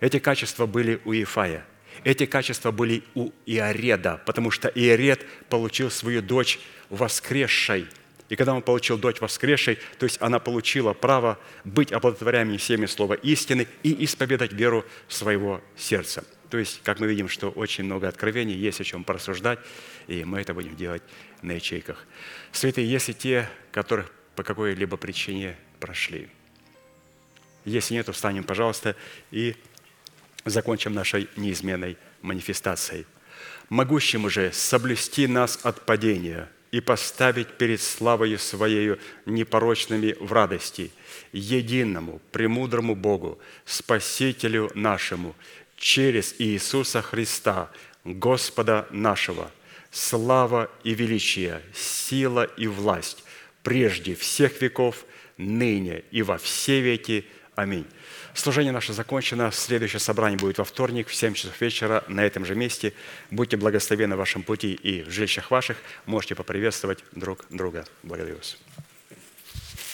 Эти 0.00 0.18
качества 0.18 0.66
были 0.66 1.00
у 1.04 1.12
Ефая– 1.12 1.64
эти 2.08 2.24
качества 2.24 2.70
были 2.70 3.02
у 3.14 3.32
Иореда, 3.44 4.22
потому 4.24 4.50
что 4.50 4.68
Иоред 4.68 5.26
получил 5.50 5.90
свою 5.90 6.22
дочь 6.22 6.58
воскресшей. 6.88 7.86
И 8.30 8.36
когда 8.36 8.54
он 8.54 8.62
получил 8.62 8.96
дочь 8.96 9.20
воскресшей, 9.20 9.78
то 9.98 10.04
есть 10.04 10.16
она 10.22 10.38
получила 10.38 10.94
право 10.94 11.38
быть 11.64 11.92
оплодотворяемой 11.92 12.56
всеми 12.56 12.86
слова 12.86 13.12
истины 13.12 13.68
и 13.82 14.04
исповедать 14.06 14.54
веру 14.54 14.86
своего 15.06 15.60
сердца. 15.76 16.24
То 16.48 16.56
есть, 16.56 16.80
как 16.82 16.98
мы 16.98 17.08
видим, 17.08 17.28
что 17.28 17.50
очень 17.50 17.84
много 17.84 18.08
откровений, 18.08 18.54
есть 18.54 18.80
о 18.80 18.84
чем 18.84 19.04
порассуждать, 19.04 19.58
и 20.06 20.24
мы 20.24 20.40
это 20.40 20.54
будем 20.54 20.76
делать 20.76 21.02
на 21.42 21.52
ячейках. 21.52 22.06
Святые, 22.52 22.90
если 22.90 23.12
те, 23.12 23.50
которых 23.70 24.10
по 24.34 24.42
какой-либо 24.42 24.96
причине 24.96 25.58
прошли. 25.78 26.30
Если 27.66 27.92
нет, 27.92 28.08
встанем, 28.08 28.44
пожалуйста, 28.44 28.96
и 29.30 29.56
закончим 30.50 30.94
нашей 30.94 31.28
неизменной 31.36 31.96
манифестацией. 32.22 33.06
Могущему 33.68 34.30
же 34.30 34.50
соблюсти 34.52 35.26
нас 35.26 35.58
от 35.62 35.84
падения 35.84 36.48
и 36.70 36.80
поставить 36.80 37.48
перед 37.58 37.80
славою 37.80 38.38
Своею 38.38 38.98
непорочными 39.26 40.16
в 40.20 40.32
радости, 40.32 40.90
единому, 41.32 42.20
премудрому 42.32 42.94
Богу, 42.94 43.38
Спасителю 43.64 44.70
нашему, 44.74 45.34
через 45.76 46.34
Иисуса 46.38 47.02
Христа, 47.02 47.70
Господа 48.04 48.86
нашего, 48.90 49.50
слава 49.90 50.70
и 50.84 50.94
величие, 50.94 51.62
сила 51.74 52.44
и 52.44 52.66
власть 52.66 53.24
прежде 53.62 54.14
всех 54.14 54.62
веков, 54.62 55.04
ныне 55.36 56.02
и 56.10 56.22
во 56.22 56.38
все 56.38 56.80
веки. 56.80 57.26
Аминь. 57.54 57.84
Служение 58.38 58.72
наше 58.72 58.92
закончено. 58.92 59.50
Следующее 59.50 59.98
собрание 59.98 60.38
будет 60.38 60.58
во 60.58 60.64
вторник 60.64 61.08
в 61.08 61.14
7 61.14 61.34
часов 61.34 61.60
вечера 61.60 62.04
на 62.06 62.20
этом 62.20 62.44
же 62.44 62.54
месте. 62.54 62.92
Будьте 63.32 63.56
благословенны 63.56 64.14
в 64.14 64.18
вашем 64.20 64.44
пути 64.44 64.74
и 64.74 65.02
в 65.02 65.10
жилищах 65.10 65.50
ваших. 65.50 65.76
Можете 66.06 66.36
поприветствовать 66.36 67.02
друг 67.10 67.46
друга. 67.50 67.84
Благодарю 68.04 68.36
вас. 68.36 68.56